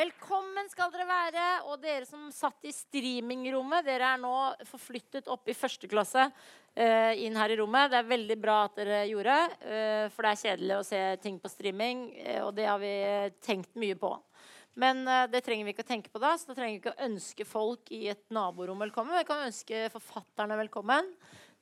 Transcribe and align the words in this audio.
Velkommen 0.00 0.68
skal 0.70 0.88
dere 0.94 1.04
være. 1.04 1.46
Og 1.68 1.80
dere 1.82 2.06
som 2.08 2.30
satt 2.32 2.64
i 2.64 2.72
streamingrommet, 2.72 3.84
dere 3.84 4.14
er 4.14 4.20
nå 4.22 4.32
forflyttet 4.70 5.28
opp 5.28 5.50
i 5.50 5.56
første 5.56 5.90
klasse 5.90 6.22
uh, 6.24 7.12
inn 7.20 7.36
her 7.36 7.52
i 7.52 7.58
rommet. 7.58 7.90
Det 7.92 7.98
er 7.98 8.08
veldig 8.08 8.38
bra 8.40 8.54
at 8.68 8.78
dere 8.80 9.02
gjorde, 9.10 9.36
uh, 9.66 10.06
for 10.14 10.24
det 10.24 10.30
er 10.30 10.40
kjedelig 10.44 10.78
å 10.78 10.86
se 10.88 11.02
ting 11.24 11.36
på 11.42 11.52
streaming, 11.52 12.06
Uh, 12.16 12.46
og 12.46 12.54
det 12.56 12.64
har 12.70 12.80
vi 12.80 12.94
tenkt 13.44 13.76
mye 13.82 13.98
på. 13.98 14.14
Men 14.80 15.02
det 15.28 15.42
trenger 15.44 15.66
vi 15.66 15.74
ikke 15.74 15.84
å 15.84 15.90
tenke 15.90 16.12
på 16.14 16.20
da, 16.22 16.30
så 16.38 16.48
da 16.48 16.54
trenger 16.56 16.76
vi 16.76 16.80
ikke 16.80 16.94
å 16.94 17.08
ønske 17.10 17.44
folk 17.44 17.90
i 17.92 18.04
et 18.12 18.22
naborom 18.32 18.80
velkommen. 18.80 19.18
Vi 19.18 19.28
kan 19.28 19.42
ønske 19.50 19.88
forfatterne 19.92 20.56
velkommen. 20.62 21.10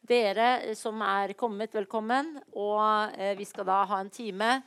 Dere 0.06 0.76
som 0.78 1.00
er 1.02 1.32
kommet, 1.40 1.72
velkommen. 1.74 2.36
Og 2.52 3.16
vi 3.40 3.48
skal 3.48 3.66
da 3.66 3.80
ha 3.88 4.02
en 4.04 4.12
time 4.12 4.60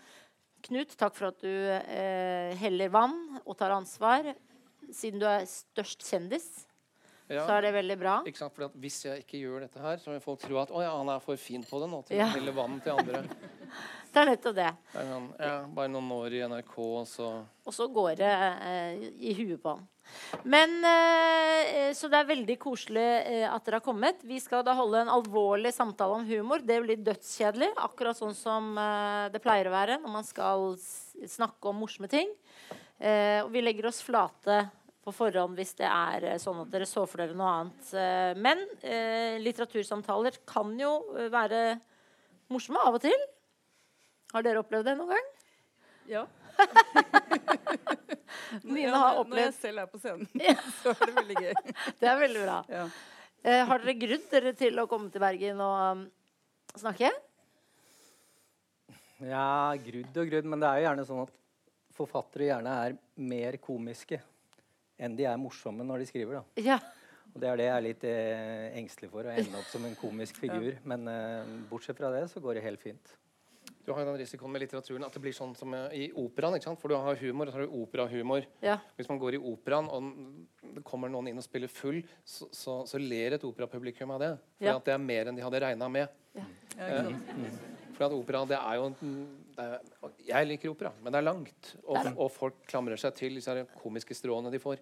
Knut, 0.67 0.93
takk 0.99 1.15
for 1.17 1.31
at 1.31 1.39
du 1.41 1.49
eh, 1.49 2.51
heller 2.61 2.91
vann 2.93 3.15
og 3.45 3.55
tar 3.57 3.73
ansvar. 3.75 4.33
Siden 4.91 5.21
du 5.21 5.25
er 5.29 5.45
størst 5.49 6.03
kjendis, 6.05 6.49
Ja, 7.31 7.45
så 7.47 7.53
er 7.55 7.61
det 7.63 7.69
veldig 7.77 7.95
bra. 8.01 8.17
ikke 8.27 8.37
sant? 8.41 8.53
for 8.53 8.65
at 8.67 8.73
Hvis 8.75 8.97
jeg 9.05 9.23
ikke 9.23 9.39
gjør 9.39 9.61
dette 9.63 9.79
her, 9.79 9.97
så 10.03 10.11
vil 10.11 10.19
folk 10.19 10.41
tro 10.43 10.57
at 10.59 10.69
å, 10.75 10.81
ja, 10.83 10.91
han 10.99 11.07
er 11.13 11.21
for 11.23 11.39
fin 11.39 11.63
på 11.63 11.79
det 11.79 11.87
nå 11.89 12.01
til 12.05 12.17
Ja. 12.19 12.25
å 12.27 12.35
helle 12.35 12.51
vann 12.51 12.79
til 12.83 12.91
andre. 12.97 13.23
Det 14.11 14.19
er 14.19 14.25
nettopp 14.27 14.55
det. 14.57 14.69
Det 14.91 15.01
sånn, 15.07 15.27
ja, 15.39 15.51
bare 15.71 15.87
noen 15.87 16.09
år 16.11 16.33
i 16.35 16.41
NRK, 16.43 16.73
og 16.99 17.05
så 17.07 17.27
Og 17.63 17.71
så 17.71 17.85
går 17.87 18.17
det 18.19 18.31
eh, 18.67 19.05
i 19.23 19.31
huet 19.37 19.61
på 19.63 19.71
han. 19.77 19.85
Men 20.43 20.77
eh, 20.85 21.91
Så 21.97 22.09
det 22.11 22.21
er 22.21 22.29
veldig 22.29 22.57
koselig 22.61 23.07
eh, 23.27 23.45
at 23.47 23.65
dere 23.65 23.79
har 23.79 23.85
kommet. 23.85 24.23
Vi 24.27 24.39
skal 24.41 24.65
da 24.65 24.75
holde 24.77 25.03
en 25.03 25.13
alvorlig 25.13 25.73
samtale 25.75 26.17
om 26.19 26.27
humor. 26.27 26.63
Det 26.65 26.79
blir 26.83 27.01
dødskjedelig, 27.05 27.71
akkurat 27.85 28.17
sånn 28.17 28.35
som 28.37 28.71
eh, 28.79 29.29
det 29.33 29.41
pleier 29.43 29.69
å 29.69 29.75
være 29.75 29.99
når 30.01 30.15
man 30.19 30.27
skal 30.27 30.75
snakke 31.27 31.71
om 31.71 31.81
morsomme 31.83 32.09
ting. 32.11 32.29
Og 33.01 33.47
vi 33.49 33.63
legger 33.63 33.87
oss 33.89 34.03
flate 34.05 34.59
på 35.01 35.09
forhånd 35.15 35.57
hvis 35.57 35.71
det 35.79 35.87
er 35.89 36.37
sånn 36.37 36.59
at 36.61 36.69
dere 36.69 36.85
så 36.85 37.07
for 37.09 37.23
dere 37.23 37.33
noe 37.33 37.49
annet. 37.49 37.87
Men 38.37 38.61
litteratursamtaler 39.41 40.37
kan 40.45 40.75
jo 40.77 40.91
være 41.33 41.63
morsomme 42.53 42.85
av 42.85 42.99
og 42.99 43.01
til. 43.07 43.25
Har 44.35 44.45
dere 44.45 44.61
opplevd 44.61 44.91
det 44.91 44.97
noen 44.99 45.15
gang? 45.15 45.33
Ja. 46.13 46.27
Nina 48.63 48.97
har 48.97 49.15
når- 49.19 49.29
Når 49.31 49.41
jeg 49.45 49.53
selv 49.59 49.79
er 49.83 49.89
på 49.91 49.99
scenen, 50.01 50.27
så 50.83 50.93
er 50.95 51.05
det 51.09 51.15
veldig 51.17 51.35
gøy. 51.41 51.53
Det 52.01 52.09
er 52.11 52.19
veldig 52.21 52.43
bra. 52.45 52.59
Ja. 52.69 52.85
Eh, 53.43 53.65
har 53.65 53.79
dere 53.81 53.97
grudd 53.97 54.25
dere 54.31 54.53
til 54.53 54.77
å 54.79 54.87
komme 54.87 55.09
til 55.11 55.21
Bergen 55.23 55.61
og 55.65 55.75
um, 55.97 56.01
snakke? 56.77 57.09
Ja, 59.21 59.73
grudd 59.77 60.17
og 60.17 60.29
grudd, 60.31 60.47
men 60.49 60.61
det 60.61 60.69
er 60.69 60.79
jo 60.81 60.85
gjerne 60.87 61.05
sånn 61.07 61.23
at 61.27 61.33
forfattere 61.93 62.47
gjerne 62.49 62.71
er 62.87 62.95
mer 63.21 63.57
komiske 63.61 64.21
enn 65.01 65.15
de 65.17 65.25
er 65.29 65.37
morsomme 65.41 65.85
når 65.85 66.01
de 66.03 66.07
skriver. 66.09 66.39
da. 66.41 66.61
Ja. 66.61 66.77
Og 67.31 67.39
Det 67.41 67.47
er 67.49 67.57
det 67.61 67.65
jeg 67.67 67.75
er 67.77 67.85
litt 67.85 68.03
eh, 68.09 68.77
engstelig 68.81 69.09
for, 69.13 69.25
å 69.29 69.33
ende 69.33 69.57
opp 69.57 69.69
som 69.71 69.85
en 69.87 69.95
komisk 69.97 70.37
figur. 70.43 70.77
Men 70.89 71.07
eh, 71.09 71.51
bortsett 71.69 71.97
fra 71.97 72.09
det 72.13 72.25
så 72.33 72.41
går 72.43 72.57
det 72.59 72.63
helt 72.65 72.81
fint. 72.83 73.13
Du 73.85 73.91
har 73.93 74.03
jo 74.03 74.11
den 74.11 74.19
risikoen 74.21 74.51
med 74.53 74.61
litteraturen 74.61 75.03
at 75.07 75.13
det 75.15 75.21
blir 75.23 75.33
sånn 75.33 75.55
som 75.57 75.73
eh, 75.73 75.95
i 75.97 76.11
operaen. 76.21 76.53
ikke 76.57 76.67
sant? 76.69 76.79
For 76.81 76.91
du 76.91 76.95
har 76.95 77.15
humor, 77.21 77.47
og 77.49 77.53
så 77.53 77.59
har 77.59 77.65
du 77.67 77.75
operahumor. 77.81 78.45
ja. 78.61 78.77
Hvis 78.97 79.09
man 79.09 79.19
går 79.21 79.35
i 79.39 79.41
operaen, 79.51 79.89
og 79.89 80.73
det 80.75 80.83
kommer 80.87 81.09
noen 81.09 81.27
inn 81.31 81.37
og 81.41 81.43
spiller 81.45 81.67
full, 81.71 82.01
så, 82.23 82.47
så, 82.53 82.75
så 82.87 83.01
ler 83.01 83.33
et 83.39 83.43
operapublikum 83.47 84.11
av 84.15 84.19
det. 84.21 84.31
For 84.59 84.65
Ja. 84.69 84.75
at 84.77 84.85
det 84.85 84.93
er 84.93 85.01
mer 85.03 85.25
enn 85.31 85.35
de 85.39 85.41
hadde 85.45 85.61
regna 85.65 85.89
med. 85.89 86.09
Ja, 86.37 86.45
ikke? 86.77 87.51
For 87.97 88.05
at 88.07 88.13
opera, 88.15 88.45
det 88.47 88.57
er 88.57 88.75
jo 88.79 88.85
det 89.51 89.65
er, 89.65 90.13
Jeg 90.29 90.47
liker 90.47 90.71
opera, 90.71 90.91
men 91.03 91.11
det 91.13 91.19
er 91.19 91.25
langt. 91.27 91.73
Og, 91.83 91.97
og 92.15 92.29
folk 92.31 92.61
klamrer 92.71 92.97
seg 93.01 93.13
til 93.19 93.35
disse 93.37 93.65
komiske 93.81 94.15
stråene 94.15 94.49
de 94.53 94.61
får. 94.63 94.79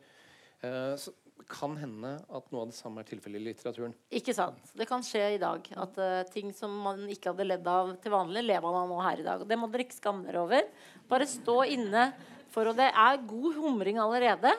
Eh, 0.66 0.96
så 1.00 1.14
kan 1.50 1.74
hende 1.80 2.12
at 2.22 2.52
noe 2.54 2.62
av 2.62 2.70
det 2.70 2.78
samme 2.78 3.02
er 3.02 3.08
tilfellet 3.10 3.42
i 3.42 3.48
litteraturen. 3.48 3.94
Ikke 4.14 4.36
sant. 4.38 4.60
Det 4.78 4.86
kan 4.90 5.02
skje 5.06 5.24
i 5.34 5.40
dag. 5.42 5.66
At 5.82 5.96
uh, 5.98 6.20
ting 6.30 6.52
som 6.54 6.76
man 6.86 7.08
ikke 7.10 7.32
hadde 7.32 7.48
ledd 7.48 7.70
av 7.70 7.96
til 8.04 8.14
vanlig, 8.14 8.44
lever 8.46 8.68
man 8.68 8.84
av 8.84 8.92
nå 8.92 9.00
her 9.02 9.24
i 9.24 9.26
dag. 9.26 9.42
Og 9.42 9.50
det 9.50 9.58
må 9.58 9.70
dere 9.72 9.88
ikke 9.88 9.98
skamme 9.98 10.28
dere 10.28 10.44
over. 10.44 10.68
Bare 11.10 11.30
stå 11.30 11.64
inne 11.74 12.12
for 12.54 12.70
Og 12.70 12.78
det 12.78 12.88
er 12.90 13.26
god 13.30 13.58
humring 13.58 14.00
allerede. 14.02 14.52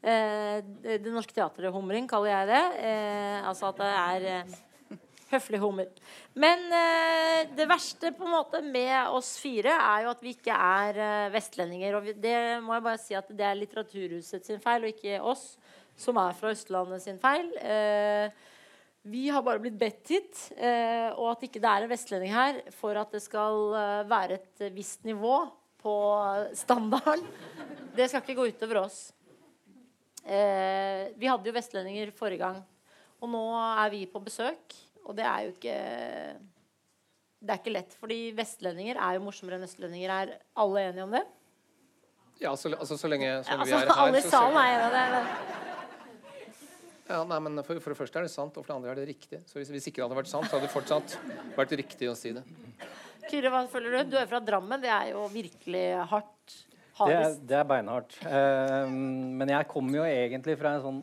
Eh, 0.00 0.64
det, 0.84 1.00
Norske 1.10 1.36
Teatret-humring 1.36 2.08
kaller 2.08 2.32
jeg 2.32 2.50
det. 2.50 2.64
Eh, 2.86 3.38
altså 3.48 3.70
at 3.72 3.80
det 3.80 3.92
er 3.92 4.58
høflig 5.32 5.60
hummer. 5.62 5.88
Men 6.38 6.66
eh, 6.72 7.48
det 7.56 7.68
verste 7.68 8.12
på 8.16 8.26
en 8.26 8.34
måte 8.36 8.62
med 8.64 9.12
oss 9.14 9.34
fire 9.40 9.74
er 9.76 10.06
jo 10.06 10.12
at 10.12 10.22
vi 10.24 10.34
ikke 10.36 10.54
er 10.54 11.00
eh, 11.04 11.30
vestlendinger. 11.34 11.98
Og 11.98 12.06
vi, 12.08 12.14
det 12.16 12.36
må 12.64 12.76
jeg 12.76 12.86
bare 12.88 13.02
si 13.02 13.18
at 13.18 13.28
det 13.30 13.48
er 13.48 13.58
Litteraturhuset 13.58 14.48
sin 14.48 14.62
feil, 14.64 14.84
og 14.86 14.94
ikke 14.94 15.20
oss 15.20 15.50
som 15.98 16.18
er 16.22 16.36
fra 16.38 16.52
Østlandet 16.54 17.04
sin 17.04 17.18
feil. 17.20 17.50
Eh, 17.58 18.30
vi 19.08 19.28
har 19.32 19.44
bare 19.44 19.60
blitt 19.62 19.78
bedt 19.78 20.10
hit, 20.12 20.40
eh, 20.58 21.08
og 21.14 21.30
at 21.32 21.44
ikke 21.46 21.62
det 21.62 21.70
er 21.70 21.84
en 21.84 21.92
vestlending 21.92 22.34
her 22.34 22.58
for 22.76 22.98
at 22.98 23.14
det 23.14 23.22
skal 23.24 23.70
eh, 23.78 24.08
være 24.10 24.36
et 24.40 24.66
visst 24.74 25.06
nivå 25.08 25.36
på 25.78 25.94
standarden. 26.58 27.22
Det 27.96 28.08
skal 28.10 28.24
ikke 28.24 28.36
gå 28.36 28.48
utover 28.50 28.82
oss. 28.82 28.98
Eh, 30.26 31.08
vi 31.16 31.30
hadde 31.30 31.48
jo 31.48 31.54
vestlendinger 31.56 32.12
forrige 32.16 32.42
gang, 32.42 32.58
og 33.22 33.32
nå 33.32 33.44
er 33.56 33.94
vi 33.94 34.02
på 34.10 34.20
besøk. 34.22 34.76
Og 35.08 35.16
det 35.16 35.24
er 35.24 35.46
jo 35.46 35.54
ikke 35.54 35.76
Det 37.38 37.52
er 37.54 37.60
ikke 37.60 37.74
lett, 37.74 37.94
fordi 38.00 38.18
vestlendinger 38.36 38.98
er 38.98 39.16
jo 39.16 39.24
morsommere 39.24 39.60
enn 39.60 39.66
østlendinger. 39.68 40.10
Er 40.10 40.32
alle 40.58 40.88
enige 40.88 41.06
om 41.06 41.12
det? 41.14 41.24
Ja, 42.42 42.52
så, 42.58 42.70
altså, 42.74 42.98
så 42.98 43.10
lenge 43.10 43.28
som 43.46 43.58
vi 43.58 43.62
Altså, 43.62 43.78
er 43.78 43.86
her 43.86 44.02
alle 44.04 44.18
i 44.18 44.26
så- 44.26 44.30
salen 44.30 44.58
er 44.58 44.74
enige 44.74 44.88
om 44.88 44.92
det. 44.98 45.56
Ja, 47.08 47.22
nei, 47.24 47.38
men 47.40 47.62
for, 47.64 47.78
for 47.80 47.94
det 47.94 47.98
første 47.98 48.20
er 48.20 48.26
det 48.26 48.30
sant, 48.30 48.56
og 48.58 48.64
for 48.66 48.68
det 48.68 48.76
andre 48.76 48.90
er 48.90 48.98
det 49.00 49.08
riktig. 49.08 49.38
Så 49.48 49.56
hvis, 49.56 49.70
hvis 49.72 49.86
ikke 49.88 50.02
det 50.02 50.04
hadde 50.04 50.18
vært 50.18 50.28
sant, 50.28 50.44
så 50.44 50.58
hadde 50.58 50.66
det 50.66 50.74
fortsatt 50.74 51.14
vært 51.56 51.70
riktig 51.80 52.10
å 52.10 52.16
si 52.18 52.34
det. 52.36 52.42
Kyrre, 53.30 53.52
hva 53.52 53.62
føler 53.70 53.96
du? 53.96 54.10
Du 54.12 54.16
er 54.20 54.26
fra 54.28 54.40
Drammen. 54.44 54.82
Det 54.82 54.90
er 54.92 55.14
jo 55.14 55.24
virkelig 55.32 55.86
hardt. 56.10 56.58
Det 56.98 57.14
er, 57.14 57.36
det 57.48 57.56
er 57.56 57.64
beinhardt. 57.70 58.18
Uh, 58.26 58.90
men 58.90 59.48
jeg 59.54 59.68
kommer 59.70 60.00
jo 60.00 60.04
egentlig 60.10 60.58
fra 60.58 60.74
en 60.76 60.84
sånn 60.84 61.00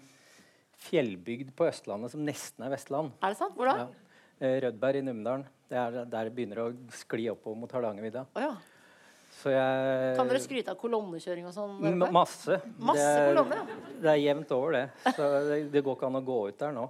fjellbygd 0.85 1.51
på 1.57 1.68
Østlandet 1.69 2.13
som 2.13 2.23
nesten 2.25 2.66
er 2.66 2.73
Vestland. 2.73 3.16
Er 3.22 3.34
det 3.34 3.40
sant? 3.40 3.57
Hvor 3.57 3.69
da? 3.69 3.85
Ja. 3.85 4.22
Eh, 4.40 4.59
Rødberg 4.66 5.00
i 5.00 5.03
Numedalen. 5.06 5.46
Det 5.69 5.78
er 5.79 6.00
der 6.03 6.29
det 6.29 6.34
begynner 6.35 6.62
å 6.66 6.69
skli 6.94 7.28
oppover 7.31 7.57
mot 7.63 7.72
Hardangervidda. 7.73 8.25
Oh, 8.35 8.44
ja. 8.44 8.53
Så 9.35 9.51
jeg 9.51 10.13
Kan 10.16 10.29
dere 10.29 10.41
skryte 10.44 10.72
av 10.72 10.79
kolonnekjøring 10.79 11.50
og 11.50 11.56
sånn? 11.56 12.00
Masse. 12.13 12.59
Masse 12.79 13.01
det, 13.01 13.09
er, 13.19 13.28
kolonne, 13.34 13.57
ja. 13.59 13.96
det 14.06 14.12
er 14.13 14.22
jevnt 14.22 14.53
over, 14.56 14.78
det. 14.78 15.12
Så 15.18 15.28
det, 15.50 15.59
det 15.73 15.84
går 15.84 15.97
ikke 15.97 16.09
an 16.09 16.19
å 16.22 16.23
gå 16.29 16.40
ut 16.47 16.62
der 16.62 16.73
nå. 16.75 16.85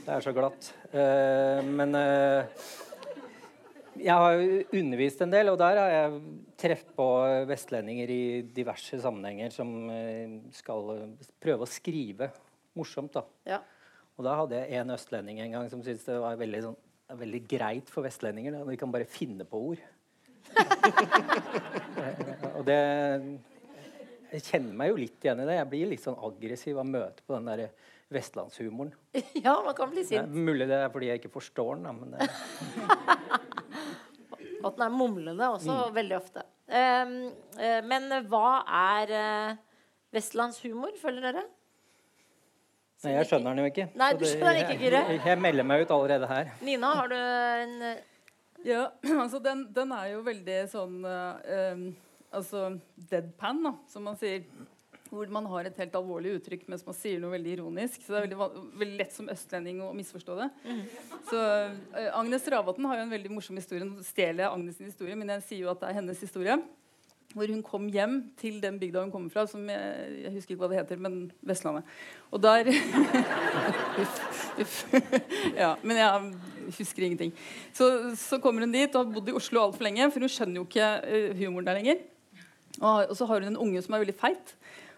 Det 0.00 0.12
er 0.16 0.24
så 0.24 0.34
glatt. 0.36 0.70
Uh, 0.92 1.60
men 1.70 1.96
uh, 1.96 2.68
jeg 4.00 4.16
har 4.24 4.44
undervist 4.82 5.24
en 5.24 5.32
del, 5.32 5.52
og 5.52 5.58
der 5.60 5.80
har 5.80 5.94
jeg 5.94 6.20
truffet 6.60 6.92
på 6.96 7.08
vestlendinger 7.48 8.12
i 8.12 8.22
diverse 8.56 9.00
sammenhenger 9.00 9.52
som 9.52 9.72
skal 10.56 10.94
prøve 11.40 11.64
å 11.64 11.68
skrive 11.68 12.30
morsomt. 12.78 13.12
da. 13.16 13.22
Ja. 13.48 13.58
Og 14.18 14.26
da 14.26 14.32
hadde 14.42 14.54
jeg 14.60 14.80
en 14.82 14.92
østlending 14.94 15.36
en 15.40 15.52
gang 15.56 15.66
som 15.72 15.80
syntes 15.82 16.04
det 16.04 16.18
var 16.20 16.36
veldig, 16.40 16.60
sånn, 16.66 16.76
veldig 17.20 17.42
greit 17.48 17.88
for 17.92 18.04
vestlendinger. 18.04 18.52
Da. 18.58 18.64
De 18.68 18.76
kan 18.80 18.92
bare 18.92 19.08
finne 19.08 19.44
på 19.48 19.56
ord. 19.72 19.80
og 22.56 22.62
det 22.66 22.78
Jeg 24.30 24.42
kjenner 24.46 24.74
meg 24.78 24.86
jo 24.92 24.96
litt 25.00 25.24
igjen 25.24 25.40
i 25.42 25.46
det. 25.48 25.56
Jeg 25.58 25.70
blir 25.72 25.88
litt 25.90 26.04
sånn 26.04 26.20
aggressiv 26.26 26.74
av 26.78 26.86
møtet 26.86 27.00
møte 27.20 27.22
på 27.26 27.32
den 27.36 27.48
der 27.50 27.60
vestlandshumoren. 28.10 28.92
ja, 29.46 29.54
man 29.64 29.74
kan 29.78 29.90
bli 29.90 30.02
sint. 30.06 30.26
Det 30.30 30.44
mulig 30.46 30.66
det 30.70 30.78
er 30.82 30.90
fordi 30.92 31.06
jeg 31.10 31.18
ikke 31.22 31.32
forstår 31.34 31.70
den, 31.78 31.86
da, 31.86 31.92
men 31.94 32.08
det, 32.14 32.20
at 34.66 34.72
den 34.76 34.84
er 34.86 34.92
mumlende 34.94 35.44
også, 35.56 35.70
Mm. 35.70 35.94
veldig 35.94 36.16
ofte. 36.18 36.40
Um, 36.70 37.14
uh, 37.58 37.80
men 37.86 38.02
hva 38.30 38.48
er 38.66 39.06
uh, 39.14 39.50
vestlandshumor, 40.14 40.92
føler 41.00 41.20
dere? 41.30 41.44
Nei, 43.06 43.14
jeg 43.16 43.28
skjønner 43.30 43.54
den 43.54 43.62
jo 43.62 43.70
ikke. 43.70 43.86
Nei, 44.00 44.10
du 44.16 44.24
skjønner 44.26 44.56
den 44.56 44.62
ikke, 44.64 44.78
Kyrre. 44.82 45.02
Jeg, 45.08 45.20
jeg 45.30 45.40
melder 45.44 45.66
meg 45.70 45.84
ut 45.84 45.94
allerede 45.96 46.30
her. 46.30 46.50
Nina, 46.66 46.92
har 47.00 47.12
du 47.12 47.16
en 47.16 47.74
eh, 47.88 48.02
Ja, 48.66 48.82
altså 49.24 49.40
den, 49.44 49.64
den 49.76 49.94
er 49.96 50.10
jo 50.14 50.24
veldig 50.26 50.58
sånn 50.72 50.98
um, 51.06 51.86
Altså 52.30 52.66
deadpan, 53.10 53.64
da, 53.64 53.72
som 53.90 54.04
man 54.06 54.18
sier. 54.20 54.44
Hvor 55.10 55.26
man 55.34 55.48
har 55.50 55.66
et 55.66 55.78
helt 55.82 55.96
alvorlig 55.98 56.36
uttrykk 56.36 56.68
mens 56.70 56.84
man 56.86 56.94
sier 56.94 57.18
noe 57.18 57.32
veldig 57.32 57.56
ironisk. 57.56 58.04
Så 58.04 58.12
det 58.12 58.20
er 58.20 58.26
veldig, 58.28 58.66
veldig 58.78 58.98
lett 59.00 59.16
som 59.16 59.32
østlending 59.32 59.80
å 59.82 59.88
misforstå 59.96 60.36
det. 60.38 60.50
Så 61.32 61.40
uh, 61.40 62.10
Agnes 62.20 62.46
Ravatn 62.54 62.86
har 62.86 63.00
jo 63.00 63.06
en 63.08 63.16
veldig 63.16 63.32
morsom 63.34 63.58
historie. 63.58 63.88
Nå 63.88 64.04
stjeler 64.06 64.44
jeg 64.44 64.52
Agnes' 64.52 64.84
historie, 64.92 65.18
men 65.18 65.34
jeg 65.34 65.48
sier 65.48 65.64
jo 65.64 65.72
at 65.72 65.82
det 65.82 65.90
er 65.90 65.98
hennes 65.98 66.22
historie. 66.22 66.60
Hvor 67.30 67.46
hun 67.46 67.62
kom 67.62 67.84
hjem 67.94 68.16
til 68.40 68.56
den 68.62 68.78
bygda 68.80 69.04
hun 69.04 69.12
kommer 69.12 69.30
fra, 69.30 69.44
som 69.46 69.68
jeg, 69.70 70.14
jeg 70.24 70.32
husker 70.34 70.54
ikke 70.54 70.64
hva 70.64 70.70
det 70.72 70.80
heter, 70.80 70.98
men 70.98 71.18
Vestlandet. 71.46 71.86
Og 72.34 72.42
der 72.42 72.66
ja, 75.62 75.76
men 75.82 76.00
jeg 76.00 76.32
husker 76.78 77.06
ingenting. 77.06 77.32
Så, 77.72 77.86
så 78.18 78.40
kommer 78.42 78.66
hun 78.66 78.74
dit 78.74 78.94
og 78.94 79.04
har 79.04 79.14
bodd 79.14 79.30
i 79.30 79.36
Oslo 79.38 79.62
altfor 79.62 79.86
lenge, 79.86 80.10
for 80.10 80.26
hun 80.26 80.32
skjønner 80.32 80.58
jo 80.58 80.66
ikke 80.66 80.90
eh, 81.06 81.30
humoren 81.38 81.70
der 81.70 81.78
lenger. 81.78 82.02
Og, 82.80 83.10
og 83.10 83.14
så 83.16 83.30
har 83.30 83.44
hun 83.44 83.52
en 83.52 83.62
unge 83.62 83.82
som 83.84 83.94
er 83.94 84.02
veldig 84.02 84.18
feit. 84.18 84.54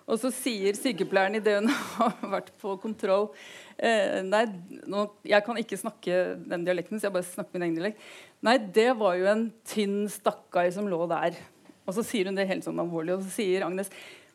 Og 0.09 0.19
så 0.19 0.33
sier 0.35 0.77
sykepleieren 0.77 1.39
idet 1.39 1.61
hun 1.61 1.71
har 1.99 2.17
vært 2.35 2.51
på 2.63 2.75
kontroll 2.83 3.29
eh, 3.77 4.21
Nei, 4.27 4.45
nå, 4.91 5.07
jeg 5.29 5.45
kan 5.47 5.61
ikke 5.61 5.79
snakke 5.81 6.23
den 6.49 6.67
dialekten, 6.67 6.99
så 6.99 7.09
jeg 7.09 7.17
bare 7.17 7.29
snakker 7.29 7.57
min 7.57 7.69
egen 7.69 7.79
dialekt. 7.79 8.07
Nei, 8.43 8.57
det 8.75 8.91
var 8.99 9.19
jo 9.21 9.29
en 9.31 9.49
tynn 9.69 10.07
stakkar 10.11 10.73
som 10.75 10.89
lå 10.91 11.05
der. 11.11 11.39
Og 11.87 11.97
så 11.97 12.05
sier 12.07 12.29
hun 12.31 12.39
det 12.39 12.49
helt 12.51 12.67
sånn 12.67 12.81
alvorlig, 12.83 13.17
og 13.17 13.25
så 13.27 13.37
sier 13.41 13.67
Agnes 13.67 13.91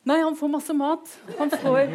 Nei, 0.08 0.22
han 0.24 0.38
får 0.40 0.48
masse 0.48 0.74
mat. 0.78 1.10
Han 1.36 1.50
får, 1.52 1.90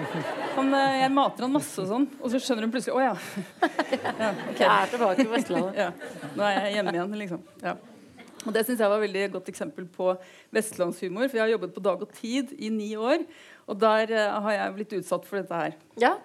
han, 0.58 0.74
eh, 0.76 0.96
jeg 1.00 1.12
mater 1.14 1.46
han 1.46 1.54
masse 1.54 1.80
og 1.80 1.86
sånn. 1.88 2.04
Og 2.20 2.28
så 2.28 2.40
skjønner 2.44 2.66
hun 2.66 2.74
plutselig 2.74 2.98
Å 2.98 3.06
ja. 3.06 3.14
ja 3.62 4.28
okay. 4.50 4.58
Jeg 4.58 4.68
er 4.68 4.92
tilbake 4.92 5.24
i 5.24 5.30
Vestlandet. 5.30 5.78
ja. 5.86 6.26
Nå 6.36 6.44
er 6.44 6.58
jeg 6.58 6.74
hjemme 6.76 6.92
igjen, 6.92 7.16
liksom. 7.22 7.46
Ja. 7.64 7.72
Og 8.42 8.52
Det 8.52 8.66
syns 8.66 8.82
jeg 8.82 8.90
var 8.90 8.98
et 8.98 9.06
veldig 9.06 9.24
godt 9.38 9.48
eksempel 9.54 9.88
på 9.96 10.10
vestlandshumor. 10.52 11.24
For 11.30 11.40
jeg 11.40 11.44
har 11.46 11.54
jobbet 11.54 11.72
på 11.72 11.84
Dag 11.88 12.04
og 12.04 12.12
Tid 12.18 12.52
i 12.58 12.68
ni 12.74 12.90
år. 13.00 13.24
Og 13.70 13.80
der 13.80 14.12
uh, 14.12 14.38
har 14.44 14.58
jeg 14.58 14.76
blitt 14.76 14.96
utsatt 14.98 15.28
for 15.28 15.40
dette 15.40 15.64
her. 15.64 15.76
Ja. 16.02 16.16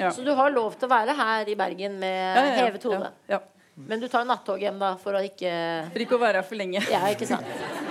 ja. 0.00 0.10
Så 0.16 0.26
du 0.26 0.32
har 0.34 0.50
lov 0.50 0.74
til 0.74 0.88
å 0.88 0.94
være 0.96 1.14
her 1.14 1.52
i 1.52 1.58
Bergen 1.58 2.00
med 2.02 2.40
ja, 2.40 2.46
hevet 2.64 2.90
hode? 2.90 3.12
Ja. 3.30 3.44
Men 3.86 4.00
du 4.02 4.08
tar 4.10 4.26
nattog 4.26 4.58
hjem 4.58 4.80
da 4.80 4.94
for 4.98 5.14
å 5.14 5.20
ikke 5.22 5.52
For 5.92 6.02
ikke 6.02 6.16
å 6.16 6.22
være 6.26 6.40
her 6.40 6.48
for 6.48 6.58
lenge. 6.58 6.82
Ja, 6.90 7.06
ikke 7.12 7.28
sant. 7.28 7.46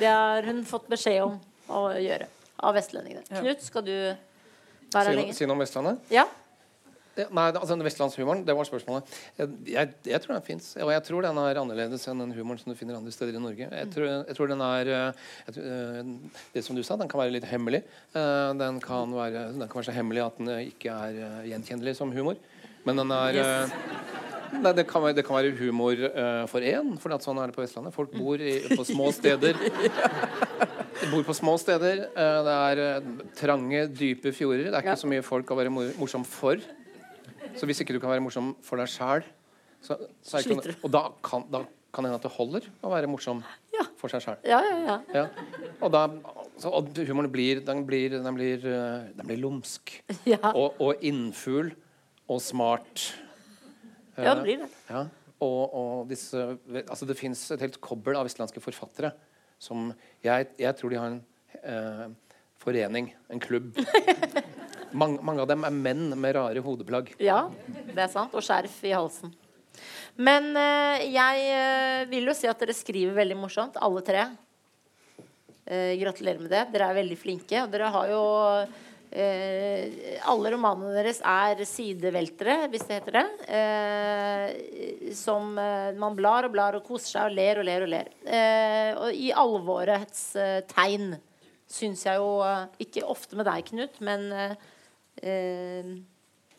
Det 0.00 0.08
har 0.10 0.48
hun 0.48 0.64
fått 0.68 0.88
beskjed 0.92 1.22
om 1.24 1.38
å 1.72 1.84
gjøre 1.98 2.28
av 2.56 2.74
vestlendingene. 2.76 3.24
Ja. 3.30 3.44
Knut, 3.44 3.62
skal 3.64 3.84
du 3.86 3.94
være 3.94 5.06
her 5.10 5.16
lenge? 5.20 5.36
Si 5.36 5.46
noe 5.48 5.56
om 5.56 5.62
Vestlandet? 5.62 6.10
Ja. 6.12 6.26
nei, 7.16 7.46
altså 7.48 7.76
Vestlandshumoren, 7.80 8.42
det 8.46 8.56
var 8.56 8.68
spørsmålet. 8.68 9.12
Jeg, 9.38 9.92
jeg 10.04 10.20
tror 10.24 10.36
den 10.36 10.44
fins. 10.46 10.70
Og 10.80 10.92
jeg 10.92 11.04
tror 11.06 11.26
den 11.26 11.40
er 11.40 11.60
annerledes 11.62 12.04
enn 12.10 12.20
den 12.24 12.34
humoren 12.36 12.60
som 12.60 12.72
du 12.72 12.78
finner 12.78 12.98
andre 12.98 13.14
steder 13.14 13.38
i 13.38 13.42
Norge. 13.42 13.68
Jeg 13.72 13.92
tror, 13.94 14.08
jeg 14.12 14.38
tror 14.38 14.52
den 14.52 14.64
er 14.66 14.92
jeg, 14.92 15.14
eh, 15.56 16.12
Det 16.54 16.64
som 16.64 16.76
du 16.76 16.84
sa, 16.84 16.98
den 17.00 17.10
kan 17.12 17.22
være 17.22 17.36
litt 17.38 17.48
hemmelig. 17.48 17.82
Eh, 18.12 18.52
den 18.60 18.80
kan 18.84 19.16
være, 19.16 19.48
den 19.56 19.66
kan 19.66 19.80
være 19.80 19.90
så 19.90 19.96
hemmelig 19.96 20.26
at 20.26 20.40
den 20.42 20.52
ikke 20.68 20.92
er 20.92 21.22
eh, 21.28 21.50
gjenkjennelig 21.52 21.96
som 21.98 22.12
humor. 22.12 22.40
Men 22.86 23.02
den 23.02 23.10
er 23.10 23.40
yes. 23.40 23.76
Nei, 24.54 24.72
det, 24.76 24.86
kan 24.88 25.02
være, 25.04 25.16
det, 25.18 25.24
kan 25.26 25.36
være, 25.38 25.52
humor 25.58 25.98
uh, 25.98 26.44
for 26.50 26.64
én, 26.64 26.94
for 27.00 27.14
sånn 27.22 27.40
er 27.42 27.50
det 27.50 27.56
på 27.56 27.62
Vestlandet. 27.64 27.94
Folk 27.94 28.14
bor 28.16 28.40
i, 28.40 28.56
på 28.72 28.86
små 28.88 29.10
steder. 29.18 29.58
De 29.58 31.10
bor 31.12 31.26
på 31.26 31.36
små 31.36 31.56
steder. 31.60 32.06
Uh, 32.16 32.40
det 32.46 32.56
er 32.56 32.82
uh, 32.82 33.22
trange, 33.38 33.86
dype 33.92 34.32
fjorder. 34.36 34.70
Det 34.70 34.74
er 34.74 34.84
ikke 34.84 34.98
så 35.02 35.10
mye 35.10 35.24
folk 35.26 35.52
å 35.52 35.58
være 35.58 35.72
morsom 35.72 36.26
for. 36.28 36.62
Så 37.56 37.68
hvis 37.68 37.80
ikke 37.82 37.96
du 37.96 38.00
kan 38.02 38.12
være 38.12 38.24
morsom 38.24 38.54
for 38.66 38.80
deg 38.80 38.90
sjæl 38.90 39.22
Og 40.82 40.88
da 40.92 41.06
kan, 41.24 41.44
da 41.48 41.62
kan 41.94 42.04
det 42.04 42.10
hende 42.10 42.18
at 42.18 42.24
det 42.26 42.32
holder 42.34 42.66
å 42.84 42.90
være 42.92 43.08
morsom 43.08 43.38
ja. 43.72 43.86
for 43.96 44.12
seg 44.12 44.24
sjæl. 44.24 44.40
Ja, 44.44 44.58
ja, 44.66 44.96
ja. 45.14 45.24
Og, 45.78 45.88
da, 45.94 46.02
så, 46.60 46.72
og 46.74 46.90
humoren 46.98 47.30
blir 47.32 47.62
Den 47.64 47.84
blir, 47.88 48.18
den 48.18 48.36
blir, 48.36 48.66
den 48.66 49.28
blir 49.28 49.40
lumsk. 49.40 49.94
Og, 50.26 50.76
og 50.82 51.06
innfugl 51.06 51.70
og 52.26 52.42
smart. 52.42 53.06
Ja, 54.16 54.34
det 54.34 54.44
blir 54.46 54.60
det. 54.64 54.68
Ja. 54.88 55.06
Og, 55.44 55.62
og 55.76 56.04
disse, 56.08 56.42
altså 56.86 57.08
det 57.08 57.18
fins 57.18 57.42
et 57.52 57.64
helt 57.64 57.80
kobbel 57.84 58.16
av 58.16 58.24
vestlandske 58.24 58.62
forfattere 58.64 59.12
som 59.60 59.90
jeg, 60.24 60.48
jeg 60.60 60.76
tror 60.78 60.92
de 60.92 61.00
har 61.00 61.10
en 61.12 61.20
eh, 61.62 62.06
forening, 62.62 63.10
en 63.32 63.42
klubb. 63.42 63.76
Mange, 64.96 65.18
mange, 65.20 65.42
av 65.42 65.48
dem 65.50 65.64
er 65.66 65.74
menn 65.74 66.14
med 66.16 66.36
rare 66.36 66.60
hodeplagg. 66.62 67.10
Ja, 67.20 67.50
det 67.66 67.98
er 68.00 68.08
sant. 68.08 68.32
Og 68.38 68.40
skjerf 68.40 68.78
i 68.86 68.94
halsen. 68.94 69.32
Men 70.16 70.46
eh, 70.56 71.02
jeg 71.12 71.42
eh, 71.52 72.04
vil 72.08 72.30
jo 72.30 72.34
si 72.38 72.48
at 72.48 72.62
dere 72.62 72.72
skriver 72.72 73.18
veldig 73.18 73.36
morsomt, 73.36 73.76
alle 73.82 74.00
tre. 74.06 74.22
Eh, 75.66 75.98
gratulerer 76.00 76.40
med 76.40 76.54
det. 76.54 76.62
Dere 76.72 76.88
er 76.88 77.00
veldig 77.02 77.18
flinke. 77.20 77.66
Og 77.66 77.74
dere 77.74 77.90
har 77.92 78.12
jo 78.14 78.22
Eh, 79.10 80.18
alle 80.26 80.50
romanene 80.52 80.90
deres 80.96 81.20
er 81.24 81.62
sideveltere, 81.68 82.66
hvis 82.72 82.84
det 82.88 82.98
heter 82.98 83.16
det. 83.16 83.26
Eh, 83.58 85.12
som 85.16 85.54
eh, 85.60 85.92
man 85.96 86.16
blar 86.18 86.48
og 86.48 86.52
blar 86.56 86.76
og 86.78 86.84
koser 86.86 87.12
seg 87.14 87.30
og 87.30 87.36
ler 87.38 87.62
og 87.62 87.68
ler 87.68 87.86
og 87.86 87.92
ler. 87.92 88.10
Eh, 88.26 88.90
og 88.98 89.14
i 89.14 89.30
alvorets 89.32 90.24
eh, 90.40 90.58
tegn 90.72 91.14
syns 91.66 92.04
jeg 92.06 92.20
jo 92.22 92.42
eh, 92.46 92.66
Ikke 92.84 93.06
ofte 93.06 93.38
med 93.38 93.48
deg, 93.48 93.64
Knut, 93.70 93.96
men 94.04 94.28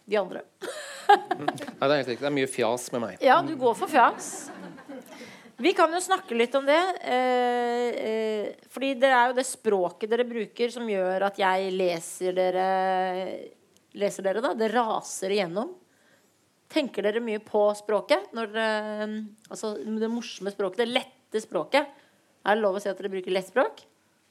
de 0.07 0.17
andre. 0.17 0.41
Nei, 1.37 1.53
det 1.53 1.87
er 1.87 1.99
helt 1.99 2.09
riktig. 2.09 2.23
Det 2.23 2.29
er 2.31 2.35
mye 2.39 2.49
fjas 2.49 2.87
med 2.95 3.03
meg. 3.03 3.19
Ja, 3.23 3.37
du 3.45 3.53
går 3.59 3.75
for 3.77 3.91
fjas. 3.91 4.47
Vi 5.57 5.73
kan 5.73 5.93
jo 5.93 5.99
snakke 6.01 6.35
litt 6.37 6.53
om 6.55 6.65
det. 6.67 6.77
Eh, 7.01 7.87
eh, 8.09 8.49
fordi 8.69 8.93
det 9.01 9.09
er 9.09 9.31
jo 9.31 9.37
det 9.39 9.45
språket 9.49 10.11
dere 10.11 10.25
bruker, 10.27 10.69
som 10.73 10.85
gjør 10.89 11.25
at 11.31 11.39
jeg 11.41 11.71
leser 11.73 12.37
dere 12.37 12.67
Leser 13.97 14.21
dere, 14.21 14.43
da. 14.43 14.51
Det 14.53 14.67
raser 14.69 15.31
igjennom. 15.33 15.71
Tenker 16.69 17.01
dere 17.07 17.21
mye 17.23 17.39
på 17.41 17.63
språket? 17.79 18.27
Når 18.37 18.59
eh, 18.61 19.15
altså 19.49 19.71
det 19.81 20.11
morsomme 20.13 20.53
språket, 20.53 20.83
det 20.83 20.99
lette 20.99 21.41
språket. 21.41 21.89
Er 22.45 22.59
det 22.59 22.61
lov 22.61 22.77
å 22.77 22.83
si 22.83 22.91
at 22.91 23.01
dere 23.01 23.15
bruker 23.15 23.33
lett 23.33 23.49
språk? 23.49 23.81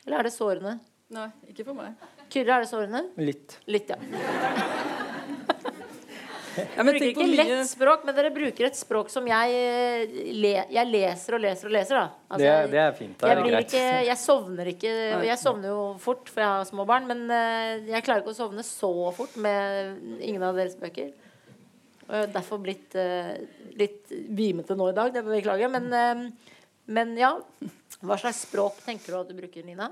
Eller 0.07 0.21
er 0.21 0.29
det 0.29 0.37
sårende? 0.37 0.77
Nei, 1.17 1.27
ikke 1.51 1.67
for 1.67 1.75
meg. 1.81 1.99
Kyrre, 2.31 2.61
er 2.61 2.63
det 2.63 2.71
sårende? 2.71 3.03
Litt. 3.19 3.59
Litt, 3.67 3.91
ja. 3.91 3.99
Ja, 6.57 6.85
men 6.85 6.95
bruker 6.95 7.11
ikke 7.11 7.27
lett 7.31 7.69
språk, 7.69 8.05
men 8.07 8.17
dere 8.17 8.31
bruker 8.35 8.69
et 8.69 8.79
språk 8.79 9.11
som 9.13 9.27
jeg, 9.29 9.59
eh, 9.59 10.17
le, 10.37 10.53
jeg 10.73 10.91
leser 10.91 11.37
og 11.37 11.43
leser 11.45 11.69
og 11.69 11.75
leser. 11.77 12.01
Altså, 12.01 12.41
det, 12.43 12.55
det, 12.73 12.81
er 12.83 12.97
fint. 12.97 13.19
Det 13.21 13.33
er 13.33 13.43
jeg, 13.43 13.67
ikke, 13.69 13.85
jeg, 14.09 14.19
sovner 14.23 14.73
ikke 14.73 14.95
jeg 15.27 15.39
sovner 15.43 15.73
jo 15.73 15.85
fort, 16.03 16.33
for 16.33 16.45
jeg 16.45 16.55
har 16.55 16.69
små 16.69 16.87
barn, 16.89 17.09
men 17.11 17.25
uh, 17.31 17.87
jeg 17.91 18.07
klarer 18.07 18.25
ikke 18.25 18.35
å 18.35 18.39
sovne 18.41 18.67
så 18.67 18.93
fort 19.17 19.37
med 19.43 20.21
ingen 20.25 20.45
av 20.47 20.59
deres 20.59 20.79
bøker. 20.81 21.13
Og 22.07 22.15
jeg 22.15 22.25
har 22.25 22.35
derfor 22.35 22.63
blitt 22.63 22.97
uh, 22.99 23.35
litt 23.79 24.15
bimete 24.31 24.79
nå 24.79 24.91
i 24.93 24.97
dag. 24.97 25.13
Det 25.15 25.25
beklager 25.27 25.67
jeg. 25.67 25.75
Men, 25.77 25.93
uh, 25.93 26.59
men 26.97 27.15
ja. 27.19 27.35
Hva 28.05 28.19
slags 28.21 28.45
språk 28.45 28.83
tenker 28.85 29.15
du 29.15 29.21
at 29.21 29.31
du 29.31 29.39
bruker, 29.39 29.65
Nina? 29.67 29.91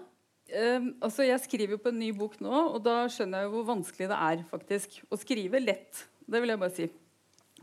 Um, 0.55 0.91
altså 1.03 1.25
jeg 1.25 1.41
skriver 1.41 1.75
jo 1.75 1.81
på 1.81 1.91
en 1.91 1.99
ny 1.99 2.11
bok 2.15 2.37
nå, 2.45 2.53
og 2.53 2.83
da 2.85 3.07
skjønner 3.11 3.41
jeg 3.41 3.49
jo 3.49 3.53
hvor 3.55 3.65
vanskelig 3.71 4.11
det 4.11 4.19
er 4.27 4.43
faktisk 4.51 4.99
å 5.09 5.19
skrive 5.19 5.61
lett. 5.63 6.05
Det 6.27 6.41
vil 6.43 6.55
jeg 6.55 6.61
bare 6.61 6.75
si. 6.75 6.89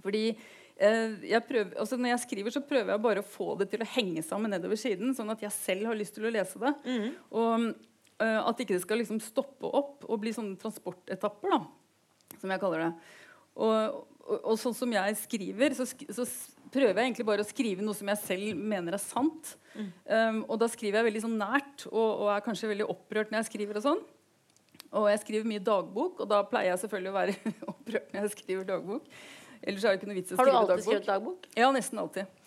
Fordi 0.01 0.23
eh, 0.31 1.15
jeg 1.29 1.43
prøver, 1.47 1.73
altså 1.79 1.97
Når 1.99 2.13
jeg 2.13 2.23
skriver, 2.25 2.53
så 2.55 2.63
prøver 2.65 2.93
jeg 2.93 3.03
bare 3.05 3.23
å 3.23 3.27
få 3.27 3.55
det 3.59 3.69
til 3.71 3.83
å 3.83 3.89
henge 3.95 4.23
sammen 4.25 4.53
nedover 4.53 4.79
siden, 4.79 5.15
sånn 5.17 5.33
at 5.33 5.43
jeg 5.45 5.55
selv 5.55 5.91
har 5.91 5.99
lyst 5.99 6.17
til 6.17 6.27
å 6.29 6.33
lese 6.33 6.61
det. 6.61 6.73
Mm. 6.85 7.09
Og 7.41 7.67
eh, 8.21 8.39
at 8.39 8.63
ikke 8.63 8.77
det 8.77 8.85
skal 8.85 9.01
liksom 9.01 9.21
stoppe 9.23 9.69
opp 9.69 10.07
og 10.07 10.21
bli 10.23 10.33
sånne 10.35 10.59
transportetapper, 10.61 11.57
da, 11.57 12.37
som 12.41 12.53
jeg 12.53 12.63
kaller 12.63 12.87
det. 12.87 12.93
Og, 13.61 14.01
og, 14.23 14.37
og 14.39 14.57
sånn 14.59 14.75
som 14.77 14.93
jeg 14.95 15.19
skriver, 15.25 15.75
så, 15.77 15.87
så, 15.87 16.27
prøver 16.71 17.01
jeg 17.01 17.09
egentlig 17.09 17.25
bare 17.27 17.43
å 17.43 17.47
skrive 17.49 17.83
noe 17.83 17.97
som 17.97 18.07
jeg 18.07 18.19
selv 18.21 18.59
mener 18.71 18.95
er 18.95 19.01
sant. 19.03 19.49
Mm. 19.75 19.87
Um, 20.07 20.37
og 20.45 20.61
da 20.61 20.69
skriver 20.71 21.01
jeg 21.01 21.07
veldig 21.09 21.23
sånn 21.25 21.33
nært 21.35 21.83
og, 21.89 21.97
og 22.23 22.29
er 22.31 22.45
kanskje 22.45 22.69
veldig 22.69 22.87
opprørt 22.93 23.33
når 23.33 23.41
jeg 23.41 23.49
skriver. 23.49 23.79
og 23.81 23.83
sånn. 23.83 23.99
Og 24.91 25.07
jeg 25.07 25.21
skriver 25.21 25.47
mye 25.47 25.63
dagbok, 25.63 26.19
og 26.23 26.27
da 26.27 26.41
pleier 26.47 26.73
jeg 26.73 26.81
selvfølgelig 26.83 27.11
å 27.11 27.15
være 27.15 27.35
opprørt 27.71 28.11
når 28.11 28.25
jeg 28.25 28.33
skriver 28.33 28.67
dagbok. 28.67 29.05
Ellers 29.61 29.85
er 29.85 29.93
det 29.93 29.99
ikke 30.01 30.09
noe 30.09 30.17
vits 30.17 30.33
å 30.33 30.35
skrive 30.35 30.51
dagbok. 30.51 30.59
Har 30.59 30.67
du 30.67 30.73
alltid 30.73 30.87
skrevet 30.89 31.09
dagbok? 31.11 31.49
Ja, 31.61 31.69
nesten 31.75 32.01
alltid. 32.01 32.37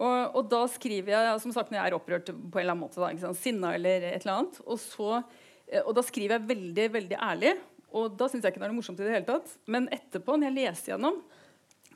Og, 0.00 0.36
og, 0.38 0.44
da 0.48 0.60
skriver 0.72 1.12
jeg 1.12 1.40
som 1.42 1.52
sagt 1.52 1.72
når 1.72 1.80
jeg 1.80 1.90
er 1.90 1.96
opprørt 1.98 2.30
på 2.30 2.38
en 2.38 2.62
eller 2.62 2.72
annen 2.72 2.84
måte. 2.86 3.02
Da? 3.02 3.32
Sinna 3.36 3.74
eller 3.76 4.06
et 4.08 4.22
eller 4.22 4.36
annet. 4.38 4.60
Og, 4.64 4.78
så, 4.80 5.18
eh, 5.68 5.82
og 5.82 5.92
da 5.98 6.04
skriver 6.06 6.38
jeg 6.38 6.48
veldig, 6.54 6.86
veldig 6.94 7.18
ærlig. 7.20 7.52
Og 7.90 8.14
da 8.16 8.30
syns 8.30 8.46
jeg 8.46 8.54
ikke 8.54 8.62
det 8.62 8.68
er 8.68 8.72
noe 8.72 8.78
morsomt 8.78 9.02
i 9.02 9.04
det 9.04 9.16
hele 9.18 9.28
tatt. 9.28 9.52
Men 9.68 9.90
etterpå, 9.92 10.38
når 10.38 10.48
jeg 10.48 10.58
leser 10.60 10.94
gjennom, 10.94 11.20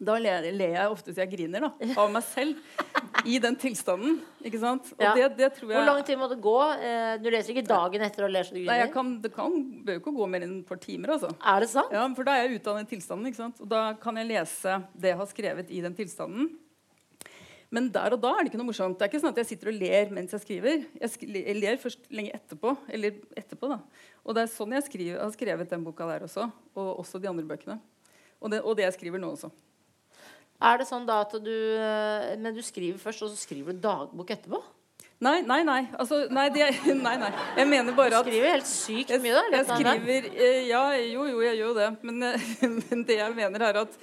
da 0.02 0.16
ler, 0.18 0.46
jeg 0.58 0.90
ofte 0.90 1.12
så 1.14 1.22
jeg 1.22 1.30
griner 1.36 1.68
da, 1.68 1.68
av 2.02 2.08
meg 2.10 2.24
selv 2.26 3.28
i 3.30 3.36
den 3.42 3.54
tilstanden. 3.60 4.16
ikke 4.42 4.58
sant? 4.58 4.88
Ja. 4.98 5.12
Det, 5.14 5.28
det 5.38 5.46
jeg... 5.46 5.68
Hvor 5.70 5.86
lang 5.86 6.00
tid 6.06 6.18
må 6.18 6.26
det 6.32 6.40
gå? 6.42 6.56
Eh, 6.82 7.12
du 7.22 7.28
leser 7.30 7.54
ikke 7.54 7.66
dagen 7.68 8.02
etter 8.02 8.26
å 8.26 8.30
lese 8.30 8.50
du 8.50 8.58
griner? 8.58 8.82
Nei, 8.82 8.90
kan, 8.92 9.14
Det 9.22 9.30
kan, 9.36 9.54
bør 9.86 9.98
jo 9.98 10.02
ikke 10.02 10.16
gå 10.18 10.26
mer 10.32 10.46
enn 10.46 10.58
et 10.58 10.66
par 10.68 10.80
timer. 10.82 11.14
altså. 11.14 11.30
Er 11.38 11.62
det 11.62 11.70
sant? 11.70 11.94
Ja, 11.94 12.02
For 12.18 12.26
da 12.26 12.34
er 12.34 12.48
jeg 12.48 12.58
ute 12.58 12.72
av 12.74 12.80
den 12.82 12.90
tilstanden. 12.90 13.30
ikke 13.30 13.42
sant? 13.44 13.62
Og 13.62 13.70
da 13.70 13.86
kan 14.02 14.18
jeg 14.18 14.30
lese 14.32 14.76
det 14.98 15.12
jeg 15.14 15.20
har 15.22 15.30
skrevet 15.30 15.70
i 15.70 15.82
den 15.84 15.96
tilstanden. 15.96 16.50
Men 17.74 17.88
der 17.94 18.14
og 18.14 18.20
da 18.22 18.30
er 18.34 18.44
det 18.44 18.52
ikke 18.52 18.60
noe 18.60 18.68
morsomt. 18.68 18.98
Det 18.98 19.06
er 19.06 19.10
ikke 19.10 19.22
sånn 19.22 19.32
at 19.34 19.40
jeg 19.42 19.48
sitter 19.54 19.70
og 19.72 19.78
ler 19.80 20.12
mens 20.14 20.34
jeg 20.34 20.42
skriver. 20.42 20.84
Jeg, 21.00 21.10
sk 21.10 21.24
jeg 21.26 21.56
ler 21.58 21.78
først 21.82 22.10
lenge 22.14 22.34
etterpå. 22.36 22.74
Eller 22.90 23.16
etterpå, 23.38 23.70
da. 23.70 23.80
Og 24.22 24.36
det 24.36 24.44
er 24.44 24.52
sånn 24.52 24.74
jeg 24.76 24.86
skriver, 24.86 25.22
har 25.22 25.32
skrevet 25.34 25.70
den 25.70 25.86
boka 25.86 26.06
der 26.10 26.26
også. 26.26 26.50
Og 26.74 27.00
også 27.02 27.22
de 27.22 27.30
andre 27.30 27.46
bøkene. 27.46 27.78
Og 28.42 28.52
det, 28.52 28.60
og 28.62 28.76
det 28.78 28.86
jeg 28.86 28.98
skriver 28.98 29.22
nå 29.22 29.32
også. 29.34 29.50
Er 30.64 30.80
det 30.80 30.86
sånn 30.88 31.04
da 31.08 31.20
at 31.24 31.34
du 31.44 31.52
eh, 31.52 32.32
Men 32.40 32.56
du 32.56 32.62
skriver 32.64 33.00
først, 33.00 33.26
og 33.26 33.32
så 33.32 33.38
skriver 33.40 33.76
du 33.76 33.84
dagbok 33.84 34.32
etterpå? 34.36 34.62
Nei, 35.24 35.38
nei, 35.46 35.60
nei. 35.64 35.80
Altså, 36.00 36.24
nei, 36.34 36.48
det, 36.52 36.66
nei, 37.06 37.14
nei. 37.20 37.30
Jeg 37.58 37.70
mener 37.70 37.96
bare 37.96 38.18
at 38.18 38.26
Du 38.26 38.32
skriver 38.32 38.56
helt 38.56 38.68
sykt 38.68 39.14
mye, 39.22 39.36
da. 39.36 39.44
Jeg 39.58 39.68
skriver 39.70 40.28
eh, 40.32 40.60
Ja, 40.70 40.84
jo, 41.00 41.28
jo, 41.30 41.40
jeg 41.44 41.60
gjør 41.60 41.78
det. 41.80 41.90
Men, 42.02 42.28
men, 42.80 43.04
det 43.08 43.20
jeg 43.20 43.36
mener, 43.38 43.68
er 43.70 43.82
at 43.84 43.98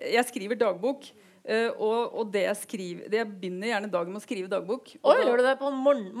jeg 0.00 0.28
skriver 0.30 0.60
dagbok. 0.60 1.10
Og, 1.50 2.00
og, 2.14 2.26
det 2.30 2.42
jeg 2.44 2.56
skriver 2.60 3.06
det 3.10 3.16
Jeg 3.16 3.26
begynner 3.30 3.70
gjerne 3.70 3.88
dagen 3.90 4.12
med 4.12 4.20
å 4.20 4.24
skrive 4.24 4.50
dagbok. 4.52 4.92
Oi, 5.00 5.14
gjør 5.24 5.40
du 5.40 5.46
det 5.48 5.54
på 5.58 5.70
morgenen? 5.72 6.12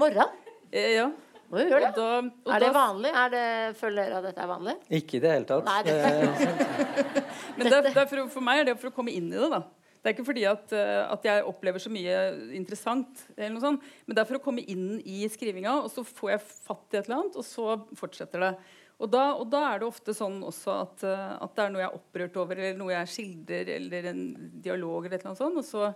Uh, 0.70 0.88
ja. 0.94 1.10
Må 1.50 1.58
jo 1.64 1.66
gjøre 1.72 1.88
Og 1.90 1.96
da, 1.96 2.08
og 2.46 2.52
Er 2.54 2.60
det 2.62 2.68
da- 2.68 2.78
vanlig? 2.78 3.10
Er 3.24 3.28
det, 3.34 3.76
føler 3.80 4.04
dere 4.06 4.18
at 4.20 4.24
dette 4.28 4.42
er 4.44 4.50
vanlig? 4.50 4.74
Ikke 5.00 5.16
i 5.18 5.20
det 5.24 5.30
hele 5.34 5.48
tatt. 5.48 5.64
Nei, 5.66 5.82
det- 5.82 5.96
Eh, 6.00 7.22
Men 7.56 7.66
det, 7.66 7.72
er- 7.74 7.82
det 7.90 7.96
er 7.96 8.06
for, 8.06 8.28
for 8.28 8.40
meg 8.46 8.60
er 8.60 8.64
det 8.70 8.78
for 8.80 8.90
å 8.90 8.94
komme 8.94 9.10
inn 9.12 9.26
i 9.32 9.36
det. 9.36 9.50
da. 9.50 9.62
Det 10.00 10.08
er 10.08 10.14
ikke 10.14 10.24
fordi 10.30 10.44
at, 10.48 10.72
eh, 10.72 11.12
at 11.12 11.26
jeg 11.28 11.42
opplever 11.44 11.82
så 11.82 11.90
mye 11.92 12.14
interessant, 12.56 13.24
eller 13.36 13.50
noe 13.52 13.60
sånt, 13.60 13.82
men 14.06 14.14
det 14.16 14.22
er 14.22 14.28
for 14.30 14.38
å 14.38 14.44
komme 14.46 14.62
inn 14.64 14.94
i 15.04 15.26
skrivinga, 15.28 15.74
og 15.84 15.90
så 15.92 16.04
får 16.06 16.30
jeg 16.30 16.40
fatt 16.46 16.94
i 16.94 17.00
et 17.02 17.04
eller 17.10 17.18
annet, 17.18 17.36
og 17.36 17.44
så 17.44 17.66
fortsetter 18.00 18.40
det. 18.46 18.52
Og 19.00 19.10
da, 19.12 19.26
og 19.34 19.50
da 19.52 19.60
er 19.74 19.78
det 19.82 19.88
ofte 19.90 20.14
sånn 20.16 20.38
også 20.44 20.72
at, 20.86 21.04
eh, 21.04 21.34
at 21.44 21.52
det 21.56 21.66
er 21.66 21.74
noe 21.74 21.82
jeg 21.82 21.90
er 21.90 21.98
opprørt 21.98 22.38
over, 22.40 22.56
eller 22.62 22.78
noe 22.80 22.94
jeg 22.94 23.12
skildrer, 23.16 23.74
eller 23.76 24.08
en 24.14 24.22
dialog, 24.64 25.04
eller 25.04 25.18
et 25.18 25.20
eller 25.26 25.34
annet 25.34 25.42
sånt, 25.44 25.60
og 25.60 25.68
så 25.68 25.90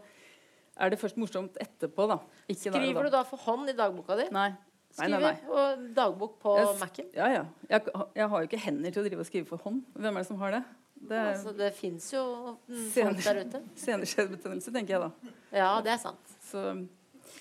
er 0.77 0.91
det 0.93 1.01
først 1.01 1.17
morsomt 1.17 1.57
etterpå. 1.63 2.07
da. 2.11 2.19
Ikke 2.51 2.73
der 2.73 2.77
og 2.77 2.85
Skriver 2.85 3.03
du 3.09 3.11
da 3.17 3.23
for 3.25 3.37
hånd 3.47 3.69
i 3.73 3.77
dagboka 3.79 4.17
di? 4.21 4.29
Nei. 4.35 4.51
Nei, 4.99 5.09
nei, 5.11 5.19
nei. 5.25 5.35
og 5.51 5.85
dagbok 5.97 6.37
på 6.43 6.53
Jeg 6.59 6.79
Mac-en? 6.81 7.09
Ja, 7.17 7.27
ja. 7.33 7.45
Jeg, 7.71 7.83
jeg 8.15 8.29
har 8.31 8.43
jo 8.45 8.49
ikke 8.49 8.61
hender 8.63 8.95
til 8.95 9.03
å 9.03 9.07
drive 9.09 9.25
og 9.25 9.27
skrive 9.29 9.49
for 9.49 9.63
hånd. 9.67 9.81
Hvem 9.99 10.15
er 10.21 10.23
det 10.23 10.29
som 10.29 10.39
har 10.43 10.55
det? 10.55 10.63
Det 11.05 11.17
er 11.19 11.31
Altså, 11.33 11.53
det 11.59 11.71
fins 11.77 12.07
jo 12.15 12.23
mm, 12.69 12.85
folk 12.95 13.25
der 13.27 13.41
ute. 13.43 13.63
seneskjeddbetennelse, 13.85 14.73
tenker 14.77 14.95
jeg 14.95 15.03
da. 15.03 15.35
Ja, 15.53 15.73
det 15.85 15.93
er 15.97 16.01
sant. 16.05 16.37
Så 16.47 16.63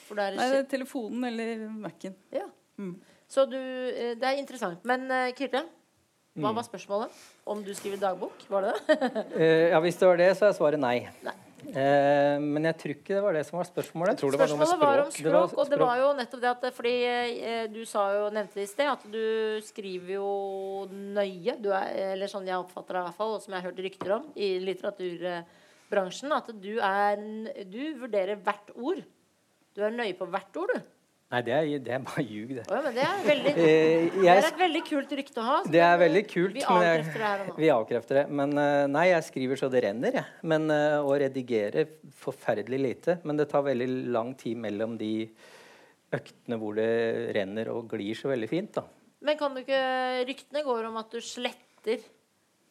For 0.08 0.18
det 0.20 0.26
er 0.32 0.36
nei, 0.40 0.50
det 0.52 0.60
er 0.64 0.68
telefonen 0.74 1.30
eller 1.30 1.64
Mac-en. 1.86 2.18
Ja. 2.34 2.48
Mm. 2.82 2.96
Så 3.30 3.46
du 3.50 3.56
eh, 3.60 4.16
Det 4.20 4.26
er 4.28 4.42
interessant. 4.42 4.82
Men 4.90 5.06
eh, 5.12 5.30
Kyrre, 5.38 5.64
hva 6.34 6.50
Mm. 6.50 6.56
var 6.58 6.64
spørsmålet? 6.66 7.18
Om 7.46 7.60
du 7.64 7.70
skriver 7.78 8.00
dagbok? 8.02 8.44
Var 8.50 8.66
det 8.66 8.72
det? 8.74 9.26
eh, 9.38 9.70
ja, 9.70 9.80
hvis 9.86 10.00
det 10.02 10.08
var 10.10 10.18
det, 10.18 10.32
så 10.40 10.48
er 10.50 10.56
svaret 10.58 10.82
nei. 10.82 10.96
Nei. 11.22 11.36
Eh, 11.72 12.38
men 12.44 12.68
jeg 12.68 12.78
tror 12.82 12.94
ikke 12.94 13.16
det 13.16 13.22
var 13.24 13.38
det 13.38 13.44
som 13.48 13.58
var 13.60 13.68
spørsmålet. 13.70 14.14
Jeg 14.14 14.20
tror 14.22 14.34
det 14.34 14.40
var 14.42 14.52
noe 14.52 14.60
med 14.60 14.68
Spørsmålet 14.70 14.90
var 14.90 15.04
om 15.04 15.12
språk. 15.12 15.24
Det 15.24 15.34
var 15.34 15.48
språk, 15.48 15.62
og 15.64 15.72
det 15.72 15.80
var 15.82 16.02
jo 16.02 16.08
nettopp 16.20 16.44
det 16.44 16.52
at 16.52 16.78
Fordi 16.78 16.94
eh, 17.08 17.66
du 17.72 17.82
sa 17.90 18.06
jo, 18.18 18.24
nevnte 18.36 18.60
det 18.60 18.68
i 18.68 18.72
sted, 18.72 18.92
at 18.92 19.06
du 19.14 19.26
skriver 19.66 20.16
jo 20.18 20.30
nøye. 20.92 21.58
Du 21.64 21.70
er, 21.72 21.92
eller 22.14 22.32
sånn 22.32 22.50
jeg 22.50 22.60
oppfatter 22.60 22.98
det 22.98 23.04
i 23.04 23.08
hvert 23.08 23.20
fall, 23.22 23.36
og 23.38 23.46
som 23.46 23.56
jeg 23.56 23.64
har 23.64 23.70
hørt 23.72 23.84
rykter 23.88 24.16
om 24.18 24.30
i 24.36 24.50
litteraturbransjen, 24.64 26.36
at 26.36 26.52
du 26.64 26.74
er 26.84 27.24
Du 27.70 27.84
vurderer 28.02 28.42
hvert 28.44 28.74
ord. 28.76 29.04
Du 29.74 29.82
er 29.82 29.96
nøye 29.96 30.18
på 30.18 30.28
hvert 30.30 30.62
ord, 30.62 30.76
du. 30.76 30.93
Nei, 31.32 31.40
det 31.42 31.54
er, 31.56 31.68
det 31.82 31.94
er 31.96 32.02
bare 32.06 32.22
ljug, 32.28 32.50
det. 32.60 32.64
Oh, 32.70 32.76
ja, 32.76 32.82
men 32.86 32.94
det 32.94 33.04
er 33.08 33.24
veldig 33.26 33.54
Eh, 33.64 34.18
Det 34.22 34.30
er 34.30 34.42
et 34.50 34.60
veldig 34.60 34.82
kult 34.86 35.14
rykte 35.18 35.40
å 35.42 35.46
ha. 35.48 35.56
det 35.74 35.82
er 35.82 35.96
veldig 36.04 36.24
kult. 36.30 36.58
Vi 36.60 36.66
avkrefter 36.68 37.18
det 37.24 37.26
her 37.30 37.42
og 37.42 37.48
nå. 37.50 37.56
Vi 37.64 37.70
avkrefter 37.74 38.20
det. 38.20 38.26
Men 38.42 38.54
eh, 38.62 38.84
nei, 38.94 39.06
jeg 39.10 39.26
skriver 39.32 39.62
så 39.64 39.70
det 39.74 39.82
renner, 39.88 40.20
jeg. 40.20 40.26
Men 40.54 40.68
eh, 40.76 40.98
å 41.02 41.16
redigere 41.24 41.88
forferdelig 42.22 42.82
lite. 42.86 43.16
Men 43.26 43.40
det 43.42 43.48
tar 43.50 43.66
veldig 43.66 43.90
lang 44.14 44.34
tid 44.38 44.62
mellom 44.62 44.94
de 45.02 45.14
øktene 46.14 46.60
hvor 46.62 46.76
det 46.78 46.90
renner 47.40 47.72
og 47.74 47.88
glir 47.96 48.14
så 48.20 48.30
veldig 48.30 48.50
fint, 48.52 48.76
da. 48.78 48.86
Men 49.24 49.38
kan 49.40 49.56
du 49.56 49.64
ikke 49.64 49.80
Ryktene 50.28 50.62
går 50.68 50.90
om 50.92 50.98
at 51.00 51.14
du 51.16 51.22
sletter 51.24 52.02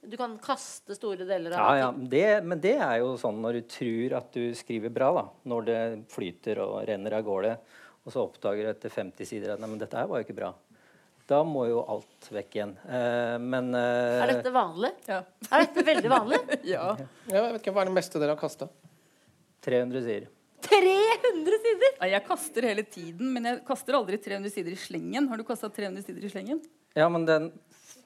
Du 0.04 0.16
kan 0.20 0.34
kaste 0.42 0.94
store 0.98 1.24
deler 1.26 1.54
av 1.56 1.62
Ja, 1.62 1.86
ja, 1.86 1.86
det, 2.12 2.26
men 2.44 2.60
det 2.62 2.74
er 2.76 2.98
jo 3.00 3.14
sånn 3.18 3.38
når 3.42 3.56
du 3.58 3.62
tror 3.72 4.14
at 4.20 4.28
du 4.36 4.52
skriver 4.58 4.92
bra, 4.94 5.08
da. 5.16 5.24
Når 5.48 5.66
det 5.70 5.78
flyter 6.12 6.60
og 6.62 6.76
renner 6.90 7.16
av 7.18 7.24
gårde, 7.26 7.56
og 8.02 8.14
så 8.14 8.24
oppdager 8.24 8.66
du 8.66 8.70
etter 8.72 8.92
50 8.92 9.28
sider 9.28 9.54
at 9.54 9.62
nei, 9.62 9.70
men 9.70 9.80
dette 9.80 9.98
her 9.98 10.08
var 10.10 10.20
jo 10.20 10.26
ikke 10.26 10.38
bra. 10.38 10.52
Da 11.30 11.38
må 11.46 11.64
jo 11.70 11.84
alt 11.88 12.28
vekk 12.34 12.56
igjen. 12.58 12.72
Eh, 12.82 13.36
men 13.40 13.70
eh, 13.78 14.22
Er 14.24 14.32
dette 14.34 14.52
vanlig? 14.52 14.90
Ja. 15.06 15.20
Er 15.48 15.66
dette 15.66 15.84
veldig 15.86 16.10
vanlig? 16.10 16.40
ja. 16.74 16.86
Jeg 17.30 17.44
vet 17.46 17.58
ikke, 17.60 17.74
Hva 17.76 17.84
er 17.84 17.92
det 17.92 17.96
meste 18.00 18.22
dere 18.22 18.34
har 18.34 18.40
kasta? 18.42 18.68
300 19.62 20.02
sider. 20.02 20.30
300 20.66 21.60
sider! 21.62 21.94
Nei, 22.00 22.08
Jeg 22.12 22.24
kaster 22.26 22.66
hele 22.66 22.84
tiden, 22.86 23.30
men 23.34 23.46
jeg 23.48 23.62
kaster 23.66 23.98
aldri 23.98 24.18
300 24.22 24.54
sider 24.54 24.74
i 24.74 24.78
slengen. 24.78 25.30
Har 25.30 25.38
du 25.38 25.46
kasta 25.46 25.70
300 25.70 26.06
sider 26.06 26.26
i 26.26 26.30
slengen? 26.32 26.62
Ja, 26.98 27.06
men 27.10 27.26
den 27.26 27.52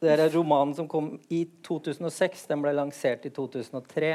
det 0.00 0.12
er 0.12 0.29
romanen 0.35 0.75
som 0.76 0.88
kom 0.88 1.15
i 1.33 1.47
2006. 1.65 2.45
Den 2.50 2.61
ble 2.65 2.75
lansert 2.76 3.25
i 3.25 3.33
2003. 3.33 4.11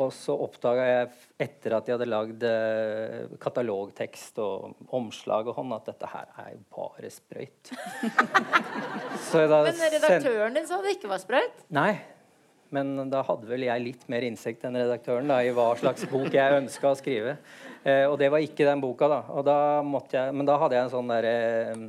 Og 0.00 0.12
så 0.16 0.32
oppdaga 0.32 0.84
jeg 0.86 1.08
etter 1.44 1.74
at 1.76 1.86
de 1.86 1.94
hadde 1.94 2.08
lagd 2.08 2.44
eh, 2.46 3.32
katalogtekst 3.42 4.38
og 4.40 4.94
omslag 4.96 5.50
og 5.50 5.58
hånd, 5.58 5.74
at 5.76 5.90
dette 5.90 6.08
her 6.08 6.30
er 6.40 6.54
jo 6.54 6.62
bare 6.76 7.10
sprøyt. 7.12 7.72
Men 9.34 9.84
redaktøren 9.84 10.56
din 10.56 10.68
sa 10.68 10.80
det 10.84 10.96
ikke 10.96 11.10
var 11.12 11.20
sprøyt. 11.22 11.66
Nei. 11.76 11.92
Men 12.70 13.10
da 13.10 13.24
hadde 13.26 13.48
vel 13.50 13.64
jeg 13.66 13.82
litt 13.82 14.04
mer 14.12 14.22
innsikt 14.22 14.62
enn 14.66 14.78
redaktøren 14.78 15.30
da, 15.30 15.40
i 15.42 15.50
hva 15.54 15.72
slags 15.78 16.06
bok 16.10 16.30
jeg 16.36 16.60
ønska 16.60 16.92
å 16.92 16.98
skrive. 16.98 17.34
Eh, 17.82 18.04
og 18.06 18.14
det 18.20 18.30
var 18.30 18.44
ikke 18.44 18.68
den 18.68 18.82
boka, 18.82 19.08
da. 19.10 19.20
Da 19.46 19.56
jeg, 20.14 20.36
men 20.36 20.46
da 20.46 20.58
hadde 20.60 20.78
jeg 20.78 20.86
en 20.86 20.92
sånn 20.92 21.10
derre 21.10 21.34
eh, 21.72 21.82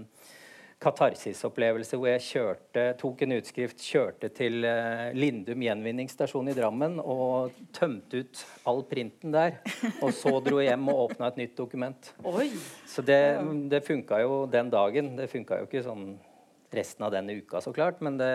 katarsisopplevelse 0.82 1.98
hvor 2.00 2.10
jeg 2.10 2.24
kjørte, 2.26 2.86
tok 3.00 3.22
en 3.26 3.36
utskrift, 3.38 3.84
kjørte 3.86 4.32
til 4.34 4.66
eh, 4.66 5.12
Lindum 5.18 5.62
gjenvinningsstasjon 5.62 6.50
i 6.50 6.56
Drammen 6.58 6.98
og 7.04 7.54
tømte 7.76 8.24
ut 8.24 8.42
all 8.70 8.82
printen 8.90 9.36
der. 9.36 9.60
Og 10.02 10.10
så 10.18 10.34
dro 10.44 10.58
jeg 10.62 10.72
hjem 10.72 10.90
og 10.90 11.06
åpna 11.06 11.30
et 11.32 11.40
nytt 11.44 11.56
dokument. 11.60 12.12
Oi. 12.26 12.50
Så 12.90 13.06
det, 13.06 13.22
det 13.72 13.84
funka 13.86 14.24
jo 14.24 14.44
den 14.52 14.74
dagen. 14.74 15.14
Det 15.20 15.30
funka 15.32 15.62
jo 15.62 15.70
ikke 15.70 15.86
sånn 15.86 16.16
resten 16.72 17.04
av 17.04 17.12
denne 17.12 17.34
uka, 17.36 17.60
så 17.62 17.74
klart, 17.76 18.00
men 18.02 18.16
det, 18.20 18.30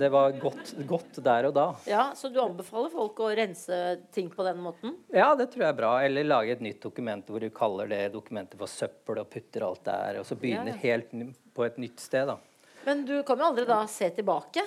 det 0.00 0.08
var 0.12 0.32
godt, 0.40 0.70
godt 0.88 1.18
der 1.24 1.48
og 1.50 1.54
da. 1.56 1.64
Ja, 1.86 2.06
Så 2.16 2.30
du 2.32 2.38
anbefaler 2.40 2.88
folk 2.92 3.18
å 3.20 3.28
rense 3.36 3.78
ting 4.14 4.30
på 4.32 4.46
den 4.46 4.62
måten? 4.64 4.94
Ja, 5.12 5.34
det 5.36 5.50
tror 5.52 5.66
jeg 5.66 5.74
er 5.74 5.78
bra. 5.82 5.90
Eller 6.06 6.24
lage 6.24 6.54
et 6.56 6.62
nytt 6.64 6.80
dokument 6.80 7.26
hvor 7.28 7.40
du 7.44 7.50
kaller 7.52 7.90
det 7.92 8.00
dokumentet 8.14 8.56
for 8.60 8.70
søppel 8.72 9.20
og 9.20 9.28
putter 9.32 9.66
alt 9.68 9.84
der, 9.84 10.20
og 10.22 10.24
så 10.28 10.38
begynner 10.40 10.72
Ja. 10.72 10.80
helt 10.86 11.12
på 11.52 11.66
et 11.68 11.76
nytt 11.82 12.00
sted, 12.00 12.26
da. 12.32 12.38
Men 12.86 13.04
du 13.06 13.18
kan 13.22 13.38
jo 13.38 13.44
aldri 13.52 13.66
da 13.68 13.82
se 13.86 14.08
tilbake. 14.10 14.64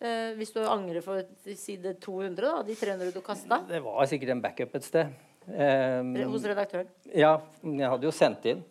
Eh, 0.00 0.32
hvis 0.36 0.50
du 0.52 0.58
angrer 0.66 1.00
for 1.04 1.22
side 1.54 1.94
200, 2.02 2.40
da, 2.42 2.62
de 2.66 2.74
300 2.76 3.12
du 3.14 3.20
kasta. 3.24 3.60
Det 3.68 3.78
var 3.84 4.04
sikkert 4.10 4.32
en 4.34 4.40
backup 4.42 4.74
et 4.80 4.84
sted. 4.88 5.12
Eh, 5.44 6.24
Hos 6.24 6.44
redaktøren. 6.48 6.88
ja, 7.14 7.36
jeg 7.62 7.88
hadde 7.92 8.08
jo 8.08 8.12
sendt 8.16 8.44
inn. 8.48 8.64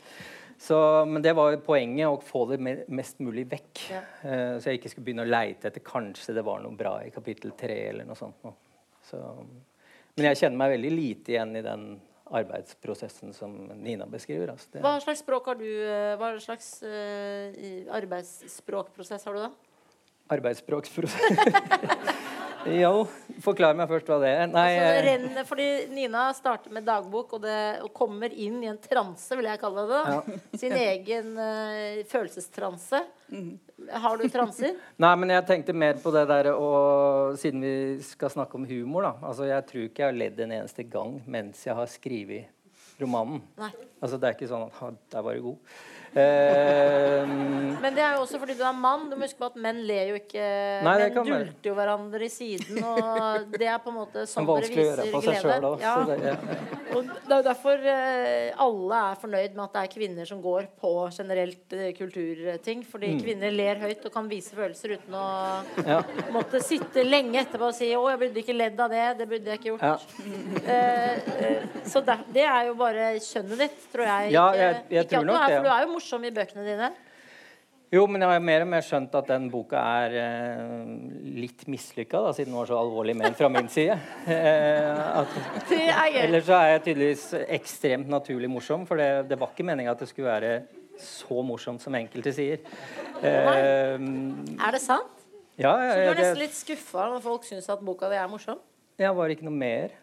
Så, 0.63 0.77
men 1.05 1.19
det 1.23 1.33
var 1.35 1.57
poenget, 1.65 2.07
å 2.07 2.21
få 2.23 2.45
det 2.53 2.57
mest 2.63 3.19
mulig 3.19 3.43
vekk. 3.51 3.81
Ja. 3.91 4.01
Uh, 4.23 4.53
så 4.63 4.71
jeg 4.71 4.79
ikke 4.79 4.93
skulle 4.93 5.09
begynne 5.09 5.25
å 5.25 5.31
leite 5.31 5.67
etter 5.67 5.83
kanskje 5.83 6.37
det 6.37 6.45
var 6.47 6.63
noe 6.63 6.77
bra 6.79 6.95
i 7.03 7.11
kapittel 7.11 7.51
tre 7.59 7.81
eller 7.89 8.07
noe 8.07 8.15
sånt. 8.15 8.47
Så, 9.03 9.19
men 10.15 10.29
jeg 10.29 10.39
kjenner 10.39 10.61
meg 10.61 10.77
veldig 10.77 10.93
lite 10.93 11.35
igjen 11.35 11.51
i 11.59 11.65
den 11.65 11.87
arbeidsprosessen 12.33 13.33
som 13.35 13.51
Nina 13.83 14.07
beskriver. 14.09 14.53
Altså. 14.55 14.79
Hva 14.79 14.95
slags 15.03 15.21
språk 15.25 15.51
har 15.51 15.59
du 15.59 15.67
eh, 15.67 16.13
Hva 16.17 16.31
slags 16.41 16.77
uh, 16.85 17.51
arbeidsspråkprosess 17.99 19.27
har 19.27 19.35
du 19.35 19.43
da? 19.43 19.51
Arbeidsspråksprosess. 20.33 22.23
jo, 22.69 23.05
forklar 23.43 23.75
meg 23.77 23.89
først 23.89 24.09
hva 24.11 24.19
det 24.23 24.29
er. 24.31 24.47
Nei, 24.51 24.67
Altså, 24.73 24.93
eh, 24.93 25.03
renner, 25.07 25.47
fordi 25.47 25.67
Nina 25.93 26.25
starter 26.35 26.73
med 26.73 26.85
dagbok 26.87 27.35
og, 27.37 27.41
det, 27.43 27.59
og 27.83 27.91
kommer 27.95 28.33
inn 28.33 28.61
i 28.63 28.69
en 28.71 28.79
transe, 28.81 29.35
vil 29.37 29.49
jeg 29.49 29.61
kalle 29.61 29.85
det. 29.89 29.99
da. 30.03 30.37
Sin 30.61 30.75
egen 30.77 31.33
uh, 31.37 32.03
følelsestranse. 32.09 33.03
Har 34.03 34.17
du 34.17 34.27
transer? 34.31 34.77
nei, 35.03 35.13
men 35.19 35.33
jeg 35.35 35.47
tenkte 35.49 35.75
mer 35.75 35.97
på 36.01 36.11
det 36.13 36.27
der 36.29 36.51
og 36.53 37.37
Siden 37.41 37.63
vi 37.63 37.75
skal 38.05 38.31
snakke 38.33 38.59
om 38.59 38.67
humor, 38.69 39.07
da. 39.07 39.13
Altså, 39.29 39.47
jeg 39.49 39.65
tror 39.69 39.87
ikke 39.87 40.05
jeg 40.05 40.11
har 40.11 40.19
ledd 40.19 40.43
en 40.45 40.57
eneste 40.59 40.85
gang 40.85 41.17
mens 41.25 41.65
jeg 41.65 41.75
har 41.77 41.89
skrevet 41.89 42.51
romanen. 43.01 43.41
Nei. 43.57 43.71
Altså, 44.03 44.19
det 44.19 44.29
er 44.29 44.37
ikke 44.37 44.51
sånn 44.51 44.67
at 44.67 44.79
«Ha, 44.81 44.91
'der 45.11 45.25
var 45.25 45.37
du 45.37 45.45
god'. 45.47 45.75
Eh, 46.15 47.25
Men 47.83 47.95
det 47.97 48.03
er 48.05 48.13
jo 48.15 48.21
også 48.23 48.39
fordi 48.39 48.55
du 48.57 48.63
er 48.63 48.75
mann. 48.77 49.07
Du 49.11 49.15
må 49.17 49.25
huske 49.25 49.39
på 49.41 49.47
at 49.49 49.55
menn 49.59 49.79
ler 49.87 50.11
jo 50.13 50.17
ikke 50.19 50.43
Nei, 50.85 50.93
Menn 51.01 51.15
dulter 51.17 51.69
jo 51.69 51.73
hverandre 51.77 52.27
i 52.27 52.29
siden, 52.31 52.79
og 52.85 53.49
det 53.59 53.67
er 53.67 53.79
på 53.83 53.91
en 53.91 53.97
måte 53.97 54.23
sånn 54.29 54.45
er 54.47 54.67
dere 54.67 55.07
viser 55.09 55.39
glede. 55.41 55.71
Ja. 55.81 55.95
Det, 56.07 56.17
ja. 56.23 56.35
Og 56.93 57.07
det 57.09 57.33
er 57.33 57.39
jo 57.41 57.45
derfor 57.47 57.87
eh, 57.93 58.51
alle 58.61 58.99
er 59.09 59.17
fornøyd 59.23 59.55
med 59.57 59.63
at 59.65 59.73
det 59.75 59.81
er 59.83 59.91
kvinner 59.95 60.29
som 60.29 60.41
går 60.45 60.67
på 60.79 60.91
generelt 61.17 61.73
eh, 61.79 61.89
kulturting. 61.97 62.85
Fordi 62.87 63.11
Mm. 63.13 63.19
kvinner 63.21 63.51
ler 63.53 63.75
høyt 63.83 64.05
og 64.07 64.13
kan 64.13 64.29
vise 64.29 64.55
følelser 64.55 64.95
uten 64.97 65.13
å 65.17 65.25
Ja. 65.85 65.99
måtte 66.31 66.61
sitte 66.63 67.03
lenge 67.03 67.41
etterpå 67.41 67.67
og 67.67 67.73
si 67.75 67.89
'Å, 67.93 68.09
jeg 68.13 68.19
burde 68.19 68.39
ikke 68.43 68.55
ledd 68.57 68.79
av 68.79 68.89
det. 68.89 69.17
Det 69.17 69.27
burde 69.29 69.45
jeg 69.51 69.59
ikke 69.59 69.71
gjort'. 69.73 69.81
Ja. 69.83 69.97
Eh, 70.67 71.13
eh, 71.45 71.63
så 71.85 72.01
det, 72.05 72.17
det 72.33 72.43
er 72.45 72.67
jo 72.67 72.73
bare 72.75 73.19
kjønnet 73.19 73.57
ditt, 73.57 73.77
tror 73.91 74.05
jeg. 74.05 74.31
Ja, 74.31 74.47
ikke, 74.51 74.57
jeg- 74.59 74.83
jeg 74.89 75.03
ikke 75.05 75.09
tror 75.09 75.19
at 75.19 75.27
du 75.27 75.33
er, 75.33 75.47
det. 75.47 75.57
For 75.57 75.63
du 75.63 75.69
er 75.69 75.81
jo 75.85 75.91
morsom 75.93 76.02
i 76.03 76.31
bøkene 76.35 76.63
dine. 76.67 76.91
Jo, 77.93 78.07
men 78.09 78.21
jeg 78.25 78.29
har 78.31 78.39
mer 78.41 78.63
og 78.65 78.69
mer 78.71 78.81
skjønt 78.81 79.13
at 79.19 79.27
den 79.29 79.43
boka 79.53 79.77
er 79.77 80.13
eh, 80.17 80.85
litt 81.37 81.67
mislykka, 81.69 82.23
siden 82.33 82.49
den 82.49 82.57
var 82.57 82.65
så 82.65 82.79
alvorlig 82.79 83.13
ment 83.19 83.37
fra 83.37 83.49
min 83.53 83.67
side. 83.69 83.97
Eh, 84.33 85.19
at, 85.19 85.35
Det 85.69 85.77
er 85.93 86.07
gøy. 86.09 86.21
ellers 86.23 86.47
så 86.47 86.55
er 86.57 86.71
jeg 86.71 86.81
tydeligvis 86.87 87.25
ekstremt 87.53 88.09
naturlig 88.09 88.49
morsom, 88.49 88.87
for 88.89 88.97
det, 88.97 89.27
det 89.29 89.37
var 89.39 89.51
ikke 89.53 89.65
meninga 89.67 89.91
at 89.93 90.01
det 90.01 90.07
skulle 90.09 90.31
være 90.31 90.53
så 90.97 91.43
morsomt 91.45 91.81
som 91.85 91.93
enkelte 91.97 92.33
sier. 92.33 92.63
Eh, 93.21 93.93
Er 93.97 94.71
det 94.73 94.81
sant? 94.81 95.13
ja, 95.61 95.73
Så 95.77 95.99
du 95.99 96.09
er 96.09 96.17
nesten 96.17 96.41
litt 96.41 96.57
skuffa 96.57 97.05
når 97.13 97.21
folk 97.21 97.45
syns 97.45 97.69
at 97.69 97.83
boka 97.85 98.09
di 98.09 98.17
er 98.17 98.27
morsom? 98.31 98.57
Ja, 98.97 99.11
var 99.13 99.29
ikke 99.33 99.45
noe 99.45 99.53
mer. 99.57 99.93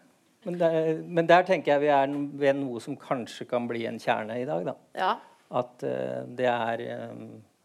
Men, 0.45 0.55
der, 0.57 0.79
men 1.05 1.27
der 1.29 1.43
tenker 1.45 1.73
jeg 1.75 1.83
vi 1.83 1.91
er 1.93 2.07
ved 2.39 2.55
noe 2.57 2.79
som 2.81 2.95
kanskje 2.97 3.45
kan 3.51 3.67
bli 3.69 3.83
en 3.89 3.99
kjerne 4.01 4.39
i 4.41 4.47
dag, 4.47 4.63
da. 4.71 4.73
Ja. 4.97 5.11
At 5.51 5.83
eh, 5.83 6.23
det 6.39 6.47
er 6.47 6.83
eh, 6.85 7.21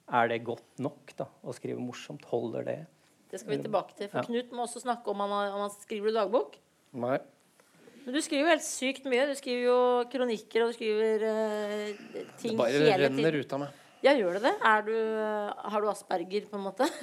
Er 0.07 0.29
det 0.31 0.43
godt 0.47 0.83
nok 0.83 1.15
da, 1.19 1.29
å 1.43 1.55
skrive 1.55 1.83
morsomt? 1.83 2.27
Holder 2.31 2.67
det? 2.67 2.81
Det 3.31 3.41
skal 3.43 3.57
vi 3.57 3.63
tilbake 3.65 3.97
til. 3.99 4.11
For 4.11 4.23
Ja. 4.23 4.27
Knut 4.27 4.53
må 4.55 4.67
også 4.67 4.85
snakke 4.85 5.11
om 5.11 5.25
han, 5.25 5.33
om 5.55 5.65
han 5.65 5.73
skriver 5.75 6.15
dagbok. 6.15 6.61
Nei. 6.95 7.19
Men 8.05 8.15
du 8.15 8.21
skriver 8.23 8.45
jo 8.45 8.53
helt 8.53 8.63
sykt 8.67 9.09
mye. 9.11 9.25
Du 9.27 9.35
skriver 9.35 9.65
jo 9.67 9.79
kronikker, 10.13 10.63
og 10.63 10.71
du 10.71 10.77
skriver 10.77 11.25
ting 12.39 12.55
hele 12.55 12.55
tiden 12.55 12.55
Det 12.55 12.61
bare 12.61 13.01
renner 13.03 13.35
tiden. 13.35 13.41
ut 13.43 13.57
av 13.57 13.63
meg. 13.65 13.83
Ja, 14.07 14.13
gjør 14.15 14.39
det 14.39 14.43
det? 14.45 14.55
Er 14.63 14.87
du, 14.87 14.95
uh, 14.95 15.71
har 15.73 15.83
du 15.83 15.91
asperger, 15.91 16.47
på 16.47 16.61
en 16.61 16.67
måte? 16.69 16.87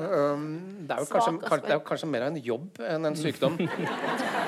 Um, 0.00 0.86
det, 0.88 0.94
er 0.94 1.02
jo 1.02 1.08
kanskje, 1.10 1.56
det 1.60 1.72
er 1.74 1.76
jo 1.76 1.82
kanskje 1.84 2.06
mer 2.08 2.22
en 2.30 2.36
jobb 2.40 2.78
enn 2.88 3.04
en 3.10 3.16
sykdom. 3.18 3.58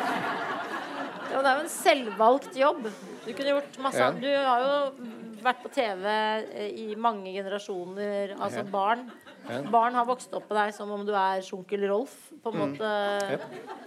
Ja, 1.43 1.49
det 1.49 1.51
er 1.51 1.59
jo 1.59 1.65
en 1.67 1.73
selvvalgt 1.75 2.55
jobb. 2.57 2.85
Du 3.27 3.33
kunne 3.33 3.51
gjort 3.57 3.79
masse 3.83 3.99
Ja. 3.99 4.11
Du 4.13 4.29
har 4.31 4.61
jo 4.63 5.07
vært 5.43 5.63
på 5.65 5.71
TV 5.75 6.05
eh, 6.07 6.69
i 6.71 6.95
mange 6.95 7.33
generasjoner, 7.35 8.37
altså 8.39 8.59
Ja. 8.63 8.71
barn. 8.71 9.11
Ja. 9.49 9.63
Barn 9.63 9.95
har 9.99 10.07
vokst 10.07 10.33
opp 10.39 10.47
på 10.49 10.55
deg 10.55 10.73
som 10.73 10.91
om 10.95 11.05
du 11.05 11.13
er 11.13 11.41
sjunkel 11.43 11.83
Rolf. 11.91 12.15
På 12.45 12.53
en 12.53 12.59
Mm. 12.61 12.77
måte 12.79 13.41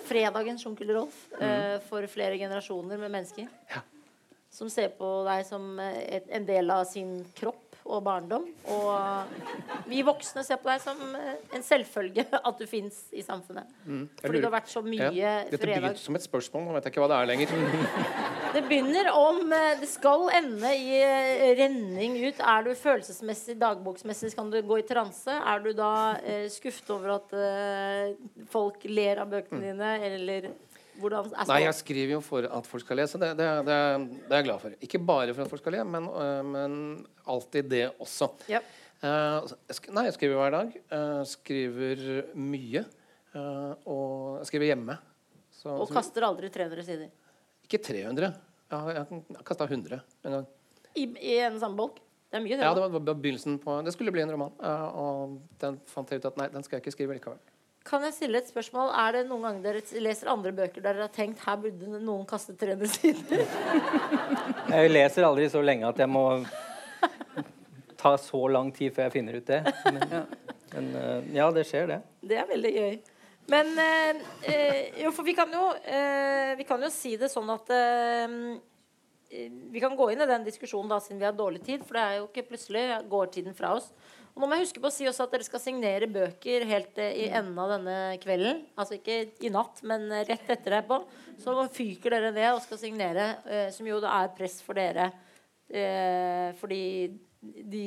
fredagens 0.05 0.63
sjunkel 0.63 0.91
Rolf 0.93 1.31
eh, 1.39 1.79
for 1.87 2.05
flere 2.07 2.37
generasjoner 2.37 2.97
med 2.99 3.09
mennesker. 3.11 3.47
Ja. 3.71 3.81
Som 4.51 4.69
ser 4.69 4.89
på 4.89 5.23
deg 5.25 5.45
som 5.45 5.79
eh, 5.79 6.17
et, 6.17 6.27
en 6.29 6.45
del 6.45 6.69
av 6.71 6.83
sin 6.85 7.23
kropp 7.35 7.64
og 7.85 8.01
barndom. 8.05 8.45
Og 8.73 9.85
vi 9.89 10.01
voksne 10.05 10.41
ser 10.45 10.57
på 10.61 10.69
deg 10.71 10.81
som 10.81 10.97
eh, 11.19 11.35
en 11.53 11.63
selvfølge 11.65 12.25
at 12.49 12.57
du 12.61 12.65
fins 12.69 13.03
i 13.13 13.21
samfunnet. 13.25 13.69
Mm. 13.85 14.07
Fordi 14.23 14.41
du 14.41 14.47
har 14.49 14.55
vært 14.59 14.71
så 14.73 14.81
mye 14.85 14.93
Mm. 15.05 15.17
ja. 15.19 15.33
Dette 15.51 15.59
fredag. 15.61 15.81
begynte 15.83 16.01
som 16.01 16.15
et 16.17 16.23
spørsmål. 16.25 16.63
Nå 16.65 16.73
vet 16.77 16.85
jeg 16.87 16.93
ikke 16.95 17.03
hva 17.03 17.09
det 17.11 17.17
er 17.21 17.29
lenger. 17.33 17.55
Det 18.55 18.61
begynner 18.69 19.09
om 19.11 19.51
eh, 19.51 19.73
Det 19.81 19.87
skal 19.91 20.29
ende 20.37 20.69
i 20.79 20.93
eh, 21.03 21.49
renning 21.59 22.13
ut. 22.23 22.37
Er 22.39 22.63
du 22.63 22.71
følelsesmessig, 22.79 23.57
dagboksmessig, 23.59 24.31
kan 24.37 24.49
du 24.53 24.61
gå 24.63 24.77
i 24.79 24.85
transe? 24.87 25.33
Er 25.35 25.59
du 25.65 25.73
da 25.75 25.89
eh, 26.23 26.45
skuffet 26.53 26.89
over 26.95 27.17
at 27.17 27.35
eh, 27.35 28.13
folk 28.53 28.85
ler 28.87 29.19
av 29.25 29.33
bøkene 29.33 29.59
dine, 29.67 29.91
eller 30.07 30.47
hvordan 30.99 31.29
er. 31.33 31.47
Nei, 31.49 31.59
jeg 31.65 31.75
skriver 31.77 32.11
jo 32.15 32.21
for 32.23 32.47
at 32.47 32.67
folk 32.69 32.83
skal 32.85 32.97
lese. 33.01 33.19
Det, 33.21 33.31
det, 33.39 33.47
det, 33.67 33.77
det 34.25 34.31
er 34.31 34.41
jeg 34.41 34.47
glad 34.47 34.61
for. 34.63 34.75
Ikke 34.87 35.01
bare 35.05 35.33
for 35.35 35.45
at 35.45 35.51
folk 35.51 35.61
skal 35.63 35.75
le, 35.77 35.83
men, 35.83 36.07
uh, 36.09 36.41
men 36.45 36.77
alltid 37.27 37.69
det 37.71 37.83
også. 38.03 38.29
Ja. 38.51 38.61
Uh, 39.03 39.43
nei, 39.93 40.05
jeg 40.07 40.15
skriver 40.17 40.39
hver 40.39 40.55
dag. 40.55 40.75
Uh, 40.91 41.21
skriver 41.27 42.05
mye. 42.35 42.85
eh, 43.35 43.73
og 43.91 44.37
jeg 44.39 44.47
skriver 44.47 44.69
hjemme. 44.71 44.95
Så, 45.51 45.67
Og 45.73 45.87
så- 45.89 45.93
kaster 45.97 46.23
aldri 46.23 46.49
300 46.49 46.83
sider. 46.87 47.09
ikke 47.67 47.81
300. 47.83 48.33
Jeg 48.71 48.79
har, 48.79 49.07
kasta 49.43 49.65
100 49.67 49.99
en 50.23 50.31
gang. 50.31 50.45
I, 50.95 51.03
i 51.19 51.37
en 51.43 51.59
samme 51.59 51.75
bolk. 51.75 51.99
Det 52.31 52.39
er 52.39 52.43
mye, 52.45 52.55
det. 52.57 52.63
Ja, 52.63 52.73
det 52.73 52.81
var 52.81 52.89
var 52.95 53.13
begynnelsen 53.19 53.59
på 53.61 53.83
Det 53.85 53.93
skulle 53.93 54.11
bli 54.11 54.21
en 54.23 54.31
roman. 54.31 54.51
og 54.59 55.41
den 55.59 55.77
fant 55.85 56.09
jeg 56.09 56.19
ut 56.19 56.25
at 56.25 56.37
nei, 56.37 56.47
den 56.49 56.63
skal 56.63 56.77
jeg 56.79 56.85
ikke 56.85 56.95
skrive 56.95 57.13
likevel. 57.19 57.37
Kan 57.85 58.01
jeg 58.07 58.15
stille 58.15 58.39
et 58.41 58.47
spørsmål? 58.49 58.89
Er 58.97 59.11
det 59.13 59.19
noen 59.29 59.43
ganger 59.45 59.65
dere 59.67 60.01
leser 60.01 60.31
andre 60.31 60.51
bøker 60.57 60.81
der 60.81 60.95
dere 60.97 61.05
har 61.05 61.13
tenkt 61.13 61.43
her 61.45 61.59
burde 61.61 61.99
noen 62.01 62.23
kaste 62.25 62.55
300 62.57 62.89
sider? 62.89 63.43
Jeg 64.75 64.89
leser 64.89 65.27
aldri 65.27 65.45
så 65.53 65.61
lenge 65.61 65.85
at 65.85 65.99
jeg 66.01 66.09
må 66.09 66.23
ta 68.01 68.15
så 68.17 68.39
lang 68.49 68.71
tid 68.73 68.89
før 68.95 69.05
jeg 69.05 69.13
finner 69.13 69.37
ut 69.37 69.45
det. 69.45 69.59
Men, 69.85 70.15
men 70.73 70.87
eh, 70.97 71.27
ja, 71.37 71.45
det 71.53 71.67
skjer, 71.69 71.85
det. 71.91 71.99
Det 72.25 72.39
er 72.41 72.49
veldig 72.49 72.71
gøy. 72.73 72.95
Men 73.53 73.69
eh, 73.77 74.23
eh, 74.49 75.03
Jo, 75.03 75.11
for 75.13 75.27
vi 75.27 75.35
kan 75.37 75.51
jo 75.53 75.67
eh, 75.85 76.55
Vi 76.57 76.65
kan 76.65 76.81
jo 76.81 76.89
si 76.89 77.13
det 77.21 77.29
sånn 77.29 77.51
at 77.53 77.69
eh, 77.69 78.35
eh, 79.29 79.51
Vi 79.73 79.83
kan 79.83 79.93
gå 79.97 80.09
inn 80.11 80.25
i 80.25 80.29
den 80.29 80.47
diskusjonen 80.47 80.89
da 80.89 80.97
siden 80.97 81.21
vi 81.21 81.29
har 81.29 81.37
dårlig 81.37 81.61
tid, 81.67 81.85
for 81.85 81.99
det 81.99 82.05
er 82.07 82.17
jo 82.17 82.27
ikke 82.31 82.47
plutselig 82.49 82.87
går 83.11 83.29
tiden 83.37 83.57
fra 83.57 83.75
oss. 83.77 83.91
Og 84.35 84.41
nå 84.43 84.47
må 84.51 84.57
jeg 84.57 84.65
huske 84.65 84.81
på 84.83 84.89
å 84.89 84.91
si 84.91 85.05
også 85.07 85.23
at 85.29 85.31
dere 85.31 85.45
skal 85.47 85.61
signere 85.63 86.09
bøker 86.11 86.65
helt 86.67 86.97
eh, 86.99 87.13
i 87.23 87.27
enden 87.29 87.55
av 87.63 87.69
denne 87.71 87.95
kvelden. 88.19 88.65
Altså 88.75 88.97
ikke 88.97 89.21
i 89.47 89.51
natt, 89.53 89.79
men 89.87 90.09
rett 90.11 90.49
etter 90.51 90.73
deg 90.75 90.81
etterpå. 90.81 90.97
Så 91.39 91.53
fyker 91.71 92.17
dere 92.17 92.33
ned 92.35 92.49
og 92.51 92.59
skal 92.65 92.81
signere, 92.81 93.29
eh, 93.47 93.69
som 93.71 93.87
jo 93.87 94.01
det 94.03 94.11
er 94.11 94.33
press 94.35 94.57
for 94.65 94.75
dere. 94.75 95.07
Eh, 95.71 96.51
fordi 96.59 96.81
de, 97.41 97.85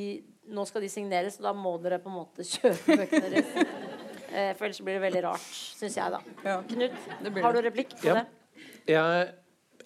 nå 0.49 0.65
skal 0.69 0.85
de 0.85 0.89
signeres, 0.93 1.37
og 1.41 1.51
da 1.51 1.53
må 1.57 1.75
dere 1.85 2.01
på 2.01 2.09
en 2.09 2.17
måte 2.23 2.47
kjøpe 2.49 2.99
bøkene 3.05 3.35
deres. 3.37 3.55
Eh, 4.29 4.51
for 4.59 4.67
ellers 4.67 4.79
blir 4.85 4.99
det 4.99 5.01
veldig 5.01 5.21
rart, 5.25 5.45
syns 5.81 5.95
jeg, 5.97 6.13
da. 6.13 6.19
Ja. 6.45 6.59
Knut, 6.69 6.97
har 7.41 7.55
du 7.57 7.59
replikk 7.65 7.95
på 7.97 8.11
Ja. 8.11 8.19
det? 8.19 8.67
Jeg, 8.93 9.23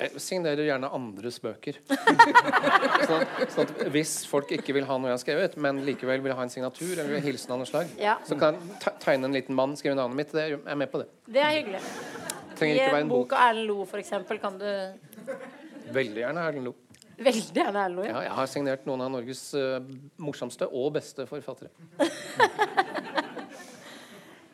jeg 0.00 0.20
signerer 0.22 0.62
gjerne 0.66 0.88
andres 0.96 1.37
bøker. 1.42 1.76
sånn, 3.09 3.24
sånn 3.52 3.66
at 3.66 3.72
hvis 3.94 4.14
folk 4.31 4.50
ikke 4.57 4.74
vil 4.76 4.87
ha 4.88 4.96
noe 4.98 5.11
jeg 5.12 5.16
har 5.18 5.22
skrevet, 5.22 5.57
men 5.62 5.83
likevel 5.87 6.22
vil 6.24 6.35
ha 6.38 6.42
en 6.46 6.52
signatur 6.52 6.94
eller 6.96 7.18
en 7.18 7.24
hilsen 7.26 7.52
av 7.55 7.61
noe 7.62 7.68
slag, 7.68 7.92
Ja. 8.00 8.16
så 8.26 8.38
kan 8.40 8.59
jeg 8.59 8.94
tegne 9.05 9.28
en 9.31 9.37
liten 9.37 9.55
mann, 9.59 9.76
skrive 9.78 9.94
navnet 9.98 10.16
mitt. 10.22 10.33
Det 10.35 10.42
er, 10.42 10.55
jeg 10.57 10.62
er 10.74 10.81
med 10.81 10.90
på 10.92 11.02
det. 11.02 11.09
Det 11.28 11.42
er 11.44 11.52
hyggelig. 11.61 11.83
Trenger 12.59 12.81
I 12.81 13.02
en 13.02 13.09
bok. 13.12 13.33
av 13.37 13.50
Erlend 13.50 13.68
Loe, 13.70 13.87
f.eks., 13.88 14.11
kan 14.42 14.59
du 14.61 14.68
Veldig 15.92 16.22
gjerne 16.24 16.46
Erlend 16.48 16.68
Loe. 16.70 16.78
veldig 17.22 17.55
gjerne 17.59 17.78
Erlend 17.85 17.96
Loe. 18.00 18.07
Ja, 18.09 18.20
jeg 18.26 18.35
har 18.38 18.46
signert 18.50 18.87
noen 18.88 19.02
av 19.05 19.11
Norges 19.12 19.42
uh, 19.55 19.78
morsomste 20.22 20.66
og 20.70 20.92
beste 20.96 21.26
forfattere. 21.31 21.70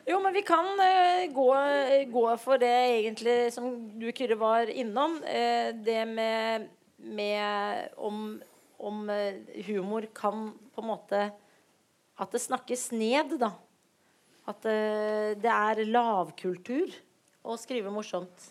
Jo, 0.09 0.17
men 0.23 0.33
vi 0.33 0.41
kan 0.41 0.65
uh, 0.79 1.25
gå, 1.33 1.47
gå 2.09 2.25
for 2.41 2.61
det 2.61 2.73
egentlig 2.97 3.37
som 3.53 3.71
du, 3.99 4.09
Kyrre, 4.15 4.39
var 4.41 4.71
innom. 4.73 5.19
Uh, 5.21 5.69
det 5.85 6.01
med, 6.09 6.69
med 6.97 7.93
om, 7.97 8.39
om 8.79 9.09
eh, 9.13 9.37
humor 9.67 10.07
kan 10.15 10.49
på 10.73 10.81
en 10.81 10.87
måte 10.87 11.21
At 12.19 12.33
det 12.33 12.41
snakkes 12.41 12.89
ned, 12.91 13.37
da. 13.39 13.53
At 14.49 14.65
eh, 14.67 15.35
det 15.39 15.51
er 15.51 15.85
lavkultur 15.87 16.91
å 17.45 17.55
skrive 17.59 17.91
morsomt. 17.93 18.49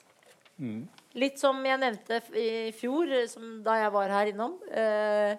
Litt 1.19 1.41
som 1.41 1.59
jeg 1.67 1.81
nevnte 1.81 2.21
i 2.39 2.71
fjor, 2.77 3.11
eh, 3.11 3.29
som 3.31 3.59
da 3.67 3.79
jeg 3.83 3.95
var 3.95 4.15
her 4.15 4.31
innom. 4.33 4.57
Eh, 4.71 5.35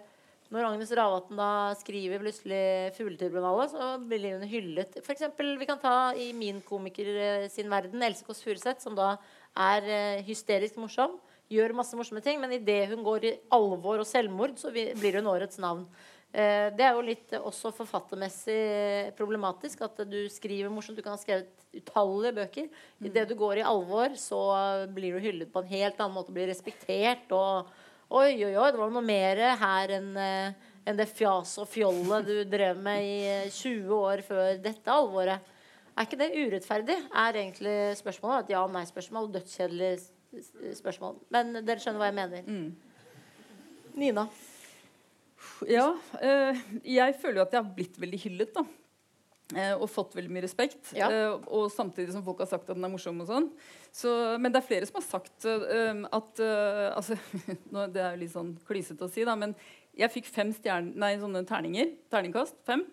når 0.50 0.66
Agnes 0.66 0.92
Ravatn 0.98 1.38
da 1.38 1.50
skriver 1.78 2.22
plutselig 2.24 2.62
'Fugletribunalet', 2.96 3.70
så 3.70 3.90
blir 4.02 4.40
hun 4.40 4.48
hyllet. 4.50 4.96
For 5.06 5.14
eksempel, 5.14 5.54
vi 5.62 5.68
kan 5.70 5.78
ta 5.82 6.12
i 6.18 6.32
min 6.34 6.62
komiker 6.66 7.10
eh, 7.14 7.50
sin 7.54 7.70
verden, 7.70 8.02
Else 8.02 8.26
Kåss 8.26 8.42
Furuseth, 8.42 8.82
som 8.82 8.96
da 8.98 9.18
er 9.54 9.86
eh, 9.86 10.24
hysterisk 10.26 10.80
morsom. 10.82 11.20
Gjør 11.50 11.76
masse 11.78 11.98
morsomme 11.98 12.22
ting, 12.26 12.42
men 12.42 12.54
idet 12.58 12.90
hun 12.90 13.06
går 13.06 13.26
i 13.26 13.36
alvor 13.54 14.02
og 14.02 14.10
selvmord, 14.10 14.58
så 14.58 14.74
blir 14.74 15.20
hun 15.20 15.30
årets 15.30 15.62
navn. 15.62 15.86
Eh, 16.34 16.70
det 16.74 16.86
er 16.86 16.98
jo 16.98 17.06
litt 17.06 17.34
også 17.38 17.72
forfattermessig 17.74 19.14
problematisk 19.18 19.82
at 19.86 20.02
du 20.10 20.24
skriver 20.34 20.74
morsomt. 20.74 20.98
Du 20.98 21.06
kan 21.06 21.14
ha 21.14 21.22
skrevet 21.22 21.50
utallige 21.78 22.34
bøker. 22.38 22.72
Idet 23.06 23.28
du 23.30 23.36
går 23.38 23.62
i 23.62 23.68
alvor, 23.70 24.18
så 24.18 24.42
blir 24.94 25.14
du 25.14 25.22
hyllet 25.26 25.54
på 25.54 25.62
en 25.62 25.72
helt 25.74 26.02
annen 26.02 26.18
måte. 26.18 26.34
Blir 26.34 26.50
respektert 26.50 27.30
og 27.38 27.70
Oi, 28.10 28.32
oi, 28.42 28.56
oi, 28.58 28.70
det 28.74 28.80
var 28.80 28.90
noe 28.90 29.06
mer 29.06 29.38
her 29.62 29.92
enn 30.00 30.16
eh, 30.18 30.54
enn 30.90 30.98
det 30.98 31.06
fjaset 31.12 31.62
og 31.62 31.68
fjollet 31.70 32.26
du 32.26 32.40
drev 32.50 32.80
med 32.82 33.06
i 33.06 33.18
eh, 33.30 33.52
20 33.54 33.92
år 33.94 34.24
før 34.26 34.56
dette 34.64 34.90
alvoret. 34.90 35.44
Er 35.94 36.08
ikke 36.08 36.18
det 36.18 36.30
urettferdig? 36.34 36.96
Er 37.14 37.38
egentlig 37.38 37.76
spørsmålet 38.00 38.48
et 38.48 38.54
ja-nei-spørsmål. 38.56 39.28
Dødskjedelig 39.36 39.92
spørsmål. 40.80 41.20
Men 41.36 41.60
dere 41.60 41.82
skjønner 41.84 42.02
hva 42.02 42.08
jeg 42.10 42.18
mener. 42.18 42.50
Nina. 44.00 44.26
Ja, 45.70 45.92
Øh, 46.24 46.58
jeg 46.84 47.16
føler 47.22 47.42
jo 47.42 47.46
at 47.46 47.54
jeg 47.54 47.62
har 47.62 47.76
blitt 47.76 48.00
veldig 48.02 48.20
hyllet, 48.26 48.56
da. 48.56 48.64
Eh, 49.58 49.74
og 49.74 49.88
fått 49.90 50.14
veldig 50.14 50.30
mye 50.30 50.44
respekt. 50.46 50.92
Ja. 50.94 51.08
Eh, 51.10 51.32
og 51.50 51.72
samtidig 51.74 52.14
som 52.14 52.22
folk 52.26 52.44
har 52.44 52.50
sagt 52.52 52.68
at 52.70 52.78
den 52.78 52.86
er 52.86 52.92
morsom 52.94 53.24
og 53.24 53.30
sånn. 53.32 53.48
Så, 53.90 54.12
men 54.38 54.54
det 54.54 54.62
er 54.62 54.68
flere 54.68 54.86
som 54.86 55.00
har 55.00 55.06
sagt 55.08 55.48
uh, 55.50 56.04
at 56.14 56.42
uh, 56.46 56.92
altså, 56.94 57.18
Det 57.96 57.98
er 57.98 58.14
jo 58.14 58.22
litt 58.22 58.34
sånn 58.36 58.52
klysete 58.68 59.08
å 59.08 59.10
si, 59.10 59.26
da, 59.26 59.34
men 59.40 59.56
jeg 59.98 60.14
fikk 60.14 60.30
fem 60.30 60.52
stjern, 60.54 60.92
nei, 61.02 61.16
sånne 61.22 61.42
terninger. 61.50 61.96
Terningkast. 62.14 62.60
Fem. 62.68 62.86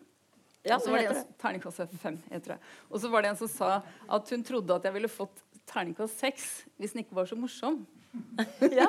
Ja, 0.67 0.79
og 0.79 0.87
så 0.87 0.95
var 0.95 1.05
det 1.05 1.13
en, 1.13 1.35
terningkast 1.39 1.99
fem, 2.01 2.17
heter 2.33 2.57
det. 2.57 2.59
Og 2.89 3.03
så 3.03 3.11
var 3.13 3.23
det 3.23 3.35
en 3.35 3.39
som 3.39 3.51
sa 3.53 3.69
at 4.17 4.33
hun 4.33 4.43
trodde 4.47 4.81
at 4.81 4.89
jeg 4.89 4.97
ville 4.97 5.13
fått 5.13 5.45
terningkast 5.69 6.25
seks 6.25 6.49
hvis 6.81 6.97
den 6.97 7.05
ikke 7.05 7.21
var 7.21 7.29
så 7.29 7.39
morsom. 7.39 7.83
Ja. 8.81 8.89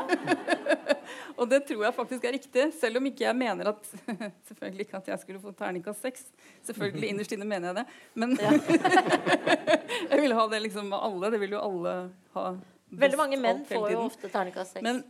Og 1.38 1.46
det 1.50 1.60
tror 1.68 1.84
jeg 1.86 1.94
faktisk 1.96 2.24
er 2.26 2.34
riktig, 2.36 2.63
selv 2.76 3.00
om 3.00 3.06
ikke 3.10 3.26
jeg 3.28 3.36
mener 3.38 3.70
at 3.72 3.90
Selvfølgelig 4.50 4.88
ikke 4.88 4.98
at 5.02 5.12
jeg 5.12 5.20
skulle 5.22 5.42
få 5.44 5.54
terningkast 5.58 6.02
seks. 6.06 6.24
Selvfølgelig 6.68 7.12
innerst 7.13 7.36
inne 7.36 7.46
mener 7.48 7.70
jeg 7.72 7.78
det. 7.80 7.86
Men 8.18 8.34
jeg 10.12 10.22
vil 10.24 10.34
ha 10.38 10.48
det 10.52 10.62
liksom 10.66 10.90
med 10.92 11.00
alle. 11.10 11.32
Det 11.34 11.42
vil 11.44 11.54
jo 11.58 11.62
alle 11.62 11.94
ha. 12.38 12.48
Veldig 13.04 13.20
mange 13.20 13.40
menn 13.44 13.63
får 13.70 13.92
jo 13.94 14.02
ofte 14.08 14.32
terningkast 14.34 14.78
seks. 14.78 14.84
Men 14.86 15.04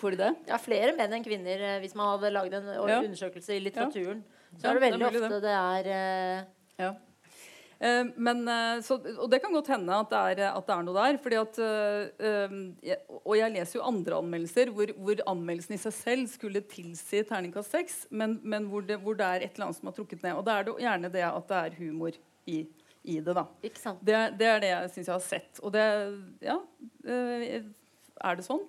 får 0.00 0.16
de 0.16 0.22
det? 0.24 0.30
Ja, 0.50 0.60
flere 0.60 0.92
menn 0.98 1.14
enn 1.16 1.24
kvinner, 1.24 1.66
eh, 1.70 1.78
hvis 1.82 1.96
man 1.96 2.12
hadde 2.14 2.32
lagd 2.34 2.56
en 2.58 2.66
Ja. 2.74 3.00
undersøkelse 3.00 3.56
i 3.56 3.62
litteraturen. 3.64 4.22
Så 4.56 4.68
er 4.68 4.74
det 4.76 4.76
det 4.76 4.76
er 4.76 4.84
veldig 4.86 5.02
mulig 5.06 5.22
ofte 5.24 5.40
det 5.44 5.56
er 5.56 5.92
eh, 5.96 6.44
Ja. 6.82 6.92
Eh, 7.78 8.06
men, 8.16 8.48
eh, 8.48 8.78
så, 8.84 8.96
og 8.96 9.28
det 9.30 9.42
kan 9.44 9.52
godt 9.52 9.68
hende 9.74 9.98
at 10.00 10.08
det 10.12 10.20
er, 10.40 10.52
at 10.56 10.68
det 10.68 10.74
er 10.74 10.86
noe 10.86 10.96
der. 10.96 11.18
Fordi 11.22 11.38
at, 11.40 11.58
eh, 11.60 12.30
eh, 12.30 13.02
og 13.18 13.34
jeg 13.36 13.52
leser 13.52 13.78
jo 13.78 13.84
andre 13.90 14.20
anmeldelser 14.22 14.72
hvor, 14.76 14.92
hvor 14.96 15.22
anmeldelsen 15.34 15.76
i 15.76 15.82
seg 15.82 15.96
selv 15.96 16.30
skulle 16.32 16.64
tilsi 16.70 17.22
terningkast 17.28 17.76
seks, 17.76 17.98
men, 18.10 18.38
men 18.42 18.70
hvor, 18.70 18.86
det, 18.86 19.00
hvor, 19.04 19.18
det, 19.18 19.28
er 19.28 19.44
et 19.44 19.54
eller 19.54 19.68
annet 19.68 19.80
som 19.80 19.90
har 19.90 19.96
trukket 19.98 20.24
ned. 20.24 20.38
Og 20.38 20.46
da 20.46 20.56
er 20.56 20.68
det 20.68 20.78
gjerne 20.86 21.12
det 21.12 21.26
at 21.28 21.52
det 21.52 21.62
er 21.62 21.80
humor 21.82 22.20
i, 22.46 22.62
i 23.04 23.18
det. 23.20 23.36
da. 23.36 23.46
Det, 23.60 24.20
det, 24.40 24.50
er 24.52 24.64
det 24.64 24.72
jeg 24.72 24.94
syns 24.94 25.10
jeg 25.10 25.16
har 25.16 25.26
sett. 25.26 25.62
Og 25.62 25.74
det 25.76 25.86
Ja, 26.44 26.60
er 27.06 28.38
det 28.38 28.46
sånn? 28.46 28.62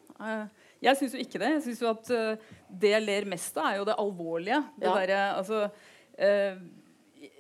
Jeg 0.84 1.00
syns 1.00 1.14
jo 1.16 1.22
ikke 1.24 1.40
det. 1.40 1.54
Jeg 1.56 1.64
synes 1.70 1.80
jo 1.82 1.88
at 1.94 2.10
Det 2.68 2.92
jeg 2.92 3.06
ler 3.06 3.30
mest 3.30 3.56
av, 3.58 3.70
er 3.72 3.80
jo 3.80 3.88
det 3.88 3.96
alvorlige. 4.02 4.60
Det 4.76 4.90
ja. 4.90 4.98
der, 5.00 5.16
altså, 5.38 5.62
uh, 6.20 6.60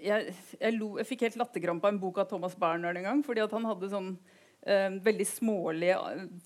jeg, 0.03 0.35
jeg, 0.59 0.75
lo, 0.77 0.93
jeg, 0.99 1.07
fikk 1.09 1.25
helt 1.27 1.39
latterkrampe 1.41 1.87
av 1.87 1.95
en 1.95 2.01
bok 2.01 2.21
av 2.21 2.29
Thomas 2.29 2.55
Bernhard 2.59 2.99
en 2.99 3.09
gang. 3.09 3.23
fordi 3.25 3.43
at 3.43 3.55
han 3.55 3.67
hadde 3.69 3.91
sånn 3.91 4.13
eh, 4.61 4.89
veldig 5.03 5.27
smålig 5.29 5.93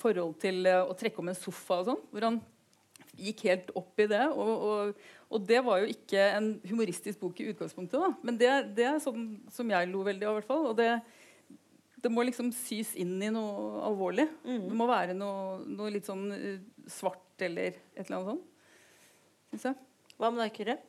forhold 0.01 0.37
til 0.41 0.67
å 0.71 0.95
trekke 0.97 1.23
om 1.23 1.31
en 1.31 1.37
sofa 1.37 1.81
og 1.81 1.91
sånn. 1.91 2.03
Hvor 2.11 2.27
han 2.29 2.41
gikk 3.19 3.45
helt 3.49 3.71
opp 3.77 3.99
i 4.01 4.07
det. 4.09 4.23
Og, 4.31 4.51
og, 4.67 5.01
og, 5.29 5.41
det 5.47 5.59
var 5.65 5.81
jo 5.81 5.91
ikke 5.91 6.27
en 6.37 6.53
humoristisk 6.67 7.21
bok 7.21 7.41
i 7.41 7.49
utgangspunktet, 7.51 7.99
da. 7.99 8.11
Men 8.25 8.39
det, 8.39 8.51
det 8.77 8.87
er 8.87 9.01
sånn 9.03 9.25
som 9.51 9.73
jeg 9.73 9.91
lo 9.91 10.05
veldig 10.07 10.27
av, 10.27 10.37
i 10.37 10.39
hvert 10.39 10.49
fall. 10.49 10.69
Og 10.71 10.77
det, 10.79 10.89
det 12.01 12.13
må 12.13 12.25
liksom 12.27 12.51
sys 12.55 12.93
inn 12.99 13.17
i 13.21 13.31
noe 13.33 13.83
alvorlig. 13.87 14.27
Mm. 14.45 14.69
Det 14.69 14.79
må 14.79 14.89
være 14.89 15.17
noe, 15.17 15.59
noe, 15.67 15.91
litt 15.93 16.09
sånn 16.09 16.29
uh, 16.31 16.87
svart 16.89 17.45
eller 17.45 17.77
et 17.95 18.05
eller 18.07 18.17
annet 18.21 19.61
sånt. 19.61 19.87
Hva 20.17 20.29
med 20.29 20.43
deg, 20.43 20.55
Kyrre? 20.55 20.79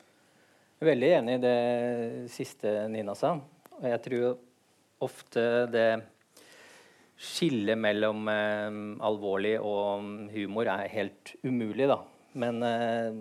Jeg 0.83 0.89
er 0.89 0.97
veldig 0.97 1.09
enig 1.15 1.33
i 1.37 1.39
det 1.39 2.27
siste 2.27 2.71
Nina 2.91 3.13
sa. 3.15 3.29
Og 3.77 3.85
jeg 3.87 3.99
tror 4.03 5.05
ofte 5.05 5.43
det 5.71 5.85
skillet 7.15 7.79
mellom 7.79 8.27
eh, 8.27 8.79
alvorlig 9.07 9.53
og 9.63 10.33
humor 10.33 10.67
er 10.73 10.91
helt 10.91 11.31
umulig, 11.47 11.87
da. 11.87 12.01
Men 12.35 12.59
eh, 12.67 13.15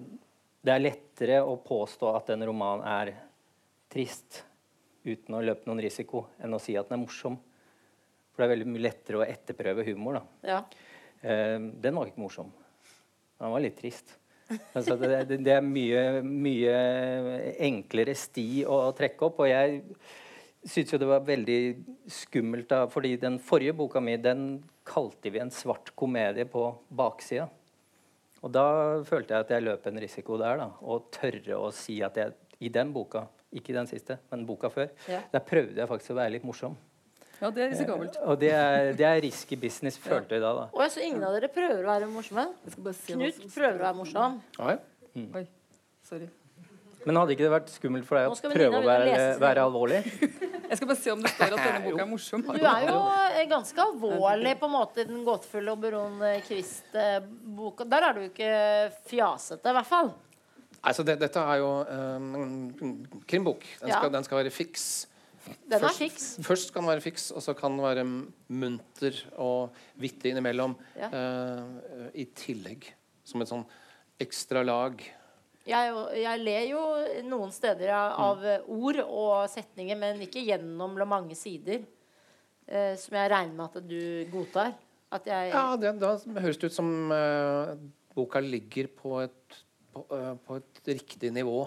det 0.59 0.75
er 0.75 0.83
lettere 0.83 1.37
å 1.47 1.55
påstå 1.63 2.11
at 2.11 2.33
en 2.35 2.43
roman 2.51 2.83
er 2.83 3.13
trist 3.95 4.41
uten 5.07 5.39
å 5.39 5.45
løpe 5.47 5.71
noen 5.71 5.85
risiko, 5.87 6.25
enn 6.43 6.59
å 6.59 6.61
si 6.67 6.75
at 6.75 6.91
den 6.91 6.99
er 6.99 7.05
morsom. 7.05 7.37
For 8.33 8.43
det 8.43 8.49
er 8.49 8.55
veldig 8.57 8.73
mye 8.73 8.89
lettere 8.89 9.23
å 9.23 9.29
etterprøve 9.29 9.87
humor. 9.93 10.19
da. 10.19 10.51
Ja. 10.57 10.59
Eh, 11.23 11.61
den 11.63 11.95
var 11.95 12.11
ikke 12.11 12.27
morsom. 12.27 12.51
Den 13.39 13.55
var 13.55 13.63
litt 13.63 13.79
trist. 13.79 14.17
Altså, 14.75 14.97
det, 15.01 15.39
det, 15.45 15.55
er 15.55 15.65
mye, 15.65 16.03
mye, 16.25 16.75
enklere 17.69 18.15
sti 18.19 18.65
å 18.69 18.85
trekke 18.97 19.29
opp. 19.29 19.43
Og 19.45 19.51
jeg 19.51 19.81
syns 20.63 20.93
jo 20.95 21.01
det 21.03 21.11
var 21.11 21.25
veldig 21.27 21.59
skummelt, 22.21 22.69
da, 22.71 22.85
fordi 22.91 23.17
den 23.21 23.41
forrige 23.43 23.77
boka 23.79 24.03
mi 24.03 24.17
den 24.21 24.63
kalte 24.87 25.31
vi 25.31 25.43
en 25.43 25.53
svart 25.55 25.93
komedie 25.99 26.47
på 26.51 26.69
baksida. 26.91 27.49
Og 28.43 28.51
da 28.51 28.67
følte 29.07 29.37
jeg 29.37 29.47
at 29.47 29.53
jeg 29.55 29.65
løp 29.67 29.85
en 29.87 30.01
risiko 30.03 30.39
der. 30.41 30.59
da, 30.65 30.71
Å 30.83 30.99
tørre 31.15 31.59
å 31.59 31.71
si 31.75 32.01
at 32.03 32.19
jeg 32.19 32.35
i 32.63 32.71
den 32.73 32.93
boka, 32.95 33.27
ikke 33.55 33.75
den 33.75 33.89
siste, 33.91 34.19
men 34.31 34.47
boka 34.47 34.71
før, 34.73 34.91
ja. 35.11 35.21
der 35.33 35.45
prøvde 35.47 35.83
jeg 35.83 35.91
faktisk 35.91 36.15
å 36.15 36.19
være 36.21 36.37
litt 36.37 36.47
morsom. 36.47 36.77
Ja, 37.43 37.51
det 37.51 37.65
er 37.65 37.73
risikabelt. 37.73 38.19
Og 38.23 38.37
det 38.39 38.53
er, 38.55 38.93
det 38.99 39.07
er 39.09 39.17
risky 39.25 39.57
business, 39.59 39.99
følte 39.99 40.37
jeg 40.37 40.45
da. 40.45 40.53
da. 40.61 40.69
Og 40.71 40.93
så 40.95 41.03
ingen 41.03 41.25
av 41.27 41.35
dere 41.35 41.51
prøver 41.51 41.83
å 41.83 41.91
være 41.91 42.11
morsomme? 42.13 42.47
Knut 42.77 43.43
prøver 43.49 43.81
å 43.81 43.83
være 43.83 43.99
morsom. 43.99 44.39
Ja, 44.61 44.77
mm. 45.17 45.27
Oi, 45.41 45.45
sorry. 46.07 46.31
Men 47.03 47.19
hadde 47.19 47.35
ikke 47.35 47.43
det 47.43 47.51
vært 47.51 47.71
skummelt 47.73 48.07
for 48.07 48.19
deg 48.19 48.31
å 48.31 48.53
prøve 48.53 48.79
å 48.79 48.83
være, 48.87 49.23
være, 49.43 49.67
alvorlig? 49.67 50.01
Jeg 50.71 50.79
skal 50.79 50.89
bare 50.93 51.01
se 51.03 51.13
om 51.13 51.25
det 51.25 51.33
står 51.35 51.57
at 51.57 51.59
denne 51.59 51.81
boka 51.89 52.05
er 52.05 52.11
morsom. 52.13 52.45
Du 52.47 52.67
er 52.71 52.85
jo 52.87 53.47
ganske 53.51 53.87
alvorlig 53.89 54.53
på 54.61 54.69
en 54.69 54.75
måte 54.77 55.03
i 55.03 55.09
den 55.09 55.25
gåtefulle 55.27 55.75
og 55.75 55.83
Baron 55.83 56.23
Kvist-boka. 56.47 57.89
Der 57.91 58.07
er 58.07 58.17
du 58.17 58.27
ikke 58.29 58.53
fjasete, 59.11 59.67
i 59.67 59.77
hvert 59.81 59.91
fall. 59.91 60.13
Altså, 60.83 61.05
det, 61.07 61.19
dette 61.21 61.43
er 61.43 61.59
jo 61.63 61.73
um, 61.91 62.31
en 62.39 62.95
krimbok. 63.29 63.67
Den, 63.83 63.91
ja. 63.91 64.01
den 64.15 64.25
skal 64.27 64.41
være 64.41 64.55
fiks. 64.55 64.87
Den 65.47 65.77
er 65.79 65.83
først, 65.83 66.01
fiks. 66.03 66.27
Først 66.45 66.73
kan 66.75 66.85
den 66.85 66.93
være 66.93 67.05
fiks, 67.05 67.31
og 67.35 67.43
så 67.45 67.55
kan 67.59 67.75
den 67.75 67.83
være 67.85 68.05
munter 68.53 69.19
og 69.43 69.73
vittig 70.01 70.33
innimellom. 70.33 70.77
Ja. 70.99 71.09
Uh, 71.13 72.07
I 72.15 72.27
tillegg. 72.37 72.91
Som 73.27 73.43
et 73.43 73.51
sånn 73.51 73.65
ekstra 74.23 74.65
lag. 74.67 75.03
Jeg, 75.63 75.91
jeg, 76.19 76.43
ler 76.43 76.65
jo 76.73 76.83
noen 77.29 77.53
steder 77.55 77.93
av, 77.95 78.43
mm. 78.43 78.71
ord 78.75 79.01
og 79.05 79.35
setninger, 79.51 79.99
men 79.99 80.25
ikke 80.27 80.43
gjennom 80.43 80.97
mange 81.09 81.39
sider. 81.39 81.85
Uh, 82.67 82.95
som 83.01 83.19
jeg 83.19 83.33
regner 83.33 83.59
med 83.59 83.83
at 83.83 83.87
du 83.89 84.03
godtar. 84.33 84.75
At 85.13 85.27
jeg 85.29 85.53
ja, 85.53 85.67
det, 85.77 85.97
da 86.01 86.15
høres 86.41 86.59
det 86.61 86.73
ut 86.73 86.75
som 86.77 86.89
uh, 87.13 87.75
boka 88.17 88.41
ligger 88.41 88.89
på 88.97 89.19
et, 89.21 89.63
på, 89.93 90.07
på 90.47 90.61
et 90.61 90.93
riktig 90.95 91.33
nivå. 91.35 91.67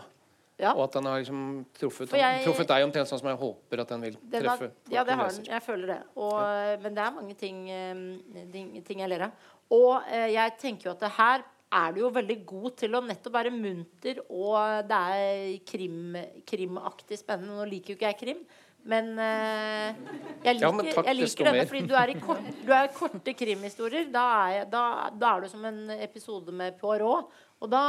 Ja. 0.55 0.71
Og 0.71 0.85
at 0.85 0.93
den 0.95 1.07
har 1.09 1.19
liksom 1.19 1.39
truffet, 1.75 2.13
jeg, 2.15 2.43
truffet 2.45 2.69
deg 2.69 2.85
omtrent 2.85 3.09
sånn 3.09 3.19
som 3.19 3.27
jeg 3.27 3.39
håper 3.41 3.81
at 3.83 3.89
den 3.91 4.05
vil 4.05 4.13
den 4.21 4.45
treffe. 4.45 4.69
Har, 4.71 4.93
ja, 4.93 5.03
det 5.03 5.17
har 5.19 5.33
den. 5.33 5.47
Jeg 5.51 5.63
føler 5.65 5.91
det. 5.91 5.97
Og, 6.15 6.37
ja. 6.39 6.77
Men 6.83 6.95
det 6.95 7.03
er 7.03 7.17
mange 7.17 7.35
ting, 7.39 7.57
eh, 7.67 8.79
ting 8.87 9.03
jeg 9.03 9.11
ler 9.11 9.27
av. 9.27 9.49
Og 9.75 10.07
eh, 10.07 10.29
jeg 10.31 10.55
tenker 10.61 10.89
jo 10.89 10.93
at 10.95 11.03
det 11.03 11.11
her 11.17 11.43
er 11.75 11.91
du 11.91 11.99
jo 12.05 12.11
veldig 12.13 12.37
god 12.47 12.75
til 12.79 12.95
å 12.95 13.01
nettopp 13.03 13.33
være 13.35 13.51
munter, 13.51 14.21
og 14.31 14.85
det 14.87 14.99
er 15.17 15.57
krim, 15.67 16.15
krimaktig 16.47 17.17
spennende. 17.19 17.57
Nå 17.57 17.65
liker 17.67 17.91
jo 17.91 17.97
ikke 17.97 18.13
jeg 18.13 18.19
krim, 18.21 18.45
men 18.85 19.09
jeg 19.17 20.55
liker, 20.55 20.61
ja, 20.61 20.69
men 20.71 20.87
jeg 20.93 21.17
liker 21.17 21.49
denne 21.49 21.65
fordi 21.67 21.83
du 21.89 21.95
er 21.99 22.13
i 22.13 22.15
kort, 22.21 22.47
du 22.61 22.71
er 22.77 22.87
korte 22.95 23.33
krimhistorier. 23.35 24.07
Da 24.13 24.25
er, 24.53 24.69
da, 24.71 24.85
da 25.11 25.33
er, 25.33 25.43
du 25.43 25.51
som 25.51 25.67
en 25.67 25.89
episode 25.97 26.55
med 26.55 26.77
Poirot. 26.79 27.33
Og 27.63 27.69
da, 27.71 27.81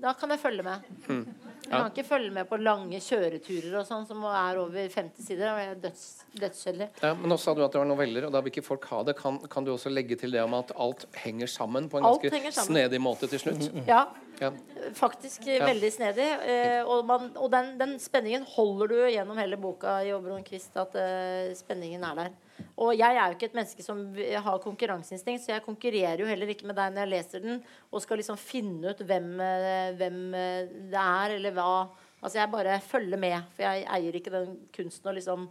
da 0.00 0.12
kan 0.16 0.30
jeg 0.30 0.40
følge 0.40 0.62
med. 0.64 0.84
Mm. 1.08 1.24
Jeg 1.60 1.70
kan 1.70 1.88
ikke 1.90 2.06
følge 2.06 2.30
med 2.34 2.46
på 2.50 2.56
lange 2.62 2.98
kjøreturer 3.02 3.74
og 3.80 3.86
sånn 3.86 4.06
som 4.08 4.22
er 4.26 4.58
over 4.62 4.86
50 4.94 5.26
sider. 5.26 5.50
Da 5.50 5.64
er 5.64 5.80
døds, 5.82 6.04
dødskjedelig. 6.38 6.88
Ja, 7.02 7.12
men 7.18 7.34
også 7.34 7.50
sa 7.50 7.54
du 7.58 7.64
at 7.66 7.74
det 7.74 7.82
var 7.82 7.90
noveller, 7.90 8.26
og 8.28 8.34
da 8.34 8.42
vil 8.42 8.54
ikke 8.54 8.64
folk 8.66 8.86
ha 8.92 9.02
det. 9.06 9.16
Kan, 9.18 9.40
kan 9.50 9.66
du 9.66 9.72
også 9.74 9.92
legge 9.92 10.18
til 10.20 10.34
det 10.34 10.42
om 10.44 10.54
at 10.58 10.72
alt 10.78 11.04
henger 11.24 11.50
sammen 11.50 11.90
på 11.90 12.00
en 12.00 12.06
ganske 12.06 12.54
snedig 12.62 13.02
måte 13.02 13.28
til 13.30 13.42
slutt? 13.42 13.66
Ja, 13.90 14.06
ja. 14.40 14.50
faktisk 14.96 15.46
ja. 15.48 15.64
veldig 15.68 15.90
snedig. 15.94 16.26
Eh, 16.48 16.80
og, 16.82 17.04
man, 17.08 17.30
og 17.36 17.50
den, 17.52 17.74
den, 17.80 17.96
spenningen 18.02 18.46
holder 18.56 18.92
du 18.92 18.98
gjennom 19.12 19.38
hele 19.40 19.58
boka 19.60 19.98
i 20.06 20.12
Oberon 20.16 20.44
Kvist, 20.46 20.76
at 20.80 20.96
eh, 20.98 21.52
spenningen 21.58 22.04
er 22.08 22.18
der. 22.24 22.34
Og 22.80 22.92
jeg 22.96 23.16
er 23.16 23.30
jo 23.30 23.36
ikke 23.36 23.48
et 23.50 23.56
menneske 23.56 23.84
som 23.84 24.02
har 24.16 24.60
konkurranseinstinkt, 24.64 25.44
så 25.44 25.54
jeg 25.54 25.64
konkurrerer 25.64 26.20
jo 26.20 26.28
heller 26.28 26.52
ikke 26.52 26.68
med 26.68 26.76
deg 26.78 26.92
når 26.92 27.04
jeg 27.04 27.12
leser 27.14 27.44
den 27.44 27.58
og 27.90 28.04
skal 28.04 28.20
liksom 28.20 28.38
finne 28.40 28.92
ut 28.92 29.02
hvem, 29.06 29.32
eh, 29.44 29.88
hvem 30.00 30.20
eh, 30.36 30.76
det 30.92 31.02
er, 31.06 31.36
eller 31.38 31.56
hva. 31.56 31.72
Altså 32.20 32.42
jeg 32.42 32.52
bare 32.52 32.76
følger 32.84 33.20
med, 33.20 33.38
for 33.56 33.64
jeg 33.64 33.88
eier 33.96 34.20
ikke 34.20 34.34
den 34.34 34.56
kunsten 34.76 35.12
å 35.12 35.16
liksom 35.16 35.48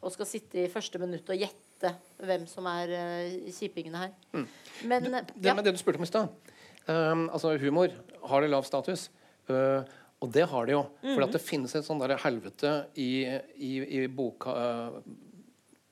og 0.00 0.12
skal 0.14 0.28
sitte 0.28 0.62
i 0.62 0.70
første 0.72 1.00
minutt 1.00 1.28
og 1.28 1.36
gjette 1.36 1.92
hvem 2.24 2.46
som 2.48 2.66
er 2.70 2.92
uh, 2.92 3.50
kjipingene 3.52 4.00
her. 4.00 4.14
Mm. 4.32 4.46
Men, 4.88 5.04
du, 5.04 5.10
det 5.12 5.50
ja. 5.50 5.54
med 5.56 5.66
det 5.66 5.74
du 5.76 5.80
spurte 5.80 6.00
om 6.00 6.06
i 6.06 6.08
stad. 6.08 6.52
Um, 6.90 7.28
altså 7.30 7.54
humor. 7.60 7.94
Har 8.26 8.42
det 8.42 8.50
lav 8.50 8.66
status? 8.66 9.08
Uh, 9.50 9.82
og 10.20 10.32
det 10.34 10.46
har 10.50 10.66
det 10.66 10.72
jo. 10.72 10.82
Mm 10.82 11.08
-hmm. 11.08 11.14
For 11.14 11.32
det 11.32 11.40
finnes 11.40 11.74
et 11.74 11.84
sånt 11.84 12.02
der 12.02 12.16
helvete 12.16 12.84
i, 12.94 13.24
i, 13.56 14.02
i 14.02 14.06
boka, 14.06 14.50
uh, 14.50 15.00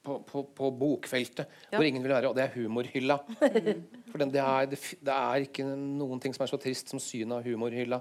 på, 0.08 0.18
på, 0.18 0.42
på 0.54 0.70
bokfeltet 0.70 1.46
ja. 1.70 1.76
hvor 1.76 1.84
ingen 1.84 2.02
vil 2.02 2.12
være, 2.12 2.28
og 2.28 2.36
det 2.36 2.44
er 2.44 2.54
humorhylla. 2.54 3.18
For 4.10 4.18
det 4.22 4.40
er, 4.40 4.66
det, 4.70 4.78
det, 5.04 5.12
er, 5.14 5.44
ikke 5.44 5.64
noen 5.68 6.20
ting 6.20 6.34
som 6.34 6.44
er 6.44 6.50
så 6.50 6.56
trist 6.56 6.88
som 6.88 7.00
synet 7.02 7.34
av 7.36 7.44
humorhylla. 7.44 8.00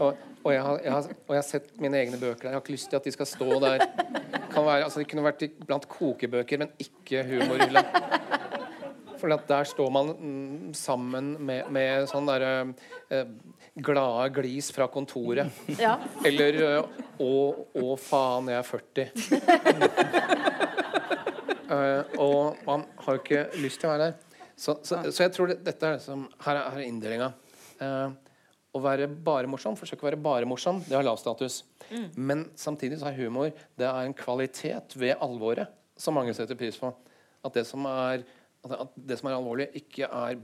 Og, 0.00 0.16
og, 0.42 0.52
jeg 0.52 0.62
har, 0.62 0.80
jeg 0.82 0.92
har, 0.92 1.06
og, 1.28 1.34
jeg 1.34 1.36
har, 1.36 1.46
sett 1.46 1.80
mine 1.80 2.00
egne 2.00 2.18
bøker 2.18 2.42
der. 2.42 2.48
Jeg 2.48 2.58
har 2.58 2.64
ikke 2.64 2.74
lyst 2.74 2.90
til 2.90 2.98
at 2.98 3.06
de 3.06 3.12
skal 3.14 3.26
stå 3.30 3.60
der. 3.62 3.84
Være, 4.56 4.82
altså, 4.82 4.98
de 4.98 5.04
kunne 5.04 5.24
vært 5.24 5.46
blant 5.62 5.86
kokebøker, 5.88 6.64
men 6.64 6.74
ikke 6.82 7.22
humorhylla. 7.28 7.84
For 9.22 9.30
der 9.30 9.68
står 9.70 9.90
man 9.94 10.08
mm, 10.18 10.72
sammen 10.74 11.36
med, 11.46 11.68
med 11.70 12.08
sånn 12.10 12.26
derre 12.26 12.74
eh, 13.06 13.28
glade 13.78 14.32
glis 14.34 14.72
fra 14.74 14.88
kontoret. 14.90 15.46
Ja. 15.78 15.94
Eller 16.26 16.58
eh, 16.66 17.04
'Å, 17.22 17.34
å 17.78 17.94
faen, 18.02 18.50
jeg 18.50 18.58
er 18.58 18.66
40'. 18.66 19.06
Uh, 21.70 22.02
og 22.26 22.66
man 22.66 22.82
har 23.04 23.14
jo 23.14 23.22
ikke 23.22 23.44
lyst 23.62 23.78
til 23.78 23.86
å 23.86 23.94
være 23.94 24.08
der. 24.10 24.18
Så, 24.58 24.74
så, 24.82 24.98
så 25.06 25.22
jeg 25.22 25.32
tror 25.36 25.52
det, 25.52 25.60
dette 25.62 25.86
er 25.86 26.00
liksom, 26.00 26.26
her, 26.42 26.58
er, 26.58 26.80
er 26.80 26.88
inndelinga. 26.88 27.30
Uh, 27.78 28.10
å 28.74 28.82
være 28.82 29.06
bare 29.06 29.46
morsom, 29.50 29.78
forsøke 29.78 30.02
å 30.02 30.10
være 30.10 30.20
bare 30.24 30.48
morsom, 30.48 30.82
det 30.88 30.96
har 30.96 31.06
lav 31.06 31.20
status. 31.20 31.62
Mm. 31.92 32.08
Men 32.16 32.44
samtidig 32.58 32.98
så 32.98 33.12
er 33.12 33.18
humor 33.20 33.54
det 33.78 33.86
er 33.86 34.02
en 34.02 34.16
kvalitet 34.16 34.98
ved 34.98 35.14
alvoret 35.22 35.70
som 35.94 36.16
mange 36.16 36.34
setter 36.34 36.58
pris 36.58 36.78
på. 36.80 36.90
At 37.44 37.54
det 37.54 37.66
som 37.68 37.86
er, 37.86 38.24
at 38.70 38.94
det 38.94 39.18
som 39.18 39.28
er 39.28 39.36
alvorlig, 39.36 39.68
ikke 39.78 40.06
er 40.06 40.38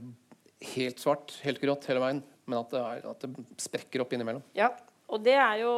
helt 0.75 0.99
svart, 0.99 1.33
helt 1.45 1.61
grått 1.61 1.87
hele 1.89 2.03
veien, 2.03 2.21
men 2.49 2.59
at 2.59 2.73
det, 2.73 2.83
er, 2.83 3.03
at 3.13 3.23
det 3.23 3.47
sprekker 3.61 4.03
opp 4.03 4.13
innimellom. 4.15 4.43
Ja, 4.57 4.73
Og 5.09 5.23
det 5.25 5.33
er 5.41 5.61
jo 5.63 5.73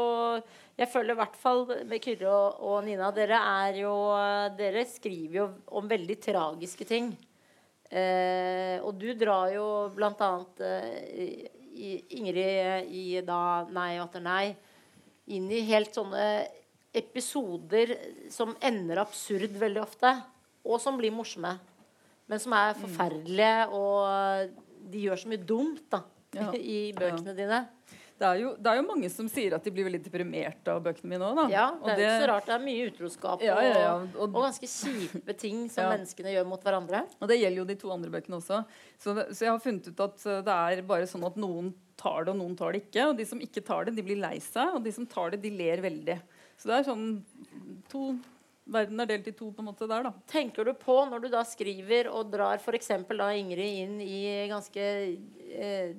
Jeg 0.75 0.89
føler 0.91 1.13
i 1.13 1.19
hvert 1.21 1.36
fall 1.39 1.62
med 1.88 2.01
Kyrre 2.04 2.32
og, 2.32 2.63
og 2.67 2.84
Nina 2.84 3.12
Dere 3.15 3.38
er 3.38 3.77
jo 3.84 3.93
Dere 4.58 4.84
skriver 4.89 5.38
jo 5.38 5.45
om 5.77 5.88
veldig 5.88 6.17
tragiske 6.19 6.88
ting. 6.89 7.13
Eh, 7.91 8.80
og 8.82 8.95
du 8.95 9.12
drar 9.19 9.51
jo 9.54 9.65
blant 9.95 10.19
annet 10.23 10.63
eh, 10.63 11.47
Ingrid 12.17 12.91
i 12.91 13.21
da 13.23 13.67
Nei 13.71 13.93
atter 13.99 14.23
nei 14.23 14.56
inn 15.32 15.47
i 15.51 15.62
helt 15.69 15.93
sånne 15.95 16.25
episoder 16.91 17.93
som 18.32 18.56
ender 18.60 18.99
absurd 18.99 19.54
veldig 19.60 19.80
ofte, 19.84 20.12
og 20.67 20.82
som 20.84 20.97
blir 20.99 21.13
morsomme. 21.15 21.54
Men 22.32 22.39
som 22.39 22.54
er 22.56 22.78
forferdelige, 22.80 23.67
og 23.76 24.56
de 24.91 25.06
gjør 25.06 25.20
så 25.26 25.32
mye 25.34 25.46
dumt 25.48 25.84
da, 25.91 26.04
Ja. 26.32 26.48
i 26.78 26.94
bøkene 26.96 27.36
dine. 27.36 27.65
Det 28.22 28.28
er, 28.30 28.38
jo, 28.38 28.50
det 28.62 28.70
er 28.70 28.76
jo 28.78 28.84
mange 28.86 29.08
som 29.10 29.26
sier 29.34 29.56
at 29.58 29.65
de 29.65 29.72
blir 29.74 29.88
veldig 29.88 30.00
deprimert 30.06 30.67
av 30.70 30.78
bøkene 30.86 31.10
mine 31.10 31.26
òg, 31.26 31.39
da. 31.39 31.46
Ja, 31.50 31.63
Det 31.82 31.96
er 31.96 31.98
det... 31.98 32.10
så 32.22 32.28
rart. 32.30 32.46
Det 32.46 32.54
er 32.54 32.62
mye 32.62 32.84
utroskap 32.91 33.41
Ja, 33.41 33.56
ja, 33.65 33.72
ja. 33.82 33.94
Og, 34.13 34.28
Og- 34.30 34.36
ganske 34.46 34.67
kjipe 34.70 35.34
ting 35.41 35.63
som 35.74 35.88
Ja. 35.88 35.89
menneskene 35.96 36.36
gjør 36.36 36.46
mot 36.52 36.62
hverandre. 36.62 37.02
Og 37.17 37.32
det 37.32 37.39
gjelder 37.41 37.58
jo 37.63 37.65
de 37.72 37.76
to 37.82 37.89
andre 37.96 38.12
bøkene 38.13 38.38
også. 38.38 38.60
Så, 39.02 39.15
det, 39.17 39.26
så 39.34 39.48
jeg 39.48 39.52
har 39.56 39.63
funnet 39.65 39.89
ut 39.89 40.04
at 40.06 40.26
eh, 40.30 40.44
det 40.46 40.58
er 40.78 40.84
bare 40.94 41.10
sånn 41.10 41.26
at 41.32 41.39
noen 41.41 41.74
tar 41.98 42.28
det, 42.30 42.36
og 42.36 42.39
noen 42.44 42.54
tar 42.62 42.78
det 42.78 42.84
ikke. 42.86 43.08
Og 43.10 43.17
de 43.17 43.26
som 43.26 43.41
ikke 43.41 43.65
tar 43.65 43.89
det, 43.89 43.96
de 43.98 44.06
blir 44.06 44.22
lei 44.22 44.36
seg, 44.46 44.78
og 44.78 44.86
de 44.86 44.94
som 44.94 45.10
tar 45.10 45.34
det, 45.34 45.41
de 45.41 45.52
ler 45.58 45.82
veldig. 45.82 46.20
Så 46.62 46.70
det 46.70 46.78
er 46.78 46.88
sånn 46.91 47.08
to 47.89 48.12
Verden 48.71 49.03
er 49.03 49.10
delt 49.10 49.27
i 49.27 49.36
to 49.36 49.49
på 49.51 49.63
en 49.63 49.69
måte 49.71 49.89
der, 49.89 50.07
da. 50.07 50.13
Tenker 50.31 50.67
du 50.67 50.73
på 50.79 50.95
når 51.10 51.25
du 51.25 51.29
da 51.34 51.43
skriver 51.47 52.12
og 52.13 52.31
drar 52.31 52.62
f.eks. 52.62 52.93
da 53.10 53.29
Ingrid 53.36 53.84
inn 53.84 53.99
i 54.05 54.21
ganske 54.51 54.88
eh, 55.51 55.93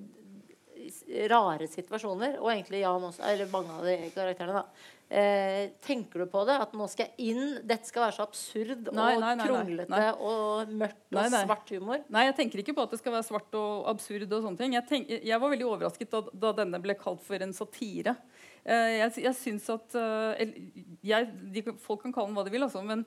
rare 1.31 1.69
situasjoner, 1.71 2.41
og 2.41 2.51
egentlig 2.53 2.83
Jan 2.83 3.07
også, 3.11 3.23
eller 3.29 3.51
mange 3.53 3.77
av 3.77 3.87
de 3.87 4.11
karakterene, 4.15 4.63
da. 4.63 4.89
Eh, 5.13 5.67
tenker 5.85 6.23
du 6.23 6.27
på 6.33 6.41
det? 6.49 6.55
At 6.65 6.71
nå 6.73 6.87
skal 6.89 7.11
jeg 7.11 7.35
inn 7.35 7.67
Dette 7.69 7.85
skal 7.85 8.07
være 8.07 8.15
så 8.17 8.25
absurd 8.25 8.87
Nei, 8.97 9.11
og 9.13 9.21
nei, 9.21 9.33
nei, 9.37 9.45
kronglete 9.45 9.99
og 10.25 10.71
mørkt 10.81 11.19
og 11.21 11.35
svart 11.35 11.73
humor? 11.75 12.01
Nei, 12.17 12.23
jeg 12.31 12.37
tenker 12.39 12.63
ikke 12.63 12.73
på 12.79 12.87
at 12.87 12.95
det 12.95 13.01
skal 13.03 13.13
være 13.19 13.27
svart 13.27 13.59
og 13.61 13.91
absurd. 13.93 14.25
og 14.31 14.47
sånne 14.47 14.63
ting. 14.63 14.79
Jeg, 14.79 14.87
tenk, 14.89 15.13
jeg 15.13 15.43
var 15.43 15.53
veldig 15.53 15.69
overrasket 15.69 16.17
da, 16.17 16.23
da 16.47 16.55
denne 16.63 16.81
ble 16.81 16.97
kalt 16.97 17.21
for 17.27 17.45
en 17.45 17.53
satire. 17.53 18.17
Eh, 18.63 18.95
jeg, 19.01 19.13
jeg 19.25 19.35
syns 19.39 19.67
at 19.75 19.97
eh, 19.99 20.43
jeg, 21.03 21.29
de, 21.55 21.65
Folk 21.83 22.05
kan 22.05 22.15
kalle 22.15 22.31
den 22.31 22.39
hva 22.39 22.45
de 22.47 22.55
vil, 22.55 22.67
altså, 22.67 22.83
men, 22.87 23.05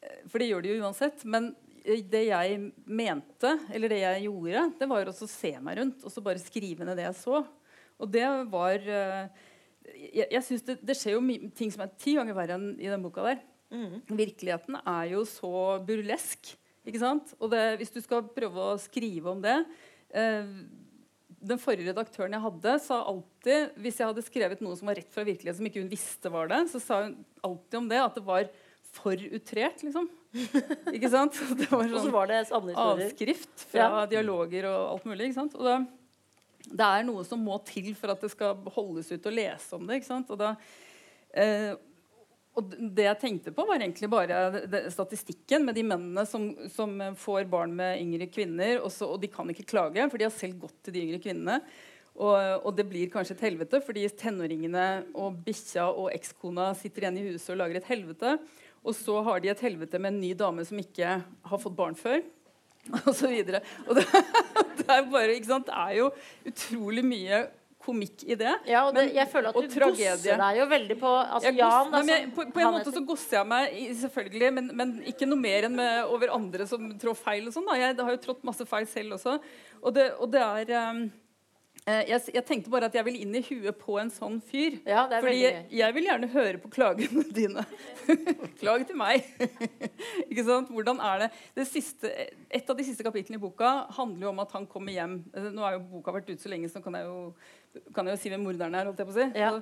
eh, 0.00 0.22
for 0.28 0.42
det 0.42 0.50
gjør 0.50 0.64
de 0.64 0.74
jo 0.74 0.80
uansett. 0.84 1.24
Men 1.24 1.52
det 1.80 2.26
jeg 2.26 2.58
mente, 2.84 3.54
eller 3.72 3.88
det 3.88 4.02
jeg 4.02 4.26
gjorde, 4.26 4.66
det 4.76 4.88
var 4.90 5.08
også 5.08 5.24
å 5.24 5.32
se 5.32 5.54
meg 5.64 5.78
rundt 5.78 6.02
og 6.04 6.12
så 6.12 6.22
bare 6.24 6.42
skrive 6.42 6.84
ned 6.84 7.00
det 7.00 7.06
jeg 7.06 7.16
så. 7.22 7.40
Og 8.00 8.08
det 8.12 8.26
var 8.52 8.84
Jeg, 8.84 10.26
jeg 10.28 10.42
synes 10.44 10.62
det, 10.66 10.76
det 10.84 10.94
skjer 10.96 11.16
jo 11.16 11.50
ting 11.56 11.72
som 11.72 11.82
er 11.82 11.94
ti 11.98 12.12
ganger 12.18 12.36
verre 12.36 12.58
enn 12.58 12.74
i 12.76 12.88
den 12.88 13.00
boka 13.02 13.24
der. 13.24 13.40
Virkeligheten 14.12 14.76
er 14.76 15.08
jo 15.14 15.24
så 15.28 15.80
burlesk. 15.88 16.52
Ikke 16.84 17.00
sant? 17.00 17.32
Og 17.40 17.50
det, 17.52 17.62
hvis 17.80 17.92
du 17.96 17.98
skal 18.04 18.28
prøve 18.36 18.70
å 18.72 18.78
skrive 18.80 19.32
om 19.32 19.40
det 19.44 19.56
eh, 20.12 20.52
Den 21.40 21.58
forrige 21.60 21.88
redaktøren 21.88 22.34
jeg 22.36 22.42
hadde, 22.44 22.72
sa 22.84 22.98
alltid 23.08 23.70
Hvis 23.80 23.96
jeg 24.00 24.10
hadde 24.10 24.24
skrevet 24.26 24.60
noe 24.60 24.76
som 24.76 24.90
var 24.90 24.98
rett 25.00 25.08
fra 25.14 25.24
virkeligheten, 25.24 25.56
som 25.62 25.68
ikke 25.70 25.80
hun 25.80 25.92
visste 25.92 26.32
var 26.32 26.50
det, 26.52 26.58
så 26.72 26.80
sa 26.84 26.98
hun 27.06 27.14
alltid 27.46 27.78
om 27.80 27.88
det 27.88 28.00
at 28.02 28.18
det 28.18 28.24
var 28.26 28.50
for 28.90 29.14
utrert, 29.14 29.84
liksom. 29.86 30.08
ikke 30.92 31.10
sant? 31.12 31.36
Det 31.60 31.68
var 31.70 31.84
Og 31.84 31.92
så 31.94 32.00
sånn 32.04 32.12
var 32.14 32.26
det 32.30 32.40
avskrift 32.50 33.64
fra 33.70 33.78
Ja. 33.84 34.06
dialoger 34.10 34.66
og 34.66 34.80
alt 34.96 35.04
mulig. 35.06 35.28
ikke 35.30 35.38
sant? 35.38 35.54
Og 35.54 35.64
da, 35.64 35.76
det 36.66 36.88
er 36.88 37.06
noe 37.06 37.22
som 37.24 37.40
må 37.44 37.56
til 37.66 37.92
for 37.98 38.10
at 38.12 38.20
det 38.20 38.32
skal 38.34 38.58
holdes 38.74 39.12
ut 39.14 39.26
og 39.30 39.36
lese 39.36 39.78
om 39.78 39.86
det. 39.86 40.00
ikke 40.00 40.10
sant? 40.10 40.30
Og, 40.34 40.38
da, 40.42 40.56
eh, 41.32 41.72
og 42.60 42.74
det 42.96 43.06
jeg 43.06 43.20
tenkte 43.20 43.52
på, 43.56 43.64
var 43.68 43.80
egentlig 43.80 44.10
bare 44.12 44.40
statistikken 44.92 45.64
med 45.66 45.76
de 45.78 45.84
mennene 45.86 46.24
som, 46.28 46.50
som 46.72 46.92
får 47.18 47.48
barn 47.50 47.72
med 47.76 48.00
yngre 48.02 48.28
kvinner, 48.32 48.78
og, 48.82 48.90
så, 48.94 49.08
og 49.10 49.22
de 49.22 49.30
kan 49.32 49.48
ikke 49.50 49.68
klage, 49.72 50.06
for 50.10 50.20
de 50.20 50.28
har 50.28 50.34
selv 50.36 50.60
gått 50.66 50.76
til 50.84 50.96
de 50.96 51.06
yngre 51.06 51.22
kvinnene. 51.24 51.60
Og, 52.20 52.66
og 52.66 52.74
det 52.76 52.84
blir 52.90 53.10
kanskje 53.12 53.36
et 53.38 53.46
helvete, 53.46 53.80
fordi 53.84 54.08
tenåringene 54.18 54.86
og 55.18 55.38
bikkja 55.46 55.86
og 55.88 56.10
ekskona 56.12 56.72
sitter 56.76 57.06
igjen 57.06 57.20
i 57.20 57.28
huset 57.30 57.54
og 57.54 57.62
lager 57.62 57.80
et 57.80 57.88
helvete. 57.88 58.34
Og 58.80 58.96
så 58.96 59.20
har 59.24 59.40
de 59.40 59.52
et 59.52 59.64
helvete 59.64 60.00
med 60.00 60.14
en 60.14 60.20
ny 60.20 60.34
dame 60.36 60.64
som 60.66 60.80
ikke 60.80 61.16
har 61.22 61.62
fått 61.62 61.76
barn 61.78 61.96
før. 61.98 62.22
Og 63.04 63.12
så 63.12 63.28
videre. 63.28 63.60
Og 63.86 63.98
det, 63.98 64.06
det 64.78 64.86
er 64.88 65.08
bare, 65.12 65.34
ikke 65.36 65.50
sant? 65.50 65.68
Det 65.68 65.76
er 65.76 65.96
jo 65.98 66.06
utrolig 66.48 67.04
mye 67.04 67.42
komikk 67.80 68.24
i 68.28 68.36
det. 68.36 68.52
Ja, 68.68 68.82
og 68.86 68.94
det, 68.94 69.06
Men- 69.06 69.14
jeg 69.16 69.28
føler 69.32 69.48
at 69.48 69.56
du 69.56 69.68
tragedie. 69.72 70.36
deg 70.42 70.58
jo 70.60 70.66
veldig 70.70 70.98
på 71.00 71.12
altså, 71.20 71.46
Jeg 71.48 71.56
Jan, 71.62 71.90
da, 71.90 72.02
men 72.02 72.08
jeg, 72.12 72.26
på, 72.36 72.44
på 72.52 72.60
en 72.60 72.74
måte 72.76 72.92
så 72.92 73.04
gosser 73.08 73.38
jeg 73.40 73.46
meg, 73.54 73.78
selvfølgelig, 74.02 74.52
men, 74.58 74.70
men 74.76 74.92
ikke 75.14 75.28
noe 75.30 75.40
mer 75.40 75.68
enn 75.70 75.78
med, 75.80 76.04
over 76.12 76.34
andre 76.36 76.66
som 76.68 76.90
trår 77.00 77.16
feil. 77.16 77.48
og 77.48 77.56
sånn. 77.56 77.72
Jeg 77.80 77.96
har 77.96 78.12
jo 78.16 78.22
trådt 78.28 78.44
masse 78.44 78.68
feil 78.68 78.86
selv 78.86 79.16
også. 79.16 79.38
Og 79.80 79.94
det, 79.96 80.10
og 80.20 80.30
det 80.36 80.44
er 80.44 80.76
um, 80.92 81.02
jeg, 81.88 82.20
jeg 82.34 82.44
tenkte 82.44 82.68
bare 82.70 82.90
at 82.90 82.94
jeg 82.94 83.04
vil 83.06 83.16
inn 83.22 83.32
i 83.38 83.40
huet 83.40 83.78
på 83.80 83.94
en 83.98 84.10
sånn 84.12 84.36
fyr. 84.44 84.76
Ja, 84.84 85.06
det 85.08 85.16
er 85.16 85.24
Fordi 85.24 85.38
jeg, 85.40 85.62
jeg 85.80 85.94
vil 85.96 86.04
gjerne 86.10 86.28
høre 86.34 86.58
på 86.60 86.68
klagene 86.74 87.24
dine. 87.38 87.64
Klag 88.60 88.84
til 88.86 88.98
meg. 89.00 89.24
ikke 90.28 90.44
sant? 90.46 90.68
Hvordan 90.70 91.00
er 91.00 91.24
det? 91.24 91.30
det 91.56 91.66
siste, 91.70 92.10
et 92.52 92.68
av 92.70 92.76
de 92.76 92.84
siste 92.86 93.06
kapitlene 93.06 93.40
i 93.40 93.42
boka 93.42 93.70
handler 93.96 94.28
jo 94.28 94.32
om 94.34 94.42
at 94.44 94.52
han 94.58 94.68
kommer 94.70 94.92
hjem. 94.94 95.16
Eh, 95.32 95.48
Nå 95.56 95.64
har 95.64 95.78
jo 95.78 95.82
boka 95.96 96.14
vært 96.18 96.28
ute 96.30 96.42
så 96.44 96.52
lenge, 96.52 96.68
så 96.70 96.78
nå 96.82 96.84
kan 96.84 96.98
jeg 97.00 97.08
jo, 97.08 97.16
kan 97.94 98.08
jeg 98.08 98.16
jo 98.16 98.22
si 98.22 98.32
hvem 98.32 98.44
morderen 98.44 98.76
er. 98.76 98.88
holdt 98.88 99.02
jeg 99.02 99.08
på 99.10 99.14
å 99.14 99.18
si. 99.18 99.26
Ja. 99.38 99.50
Så, 99.54 99.60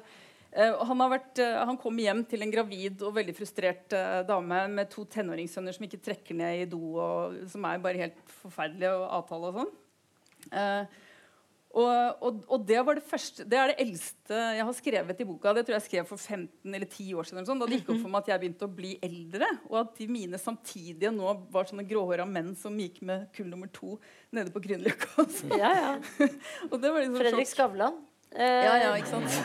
eh, 0.53 0.85
han, 0.91 1.03
har 1.05 1.13
vært, 1.13 1.43
eh, 1.45 1.59
han 1.71 1.81
kom 1.81 1.99
hjem 2.03 2.23
til 2.29 2.45
en 2.45 2.55
gravid 2.55 3.05
og 3.07 3.17
veldig 3.19 3.35
frustrert 3.37 3.97
eh, 3.97 4.21
dame 4.29 4.63
med 4.73 4.91
to 4.93 5.05
tenåringssønner 5.17 5.77
som 5.77 5.89
ikke 5.89 6.03
trekker 6.05 6.39
ned 6.39 6.63
i 6.63 6.71
do, 6.71 6.81
og 7.01 7.43
som 7.53 7.67
er 7.69 7.85
bare 7.85 8.07
helt 8.07 8.23
forferdelige 8.41 8.95
og 8.97 9.07
avtale 9.21 9.53
og 9.53 9.61
sånn. 9.63 9.77
Eh, 10.53 10.99
og, 11.79 12.23
og, 12.27 12.39
og 12.55 12.63
det 12.67 12.81
var 12.87 12.97
det 12.99 13.05
første 13.07 13.45
Det 13.47 13.59
er 13.61 13.71
det 13.71 13.77
eldste 13.85 14.39
jeg 14.59 14.65
har 14.67 14.75
skrevet 14.77 15.21
i 15.23 15.27
boka. 15.29 15.53
Det 15.57 15.63
tror 15.69 15.77
jeg 15.79 15.85
skrev 15.87 16.09
for 16.09 16.19
15 16.21 16.75
eller 16.75 16.89
10 16.91 17.07
år 17.21 17.29
siden. 17.29 17.39
Eller 17.39 17.49
sånn, 17.53 17.61
da 17.63 17.69
det 17.71 17.79
gikk 17.81 17.93
opp 17.95 18.03
for 18.03 18.13
meg 18.15 18.23
at 18.25 18.31
jeg 18.33 18.43
begynte 18.45 18.67
å 18.69 18.75
bli 18.81 18.93
eldre. 19.09 19.49
Og 19.71 19.77
at 19.83 19.95
de 20.01 20.09
mine 20.11 20.41
samtidige 20.43 21.13
nå 21.15 21.33
var 21.55 21.69
sånne 21.71 21.87
gråhåra 21.89 22.27
menn 22.29 22.55
som 22.59 22.77
gikk 22.81 22.99
med 23.07 23.29
kull 23.37 23.49
nummer 23.53 23.71
to 23.77 23.95
nede 24.35 24.51
på 24.55 24.63
Grünerløkka. 24.65 25.29
Så- 25.39 25.55
Ja, 25.61 25.71
ja. 25.77 25.93
Og 26.73 26.77
det 26.83 26.91
var 26.93 27.01
liksom 27.05 27.21
Fredrik 27.23 27.47
sjokk. 27.47 27.55
Skavlan. 27.57 28.01
Eh, 28.35 28.65
Ja, 28.67 28.75
ja, 28.83 28.91
ikke 28.99 29.15
sant? 29.15 29.33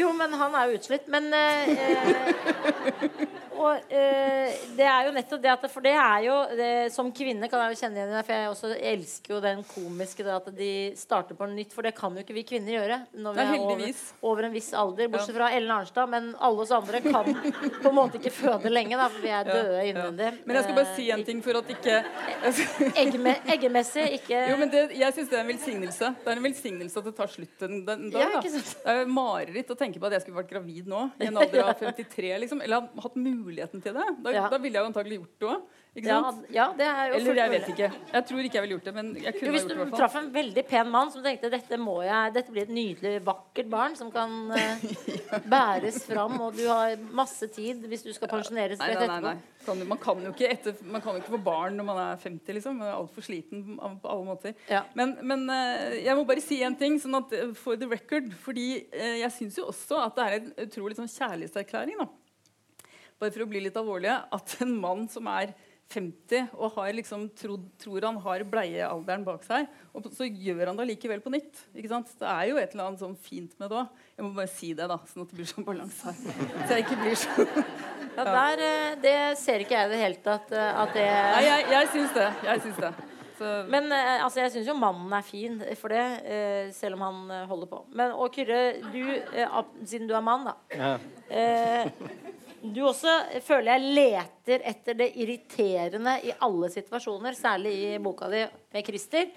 Jo, 0.00 0.12
men 0.16 0.32
han 0.38 0.54
er 0.58 0.70
jo 0.70 0.78
utslitt. 0.78 1.06
Men 1.10 1.32
eh, 1.34 1.70
eh, 1.70 3.26
Og 3.60 3.92
eh, 3.92 4.54
det 4.78 4.86
er 4.88 5.06
jo 5.08 5.12
nettopp 5.14 5.42
det 5.44 5.50
at 5.52 5.64
For 5.70 5.84
det 5.84 5.92
er 5.92 6.24
jo 6.24 6.36
det, 6.56 6.70
Som 6.94 7.10
kvinne 7.14 7.48
kan 7.50 7.64
jeg 7.64 7.74
jo 7.74 7.80
kjenne 7.82 8.00
igjen 8.00 8.24
for 8.24 8.34
jeg 8.34 8.50
også 8.54 8.70
elsker 8.92 9.34
jo 9.34 9.40
den 9.44 9.62
komiske 9.68 10.24
det 10.24 10.32
at 10.34 10.48
de 10.56 10.70
starter 10.98 11.36
på 11.36 11.48
nytt. 11.50 11.74
For 11.76 11.86
det 11.86 11.92
kan 11.98 12.16
jo 12.16 12.24
ikke 12.24 12.36
vi 12.36 12.46
kvinner 12.48 12.76
gjøre 12.78 12.98
når 13.20 13.36
vi 13.36 13.44
er, 13.44 13.52
er 13.52 13.64
over, 13.66 14.00
over 14.32 14.48
en 14.48 14.54
viss 14.54 14.70
alder. 14.76 15.10
Bortsett 15.12 15.36
fra 15.36 15.50
Ellen 15.56 15.74
Arnstad. 15.74 16.08
Men 16.12 16.30
alle 16.40 16.64
oss 16.64 16.72
andre 16.74 17.02
kan 17.04 17.28
på 17.28 17.90
en 17.90 17.96
måte 17.96 18.20
ikke 18.20 18.32
føde 18.34 18.72
lenge, 18.72 18.96
da, 18.96 19.10
for 19.12 19.24
vi 19.24 19.32
er 19.34 19.50
døde 19.50 19.84
innvendig. 19.90 20.30
Men 20.46 20.58
jeg 20.60 20.66
skal 20.66 20.78
bare 20.78 20.88
Eh, 20.90 20.96
si 20.96 21.10
en 21.12 21.22
ting 21.26 21.42
for 21.44 21.58
at 21.60 21.68
ikke 21.70 21.98
Eggme, 22.98 23.34
eggemessig, 23.52 24.06
ikke 24.16 24.38
Jo, 24.48 24.56
men 24.58 24.70
det, 24.72 24.80
Jeg 24.98 25.14
syns 25.14 25.28
det 25.30 25.36
er 25.36 25.44
en 25.44 25.50
velsignelse. 25.52 26.10
Det 26.24 26.32
er 26.32 26.40
en 26.40 26.46
velsignelse 26.48 26.98
at 27.02 27.08
det 27.10 27.14
tar 27.18 27.30
slutt 27.30 27.64
en, 27.66 27.76
dag. 27.84 28.06
Ja. 28.16 28.40
Det 28.40 28.62
er 28.88 29.02
jo 29.02 29.12
mareritt 29.12 29.70
å 29.70 29.76
tenke 29.78 30.00
på 30.00 30.08
at 30.08 30.16
jeg 30.16 30.24
skulle 30.24 30.40
vært 30.40 30.50
gravid 30.54 30.88
nå, 30.90 31.04
i 31.20 31.28
en 31.28 31.38
alder 31.40 31.68
av 31.68 31.76
53. 31.84 32.32
liksom 32.46 32.64
Eller 32.64 32.88
hatt 33.04 33.10
hatt 33.10 33.20
muligheten 33.50 33.82
til 33.82 33.94
det. 33.98 34.08
Da, 34.24 34.30
Ja. 34.38 34.48
da 34.48 34.58
ville 34.62 34.78
jeg 34.78 34.84
jo 34.86 34.90
antagelig 34.92 35.20
gjort 35.20 35.38
det 35.40 35.48
òg. 35.50 35.60
ja, 36.06 36.18
ja, 36.54 36.66
det 36.78 36.86
er 36.86 37.08
jo 37.10 37.14
Eller 37.18 37.34
jeg 37.34 37.50
vet 37.50 37.68
ikke. 37.74 37.92
Jeg 38.12 38.26
tror 38.26 38.38
ikke 38.46 38.54
jeg 38.54 38.62
ville 38.62 38.76
gjort 38.78 38.84
det, 38.84 38.94
men 38.94 39.14
jeg 39.16 39.34
kunne 39.34 39.50
hvis 39.50 39.64
gjort 39.64 39.70
du 39.70 39.74
det. 39.74 39.78
hvert 39.80 39.90
fall. 39.90 39.98
traff 39.98 40.16
en 40.22 40.32
veldig 40.32 40.66
pen 40.70 40.90
mann 40.90 41.10
som 41.10 41.22
tenkte 41.24 41.50
dette 41.50 41.78
må 41.82 41.96
jeg, 42.06 42.34
dette 42.34 42.54
blir 42.54 42.62
et 42.62 42.74
nydelig, 42.74 43.24
vakkert 43.26 43.70
barn 43.70 43.96
som 43.98 44.12
kan 44.14 44.30
uh, 44.54 44.84
bæres 45.54 46.04
fram, 46.06 46.38
og 46.40 46.54
du 46.54 46.62
har 46.68 46.94
masse 47.10 47.48
tid 47.50 47.82
hvis 47.90 48.06
du 48.06 48.12
skal 48.14 48.30
pensjoneres 48.30 48.78
rett 48.78 49.02
etterpå. 49.02 49.34
Kan, 49.66 49.82
man, 49.84 49.98
kan 50.00 50.22
jo 50.24 50.30
ikke 50.32 50.48
etter, 50.48 50.78
man 50.88 51.02
kan 51.04 51.12
jo 51.12 51.20
ikke 51.20 51.34
få 51.34 51.42
barn 51.44 51.74
når 51.76 51.84
man 51.84 51.98
er 52.00 52.22
50, 52.22 52.54
liksom. 52.56 52.78
Man 52.80 52.88
er 52.88 52.94
altfor 52.96 53.26
sliten 53.26 53.76
på 54.00 54.08
alle 54.08 54.24
måter. 54.24 54.54
Ja. 54.70 54.86
Men, 54.96 55.18
men 55.20 55.44
uh, 55.50 55.90
jeg 56.00 56.16
må 56.16 56.24
bare 56.24 56.40
si 56.40 56.62
en 56.64 56.78
ting, 56.80 56.96
sånn 57.02 57.18
at, 57.18 57.34
eh, 57.36 57.52
for 57.58 57.76
the 57.76 57.88
record. 57.90 58.30
Fordi 58.40 58.86
uh, 58.94 59.18
jeg 59.20 59.34
syns 59.36 59.58
jo 59.60 59.66
også 59.68 60.00
at 60.06 60.16
det 60.16 60.24
er 60.24 60.38
en 60.38 60.48
utrolig 60.64 60.96
sånn 60.96 61.12
kjærlighetserklæring. 61.12 62.00
da. 62.00 62.08
Bare 63.20 63.34
for 63.34 63.44
å 63.44 63.50
bli 63.50 63.60
litt 63.66 63.76
alvorlige. 63.76 64.16
At 64.32 64.56
en 64.64 64.72
mann 64.80 65.04
som 65.12 65.28
er 65.30 65.52
50 65.90 66.52
og 66.54 66.76
har 66.76 66.92
liksom 66.94 67.26
trodd, 67.38 67.64
tror 67.80 68.04
han 68.06 68.18
har 68.22 68.44
bleiealderen 68.46 69.24
bak 69.26 69.42
seg, 69.46 69.66
og 69.96 70.06
så 70.14 70.28
gjør 70.28 70.70
han 70.70 70.78
det 70.78 70.86
likevel 70.92 71.22
på 71.24 71.32
nytt. 71.34 71.64
Ikke 71.74 71.90
sant? 71.90 72.12
Det 72.20 72.28
er 72.30 72.50
jo 72.50 72.60
et 72.60 72.74
eller 72.74 72.90
annet 72.90 73.02
sånn 73.02 73.16
fint 73.18 73.56
med 73.58 73.72
det 73.72 73.80
òg. 73.80 74.02
Jeg 74.14 74.26
må 74.26 74.32
bare 74.36 74.52
si 74.52 74.72
det, 74.78 74.86
da, 74.90 75.00
sånn 75.10 75.24
at 75.24 75.32
det 75.32 75.40
blir 75.40 75.50
sånn 75.50 75.66
balanse 75.66 76.12
her. 76.12 76.42
Så 76.62 76.76
jeg 76.76 76.86
ikke 76.86 77.00
blir 77.02 77.18
så 77.18 77.46
Ja, 78.20 78.24
der, 78.26 78.60
eh, 78.66 78.94
det 79.00 79.16
ser 79.38 79.62
ikke 79.62 79.76
jeg 79.76 79.88
i 79.88 79.92
det 79.92 80.00
hele 80.00 80.18
tatt 80.24 80.50
eh, 80.52 80.80
at 80.82 80.90
det 80.96 81.06
Nei, 81.06 81.44
jeg, 81.46 81.66
jeg 81.70 81.90
syns 81.94 82.16
det. 82.16 82.26
Jeg 82.44 82.62
syns 82.66 82.80
det. 82.82 82.90
Så, 83.38 83.52
Men 83.72 83.86
eh, 83.96 84.16
altså, 84.20 84.42
jeg 84.42 84.52
syns 84.54 84.68
jo 84.68 84.74
mannen 84.76 85.14
er 85.16 85.24
fin 85.24 85.60
for 85.80 85.94
det, 85.94 86.06
eh, 86.28 86.72
selv 86.76 86.98
om 86.98 87.06
han 87.06 87.46
holder 87.50 87.70
på. 87.70 87.84
Men 87.96 88.12
og 88.14 88.34
Kyrre, 88.34 88.60
du, 88.92 89.00
siden 89.86 90.10
du 90.10 90.14
er 90.18 90.26
mann, 90.26 90.50
da. 90.50 90.58
Ja. 90.74 90.92
Eh, 91.30 92.28
du 92.62 92.82
også 92.88 93.12
eh, 93.34 93.40
føler 93.44 93.74
jeg 93.76 93.94
leter 93.96 94.66
etter 94.68 94.98
det 94.98 95.12
irriterende 95.20 96.18
i 96.26 96.34
alle 96.44 96.68
situasjoner, 96.72 97.36
særlig 97.38 97.72
i 97.94 97.94
boka 98.02 98.28
di 98.32 98.44
med 98.74 98.86
Christer. 98.86 99.30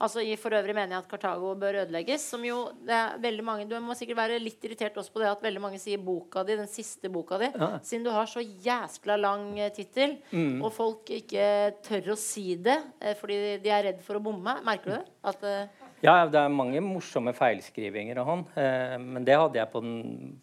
Altså 0.00 0.22
i 0.24 0.32
For 0.40 0.54
øvrig 0.56 0.72
mener 0.72 0.94
jeg 0.94 1.02
at 1.02 1.08
Kartago 1.10 1.50
bør 1.60 1.82
ødelegges. 1.82 2.22
Som 2.32 2.44
jo, 2.46 2.70
det 2.88 2.94
er 2.96 3.18
veldig 3.20 3.44
mange 3.44 3.66
Du 3.68 3.74
må 3.84 3.92
sikkert 3.92 4.16
være 4.16 4.38
litt 4.40 4.62
irritert 4.64 4.96
også 4.96 5.12
på 5.12 5.20
det 5.20 5.28
at 5.28 5.42
veldig 5.44 5.60
mange 5.60 5.80
sier 5.82 6.00
boka 6.00 6.40
di, 6.48 6.56
den 6.56 6.70
siste 6.72 7.10
boka 7.12 7.36
di, 7.42 7.50
Ja. 7.52 7.68
siden 7.84 8.06
du 8.06 8.10
har 8.14 8.24
så 8.24 8.40
jæskla 8.40 9.18
lang 9.20 9.58
tittel, 9.76 10.16
mm. 10.32 10.62
og 10.64 10.72
folk 10.72 11.12
ikke 11.12 11.74
tør 11.84 12.14
å 12.14 12.16
si 12.16 12.54
det 12.56 12.78
eh, 13.00 13.12
fordi 13.14 13.58
de 13.60 13.68
er 13.76 13.90
redd 13.90 14.00
for 14.06 14.16
å 14.16 14.24
bomme. 14.24 14.56
Merker 14.64 14.88
du 14.88 14.96
det? 14.96 15.04
At 15.22 15.44
eh, 15.44 15.68
Ja, 16.00 16.24
det 16.24 16.40
er 16.40 16.48
mange 16.48 16.80
morsomme 16.80 17.34
feilskrivinger 17.36 18.22
av 18.22 18.32
han. 18.32 18.46
Eh, 18.56 18.96
men 19.04 19.28
det 19.28 19.36
hadde 19.36 19.60
jeg 19.60 19.68
på 19.68 19.84
den 19.84 20.40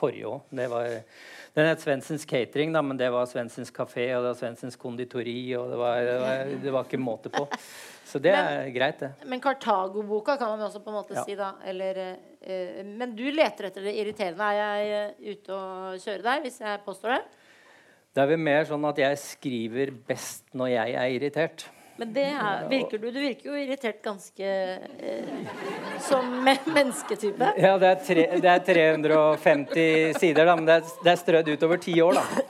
forrige 0.00 0.32
òg. 0.32 0.40
Den 1.54 1.66
het 1.66 1.80
Svendsens 1.82 2.24
Catering, 2.30 2.72
da, 2.74 2.80
men 2.82 2.96
det 2.98 3.08
var 3.10 3.26
Svendsens 3.26 3.72
Kafé 3.74 4.04
og 4.16 4.22
det 4.22 4.28
var 4.32 4.38
Svendsens 4.38 4.76
Konditori. 4.78 5.38
og 5.58 5.70
det 5.72 5.78
var, 5.80 6.02
det, 6.06 6.18
var, 6.22 6.52
det 6.62 6.74
var 6.76 6.86
ikke 6.86 7.00
måte 7.02 7.32
på. 7.34 7.46
Så 8.10 8.18
det 8.22 8.32
er 8.34 8.68
greit, 8.74 9.02
det. 9.02 9.10
Men 9.30 9.42
Kartago-boka 9.42 10.36
kan 10.38 10.52
man 10.54 10.62
også 10.66 10.80
på 10.82 10.90
en 10.90 10.96
måte 11.00 11.14
Ja. 11.18 11.24
si, 11.26 11.34
da. 11.38 11.52
Eller, 11.66 11.98
eh, 12.42 12.80
men 12.86 13.14
du 13.18 13.24
leter 13.30 13.68
etter 13.68 13.82
det 13.86 13.94
irriterende. 13.98 14.46
Er 14.46 14.58
jeg 14.80 14.94
eh, 14.94 15.34
ute 15.34 15.54
og 15.58 15.98
kjører 16.02 16.22
deg 16.26 16.46
hvis 16.46 16.60
jeg 16.62 16.80
påstår 16.86 17.16
det? 17.16 17.20
Det 18.14 18.22
er 18.24 18.30
vel 18.32 18.42
mer 18.42 18.64
sånn 18.66 18.86
at 18.88 18.98
jeg 18.98 19.18
skriver 19.22 19.92
best 20.08 20.48
når 20.58 20.72
jeg 20.72 20.94
er 20.98 21.12
irritert. 21.18 21.66
Men 22.00 22.12
det 22.16 22.26
er, 22.32 22.62
virker 22.70 23.00
du 23.00 23.10
Du 23.12 23.18
virker 23.20 23.50
jo 23.50 23.56
irritert 23.60 23.98
ganske 24.04 24.46
eh, 24.48 25.50
som 26.00 26.30
mennesketype. 26.46 27.50
Ja, 27.60 27.74
det 27.80 27.90
er, 27.90 27.98
tre, 28.06 28.24
det 28.40 28.52
er 28.54 28.62
350 28.64 30.16
sider, 30.16 30.48
da, 30.48 30.54
men 30.56 30.68
det 30.68 30.78
er, 30.78 30.94
det 31.04 31.12
er 31.12 31.20
strødd 31.20 31.50
utover 31.52 31.82
ti 31.82 31.98
år, 32.00 32.20
da. 32.20 32.46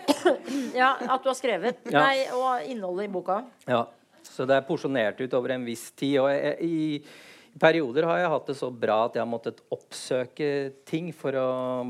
Ja, 0.76 0.92
At 1.16 1.24
du 1.24 1.32
har 1.32 1.38
skrevet. 1.38 1.80
Ja. 1.90 2.04
Nei, 2.04 2.28
og 2.36 2.70
innholdet 2.70 3.08
i 3.08 3.12
boka. 3.12 3.40
Ja, 3.66 3.82
så 4.22 4.46
det 4.46 4.60
er 4.60 4.66
porsjonert 4.68 5.18
ut 5.18 5.34
over 5.34 5.56
en 5.56 5.66
viss 5.66 5.88
tid. 5.98 6.20
Og 6.22 6.30
jeg, 6.30 6.54
i, 6.62 7.02
i 7.50 7.58
perioder 7.58 8.06
har 8.06 8.18
jeg 8.20 8.30
hatt 8.32 8.46
det 8.50 8.54
så 8.58 8.68
bra 8.70 8.96
at 9.08 9.16
jeg 9.18 9.22
har 9.24 9.28
måttet 9.30 9.58
oppsøke 9.74 10.50
ting 10.86 11.08
for 11.16 11.34
å 11.34 11.46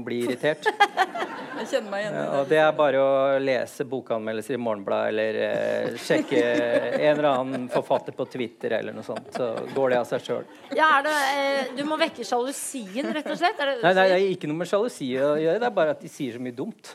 bli 0.06 0.22
irritert. 0.24 0.64
jeg 1.60 1.66
kjenner 1.68 1.90
meg 1.92 2.04
igjen 2.04 2.14
i 2.14 2.20
Ja, 2.20 2.22
det. 2.24 2.38
og 2.40 2.48
det 2.52 2.60
er 2.62 2.72
bare 2.78 3.02
å 3.04 3.10
lese 3.44 3.84
bokanmeldelser 3.90 4.56
i 4.56 4.60
Morgenbladet 4.64 5.10
eller 5.12 5.40
eh, 5.44 5.98
sjekke 6.00 6.40
en 6.40 7.12
eller 7.12 7.28
annen 7.34 7.68
forfatter 7.72 8.16
på 8.16 8.24
Twitter 8.32 8.78
eller 8.78 8.96
noe 8.96 9.04
sånt. 9.04 9.28
Så 9.36 9.50
går 9.76 9.92
det 9.94 10.00
av 10.00 10.08
seg 10.08 10.24
sjøl. 10.30 10.48
Ja, 10.78 10.90
eh, 11.04 11.70
du 11.76 11.84
må 11.88 12.00
vekke 12.00 12.24
sjalusien, 12.24 13.12
rett 13.16 13.28
og 13.28 13.38
slett? 13.40 13.60
Er 13.60 13.74
det 13.74 13.78
Nei, 13.84 13.94
nei, 14.00 14.08
det 14.14 14.18
er 14.18 14.26
ikke 14.32 14.48
noe 14.50 14.62
med 14.62 14.72
sjalusi 14.72 15.12
å 15.20 15.34
gjøre, 15.40 15.60
det 15.60 15.68
er 15.68 15.78
bare 15.82 15.96
at 15.98 16.02
de 16.04 16.10
sier 16.12 16.36
så 16.38 16.42
mye 16.42 16.56
dumt. 16.56 16.94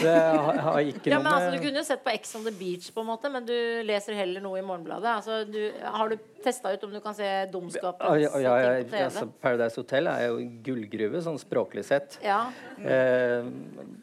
Det 0.00 0.12
har, 0.12 0.78
ikke 0.80 1.10
Ja, 1.10 1.18
noe 1.18 1.24
med 1.24 1.32
altså, 1.32 1.50
Du 1.54 1.62
kunne 1.64 1.80
jo 1.80 1.84
sett 1.86 2.02
på 2.04 2.10
Ex 2.12 2.34
on 2.38 2.44
the 2.46 2.52
Beach, 2.56 2.88
på 2.94 3.02
en 3.02 3.08
måte 3.10 3.30
men 3.32 3.44
du 3.48 3.52
leser 3.86 4.16
heller 4.16 4.42
noe 4.44 4.58
i 4.60 4.64
Morgenbladet. 4.64 5.10
Altså, 5.18 5.40
du, 5.48 5.58
har 5.82 6.08
du 6.12 6.16
testa 6.44 6.72
ut 6.72 6.84
om 6.86 6.92
du 6.94 7.00
kan 7.04 7.14
se 7.16 7.26
dumskapens 7.52 8.22
ja, 8.22 8.30
ja, 8.40 8.54
ja, 8.64 8.70
på 8.84 8.90
TV? 8.90 9.02
altså, 9.04 9.26
Paradise 9.44 9.76
Hotel 9.80 10.08
er 10.12 10.24
jo 10.30 10.38
gullgruve, 10.66 11.20
sånn 11.24 11.38
språklig 11.40 11.84
sett. 11.88 12.16
Ja. 12.24 12.42
Eh, 12.80 13.44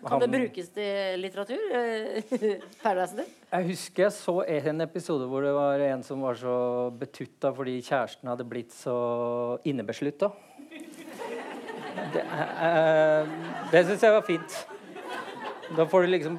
Kan 0.06 0.22
det 0.22 0.28
han- 0.28 0.36
brukes 0.38 0.70
til 0.76 1.20
litteratur? 1.24 1.62
eh, 1.74 2.22
Paradise 2.84 3.16
Hotel? 3.18 3.34
Jeg 3.52 3.70
husker 3.72 4.04
jeg 4.08 4.12
så 4.18 4.38
en 4.46 4.82
episode 4.86 5.26
hvor 5.32 5.42
det 5.46 5.54
var 5.56 5.80
en 5.88 6.04
som 6.04 6.22
var 6.22 6.36
så 6.38 6.56
betutta 7.00 7.54
fordi 7.56 7.80
kjæresten 7.82 8.30
hadde 8.30 8.46
blitt 8.50 8.74
så 8.76 8.98
innebeslutta. 9.66 10.32
Det, 12.14 12.22
eh, 12.24 13.38
det 13.72 13.86
syns 13.88 14.04
jeg 14.06 14.14
var 14.14 14.22
fint. 14.28 14.58
Da 15.76 15.86
får 15.86 16.02
du 16.02 16.08
liksom 16.08 16.38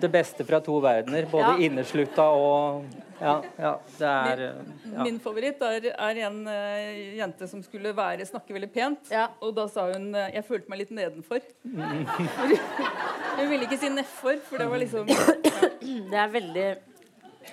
det 0.00 0.08
beste 0.08 0.44
fra 0.44 0.60
to 0.60 0.80
verdener. 0.80 1.26
Både 1.30 1.54
Ja. 1.54 1.58
inneslutta 1.58 2.30
og 2.30 2.84
Ja, 3.20 3.42
ja 3.58 3.78
det 3.98 4.06
er 4.08 4.40
ja. 4.40 5.04
Min 5.04 5.18
favoritt 5.20 5.60
er, 5.60 5.90
er 5.92 6.20
en 6.26 6.46
uh, 6.48 7.18
jente 7.18 7.46
som 7.48 7.62
skulle 7.62 7.92
være, 7.96 8.24
snakke 8.24 8.54
veldig 8.54 8.72
pent. 8.72 9.10
Ja. 9.12 9.26
Og 9.42 9.54
da 9.54 9.66
sa 9.68 9.92
hun 9.92 10.14
uh, 10.14 10.30
'jeg 10.32 10.44
følte 10.44 10.70
meg 10.70 10.78
litt 10.78 10.90
nedenfor'. 10.90 11.42
hun 13.36 13.50
ville 13.50 13.66
ikke 13.68 13.76
si 13.76 13.88
'nedfor', 13.88 14.40
for 14.48 14.56
det 14.56 14.70
var 14.70 14.78
liksom 14.78 15.06
Det 15.06 16.18
er 16.18 16.28
veldig 16.28 16.76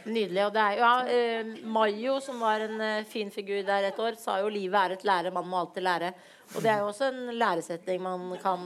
nydelig. 0.05 0.45
Og 0.45 0.53
det 0.53 0.61
er 0.61 0.71
jo 0.71 0.79
ja, 0.79 0.95
eh, 1.07 1.45
Mayo, 1.65 2.19
som 2.19 2.39
var 2.39 2.59
en 2.59 3.05
fin 3.05 3.31
figur 3.31 3.65
der 3.65 3.87
et 3.87 3.99
år, 3.99 4.15
sa 4.15 4.39
jo 4.39 4.47
'livet 4.47 4.75
er 4.85 4.91
et 4.93 5.03
lære, 5.03 5.33
man 5.33 5.47
må 5.47 5.59
alltid 5.59 5.83
lære'. 5.83 6.13
Og 6.55 6.63
det 6.63 6.71
er 6.71 6.79
jo 6.79 6.87
også 6.91 7.11
en 7.11 7.35
læresetning 7.35 8.01
man 8.01 8.31
kan 8.41 8.63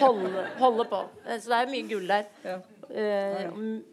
holde, 0.00 0.44
holde 0.58 0.86
på. 0.90 1.04
Så 1.30 1.46
det 1.46 1.56
er 1.56 1.66
jo 1.66 1.74
mye 1.76 1.88
gull 1.90 2.10
der. 2.10 2.30
ja. 2.44 2.58
Eh, 2.90 3.50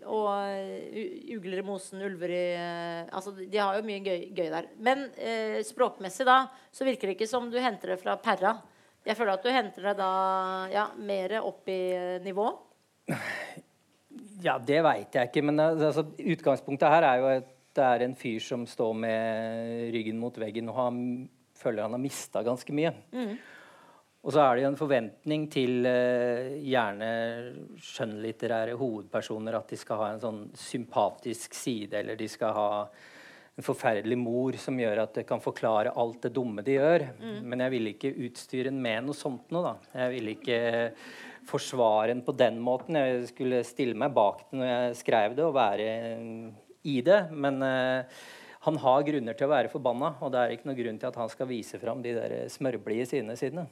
og 0.10 0.30
eh, 0.50 1.36
ugler 1.36 1.60
i 1.62 1.65
mosen, 1.65 2.02
ulver 2.02 2.32
i 2.34 2.45
uh, 2.58 3.04
Altså, 3.13 3.36
de 3.38 3.60
har 3.60 3.78
jo 3.78 3.86
mye 3.86 4.02
gøy, 4.02 4.23
gøy 4.34 4.47
der. 4.50 4.69
Men 4.82 5.06
uh, 5.13 5.60
språkmessig 5.65 6.26
da, 6.26 6.39
så 6.73 6.88
virker 6.88 7.12
det 7.12 7.17
ikke 7.17 7.30
som 7.30 7.52
du 7.54 7.60
henter 7.62 7.93
det 7.93 8.00
fra 8.02 8.17
Perra. 8.21 8.56
Jeg 9.06 9.19
føler 9.19 9.38
at 9.38 9.45
du 9.45 9.52
henter 9.54 9.91
det 9.91 9.93
da 10.00 10.10
ja, 10.73 10.88
mer 10.97 11.38
opp 11.43 11.69
i 11.71 11.80
nivå. 12.26 12.50
Ja, 14.43 14.58
det 14.58 14.82
veit 14.84 15.13
jeg 15.15 15.30
ikke. 15.30 15.45
Men 15.45 15.62
altså, 15.62 16.04
utgangspunktet 16.17 16.91
her 16.91 17.06
er 17.08 17.21
jo 17.21 17.30
at 17.38 17.54
det 17.78 17.86
er 17.86 18.04
en 18.04 18.17
fyr 18.17 18.41
som 18.41 18.65
står 18.67 18.97
med 18.97 19.93
ryggen 19.93 20.17
mot 20.17 20.36
veggen 20.41 20.71
og 20.71 20.80
han 20.82 21.00
føler 21.57 21.85
han 21.85 21.95
har 21.97 22.01
mista 22.01 22.43
ganske 22.45 22.73
mye. 22.75 22.93
Og 24.27 24.33
så 24.33 24.41
er 24.43 24.57
det 24.57 24.63
jo 24.65 24.69
en 24.73 24.79
forventning 24.79 25.43
til 25.51 25.85
eh, 25.87 26.57
gjerne 26.67 27.11
skjønnlitterære 27.79 28.73
hovedpersoner 28.75 29.55
at 29.55 29.69
de 29.71 29.77
skal 29.79 30.01
ha 30.01 30.09
en 30.11 30.23
sånn 30.23 30.41
sympatisk 30.57 31.55
side, 31.55 32.01
eller 32.01 32.19
de 32.19 32.27
skal 32.31 32.57
ha 32.57 32.71
en 33.57 33.65
forferdelig 33.65 34.17
mor 34.19 34.57
som 34.61 34.77
gjør 34.77 34.99
at 35.05 35.15
det 35.17 35.23
kan 35.29 35.41
forklare 35.41 35.95
alt 35.97 36.27
det 36.27 36.33
dumme 36.35 36.61
de 36.65 36.75
gjør. 36.75 37.07
Men 37.41 37.63
jeg 37.63 37.73
ville 37.73 37.93
ikke 37.95 38.13
utstyre 38.27 38.69
en 38.73 38.81
med 38.83 39.07
noe 39.07 39.17
sånt 39.17 39.49
noe, 39.55 39.71
da. 39.71 40.01
Jeg 40.03 40.13
ville 40.13 40.35
ikke 40.35 40.59
forsvare 41.47 42.13
en 42.13 42.25
på 42.27 42.35
den 42.37 42.59
måten. 42.61 42.99
Jeg 42.99 43.29
skulle 43.31 43.63
stille 43.65 43.97
meg 43.97 44.13
bak 44.13 44.43
den 44.51 44.61
når 44.61 44.69
jeg 44.73 44.99
skrev 45.05 45.37
det, 45.39 45.47
og 45.47 45.55
være 45.57 45.87
i 46.85 46.99
det. 47.05 47.21
Men 47.31 47.63
eh, 47.65 48.19
han 48.65 48.79
har 48.81 49.03
grunner 49.07 49.37
til 49.37 49.47
å 49.47 49.51
være 49.53 49.71
forbanna, 49.71 50.15
og 50.21 50.31
det 50.33 50.39
er 50.41 50.55
ikke 50.55 50.69
noen 50.69 50.79
grunn 50.79 51.01
til 51.01 51.11
at 51.11 51.19
han 51.21 51.29
skal 51.31 51.49
vise 51.49 51.79
fram 51.81 52.01
de 52.03 52.15
der 52.17 52.37
smørblide 52.51 53.05
sidene 53.09 53.37
sine. 53.39 53.67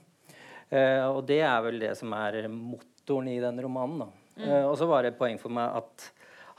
Uh, 0.70 1.18
og 1.18 1.24
det 1.30 1.42
er 1.46 1.58
vel 1.66 1.82
det 1.82 1.92
som 1.98 2.14
er 2.18 2.46
motoren 2.50 3.30
i 3.30 3.42
den 3.42 3.60
romanen. 3.62 4.06
Da. 4.06 4.08
Uh, 4.42 4.64
og 4.70 4.76
så 4.80 4.88
var 4.90 5.04
det 5.04 5.14
et 5.14 5.20
poeng 5.20 5.38
for 5.42 5.54
meg 5.54 5.82
at 5.82 6.10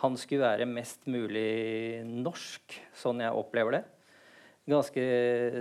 han 0.02 0.16
skulle 0.20 0.44
være 0.44 0.68
mest 0.68 1.06
mulig 1.08 2.02
norsk, 2.04 2.76
sånn 2.96 3.22
jeg 3.24 3.36
opplever 3.36 3.78
det. 3.78 3.84
Ganske 4.66 5.02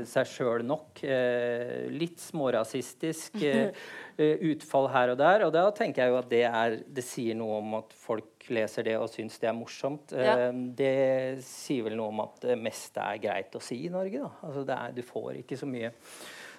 seg 0.09 0.27
sjøl 0.27 0.63
nok. 0.65 1.03
Eh, 1.05 1.85
litt 1.93 2.17
smårasistisk 2.23 3.37
eh, 3.45 3.69
eh, 4.17 4.41
utfall 4.49 4.89
her 4.91 5.13
og 5.13 5.19
der. 5.21 5.45
Og 5.45 5.53
da 5.53 5.67
tenker 5.77 6.03
jeg 6.03 6.13
jo 6.13 6.17
at 6.19 6.31
det, 6.31 6.41
er, 6.49 6.79
det 6.89 7.05
sier 7.05 7.37
noe 7.37 7.61
om 7.61 7.77
at 7.79 7.93
folk 7.95 8.34
leser 8.53 8.87
det 8.87 8.95
og 8.99 9.09
syns 9.11 9.37
det 9.41 9.49
er 9.49 9.57
morsomt. 9.57 10.13
Ja. 10.15 10.37
Eh, 10.47 10.61
det 10.77 11.43
sier 11.45 11.87
vel 11.87 11.97
noe 11.99 12.13
om 12.13 12.23
at 12.25 12.41
det 12.45 12.57
meste 12.59 13.03
er 13.03 13.21
greit 13.23 13.55
å 13.57 13.63
si 13.63 13.85
i 13.87 13.93
Norge. 13.93 14.23
Da. 14.25 14.31
Altså 14.47 14.65
det 14.67 14.79
er, 14.79 14.95
du 14.97 15.03
får 15.05 15.41
ikke 15.41 15.59
så 15.59 15.69
mye 15.69 15.93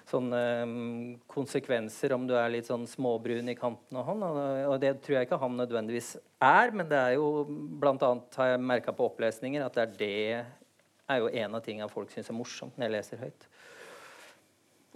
sånne 0.07 0.41
um, 0.63 1.15
konsekvenser 1.27 2.13
om 2.15 2.23
du 2.29 2.31
er 2.39 2.51
litt 2.53 2.69
sånn 2.69 2.85
småbrun 2.87 3.51
i 3.51 3.57
kanten 3.59 3.99
han. 4.07 4.23
Og, 4.23 4.37
og 4.71 4.77
det 4.79 4.93
tror 5.03 5.17
jeg 5.17 5.27
ikke 5.27 5.41
han 5.41 5.57
nødvendigvis 5.59 6.13
er, 6.43 6.71
men 6.71 6.87
det 6.87 7.01
er 7.01 7.17
jo 7.17 7.43
blant 7.81 8.05
annet 8.07 8.39
har 8.39 8.53
jeg 8.53 8.63
merka 8.63 8.95
på 8.95 9.09
opplesninger 9.09 9.65
at 9.65 9.75
det 9.75 9.83
er 9.83 9.97
det 9.99 10.45
er 11.07 11.23
jo 11.23 11.31
en 11.31 11.55
av 11.55 11.63
tingene 11.63 11.91
folk 11.91 12.11
syns 12.11 12.31
er 12.31 12.35
morsomt 12.35 12.77
når 12.77 12.87
jeg 12.87 12.95
leser 12.97 13.21
høyt. 13.23 13.47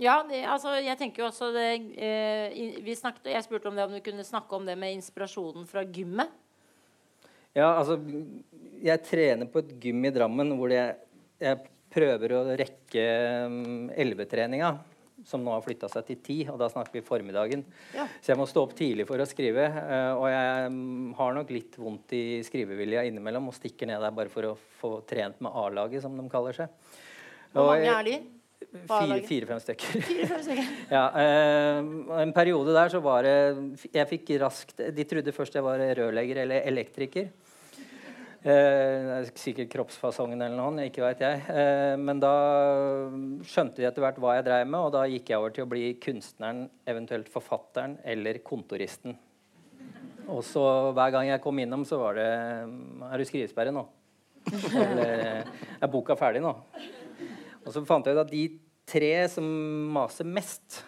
Ja, 0.01 0.21
det, 0.25 0.39
altså, 0.49 0.73
jeg 0.81 0.97
tenker 0.97 1.23
jo 1.23 1.27
også 1.29 1.51
det 1.53 1.67
eh, 2.01 2.79
vi 2.81 2.95
snakket, 2.97 3.29
Jeg 3.35 3.45
spurte 3.45 3.69
om 3.69 3.75
det 3.77 3.85
om 3.85 3.93
du 3.93 3.99
kunne 4.03 4.25
snakke 4.25 4.55
om 4.57 4.65
det 4.65 4.77
med 4.79 4.95
inspirasjonen 4.97 5.67
fra 5.69 5.83
gymmet. 5.85 6.31
Ja, 7.57 7.73
altså 7.75 7.97
Jeg 8.81 9.03
trener 9.03 9.49
på 9.51 9.61
et 9.61 9.73
gym 9.83 10.05
i 10.07 10.13
Drammen 10.15 10.53
hvor 10.57 10.71
jeg, 10.71 10.95
jeg 11.41 11.59
prøver 11.91 12.33
å 12.37 12.41
rekke 12.59 13.03
um, 13.51 13.89
Som 15.27 15.43
nå 15.45 15.51
har 15.53 15.61
flytta 15.65 15.89
seg 15.91 16.07
til 16.07 16.19
ti, 16.25 16.37
og 16.49 16.57
da 16.57 16.69
snakker 16.71 16.95
vi 16.95 17.03
formiddagen. 17.05 17.61
Ja. 17.93 18.07
Så 18.23 18.31
jeg 18.31 18.39
må 18.39 18.47
stå 18.49 18.63
opp 18.65 18.73
tidlig 18.77 19.05
for 19.09 19.21
å 19.21 19.27
skrive. 19.29 19.67
eh, 19.67 20.13
og 20.15 20.25
jeg 20.31 20.71
mm, 20.73 21.11
har 21.19 21.35
nok 21.37 21.51
litt 21.53 21.77
vondt 21.77 22.15
i 22.17 22.23
skrivevilja 22.47 23.03
innimellom 23.05 23.51
og 23.51 23.57
stikker 23.59 23.91
ned 23.91 24.01
der 24.01 24.15
bare 24.17 24.33
for 24.33 24.49
å 24.49 24.55
få 24.79 24.95
trent 25.05 25.37
med 25.43 25.53
A-laget, 25.53 26.01
som 26.01 26.15
de 26.17 26.25
kaller 26.31 26.57
seg. 26.57 26.73
Hvor 27.53 27.69
mange 27.69 27.91
er 27.91 28.07
de? 28.07 28.15
Fire-? 28.87 29.21
Fire-fem 29.27 29.61
stykker. 29.61 30.01
Fire, 30.07 30.41
stykker. 30.45 30.73
Ja, 30.95 31.03
eh, 31.21 31.77
En 32.23 32.33
periode 32.33 32.73
der 32.75 32.91
så 32.93 33.01
var 33.03 33.25
det 33.25 33.33
Jeg 33.91 34.07
fikk 34.09 34.29
raskt 34.41 34.81
De 34.95 35.05
trodde 35.07 35.33
først 35.35 35.57
jeg 35.57 35.65
var 35.65 35.81
rørlegger 35.97 36.43
eller 36.45 36.67
elektriker. 36.69 37.29
Eh, 38.41 39.27
sikkert 39.37 39.69
kroppsfasongen 39.69 40.39
eller 40.41 40.57
noe, 40.57 40.87
ikke 40.89 41.03
veit 41.03 41.19
jeg. 41.21 41.43
Eh, 41.53 41.93
men 42.01 42.17
da 42.21 42.31
skjønte 43.45 43.77
de 43.77 43.85
etter 43.85 44.01
hvert 44.01 44.17
hva 44.21 44.39
jeg 44.39 44.47
dreiv 44.47 44.65
med, 44.65 44.79
og 44.81 44.95
da 44.95 45.03
gikk 45.05 45.29
jeg 45.29 45.37
over 45.37 45.53
til 45.53 45.67
å 45.67 45.69
bli 45.69 45.83
kunstneren, 46.01 46.63
eventuelt 46.89 47.29
forfatteren 47.29 47.99
eller 48.01 48.41
kontoristen. 48.41 49.13
Og 50.31 50.41
så 50.47 50.63
hver 50.95 51.13
gang 51.13 51.29
jeg 51.29 51.43
kom 51.43 51.61
innom, 51.61 51.85
så 51.85 51.99
var 52.01 52.17
det 52.17 52.27
Er 52.31 53.19
du 53.19 53.27
skrivesperre 53.27 53.73
nå? 53.75 53.85
Eller 54.73 55.45
er 55.77 55.91
boka 55.91 56.15
ferdig 56.17 56.41
nå? 56.41 56.55
Og 57.61 57.73
så 57.75 57.83
fant 57.85 58.07
jeg 58.07 58.17
ut 58.17 58.23
at 58.23 58.31
de 58.31 58.45
tre 58.89 59.13
som 59.29 59.45
maser 59.93 60.25
mest, 60.25 60.81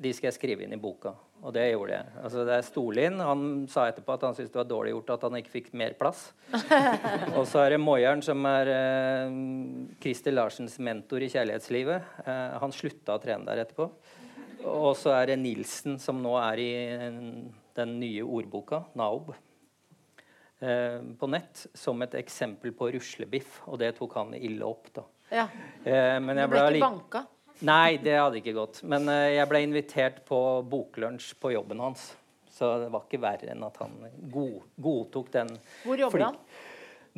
de 0.00 0.12
skal 0.14 0.30
jeg 0.30 0.38
skrive 0.38 0.64
inn 0.64 0.72
i 0.72 0.80
boka. 0.80 1.12
Og 1.38 1.52
det 1.54 1.68
gjorde 1.70 1.94
jeg. 1.94 2.12
Altså, 2.18 2.44
det 2.48 2.54
er 2.56 2.64
Storlien. 2.66 3.18
Han 3.22 3.42
sa 3.70 3.86
etterpå 3.88 4.16
at 4.16 4.24
han 4.26 4.34
syntes 4.34 4.50
det 4.50 4.58
var 4.58 4.70
dårlig 4.70 4.94
gjort 4.96 5.12
at 5.14 5.26
han 5.28 5.38
ikke 5.38 5.52
fikk 5.52 5.68
mer 5.78 5.94
plass. 5.98 6.24
og 7.38 7.44
så 7.46 7.62
er 7.62 7.76
det 7.76 7.80
Moyeren, 7.82 8.24
som 8.26 8.42
er 8.50 8.70
eh, 8.72 9.36
Christer 10.02 10.34
Larsens 10.34 10.78
mentor 10.82 11.22
i 11.22 11.30
kjærlighetslivet. 11.30 12.16
Eh, 12.24 12.56
han 12.64 12.74
slutta 12.74 13.14
å 13.14 13.22
trene 13.22 13.46
der 13.46 13.62
etterpå. 13.62 13.86
Og 14.66 14.90
så 14.98 15.14
er 15.14 15.30
det 15.30 15.38
Nilsen, 15.38 16.00
som 16.02 16.18
nå 16.22 16.34
er 16.42 16.62
i 16.62 16.72
den 17.78 17.94
nye 18.00 18.24
ordboka, 18.26 18.82
Naob, 18.98 19.30
eh, 20.58 20.98
på 21.18 21.30
nett, 21.30 21.68
som 21.74 22.02
et 22.02 22.18
eksempel 22.18 22.74
på 22.74 22.90
ruslebiff. 22.96 23.62
Og 23.70 23.78
det 23.82 23.94
tok 24.00 24.18
han 24.18 24.34
ille 24.34 24.66
opp, 24.66 24.90
da. 24.98 25.06
Ja. 25.30 25.46
Eh, 25.84 26.16
men 26.24 26.40
jeg 26.40 26.50
ble 26.50 26.64
ble 26.64 26.80
ikke 26.80 26.88
banka? 26.88 27.26
Nei, 27.66 27.98
det 28.02 28.14
hadde 28.14 28.38
ikke 28.38 28.54
gått. 28.54 28.80
Men 28.86 29.08
eh, 29.10 29.34
jeg 29.34 29.50
ble 29.50 29.62
invitert 29.64 30.22
på 30.28 30.38
boklunsj 30.70 31.32
på 31.42 31.52
jobben 31.56 31.82
hans. 31.82 32.12
Så 32.54 32.70
det 32.82 32.88
var 32.90 33.04
ikke 33.06 33.20
verre 33.22 33.52
enn 33.52 33.62
at 33.66 33.76
han 33.82 33.94
god, 34.30 34.60
godtok 34.82 35.30
den. 35.34 35.50
Hvor 35.84 35.98
jobber 35.98 36.26
han? 36.28 36.38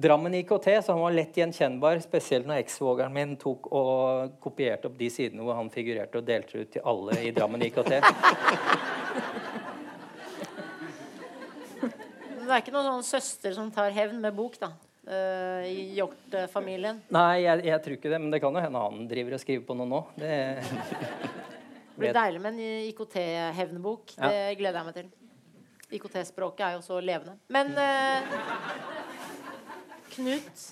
Drammen 0.01 0.35
IKT, 0.39 0.69
så 0.85 0.95
han 0.95 1.03
var 1.03 1.13
lett 1.13 1.37
gjenkjennbar. 1.37 2.01
Spesielt 2.05 2.49
når 2.49 2.63
eksvogeren 2.63 3.13
min 3.13 3.35
tok 3.41 3.69
og 3.69 4.37
kopierte 4.41 4.89
opp 4.89 4.97
de 5.01 5.11
sidene 5.13 5.45
hvor 5.45 5.59
han 5.59 5.73
figurerte 5.73 6.21
og 6.21 6.29
delte 6.29 6.63
ut 6.63 6.73
til 6.73 6.85
alle 6.89 7.19
i 7.25 7.33
Drammen 7.37 7.65
IKT. 7.69 7.93
Det 12.51 12.57
er 12.57 12.63
ikke 12.65 12.73
noen 12.75 12.89
sånn 12.89 13.05
søster 13.07 13.53
som 13.55 13.69
tar 13.71 13.93
hevn 13.95 14.17
med 14.25 14.35
bok, 14.35 14.57
da? 14.59 14.73
Eh, 15.07 15.69
I 15.71 15.85
Hjort-familien. 15.97 17.01
Nei, 17.15 17.43
jeg, 17.45 17.65
jeg 17.69 17.85
tror 17.85 17.97
ikke 17.97 18.13
det, 18.13 18.21
men 18.23 18.35
det 18.35 18.43
kan 18.43 18.57
jo 18.57 18.65
hende 18.65 18.83
han 18.85 19.07
driver 19.11 19.37
og 19.37 19.43
skriver 19.43 19.65
på 19.69 19.77
noe 19.79 19.89
nå. 19.91 20.03
Det, 20.21 20.35
Det 22.01 22.07
blir 22.07 22.17
deilig 22.17 22.41
med 22.41 22.55
en 22.55 22.61
IKT-hevnbok. 22.89 24.15
Ja. 24.17 24.31
Det 24.31 24.59
gleder 24.61 24.81
jeg 24.81 24.89
meg 24.89 24.97
til. 24.97 25.09
IKT-språket 25.99 26.67
er 26.67 26.77
jo 26.79 26.83
så 26.85 27.01
levende. 27.03 27.35
Men 27.53 27.75
uh, 27.77 28.37
Knut, 30.15 30.63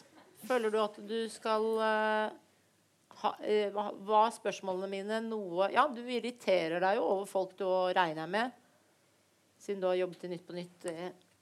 føler 0.47 0.73
du 0.73 0.79
at 0.81 0.97
du 1.11 1.19
skal 1.33 1.67
uh, 1.83 2.31
ha, 3.23 3.33
Var 4.09 4.33
spørsmålene 4.39 4.91
mine 4.91 5.21
noe 5.27 5.69
Ja, 5.75 5.89
du 5.91 6.01
irriterer 6.07 6.81
deg 6.85 7.01
jo 7.01 7.07
over 7.17 7.29
folk 7.31 7.57
du 7.59 7.67
regner 7.99 8.31
med. 8.31 8.55
Siden 9.59 9.83
du 9.83 9.89
har 9.91 9.99
jobbet 9.99 10.25
i 10.25 10.33
Nytt 10.33 10.47
på 10.47 10.55
Nytt, 10.55 10.87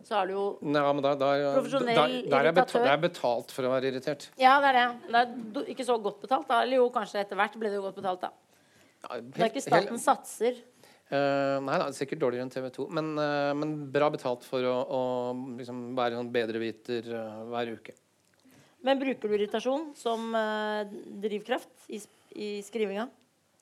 så 0.05 0.21
er 0.21 0.29
du 0.29 0.35
jo 0.35 0.45
Nei, 0.61 0.83
men 0.85 1.03
der, 1.05 1.19
der, 1.21 1.45
Profesjonell 1.57 1.97
der, 1.97 2.17
der 2.31 2.49
er 2.51 2.55
betalt, 2.55 2.85
det 2.85 2.93
er 2.93 3.03
betalt 3.03 3.53
for 3.55 3.67
å 3.67 3.73
være 3.73 3.91
irritert. 3.91 4.29
Ja, 4.41 4.59
det 4.63 4.71
er 4.73 4.79
det. 4.79 5.23
Det 5.55 5.63
er 5.63 5.71
ikke 5.75 5.87
så 5.89 5.97
godt 6.03 6.21
betalt, 6.23 6.49
da. 6.51 6.61
Eller 6.67 6.83
jo, 6.83 6.89
kanskje 6.95 7.23
etter 7.25 7.39
hvert 7.41 7.57
ble 7.59 7.73
det 7.73 7.81
jo 7.81 7.85
godt 7.89 7.99
betalt, 7.99 8.27
da. 8.27 8.33
Ja, 9.07 9.21
Det 9.21 9.43
er 9.43 9.51
ikke 9.51 9.65
staten 9.65 10.03
satser. 10.03 10.61
Uh, 11.07 11.63
nei, 11.63 11.77
det 11.79 11.85
er 11.85 11.95
sikkert 11.95 12.23
dårligere 12.25 12.49
enn 12.49 12.51
TV 12.51 12.67
2, 12.75 12.89
men, 12.99 13.13
uh, 13.21 13.53
men 13.55 13.77
bra 13.95 14.09
betalt 14.11 14.43
for 14.47 14.65
å, 14.67 14.75
å 14.83 15.03
liksom 15.55 15.85
være 15.95 16.19
sånn 16.19 16.33
bedreviter 16.35 17.13
uh, 17.15 17.45
hver 17.53 17.77
uke. 17.77 17.95
Men 18.87 18.99
bruker 18.99 19.31
du 19.31 19.37
irritasjon 19.39 19.93
som 19.99 20.35
uh, 20.35 20.83
drivkraft 21.23 21.87
i, 21.95 22.01
i 22.35 22.51
skrivinga? 22.67 23.07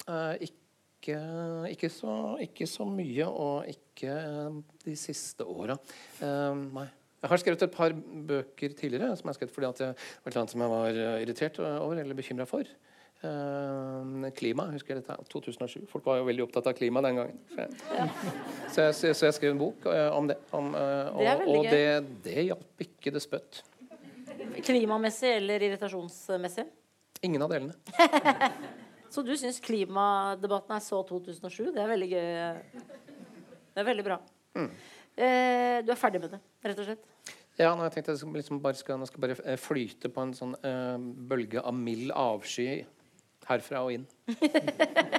Eh, 0.05 0.49
ikke, 1.05 1.71
ikke, 1.71 1.91
så, 1.93 2.37
ikke 2.41 2.67
så 2.67 2.87
mye, 2.89 3.27
og 3.29 3.69
ikke 3.69 4.15
de 4.85 4.97
siste 4.97 5.45
åra. 5.45 5.77
Eh, 6.25 6.63
nei. 6.73 6.87
Jeg 7.25 7.31
har 7.33 7.41
skrevet 7.41 7.63
et 7.65 7.73
par 7.73 7.93
bøker 8.29 8.75
tidligere 8.77 9.15
som 9.17 9.31
jeg 9.31 9.39
skrevet 9.39 9.55
fordi 9.55 9.69
at 9.71 9.79
jeg 9.81 9.95
var 10.25 10.35
annet 10.37 10.53
som 10.53 10.65
jeg 10.65 10.73
var 10.73 10.99
eh, 11.05 11.23
irritert 11.25 11.61
over 11.65 12.01
eller 12.01 12.17
bekymra 12.17 12.45
for. 12.49 12.69
Uh, 13.25 14.27
klima, 14.37 14.67
husker 14.69 14.93
jeg 14.93 15.01
dette? 15.01 15.15
2007. 15.33 15.87
Folk 15.89 16.05
var 16.05 16.19
jo 16.19 16.27
veldig 16.27 16.45
opptatt 16.45 16.67
av 16.69 16.75
klima 16.77 17.01
den 17.01 17.17
gangen. 17.17 17.39
Så 17.49 17.63
jeg, 17.63 17.71
så 17.81 18.83
jeg, 18.85 18.97
så 18.99 19.07
jeg, 19.09 19.17
så 19.17 19.27
jeg 19.31 19.37
skrev 19.39 19.55
en 19.55 19.63
bok 19.63 19.89
uh, 19.89 20.11
om 20.13 20.29
det. 20.29 20.37
Om, 20.53 20.69
uh, 20.77 21.09
og 21.15 21.23
Det 21.23 21.31
er 21.31 21.49
og 21.49 21.71
det, 21.71 22.21
det 22.27 22.47
hjalp 22.51 22.85
ikke 22.85 23.15
det 23.17 23.25
spøtt. 23.25 23.63
Klimamessig 24.61 25.39
eller 25.39 25.65
irritasjonsmessig? 25.71 26.69
Ingen 27.25 27.49
av 27.49 27.57
delene. 27.57 27.81
Så 29.15 29.23
du 29.23 29.31
syns 29.39 29.61
klimadebatten 29.63 30.75
er 30.75 30.83
så 30.83 30.99
2007? 31.07 31.71
Det 31.71 31.83
er 31.83 31.91
veldig 31.93 32.09
gøy. 32.11 32.25
Det 33.75 33.83
er 33.83 33.87
veldig 33.87 34.05
bra. 34.07 34.17
Eh, 34.59 35.77
du 35.87 35.93
er 35.95 35.99
ferdig 35.99 36.23
med 36.25 36.35
det, 36.35 36.41
rett 36.67 36.81
og 36.83 36.89
slett? 36.89 37.05
Ja, 37.55 37.71
nå 37.71 37.87
jeg 37.87 37.95
tenkte 37.95 38.15
jeg 38.17 38.19
skal 38.25 38.35
liksom 38.35 38.59
bare 38.63 38.79
skal, 38.79 39.05
skal 39.07 39.23
bare 39.23 39.37
eh, 39.47 39.59
flyte 39.61 40.11
på 40.11 40.25
en 40.25 40.35
sånn 40.35 40.57
eh, 40.67 40.97
bølge 41.31 41.63
av 41.63 41.77
mild 41.79 42.11
avsky 42.11 42.83
herfra 43.47 43.85
og 43.87 43.95
inn. 43.99 44.09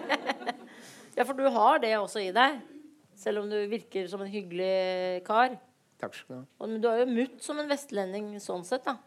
Ja, 1.16 1.24
for 1.24 1.38
du 1.40 1.46
har 1.48 1.78
det 1.80 1.94
også 1.96 2.20
i 2.20 2.32
deg. 2.36 2.58
Selv 3.16 3.40
om 3.40 3.46
du 3.48 3.56
virker 3.72 4.10
som 4.12 4.20
en 4.20 4.28
hyggelig 4.28 5.22
kar. 5.24 5.54
Takk 6.02 6.18
skal 6.18 6.34
du 6.34 6.36
ha. 6.42 6.68
Men 6.68 6.82
du 6.84 6.90
er 6.90 7.06
jo 7.06 7.06
mutt 7.08 7.38
som 7.46 7.62
en 7.62 7.70
vestlending 7.72 8.34
sånn 8.44 8.66
sett, 8.68 8.84
da. 8.84 8.98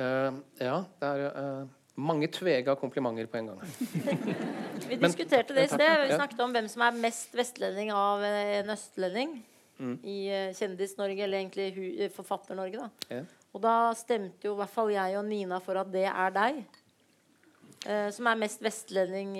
Eh, 0.00 0.38
ja, 0.64 0.78
det 0.96 1.10
er 1.10 1.26
eh, 1.28 1.74
mange 1.96 2.28
tvega 2.32 2.76
komplimenter 2.76 3.28
på 3.32 3.40
en 3.40 3.52
gang. 3.52 3.60
Vi 4.90 4.98
diskuterte 5.00 5.56
det 5.56 5.66
i 5.66 5.72
sted. 5.72 6.06
Vi 6.06 6.14
snakket 6.14 6.40
om 6.44 6.52
hvem 6.54 6.68
som 6.68 6.84
er 6.86 6.98
mest 7.00 7.36
vestlending 7.36 7.92
av 7.96 8.24
eh, 8.24 8.58
en 8.62 8.74
østlending 8.76 9.38
Mm. 9.76 9.98
i 10.08 10.28
eh, 10.32 10.54
Kjendis-Norge, 10.56 11.20
eller 11.20 11.42
egentlig 11.42 11.98
eh, 12.00 12.08
Forfatter-Norge. 12.08 12.78
da. 12.80 12.86
Ja. 13.12 13.18
Og 13.52 13.60
da 13.60 13.74
stemte 13.92 14.48
jo 14.48 14.54
i 14.54 14.60
hvert 14.62 14.72
fall 14.72 14.88
jeg 14.92 15.18
og 15.18 15.26
Nina 15.28 15.58
for 15.60 15.80
at 15.80 15.90
det 15.92 16.06
er 16.08 16.32
deg. 16.32 16.62
Uh, 17.86 18.08
som 18.10 18.26
er 18.26 18.38
mest 18.40 18.62
vestlending 18.64 19.36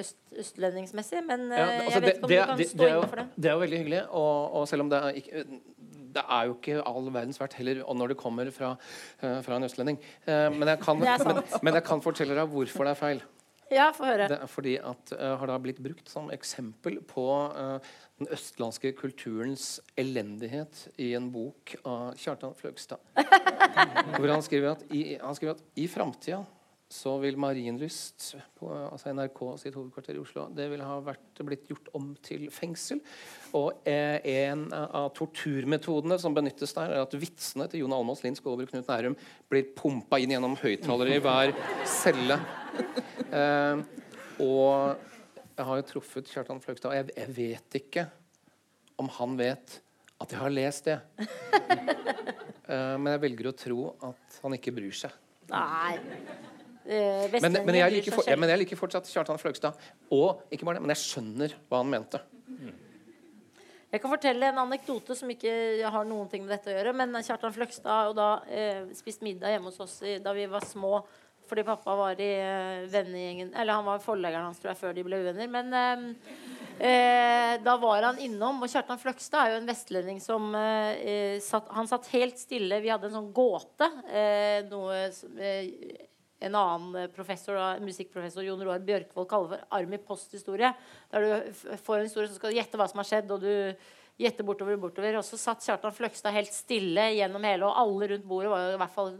øst, 0.00 0.16
østlendingsmessig. 0.40 1.20
Men 1.28 1.44
uh, 1.52 1.58
Ja, 1.58 1.66
altså, 1.66 1.92
jeg 1.92 2.02
vet 2.02 2.16
ikke 2.16 2.24
om 2.24 2.30
det, 2.32 2.38
du 2.38 2.48
kan 2.48 2.58
det, 2.58 2.66
stå 2.70 2.88
inne 2.88 3.10
for 3.12 3.20
det. 3.20 3.26
det 3.36 3.50
er 3.50 3.52
jo 3.52 3.60
veldig 3.60 3.78
hyggelig, 3.78 4.00
og, 4.08 4.54
og 4.56 4.64
selv 4.68 4.82
om 4.82 4.90
det 4.90 4.98
er 4.98 5.20
ikke 5.20 5.44
det 6.14 6.24
er 6.24 6.48
jo 6.48 6.56
ikke 6.56 6.80
all 6.88 7.10
verdens 7.12 7.40
verdt 7.40 7.58
heller 7.60 7.82
og 7.84 7.96
når 7.98 8.12
det 8.12 8.18
kommer 8.20 8.50
fra, 8.54 8.74
eh, 9.22 9.38
fra 9.44 9.58
en 9.58 9.68
østlending. 9.68 10.00
Eh, 10.26 10.48
men, 10.54 10.68
jeg 10.68 10.80
kan, 10.82 10.98
men, 10.98 11.42
men 11.64 11.78
jeg 11.78 11.86
kan 11.86 12.02
fortelle 12.04 12.36
deg 12.38 12.50
hvorfor 12.52 12.88
det 12.88 12.94
er 12.96 13.00
feil. 13.00 13.24
Ja, 13.72 13.88
få 13.96 14.04
høre. 14.04 14.26
Det 14.28 14.36
er 14.36 14.50
fordi 14.50 14.74
at 14.84 15.12
uh, 15.16 15.30
har 15.40 15.48
da 15.48 15.54
blitt 15.62 15.78
brukt 15.80 16.10
som 16.12 16.28
eksempel 16.34 16.98
på 17.08 17.24
uh, 17.56 17.78
den 18.20 18.28
østlandske 18.34 18.92
kulturens 18.98 19.78
elendighet 19.96 20.90
i 21.00 21.12
en 21.16 21.30
bok 21.32 21.72
av 21.88 22.12
Kjartan 22.20 22.52
Fløgstad. 22.58 23.00
hvor 24.18 24.28
han 24.28 24.44
skriver 24.44 24.74
at 24.74 24.84
i, 24.92 25.16
han 25.22 25.38
skriver 25.38 25.56
at 25.56 25.80
i 25.80 25.86
framtida 25.88 26.42
så 26.92 27.14
vil 27.22 27.38
Marienlyst 27.40 28.34
på 28.58 28.68
altså 28.68 29.14
NRK 29.16 29.40
sitt 29.62 29.76
hovedkvarter 29.78 30.18
i 30.18 30.20
Oslo 30.20 30.44
det 30.52 30.66
vil 30.68 30.82
ha 30.84 30.98
vært, 31.04 31.40
blitt 31.40 31.70
gjort 31.70 31.88
om 31.96 32.10
til 32.24 32.44
fengsel. 32.52 33.00
Og 33.56 33.86
eh, 33.88 34.18
en 34.44 34.66
av 34.76 35.08
torturmetodene 35.16 36.18
som 36.20 36.36
benyttes 36.36 36.74
der, 36.76 36.92
er 36.92 37.06
at 37.06 37.16
vitsene 37.16 37.68
til 37.72 37.84
Jon 37.84 37.96
Almaas, 37.96 38.20
Lind 38.26 38.36
Skåber 38.36 38.68
Knut 38.68 38.90
Nærum 38.90 39.16
blir 39.50 39.70
pumpa 39.78 40.20
inn 40.20 40.34
gjennom 40.34 40.58
høyttalere 40.60 41.16
i 41.16 41.24
hver 41.24 41.56
celle. 41.88 42.40
Eh, 43.32 43.78
og 44.44 44.98
jeg 45.56 45.64
har 45.64 45.78
jo 45.78 45.84
truffet 45.88 46.28
Kjartan 46.28 46.58
Fløgstad, 46.60 46.90
og 46.90 46.98
jeg, 46.98 47.14
jeg 47.16 47.32
vet 47.32 47.76
ikke 47.78 48.04
om 49.00 49.08
han 49.16 49.38
vet 49.40 49.78
at 50.20 50.34
jeg 50.34 50.40
har 50.42 50.52
lest 50.52 50.90
det. 50.90 50.98
Eh, 52.72 52.94
men 52.94 53.10
jeg 53.10 53.20
velger 53.24 53.48
å 53.50 53.52
tro 53.58 53.78
at 54.06 54.36
han 54.44 54.54
ikke 54.54 54.72
bryr 54.76 54.94
seg. 54.94 55.16
Nei. 55.50 55.96
Eh, 56.84 57.26
Men, 57.40 57.58
men, 57.64 57.74
jeg, 57.78 57.98
liker 57.98 58.16
for, 58.16 58.28
ja, 58.28 58.36
men 58.38 58.50
jeg 58.52 58.64
liker 58.64 58.80
fortsatt 58.80 59.10
Kjartan 59.10 59.40
Fløgstad. 59.40 59.78
Og 60.14 60.42
ikke 60.50 60.68
bare 60.68 60.80
det, 60.80 60.86
men 60.86 60.94
jeg 60.96 61.04
skjønner 61.04 61.58
hva 61.68 61.82
han 61.82 61.92
mente. 61.92 62.22
Jeg 63.92 64.00
kan 64.00 64.08
fortelle 64.14 64.48
en 64.48 64.62
anekdote 64.62 65.14
som 65.18 65.28
ikke 65.28 65.50
har 65.92 66.06
noen 66.08 66.30
ting 66.32 66.46
med 66.46 66.54
dette 66.54 66.72
å 66.72 66.76
gjøre. 66.78 66.94
Men 66.96 67.18
Kjartan 67.20 67.52
Fløgstad 67.52 67.92
har 67.92 68.06
jo 68.08 68.14
da 68.16 68.30
eh, 68.48 68.86
spist 68.96 69.20
middag 69.24 69.52
hjemme 69.52 69.68
hos 69.68 69.82
oss 69.84 69.98
i, 70.06 70.16
da 70.22 70.32
vi 70.36 70.46
var 70.48 70.64
små. 70.64 71.02
Fordi 71.52 71.64
pappa 71.66 71.92
var 71.98 72.20
i 72.22 72.28
eh, 72.38 72.84
vennegjengen 72.88 73.50
Eller 73.58 73.76
han 73.76 73.84
var 73.84 73.98
forleggeren 74.00 74.46
hans 74.46 74.60
tror 74.62 74.70
jeg 74.70 74.80
før 74.80 74.94
de 74.96 75.04
ble 75.04 75.18
uvenner. 75.20 75.50
Men 75.52 75.74
eh, 75.76 76.06
eh, 76.88 77.56
da 77.60 77.74
var 77.82 78.06
han 78.08 78.22
innom. 78.24 78.62
Og 78.64 78.72
Kjartan 78.72 79.00
Fløgstad 79.02 79.42
er 79.42 79.52
jo 79.52 79.60
en 79.60 79.68
vestlending 79.68 80.22
som 80.24 80.48
eh, 80.56 81.02
eh, 81.12 81.36
satt, 81.44 81.68
Han 81.76 81.90
satt 81.90 82.08
helt 82.14 82.40
stille. 82.40 82.80
Vi 82.80 82.92
hadde 82.94 83.10
en 83.10 83.18
sånn 83.18 83.28
gåte. 83.36 83.90
Eh, 84.08 84.64
noe 84.72 85.04
som, 85.12 85.36
en 86.46 86.58
annen 86.58 86.98
eh, 87.02 87.10
professor, 87.12 87.56
da, 87.58 87.70
musikkprofessor 87.82 88.46
Jon 88.46 88.62
Roar 88.64 88.82
Bjørkvold 88.86 89.28
kaller 89.30 89.54
for 89.54 89.78
arm 89.78 89.96
post-historie. 90.06 90.72
Der 91.12 91.26
du 91.26 91.62
får 91.84 91.98
en 91.98 92.08
historie, 92.08 92.30
så 92.30 92.38
skal 92.38 92.52
du 92.52 92.58
gjette 92.58 92.80
hva 92.80 92.88
som 92.90 93.02
har 93.02 93.08
skjedd, 93.08 93.32
og 93.34 93.44
du 93.44 94.22
gjette 94.22 94.46
bortover, 94.46 94.76
og 94.76 94.86
bortover. 94.88 95.18
Og 95.20 95.26
så 95.26 95.40
satt 95.40 95.64
Kjartan 95.64 95.94
Fløgstad 95.96 96.34
helt 96.36 96.54
stille 96.54 97.08
gjennom 97.16 97.48
hele, 97.48 97.68
og 97.68 97.80
alle 97.84 98.12
rundt 98.14 98.28
bordet 98.28 98.52
var 98.52 98.66
jo 98.66 98.76
i 98.76 98.82
hvert 98.82 98.96
fall 98.96 99.12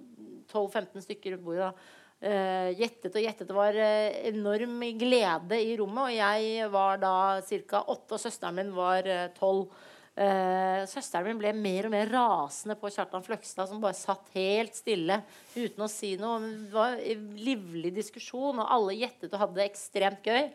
12-15 0.52 1.06
stykker 1.08 1.36
rundt 1.36 1.46
bordet. 1.48 1.70
da. 1.70 1.98
Uh, 2.22 2.68
gjettet 2.78 3.16
og 3.18 3.24
gjettet. 3.24 3.48
Det 3.48 3.54
var 3.56 3.74
uh, 3.74 4.18
enorm 4.28 4.76
glede 4.94 5.58
i 5.58 5.72
rommet. 5.80 6.04
Og 6.04 6.12
jeg 6.14 6.68
var 6.70 7.00
da 7.02 7.14
ca. 7.42 7.80
åtte, 7.82 8.14
og 8.14 8.22
søsteren 8.22 8.60
min 8.60 8.70
var 8.76 9.08
tolv. 9.34 9.72
Uh, 10.12 10.82
søsteren 10.90 11.30
min 11.30 11.38
ble 11.40 11.54
mer 11.56 11.86
og 11.88 11.94
mer 11.94 12.10
rasende 12.12 12.74
på 12.76 12.90
Kjartan 12.92 13.24
Fløgstad, 13.24 13.70
som 13.70 13.80
bare 13.80 13.96
satt 13.96 14.26
helt 14.34 14.76
stille 14.76 15.22
uten 15.54 15.86
å 15.86 15.88
si 15.88 16.10
noe. 16.20 16.50
Det 16.66 16.74
var 16.74 16.98
en 17.00 17.22
livlig 17.40 17.94
diskusjon, 17.96 18.60
og 18.60 18.74
alle 18.76 18.98
gjettet 18.98 19.32
og 19.32 19.40
hadde 19.40 19.60
det 19.62 19.70
ekstremt 19.70 20.28
gøy. 20.28 20.50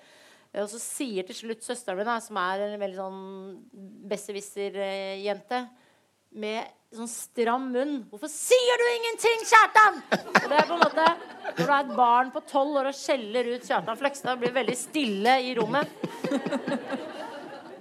Uh, 0.54 0.62
og 0.62 0.70
så 0.76 0.82
sier 0.84 1.26
til 1.26 1.40
slutt 1.42 1.66
søsteren 1.66 2.04
min, 2.04 2.10
da, 2.10 2.20
som 2.22 2.38
er 2.42 2.68
en 2.68 2.78
veldig 2.86 3.02
sånn 3.02 3.26
besserwisser-jente, 4.14 5.66
med 6.38 6.70
sånn 6.94 7.10
stram 7.10 7.66
munn 7.72 7.94
'Hvorfor 8.06 8.30
sier 8.30 8.80
du 8.80 8.86
ingenting, 8.94 9.46
Kjartan?' 9.48 10.02
Og 10.22 10.50
det 10.52 10.58
er 10.60 10.68
på 10.68 10.76
en 10.76 10.84
måte 10.84 11.06
Når 11.48 11.66
du 11.66 11.72
er 11.72 11.80
et 11.80 11.96
barn 11.98 12.32
på 12.32 12.44
tolv 12.46 12.78
år 12.78 12.90
og 12.92 12.96
skjeller 12.96 13.56
ut 13.56 13.66
Kjartan 13.66 13.98
Fløgstad, 13.98 14.38
blir 14.38 14.54
veldig 14.54 14.78
stille 14.78 15.40
i 15.42 15.56
rommet. 15.58 15.90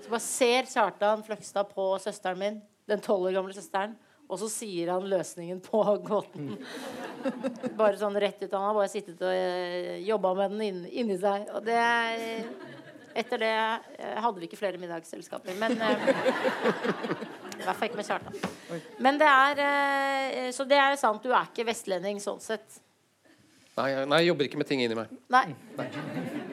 Så 0.07 0.11
bare 0.13 0.23
ser 0.23 0.67
Kjartan 0.71 1.23
Fløgstad 1.27 1.73
på 1.75 1.85
søsteren 1.99 2.39
min, 2.39 2.59
den 2.87 3.01
tolv 3.03 3.27
år 3.27 3.33
gamle 3.35 3.55
søsteren, 3.57 3.97
og 4.31 4.39
så 4.39 4.47
sier 4.51 4.93
han 4.93 5.09
løsningen 5.11 5.59
på 5.65 5.81
gåten. 6.07 6.53
Bare 7.81 7.99
sånn 7.99 8.15
rett 8.23 8.39
ut. 8.45 8.53
Han 8.53 8.69
har 8.69 8.77
bare 8.77 8.91
sittet 8.91 9.19
og 9.19 9.35
uh, 9.35 9.97
jobba 10.07 10.33
med 10.39 10.55
den 10.55 10.63
inni, 10.67 10.93
inni 11.03 11.17
seg. 11.19 11.49
Og 11.55 11.67
det 11.67 11.81
Etter 13.17 13.41
det 13.41 13.51
uh, 13.57 14.15
hadde 14.23 14.43
vi 14.43 14.47
ikke 14.47 14.61
flere 14.61 14.79
middagsselskaper. 14.83 15.59
Men 15.59 15.75
uh, 15.83 16.07
I 17.59 17.65
hvert 17.65 17.75
fall 17.75 17.91
ikke 17.91 18.01
med 18.03 18.11
Kjartan. 18.13 18.39
Men 19.03 19.19
det 19.19 19.33
er 19.33 20.55
Så 20.55 20.69
det 20.71 20.79
er 20.85 20.95
sant, 21.03 21.27
du 21.27 21.35
er 21.35 21.51
ikke 21.51 21.67
vestlending 21.67 22.23
sånn 22.23 22.43
sett. 22.47 22.79
Nei, 23.75 23.91
nei, 24.07 24.23
jeg 24.23 24.31
jobber 24.31 24.51
ikke 24.51 24.63
med 24.63 24.71
ting 24.71 24.87
inni 24.87 25.03
meg. 25.03 25.19
Nei. 25.35 25.49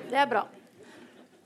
Det 0.09 0.17
er 0.25 0.29
bra. 0.29 0.47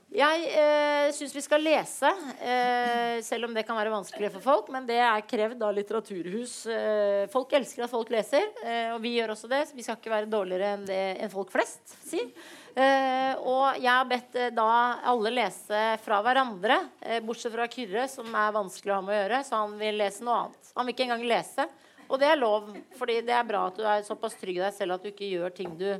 Jeg 0.08 0.44
eh, 0.56 1.10
syns 1.12 1.34
vi 1.36 1.42
skal 1.44 1.60
lese, 1.60 2.08
eh, 2.40 3.18
selv 3.20 3.44
om 3.44 3.52
det 3.52 3.66
kan 3.68 3.76
være 3.76 3.92
vanskelig 3.92 4.30
for 4.38 4.40
folk. 4.40 4.70
Men 4.72 4.86
det 4.88 4.96
er 5.04 5.26
krevd 5.28 5.60
av 5.60 5.74
Litteraturhus. 5.76 6.54
Eh, 6.72 7.26
folk 7.28 7.52
elsker 7.58 7.84
at 7.84 7.92
folk 7.92 8.08
leser, 8.14 8.46
eh, 8.64 8.94
og 8.94 9.02
vi 9.04 9.18
gjør 9.18 9.34
også 9.34 9.50
det. 9.52 9.66
Så 9.68 9.76
vi 9.76 9.84
skal 9.84 10.00
ikke 10.00 10.14
være 10.14 10.30
dårligere 10.32 10.72
enn 10.78 10.88
enn 10.88 11.34
folk 11.34 11.52
flest 11.52 11.92
sier. 12.08 12.32
Eh, 12.72 13.36
og 13.36 13.76
jeg 13.76 13.92
har 13.92 14.08
bedt 14.08 14.40
eh, 14.40 14.50
da 14.56 14.70
alle 15.12 15.34
lese 15.42 15.84
fra 16.00 16.22
hverandre, 16.24 16.80
bortsett 17.26 17.52
fra 17.52 17.68
Kyrre, 17.68 18.08
som 18.08 18.32
er 18.32 18.56
vanskelig 18.56 18.94
å 18.94 19.02
ha 19.02 19.04
med 19.04 19.12
å 19.12 19.22
gjøre. 19.22 19.44
Så 19.44 19.60
han 19.60 19.76
vil 19.76 20.00
lese 20.00 20.24
noe 20.24 20.44
annet. 20.46 20.76
Han 20.78 20.88
vil 20.88 20.96
ikke 20.96 21.10
engang 21.10 21.28
lese. 21.28 21.68
Og 22.08 22.16
det 22.16 22.32
er 22.32 22.40
lov, 22.40 22.72
fordi 22.96 23.20
det 23.28 23.36
er 23.36 23.44
bra 23.44 23.66
at 23.68 23.76
du 23.76 23.84
er 23.84 24.06
såpass 24.08 24.40
trygg 24.40 24.56
i 24.56 24.64
deg 24.70 24.72
selv 24.72 24.96
at 24.96 25.04
du 25.04 25.12
ikke 25.12 25.28
gjør 25.28 25.52
ting 25.52 25.76
du 25.76 25.90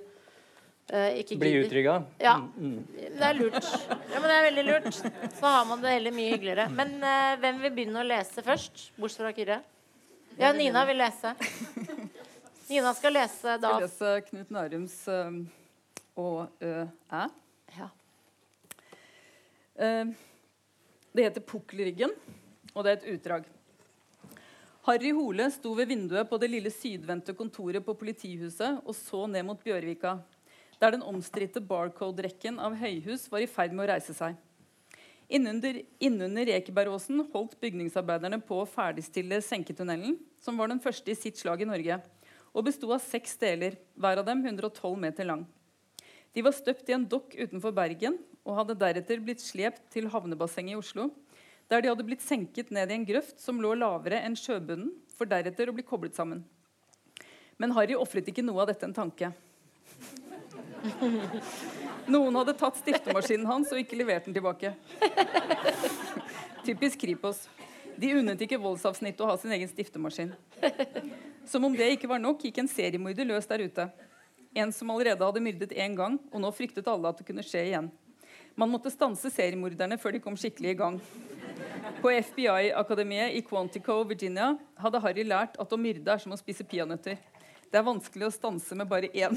Bli 0.88 1.52
utrygga? 1.52 2.02
Ja. 2.18 2.38
Mm. 2.56 2.86
Det 2.96 3.24
er 3.24 3.34
lurt. 3.36 3.64
Ja, 4.08 4.20
men 4.20 4.24
det 4.24 4.36
er 4.36 4.44
veldig 4.46 4.62
lurt. 4.64 4.94
Så 5.36 5.44
har 5.44 5.66
man 5.68 5.82
det 5.84 5.90
heller 5.92 6.14
mye 6.16 6.30
hyggeligere. 6.32 6.64
Men 6.72 6.94
uh, 7.02 7.34
hvem 7.42 7.58
vil 7.60 7.74
begynne 7.76 8.00
å 8.00 8.06
lese 8.08 8.44
først? 8.46 8.86
Bortsett 8.96 9.20
fra 9.26 9.32
Kyrre? 9.36 9.58
Ja, 10.38 10.52
Nina 10.56 10.86
vil 10.88 10.96
lese. 10.96 11.34
Nina 12.70 12.94
skal 12.96 13.14
lese 13.16 13.58
da 13.60 13.74
Skal 13.74 13.84
lese 13.84 14.14
Knut 14.30 14.54
Nærums 14.56 14.96
uh, 15.12 15.36
og 16.16 16.64
Ø 16.64 16.72
Æ. 17.12 17.22
Ja. 17.76 17.90
Uh, 19.76 20.16
det 21.12 21.28
heter 21.28 21.44
Pukkelryggen, 21.52 22.16
og 22.72 22.84
det 22.86 22.94
er 22.94 22.98
et 23.02 23.06
utdrag. 23.12 23.52
Harry 24.88 25.12
Hole 25.12 25.50
sto 25.52 25.74
ved 25.76 25.92
vinduet 25.92 26.28
på 26.30 26.40
det 26.40 26.48
lille 26.48 26.72
sydvendte 26.72 27.36
kontoret 27.36 27.84
på 27.84 27.92
politihuset 27.98 28.80
og 28.86 28.96
så 28.96 29.26
ned 29.28 29.44
mot 29.44 29.60
Bjørvika 29.60 30.16
der 30.78 30.94
den 30.94 31.02
omstridte 31.02 31.60
Barcode-rekken 31.60 32.60
av 32.62 32.76
høyhus 32.78 33.26
var 33.32 33.42
i 33.42 33.50
ferd 33.50 33.74
med 33.74 33.86
å 33.86 33.90
reise 33.92 34.14
seg. 34.16 34.36
Innunder, 35.28 35.82
innunder 36.00 36.48
Ekebergåsen 36.54 37.20
holdt 37.34 37.58
bygningsarbeiderne 37.60 38.38
på 38.40 38.62
å 38.62 38.68
ferdigstille 38.68 39.42
senketunnelen, 39.44 40.16
som 40.40 40.56
var 40.56 40.70
den 40.72 40.80
første 40.80 41.12
i 41.12 41.18
sitt 41.18 41.36
slag 41.36 41.60
i 41.60 41.68
Norge, 41.68 41.98
og 42.56 42.64
besto 42.64 42.88
av 42.94 43.02
seks 43.04 43.36
deler, 43.40 43.76
hver 43.98 44.22
av 44.22 44.28
dem 44.28 44.40
112 44.46 44.96
meter 44.96 45.28
lang. 45.28 45.44
De 46.32 46.44
var 46.44 46.56
støpt 46.56 46.88
i 46.88 46.94
en 46.96 47.04
dokk 47.08 47.34
utenfor 47.36 47.74
Bergen 47.76 48.16
og 48.46 48.56
hadde 48.56 48.78
deretter 48.80 49.20
blitt 49.20 49.42
slept 49.44 49.82
til 49.92 50.08
havnebassenget 50.12 50.76
i 50.76 50.80
Oslo, 50.80 51.10
der 51.68 51.82
de 51.84 51.90
hadde 51.90 52.06
blitt 52.06 52.24
senket 52.24 52.70
ned 52.72 52.88
i 52.88 52.96
en 52.96 53.04
grøft 53.08 53.42
som 53.42 53.60
lå 53.60 53.74
lavere 53.76 54.22
enn 54.24 54.36
sjøbunnen, 54.38 54.94
for 55.12 55.28
deretter 55.28 55.68
å 55.68 55.74
bli 55.76 55.84
koblet 55.84 56.16
sammen. 56.16 56.40
Men 57.58 57.74
Harry 57.76 57.96
ofret 57.98 58.30
ikke 58.30 58.44
noe 58.46 58.62
av 58.62 58.70
dette 58.70 58.86
en 58.86 58.96
tanke. 58.96 59.32
Noen 62.08 62.36
hadde 62.40 62.54
tatt 62.58 62.78
stiftemaskinen 62.80 63.46
hans 63.48 63.72
og 63.74 63.80
ikke 63.80 63.98
levert 63.98 64.28
den 64.28 64.36
tilbake. 64.36 64.74
Typisk 66.66 67.00
Kripos. 67.02 67.46
De 67.98 68.12
unnet 68.14 68.42
ikke 68.44 68.60
voldsavsnittet 68.62 69.24
å 69.24 69.30
ha 69.30 69.36
sin 69.40 69.52
egen 69.56 69.70
stiftemaskin. 69.70 70.34
Som 71.48 71.64
om 71.66 71.74
det 71.74 71.88
ikke 71.96 72.10
var 72.10 72.20
nok, 72.22 72.44
gikk 72.44 72.60
en 72.62 72.70
seriemorder 72.70 73.26
løs 73.26 73.48
der 73.50 73.64
ute. 73.64 73.88
En 74.54 74.72
som 74.72 74.90
allerede 74.92 75.24
hadde 75.24 75.42
myrdet 75.42 75.74
én 75.74 75.96
gang, 75.98 76.18
og 76.32 76.42
nå 76.42 76.52
fryktet 76.54 76.86
alle 76.88 77.10
at 77.10 77.18
det 77.18 77.26
kunne 77.28 77.44
skje 77.46 77.64
igjen. 77.70 77.90
Man 78.58 78.70
måtte 78.70 78.90
stanse 78.90 79.30
seriemorderne 79.30 79.98
før 80.02 80.16
de 80.16 80.22
kom 80.22 80.36
skikkelig 80.38 80.72
i 80.74 80.78
gang. 80.78 81.00
På 82.02 82.10
FBI-akademiet 82.10 83.34
i 83.38 83.42
Quantico, 83.46 84.00
Virginia, 84.06 84.52
hadde 84.78 85.02
Harry 85.02 85.24
lært 85.26 85.58
at 85.58 85.74
å 85.74 85.78
myrde 85.80 86.14
er 86.14 86.22
som 86.22 86.34
å 86.34 86.38
spise 86.38 86.66
peanøtter. 86.66 87.18
Det 87.68 87.76
er 87.76 87.84
vanskelig 87.84 88.28
å 88.28 88.32
stanse 88.32 88.76
med 88.78 88.88
bare 88.88 89.10
én. 89.12 89.34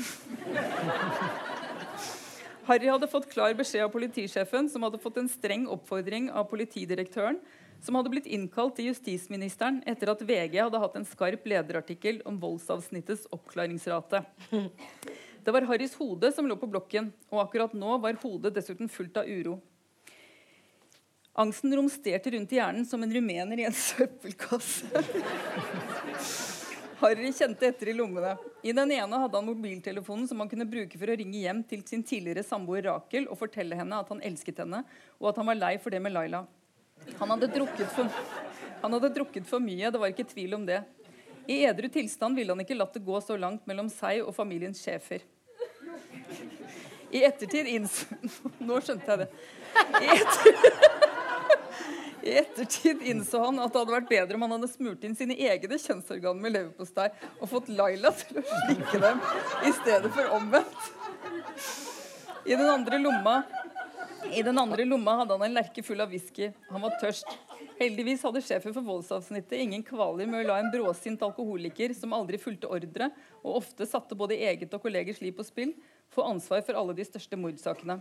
Harry 2.67 2.87
hadde 2.87 3.09
fått 3.11 3.27
klar 3.31 3.51
beskjed 3.57 3.83
av 3.83 3.91
politisjefen, 3.91 4.69
som 4.71 4.85
hadde 4.85 5.01
fått 5.03 5.17
en 5.19 5.27
streng 5.31 5.65
oppfordring 5.71 6.29
av 6.31 6.45
politidirektøren, 6.51 7.41
som 7.83 7.97
hadde 7.97 8.11
blitt 8.13 8.29
innkalt 8.29 8.77
til 8.77 8.91
justisministeren 8.91 9.81
etter 9.89 10.13
at 10.13 10.21
VG 10.23 10.59
hadde 10.61 10.79
hatt 10.79 10.95
en 10.95 11.07
skarp 11.09 11.47
lederartikkel 11.49 12.21
om 12.29 12.37
voldsavsnittets 12.39 13.25
oppklaringsrate. 13.35 14.23
Det 15.41 15.55
var 15.55 15.65
Harrys 15.65 15.97
hode 15.97 16.29
som 16.31 16.47
lå 16.47 16.55
på 16.61 16.69
blokken, 16.69 17.09
og 17.33 17.43
akkurat 17.47 17.73
nå 17.73 17.97
var 18.03 18.19
hodet 18.21 18.53
dessuten 18.55 18.91
fullt 18.93 19.17
av 19.17 19.27
uro. 19.27 19.57
Angsten 21.41 21.73
romsterte 21.75 22.31
rundt 22.35 22.53
i 22.53 22.59
hjernen 22.59 22.85
som 22.85 23.01
en 23.03 23.13
rumener 23.13 23.59
i 23.59 23.65
en 23.65 23.75
søppelkasse. 23.75 24.91
Harry 27.01 27.31
kjente 27.33 27.65
etter 27.65 27.89
i 27.89 27.93
lommene. 27.97 28.35
I 28.61 28.73
den 28.77 28.91
ene 28.93 29.19
hadde 29.23 29.37
han 29.37 29.47
mobiltelefonen 29.47 30.27
som 30.29 30.39
han 30.43 30.49
kunne 30.51 30.67
bruke 30.69 30.99
for 31.01 31.09
å 31.09 31.15
ringe 31.17 31.39
hjem 31.41 31.63
til 31.65 31.81
sin 31.87 32.03
tidligere 32.05 32.43
samboer 32.45 32.85
Rakel 32.85 33.25
og 33.25 33.39
fortelle 33.39 33.77
henne 33.79 33.97
at 34.03 34.11
han 34.13 34.21
elsket 34.21 34.61
henne, 34.61 34.83
og 35.17 35.31
at 35.31 35.39
han 35.41 35.49
var 35.49 35.57
lei 35.57 35.71
for 35.81 35.93
det 35.93 36.01
med 36.03 36.13
Laila. 36.13 36.43
Han 37.17 37.33
hadde 37.33 37.49
drukket 37.55 37.89
for, 37.95 38.21
han 38.83 38.97
hadde 38.97 39.13
drukket 39.15 39.49
for 39.49 39.63
mye, 39.63 39.89
det 39.89 40.01
var 40.01 40.13
ikke 40.13 40.29
tvil 40.29 40.53
om 40.59 40.67
det. 40.69 40.83
I 41.49 41.63
edru 41.65 41.89
tilstand 41.89 42.37
ville 42.37 42.53
han 42.53 42.61
ikke 42.61 42.77
latt 42.77 42.93
det 42.93 43.01
gå 43.05 43.17
så 43.25 43.37
langt 43.39 43.65
mellom 43.69 43.89
seg 43.89 44.21
og 44.21 44.35
familiens 44.37 44.83
sjefer. 44.85 45.25
I 47.11 47.25
ettertid 47.27 47.67
innså 47.67 48.15
Nå 48.67 48.77
skjønte 48.85 49.09
jeg 49.09 49.25
det. 49.25 49.29
I 49.99 50.13
ettertid 50.19 50.69
i 52.27 52.37
ettertid 52.41 53.01
innså 53.01 53.41
han 53.45 53.59
at 53.61 53.73
det 53.73 53.81
hadde 53.81 53.95
vært 53.95 54.09
bedre 54.11 54.37
om 54.37 54.45
han 54.45 54.55
hadde 54.57 54.71
smurt 54.71 55.05
inn 55.07 55.17
sine 55.17 55.37
egne 55.37 55.79
kjønnsorganer 55.81 56.43
med 56.43 56.55
leverpostei 56.55 57.09
og 57.39 57.49
fått 57.49 57.71
Laila 57.73 58.13
til 58.19 58.41
å 58.41 58.45
slikke 58.49 59.01
dem 59.01 59.23
i 59.67 59.73
stedet 59.81 60.11
for 60.13 60.35
omvendt. 60.37 60.89
I 62.45 62.57
den 62.57 62.69
andre 62.69 62.97
lomma 63.01 63.41
i 64.31 64.43
den 64.45 64.59
andre 64.61 64.85
lomma 64.85 65.17
hadde 65.19 65.35
han 65.35 65.43
en 65.47 65.57
lerke 65.57 65.83
full 65.83 66.01
av 66.03 66.11
whisky. 66.13 66.51
Han 66.69 66.83
var 66.85 66.93
tørst. 67.01 67.27
Heldigvis 67.79 68.21
hadde 68.23 68.43
sjefen 68.45 68.73
for 68.75 68.85
voldsavsnittet 68.85 69.57
ingen 69.59 69.81
kvaler 69.83 70.29
med 70.29 70.43
å 70.43 70.51
la 70.51 70.59
en 70.61 70.69
bråsint 70.71 71.23
alkoholiker 71.25 71.95
som 71.97 72.13
aldri 72.13 72.37
fulgte 72.39 72.69
ordre, 72.69 73.09
og 73.41 73.57
ofte 73.63 73.87
satte 73.89 74.15
både 74.17 74.37
eget 74.37 74.73
og 74.77 74.83
kollegers 74.85 75.19
liv 75.23 75.33
på 75.35 75.45
spill, 75.47 75.73
få 76.13 76.27
ansvar 76.29 76.61
for 76.67 76.77
alle 76.77 76.95
de 76.95 77.07
største 77.07 77.39
mordsakene. 77.39 77.97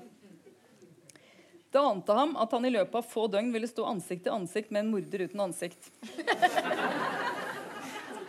Det 1.70 1.78
ante 1.78 2.12
ham 2.12 2.36
at 2.36 2.52
han 2.52 2.64
i 2.66 2.72
løpet 2.74 2.94
av 2.98 3.06
få 3.06 3.28
døgn 3.30 3.52
ville 3.54 3.68
stå 3.70 3.84
ansikt 3.86 4.24
til 4.26 4.34
ansikt 4.34 4.72
med 4.74 4.84
en 4.84 4.90
morder 4.90 5.26
uten 5.28 5.42
ansikt. 5.44 5.90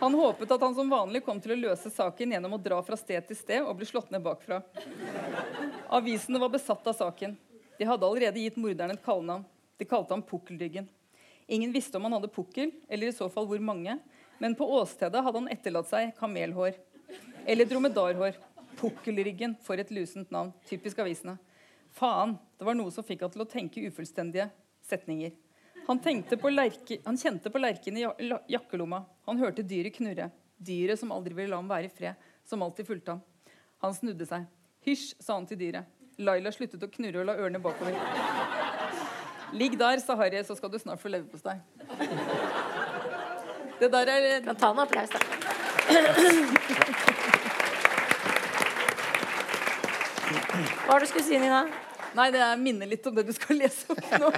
Han 0.02 0.14
håpet 0.18 0.50
at 0.50 0.62
han 0.62 0.74
som 0.74 0.90
vanlig 0.90 1.20
kom 1.26 1.38
til 1.42 1.54
å 1.54 1.58
løse 1.58 1.90
saken 1.90 2.34
gjennom 2.34 2.56
å 2.56 2.62
dra 2.62 2.80
fra 2.82 2.98
sted 2.98 3.22
til 3.26 3.38
sted 3.38 3.62
og 3.62 3.76
bli 3.78 3.86
slått 3.86 4.10
ned 4.10 4.22
bakfra. 4.22 4.60
Avisene 5.94 6.40
var 6.42 6.50
besatt 6.54 6.86
av 6.90 6.96
saken. 6.98 7.36
De 7.78 7.86
hadde 7.86 8.06
allerede 8.06 8.42
gitt 8.42 8.58
morderen 8.58 8.94
et 8.94 9.04
kallenavn. 9.04 9.44
De 9.78 9.86
kalte 9.86 10.14
ham 10.14 10.22
Pukkeldyggen. 10.26 10.88
Ingen 11.46 11.74
visste 11.74 11.98
om 11.98 12.06
han 12.06 12.16
hadde 12.16 12.30
pukkel, 12.34 12.70
eller 12.88 13.10
i 13.10 13.14
så 13.14 13.28
fall 13.30 13.46
hvor 13.50 13.62
mange. 13.62 13.98
Men 14.38 14.54
på 14.58 14.66
åstedet 14.78 15.22
hadde 15.22 15.38
han 15.42 15.50
etterlatt 15.54 15.90
seg 15.90 16.14
kamelhår. 16.18 16.78
Eller 17.46 17.66
dromedarhår. 17.68 18.38
Pukkelryggen, 18.78 19.54
for 19.62 19.78
et 19.78 19.90
lusent 19.94 20.30
navn. 20.34 20.50
Typisk 20.66 21.02
avisene. 21.02 21.36
Faen, 21.92 22.36
det 22.58 22.64
var 22.64 22.76
noe 22.76 22.90
som 22.90 23.04
fikk 23.04 23.24
han 23.26 23.32
til 23.34 23.44
å 23.44 23.48
tenke 23.48 23.82
ufullstendige 23.84 24.48
setninger. 24.88 25.32
Han, 25.86 25.98
på 25.98 26.50
lerke, 26.50 26.98
han 27.04 27.18
kjente 27.18 27.50
på 27.50 27.58
lerken 27.58 27.96
i 27.98 28.06
jakkelomma. 28.48 29.02
Han 29.26 29.38
hørte 29.38 29.62
dyret 29.66 29.96
knurre. 29.96 30.30
Dyret 30.56 31.00
som 31.00 31.12
aldri 31.12 31.34
ville 31.34 31.50
la 31.50 31.58
ham 31.58 31.68
være 31.68 31.90
i 31.90 31.92
fred. 31.92 32.14
Som 32.46 32.62
alltid 32.62 32.86
fulgte 32.86 33.16
ham. 33.16 33.20
Han 33.82 33.94
snudde 33.94 34.26
seg. 34.30 34.46
Hysj, 34.86 35.16
sa 35.20 35.34
han 35.34 35.46
til 35.50 35.58
dyret. 35.58 35.90
Laila 36.22 36.52
sluttet 36.54 36.82
å 36.86 36.90
knurre 36.92 37.22
og 37.22 37.28
la 37.28 37.34
ørene 37.34 37.60
bakover. 37.62 37.98
Ligg 39.58 39.76
der, 39.80 39.98
sa 40.00 40.16
Harry, 40.16 40.44
så 40.46 40.56
skal 40.56 40.70
du 40.72 40.78
snart 40.80 41.02
få 41.02 41.10
leverpostei. 41.12 41.58
Det 43.82 43.90
der 43.92 44.14
er 44.14 44.40
Kan 44.46 44.56
ta 44.56 44.70
en 44.70 44.84
applaus, 44.86 45.10
da. 45.10 45.18
Hva 50.32 50.92
var 50.92 51.00
det 51.02 51.06
du 51.08 51.12
skulle 51.12 51.26
si, 51.26 51.38
Nina? 51.42 51.64
Nei, 52.16 52.26
det 52.34 52.40
er 52.44 52.58
minner 52.60 52.88
litt 52.90 53.06
om 53.08 53.14
det 53.16 53.24
du 53.28 53.32
skal 53.32 53.56
lese 53.56 53.86
opp 53.92 54.02
nå. 54.20 54.28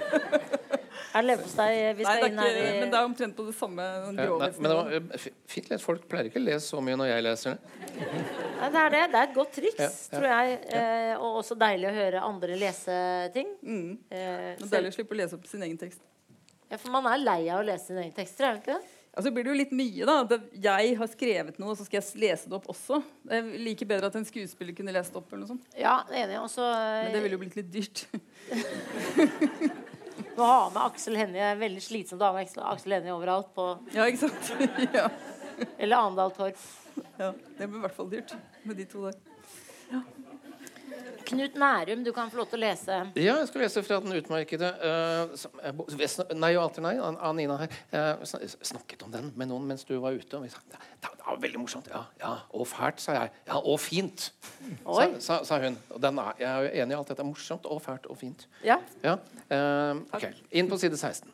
Er 1.14 1.22
det 1.22 1.28
leverpostei 1.28 1.70
vi 1.94 2.04
Nei, 2.06 2.12
skal 2.16 2.24
er 2.24 2.30
inn 2.32 2.38
her 2.42 2.56
i 2.58 2.62
men 2.82 2.90
det 2.90 2.98
er 2.98 3.06
omtrent 3.06 3.34
på 3.38 3.44
det 3.46 3.54
samme 3.54 3.82
Ja, 3.86 4.26
grovhetsnivået. 4.26 4.60
men 4.62 4.70
det 4.70 4.78
var 4.78 5.18
eh, 5.18 5.26
fint 5.50 5.68
lest. 5.70 5.84
Folk 5.86 6.06
pleier 6.10 6.26
ikke 6.30 6.40
å 6.40 6.44
lese 6.44 6.66
så 6.72 6.80
mye 6.82 6.98
når 6.98 7.10
jeg 7.12 7.24
leser 7.26 7.54
det. 7.54 7.84
Nei, 8.60 8.70
det 8.74 8.80
er 8.82 8.94
det. 8.94 9.02
Det 9.12 9.20
er 9.20 9.28
et 9.28 9.36
godt 9.36 9.52
triks, 9.58 9.78
Ja, 9.82 9.90
ja. 9.90 10.16
tror 10.18 10.28
jeg. 10.30 10.56
Eh, 10.80 11.12
og 11.18 11.38
også 11.42 11.58
deilig 11.60 11.90
å 11.90 11.94
høre 11.98 12.24
andre 12.30 12.58
lese 12.58 12.96
ting. 13.34 13.52
Mm. 13.62 13.92
Eh, 14.10 14.50
Det 14.58 14.66
er 14.68 14.74
deilig 14.78 14.90
å 14.94 14.96
slippe 14.98 15.14
å 15.14 15.20
lese 15.22 15.38
opp 15.38 15.46
sin 15.50 15.62
egen 15.66 15.78
tekst. 15.82 16.02
ja, 16.70 16.76
for 16.82 16.90
man 16.94 17.06
er 17.12 17.22
lei 17.22 17.40
av 17.50 17.62
å 17.62 17.66
lese 17.70 17.90
sine 17.92 18.06
egne 18.08 18.18
tekster, 18.18 18.44
er 18.48 18.54
man 18.54 18.62
ikke 18.62 18.78
det? 18.78 18.93
Altså 19.14 19.30
blir 19.30 19.46
det 19.46 19.52
jo 19.52 19.58
litt 19.60 19.74
mye, 19.78 20.06
da. 20.08 20.38
Jeg 20.58 20.96
har 20.98 21.10
skrevet 21.12 21.58
noe, 21.62 21.70
og 21.70 21.78
så 21.78 21.84
skal 21.86 22.00
jeg 22.00 22.18
lese 22.24 22.50
det 22.50 22.56
opp 22.58 22.66
også. 22.72 22.98
Det 23.22 23.36
er 23.38 23.50
like 23.62 23.86
bedre 23.86 24.10
at 24.10 24.16
en 24.18 24.26
skuespiller 24.26 24.74
kunne 24.74 24.94
lest 24.94 25.14
det 25.14 25.20
opp. 25.20 25.28
eller 25.30 25.44
noe 25.44 25.52
sånt. 25.52 25.68
Ja, 25.78 26.00
enig. 26.10 26.40
Også, 26.40 26.64
Men 26.66 27.14
det 27.14 27.20
ville 27.22 27.38
jo 27.38 27.42
blitt 27.44 27.58
litt 27.60 27.70
dyrt. 27.70 28.02
å 30.34 30.48
ha 30.48 30.58
med 30.74 30.80
Aksel 30.82 31.18
Hennie 31.20 31.46
er 31.52 31.60
veldig 31.60 31.84
slitsomt 31.84 32.22
å 32.22 32.32
ha 32.32 32.34
med 32.34 32.58
Aksel- 32.74 32.96
Hennie 32.96 33.14
overalt. 33.14 33.52
På, 33.54 33.68
ja, 33.94 34.08
ikke 34.10 34.26
sant? 34.26 34.50
ja. 34.98 35.06
eller 35.78 36.08
Andal 36.10 36.34
Torp. 36.34 36.58
ja. 37.20 37.30
Det 37.30 37.68
blir 37.68 37.78
i 37.78 37.84
hvert 37.86 37.98
fall 38.00 38.10
dyrt 38.10 38.34
med 38.66 38.82
de 38.82 38.88
to 38.90 39.06
der. 39.06 40.02
Knut 41.24 41.54
Nærum, 41.56 42.02
du 42.04 42.10
kan 42.12 42.28
få 42.30 42.36
lov 42.42 42.50
til 42.50 42.58
å 42.58 42.62
lese. 42.66 42.96
Ja, 43.16 43.38
jeg 43.40 43.48
skal 43.48 43.62
lese 43.64 43.82
fra 43.82 43.96
den 44.04 44.12
utmerkede 44.12 44.68
sn- 45.40 46.34
Nei 46.36 46.50
og 46.58 46.66
alltid 46.66 46.84
nei 46.84 46.92
av 47.00 47.32
Nina 47.36 47.56
her. 47.62 47.72
Eh, 47.96 48.24
snakket 48.68 49.02
om 49.06 49.10
den 49.14 49.30
med 49.34 49.48
noen 49.48 49.64
mens 49.70 49.86
du 49.88 49.94
var 50.02 50.12
ute. 50.12 50.36
Og 50.36 50.44
vi 50.44 50.50
sa, 50.52 50.60
det, 50.70 50.80
det 51.00 51.12
var 51.24 51.38
veldig 51.40 51.62
morsomt. 51.62 51.88
Ja, 51.92 52.02
ja, 52.20 52.34
og 52.52 52.68
fælt, 52.68 53.00
sa 53.00 53.16
jeg. 53.16 53.32
Ja, 53.48 53.56
og 53.56 53.80
fint, 53.80 54.26
sa, 54.84 55.08
sa, 55.18 55.38
sa 55.48 55.58
hun. 55.64 55.78
Og 55.96 56.02
den 56.04 56.20
er, 56.20 56.34
jeg 56.44 56.50
er 56.50 56.66
jo 56.68 56.74
enig 56.84 56.96
i 56.96 56.98
alt 57.00 57.08
dette. 57.14 57.24
er 57.24 57.30
Morsomt 57.32 57.66
og 57.72 57.80
fælt 57.86 58.06
og 58.12 58.20
fint. 58.20 58.46
Ja. 58.64 58.78
Ja, 59.04 59.16
Uh, 59.44 59.98
ok. 60.16 60.22
Inn 60.56 60.68
på 60.70 60.78
side 60.80 60.96
16. 60.96 61.28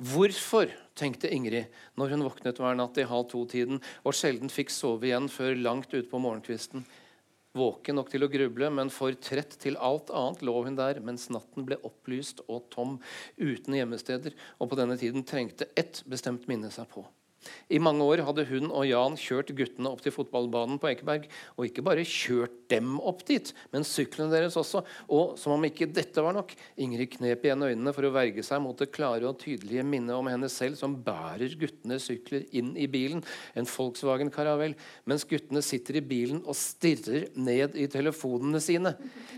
Hvorfor, 0.00 0.70
tenkte 0.96 1.28
Ingrid 1.28 1.66
når 2.00 2.14
hun 2.14 2.22
våknet 2.24 2.56
hver 2.56 2.74
natt 2.78 2.96
i 2.98 3.04
halv 3.04 3.26
to-tiden 3.28 3.82
og 4.00 4.14
sjelden 4.16 4.48
fikk 4.48 4.72
sove 4.72 5.04
igjen 5.10 5.26
før 5.28 5.52
langt 5.60 5.92
utpå 5.92 6.18
morgenkvisten. 6.24 6.86
Våken 7.58 7.96
nok 7.98 8.12
til 8.12 8.22
å 8.22 8.30
gruble, 8.30 8.68
men 8.70 8.92
for 8.94 9.16
trett 9.18 9.56
til 9.58 9.78
alt 9.82 10.12
annet 10.14 10.44
lå 10.46 10.54
hun 10.66 10.76
der 10.78 11.00
mens 11.02 11.26
natten 11.34 11.66
ble 11.66 11.80
opplyst 11.86 12.44
og 12.46 12.68
tom, 12.70 12.98
uten 13.40 13.74
gjemmesteder, 13.74 14.36
og 14.62 14.70
på 14.70 14.78
denne 14.78 14.98
tiden 15.00 15.26
trengte 15.26 15.66
ett 15.74 16.04
bestemt 16.06 16.46
minne 16.50 16.70
seg 16.70 16.86
på. 16.92 17.02
I 17.70 17.78
mange 17.82 18.04
år 18.04 18.22
hadde 18.26 18.44
hun 18.50 18.68
og 18.68 18.86
Jan 18.88 19.16
kjørt 19.18 19.52
guttene 19.56 19.90
opp 19.90 20.02
til 20.04 20.14
fotballbanen 20.14 20.80
på 20.80 20.90
Ekeberg. 20.90 21.28
Og 21.56 21.68
ikke 21.68 21.84
bare 21.86 22.06
kjørt 22.06 22.56
dem 22.70 22.98
opp 22.98 23.22
dit, 23.28 23.52
men 23.72 23.86
syklene 23.86 24.32
deres 24.32 24.58
også. 24.60 24.82
Og 25.10 25.36
som 25.40 25.54
om 25.56 25.66
ikke 25.66 25.88
dette 25.90 26.22
var 26.22 26.34
nok, 26.36 26.52
Ingrid 26.80 27.14
knep 27.16 27.46
igjen 27.46 27.66
øynene 27.66 27.94
for 27.96 28.06
å 28.06 28.12
verge 28.14 28.44
seg 28.46 28.62
mot 28.64 28.78
det 28.78 28.90
klare 28.94 29.28
og 29.28 29.38
tydelige 29.40 29.84
minnet 29.86 30.16
om 30.16 30.28
henne 30.30 30.50
selv 30.52 30.78
som 30.78 30.96
bærer 31.04 31.56
guttenes 31.60 32.08
sykler 32.10 32.46
inn 32.56 32.72
i 32.78 32.88
bilen, 32.90 33.24
en 33.58 33.68
Volkswagen 33.70 34.32
Caravelle, 34.34 34.78
mens 35.08 35.26
guttene 35.28 35.62
sitter 35.64 36.00
i 36.00 36.04
bilen 36.04 36.42
og 36.44 36.58
stirrer 36.58 37.28
ned 37.38 37.76
i 37.78 37.86
telefonene 37.90 38.60
sine. 38.62 38.94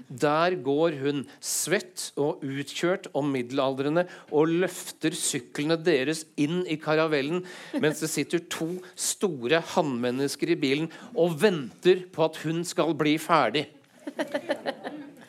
Der 0.09 0.57
går 0.65 0.99
hun, 1.03 1.25
svett 1.43 2.11
og 2.21 2.43
utkjørt 2.45 3.11
og 3.13 3.27
middelaldrende, 3.29 4.07
og 4.33 4.51
løfter 4.63 5.15
syklene 5.17 5.79
deres 5.81 6.25
inn 6.41 6.63
i 6.71 6.79
karavellen, 6.81 7.43
mens 7.83 7.92
det 8.01 8.09
sitter 8.09 8.41
to 8.53 8.71
store 8.97 9.61
hannmennesker 9.75 10.55
i 10.55 10.59
bilen 10.59 10.89
og 11.13 11.37
venter 11.43 12.07
på 12.13 12.25
at 12.25 12.41
hun 12.47 12.63
skal 12.65 12.95
bli 12.97 13.19
ferdig. 13.21 13.67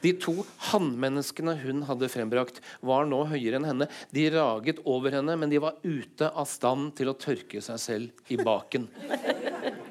De 0.03 0.11
to 0.19 0.33
hannmenneskene 0.69 1.53
hun 1.61 1.83
hadde 1.87 2.09
frembrakt, 2.11 2.59
var 2.83 3.05
nå 3.07 3.21
høyere 3.29 3.61
enn 3.61 3.67
henne. 3.69 3.87
De 4.11 4.25
raget 4.33 4.81
over 4.83 5.15
henne, 5.15 5.37
men 5.39 5.51
de 5.51 5.61
var 5.63 5.77
ute 5.83 6.27
av 6.27 6.49
stand 6.51 6.91
til 6.97 7.11
å 7.11 7.15
tørke 7.15 7.61
seg 7.63 7.79
selv 7.79 8.33
i 8.33 8.39
baken. 8.41 8.89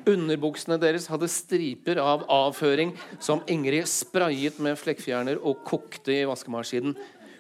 Underbuksene 0.03 0.77
deres 0.83 1.07
hadde 1.09 1.31
striper 1.31 2.01
av 2.03 2.27
avføring 2.33 2.93
som 3.23 3.41
Ingrid 3.49 3.89
sprayet 3.89 4.59
med 4.61 4.77
flekkfjerner 4.81 5.41
og 5.41 5.62
kokte 5.64 6.12
i 6.12 6.25
vaskemaskinen. 6.29 6.97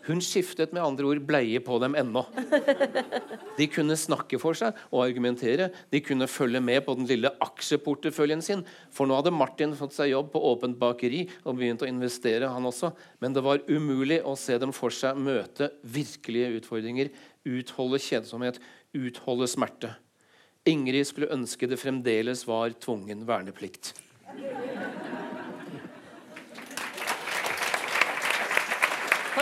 Hun 0.06 0.18
skiftet 0.24 0.72
med 0.74 0.82
andre 0.82 1.06
ord 1.06 1.20
bleie 1.26 1.60
på 1.62 1.76
dem 1.82 1.94
ennå. 1.98 2.24
De 3.58 3.68
kunne 3.70 3.94
snakke 3.98 4.40
for 4.42 4.58
seg 4.58 4.78
og 4.90 5.04
argumentere. 5.04 5.68
De 5.92 6.00
kunne 6.02 6.26
følge 6.30 6.62
med 6.64 6.82
på 6.86 6.96
den 6.98 7.06
lille 7.10 7.30
aksjeporteføljen 7.44 8.42
sin. 8.42 8.64
For 8.90 9.06
nå 9.06 9.20
hadde 9.20 9.34
Martin 9.34 9.76
fått 9.78 9.94
seg 9.94 10.10
jobb 10.10 10.32
på 10.34 10.42
åpent 10.52 10.78
bakeri 10.80 11.24
og 11.44 11.60
begynt 11.60 11.84
å 11.86 11.90
investere, 11.90 12.50
han 12.50 12.66
også. 12.66 12.90
Men 13.22 13.36
det 13.36 13.44
var 13.46 13.62
umulig 13.70 14.22
å 14.26 14.34
se 14.38 14.58
dem 14.58 14.74
for 14.74 14.94
seg 14.94 15.18
møte 15.22 15.70
virkelige 15.82 16.58
utfordringer, 16.58 17.12
utholde 17.46 18.02
kjedsomhet, 18.02 18.58
utholde 18.98 19.50
smerte. 19.50 19.94
Ingrid 20.66 21.08
skulle 21.08 21.30
ønske 21.34 21.66
det 21.70 21.80
fremdeles 21.82 22.44
var 22.46 22.74
tvungen 22.82 23.24
verneplikt. 23.26 23.94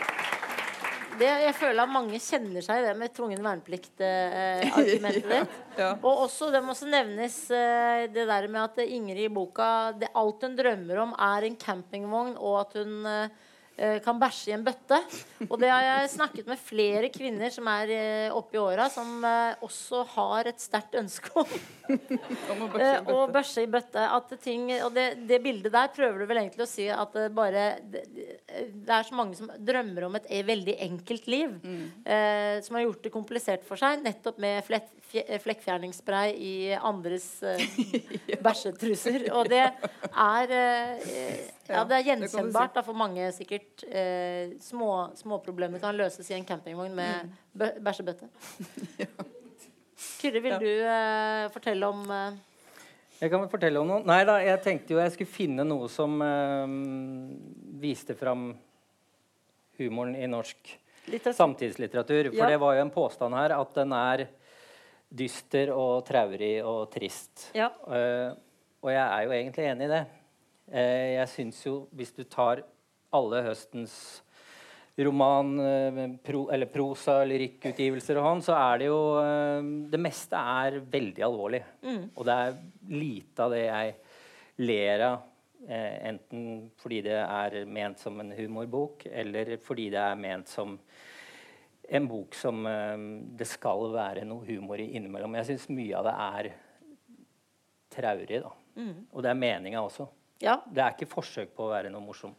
Det, 1.20 1.28
jeg 1.46 1.56
føler 1.58 1.82
at 1.82 1.92
mange 1.92 2.20
kjenner 2.24 2.64
seg 2.64 2.80
i 2.80 2.84
det 2.86 2.92
med 3.00 3.12
tvungen 3.16 3.42
verneplikt-argumentet 3.44 5.26
ditt. 5.32 5.56
Ja. 5.80 5.90
Og 5.98 6.26
også, 6.28 6.52
det 6.54 6.62
må 6.64 6.72
også 6.72 6.88
nevnes 6.88 7.36
eh, 7.52 8.06
det 8.12 8.28
der 8.30 8.48
med 8.52 8.62
at 8.62 8.80
Ingrid 8.86 9.26
i 9.26 9.34
boka 9.34 9.68
det, 10.00 10.12
Alt 10.16 10.46
hun 10.46 10.56
drømmer 10.56 11.02
om, 11.04 11.12
er 11.20 11.48
en 11.50 11.58
campingvogn, 11.60 12.38
og 12.40 12.62
at 12.62 12.78
hun 12.80 12.94
eh, 13.12 13.26
eh, 13.26 13.45
kan 14.06 14.20
bæsje 14.22 14.54
i 14.54 14.56
en 14.56 14.64
bøtte. 14.66 14.98
Og 15.50 15.58
det 15.60 15.70
har 15.70 15.84
jeg 15.84 16.14
snakket 16.16 16.48
med 16.48 16.62
flere 16.62 17.10
kvinner 17.14 17.52
som 17.54 17.68
er 17.68 17.92
oppi 18.32 18.46
oppe 18.46 18.56
i 18.56 18.62
åra, 18.62 18.90
som 18.90 19.24
eh, 19.26 19.56
også 19.66 20.04
har 20.16 20.50
et 20.50 20.62
sterkt 20.62 20.96
ønske 21.00 21.32
om 21.36 22.66
å 23.16 23.28
bæsje 23.30 23.64
i 23.64 23.66
Eh, 23.66 23.72
bøtte. 23.76 24.06
At 24.16 24.32
ting, 24.44 24.70
og 24.84 24.94
det, 24.96 25.06
det 25.28 25.42
bildet 25.44 25.74
der 25.74 25.92
prøver 25.94 26.22
du 26.22 26.30
vel 26.30 26.42
egentlig 26.44 26.66
å 26.66 26.70
si 26.70 26.88
at 26.92 27.14
det 27.16 27.30
bare 27.36 27.66
Det, 27.92 28.04
det 28.14 28.94
er 28.94 29.08
så 29.08 29.16
mange 29.18 29.36
som 29.38 29.50
drømmer 29.50 30.08
om 30.08 30.16
et 30.20 30.30
veldig 30.46 30.78
enkelt 30.86 31.28
liv. 31.32 31.56
Eh, 32.06 32.62
som 32.66 32.78
har 32.78 32.86
gjort 32.86 33.04
det 33.04 33.14
komplisert 33.14 33.66
for 33.68 33.80
seg, 33.80 34.04
nettopp 34.06 34.40
med 34.42 34.64
flett, 34.68 34.92
flekkfjerningsspray 35.12 36.34
i 36.38 36.54
andres 36.76 37.28
uh, 37.46 37.62
bæsjetruser. 38.44 39.30
Og 39.36 39.50
det 39.52 39.62
er 39.66 40.56
uh, 40.56 41.54
Ja, 41.66 41.82
det 41.88 41.98
er 41.98 42.04
gjenkjennbart 42.12 42.76
da, 42.78 42.84
for 42.86 42.98
mange, 42.98 43.32
sikkert. 43.34 43.82
Eh, 43.90 44.52
små, 44.62 44.92
småproblemer 45.18 45.82
kan 45.82 45.98
løses 45.98 46.30
i 46.30 46.36
en 46.38 46.46
campingvogn 46.46 46.94
med 46.94 47.32
bæsjebøtte. 47.82 48.30
Kyrre, 50.20 50.42
vil 50.44 50.56
du 50.62 50.70
uh, 50.84 51.48
fortelle 51.54 51.88
om 51.88 52.04
eh, 52.12 52.38
Jeg 53.22 53.32
kan 53.32 53.50
fortelle 53.52 53.82
om 53.82 53.90
noe. 53.90 54.04
Nei 54.08 54.22
da, 54.28 54.38
jeg 54.44 54.62
tenkte 54.64 54.96
jo 54.96 55.02
jeg 55.02 55.14
skulle 55.16 55.32
finne 55.32 55.66
noe 55.68 55.88
som 55.92 56.18
øh, 56.22 56.74
viste 57.82 58.16
fram 58.20 58.50
humoren 59.80 60.16
i 60.20 60.28
norsk 60.28 60.74
litteratur? 61.08 61.38
samtidslitteratur. 61.38 62.32
For 62.34 62.44
Ja. 62.44 62.50
det 62.52 62.60
var 62.60 62.76
jo 62.76 62.84
en 62.84 62.92
påstand 62.92 63.38
her 63.40 63.56
at 63.56 63.74
den 63.80 63.96
er 63.96 64.26
dyster 65.18 65.72
og 65.74 66.04
traurig 66.08 66.60
og 66.66 66.90
trist. 66.94 67.50
Ja. 67.58 67.70
Uh, 67.88 68.36
og 68.86 68.92
jeg 68.94 69.06
er 69.06 69.26
jo 69.26 69.34
egentlig 69.40 69.68
enig 69.72 69.88
i 69.88 69.94
det. 69.94 70.04
Uh, 70.70 71.08
jeg 71.16 71.32
syns 71.34 71.66
jo, 71.66 71.76
hvis 71.96 72.14
du 72.16 72.24
tar 72.24 72.64
alle 73.16 73.44
høstens 73.46 73.96
roman, 74.96 75.50
eh, 75.60 75.98
pro, 76.24 76.46
eller 76.56 76.70
prosa, 76.72 77.18
lyrikkutgivelser 77.28 78.16
og 78.16 78.28
sånn, 78.30 78.44
så 78.46 78.54
er 78.56 78.78
det 78.80 78.86
jo 78.88 79.00
Det 79.92 80.00
meste 80.00 80.40
er 80.40 80.78
veldig 80.80 81.24
alvorlig. 81.28 81.60
Og 82.16 82.22
det 82.24 82.36
er 82.36 82.56
lite 82.96 83.44
av 83.44 83.52
det 83.52 83.64
jeg 83.66 83.96
ler 84.64 85.04
av. 85.10 85.26
Enten 85.68 86.70
fordi 86.80 87.02
det 87.10 87.18
er 87.20 87.58
ment 87.68 88.00
som 88.00 88.20
en 88.24 88.32
humorbok, 88.38 89.04
eller 89.12 89.58
fordi 89.64 89.90
det 89.92 90.00
er 90.00 90.16
ment 90.16 90.48
som 90.48 90.78
en 91.90 92.08
bok 92.10 92.36
som 92.38 92.66
eh, 92.70 92.96
det 93.38 93.48
skal 93.50 93.90
være 93.94 94.26
noe 94.28 94.46
humor 94.48 94.82
i 94.82 94.92
innimellom. 94.98 95.38
Jeg 95.42 95.52
syns 95.52 95.68
mye 95.74 95.98
av 96.00 96.08
det 96.08 96.16
er 96.28 96.54
traurig, 97.96 98.42
da. 98.44 98.54
Og 99.16 99.24
det 99.24 99.32
er 99.32 99.40
meninga 99.40 99.84
også. 99.86 100.08
ja. 100.44 100.60
Det 100.68 100.82
er 100.84 100.96
ikke 100.96 101.14
forsøk 101.14 101.54
på 101.56 101.68
å 101.68 101.72
være 101.72 101.92
noe 101.94 102.04
morsom. 102.04 102.34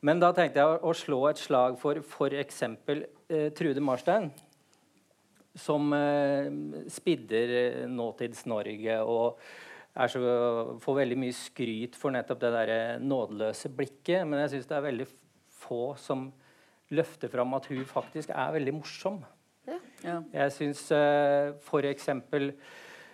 Men 0.00 0.20
da 0.20 0.30
tenkte 0.32 0.62
jeg 0.62 0.68
å, 0.68 0.78
å 0.88 0.96
slå 0.96 1.24
et 1.28 1.40
slag 1.40 1.76
for 1.80 2.00
f.eks. 2.00 2.62
Eh, 2.64 3.50
Trude 3.56 3.82
Marstein. 3.84 4.30
Som 5.60 5.92
eh, 5.92 6.48
spidder 6.88 7.56
eh, 7.58 7.82
nåtids-Norge 7.90 9.00
og 9.04 9.42
så, 9.90 10.20
får 10.80 11.00
veldig 11.00 11.18
mye 11.18 11.34
skryt 11.34 11.98
for 11.98 12.14
nettopp 12.14 12.40
det 12.40 12.52
der 12.54 13.02
nådeløse 13.02 13.72
blikket. 13.74 14.24
Men 14.24 14.44
jeg 14.44 14.54
syns 14.54 14.70
det 14.70 14.78
er 14.78 14.86
veldig 14.86 15.08
få 15.60 15.82
som 16.00 16.30
løfter 16.94 17.30
fram 17.32 17.54
at 17.58 17.68
hun 17.70 17.84
faktisk 17.88 18.32
er 18.34 18.54
veldig 18.56 18.76
morsom. 18.80 19.20
Ja. 20.04 20.20
Jeg 20.32 20.54
syns 20.54 20.86
uh, 20.94 21.52
f.eks. 21.60 22.08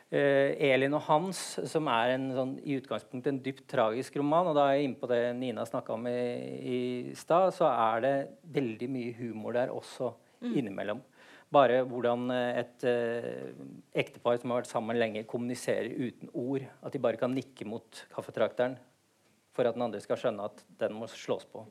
Uh, 0.06 0.52
Elin 0.62 0.94
og 0.94 1.02
Hans, 1.08 1.40
som 1.66 1.88
er 1.90 2.14
en, 2.14 2.28
sånn, 2.36 2.54
i 2.62 2.76
utgangspunktet 2.78 3.32
en 3.32 3.42
dypt 3.42 3.66
tragisk 3.72 4.20
roman, 4.20 4.52
og 4.52 4.56
da 4.58 4.68
er 4.68 4.78
jeg 4.78 4.88
inne 4.90 5.00
på 5.00 5.10
det 5.10 5.20
Nina 5.38 5.66
snakka 5.66 5.96
om 5.96 6.06
i, 6.06 6.20
i 6.62 6.78
stad, 7.18 7.50
så 7.56 7.68
er 7.72 8.04
det 8.04 8.14
veldig 8.54 8.88
mye 8.92 9.16
humor 9.18 9.58
der 9.58 9.74
også 9.74 10.12
mm. 10.44 10.52
innimellom. 10.52 11.02
Bare 11.54 11.82
hvordan 11.86 12.30
eh, 12.34 12.60
et 12.62 12.84
uh, 12.90 13.66
ektepar 13.94 14.40
som 14.40 14.50
har 14.50 14.64
vært 14.64 14.70
sammen 14.70 14.98
lenge, 14.98 15.26
kommuniserer 15.30 15.92
uten 15.94 16.30
ord. 16.34 16.64
At 16.82 16.94
de 16.94 17.02
bare 17.02 17.20
kan 17.20 17.34
nikke 17.34 17.68
mot 17.70 18.02
kaffetrakteren 18.14 18.74
for 19.54 19.68
at 19.68 19.76
den 19.76 19.86
andre 19.86 20.02
skal 20.02 20.18
skjønne 20.20 20.48
at 20.50 20.64
den 20.82 20.96
må 20.98 21.06
slås 21.10 21.46
på. 21.48 21.62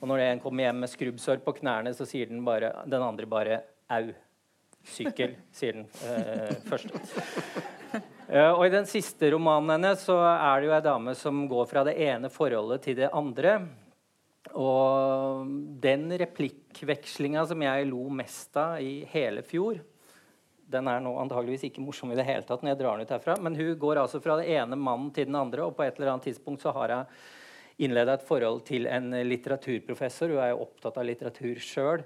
Og 0.00 0.08
når 0.08 0.24
en 0.24 0.40
kommer 0.40 0.64
hjem 0.64 0.80
med 0.84 0.90
skrubbsår 0.90 1.42
på 1.44 1.54
knærne, 1.60 1.92
så 1.96 2.06
sier 2.08 2.30
den, 2.30 2.40
bare, 2.44 2.72
den 2.88 3.04
andre 3.04 3.28
bare 3.28 3.62
'au'. 3.90 4.14
Sykkel, 4.80 5.34
sier 5.52 5.76
den 5.76 5.86
eh, 6.08 6.54
først. 6.64 6.94
Uh, 8.30 8.52
og 8.54 8.62
I 8.64 8.72
den 8.72 8.86
siste 8.88 9.28
romanen 9.34 9.74
hennes 9.74 10.06
så 10.06 10.16
er 10.22 10.60
det 10.62 10.70
jo 10.70 10.72
ei 10.72 10.84
dame 10.86 11.14
som 11.18 11.42
går 11.50 11.66
fra 11.68 11.82
det 11.84 11.98
ene 12.00 12.30
forholdet 12.32 12.86
til 12.86 12.96
det 12.96 13.10
andre. 13.12 13.58
Og 14.56 15.50
den 15.82 16.08
replikkvekslinga 16.22 17.44
som 17.50 17.60
jeg 17.66 17.90
lo 17.90 18.06
mest 18.08 18.56
av 18.56 18.80
i 18.80 19.02
hele 19.10 19.44
fjor, 19.46 19.82
den 20.70 20.88
er 20.88 21.02
nå 21.02 21.12
antageligvis 21.18 21.66
ikke 21.68 21.82
morsom 21.82 22.14
i 22.14 22.18
det 22.18 22.26
hele 22.28 22.46
tatt 22.46 22.62
når 22.62 22.72
jeg 22.72 22.80
drar 22.80 22.96
den 22.96 23.06
ut 23.08 23.14
herfra, 23.16 23.36
men 23.42 23.58
hun 23.58 23.74
går 23.82 24.00
altså 24.04 24.22
fra 24.22 24.38
det 24.38 24.48
ene 24.54 24.78
mannen 24.78 25.10
til 25.14 25.26
den 25.28 25.38
andre, 25.38 25.66
og 25.66 25.74
på 25.76 25.84
et 25.84 25.98
eller 25.98 26.14
annet 26.14 26.30
tidspunkt 26.30 26.62
så 26.62 26.72
har 26.76 26.94
hun 26.94 27.20
innleda 27.84 28.16
et 28.16 28.26
forhold 28.26 28.64
til 28.68 28.88
en 28.90 29.12
litteraturprofessor. 29.26 30.34
Hun 30.34 30.42
er 30.44 30.52
jo 30.52 30.64
opptatt 30.66 31.00
av 31.00 31.08
litteratur 31.08 31.60
sjøl. 31.64 32.04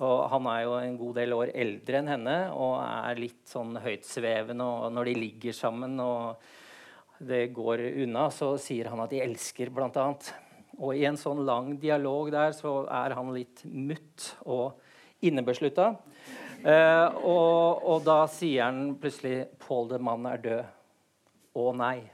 Og 0.00 0.20
han 0.32 0.46
er 0.48 0.62
jo 0.64 0.76
en 0.78 0.96
god 0.96 1.18
del 1.20 1.34
år 1.36 1.52
eldre 1.52 1.98
enn 2.00 2.08
henne 2.08 2.36
og 2.56 2.78
er 2.80 3.20
litt 3.20 3.42
sånn 3.50 3.74
høytsvevende. 3.84 4.64
Og 4.64 4.94
når 4.96 5.10
de 5.10 5.16
ligger 5.18 5.56
sammen 5.56 5.98
og 6.00 6.40
det 7.20 7.50
går 7.52 7.82
unna, 8.06 8.30
så 8.32 8.54
sier 8.60 8.88
han 8.88 9.02
at 9.04 9.12
de 9.12 9.20
elsker, 9.20 9.68
bl.a. 9.76 10.06
Og 10.80 10.96
i 10.96 11.04
en 11.04 11.20
sånn 11.20 11.42
lang 11.44 11.74
dialog 11.82 12.30
der 12.32 12.54
så 12.56 12.86
er 12.88 13.12
han 13.18 13.34
litt 13.34 13.60
mutt 13.68 14.30
og 14.48 14.80
innebeslutta. 15.20 15.92
Eh, 16.60 17.20
og, 17.20 17.84
og, 17.84 18.00
da 18.04 18.22
sier 18.28 18.66
han 18.68 18.94
plutselig 19.00 19.50
'Paul 19.60 19.88
de 19.92 20.00
Mann 20.00 20.26
er 20.28 20.40
død'. 20.44 20.74
'Å 21.56 21.72
nei', 21.76 22.10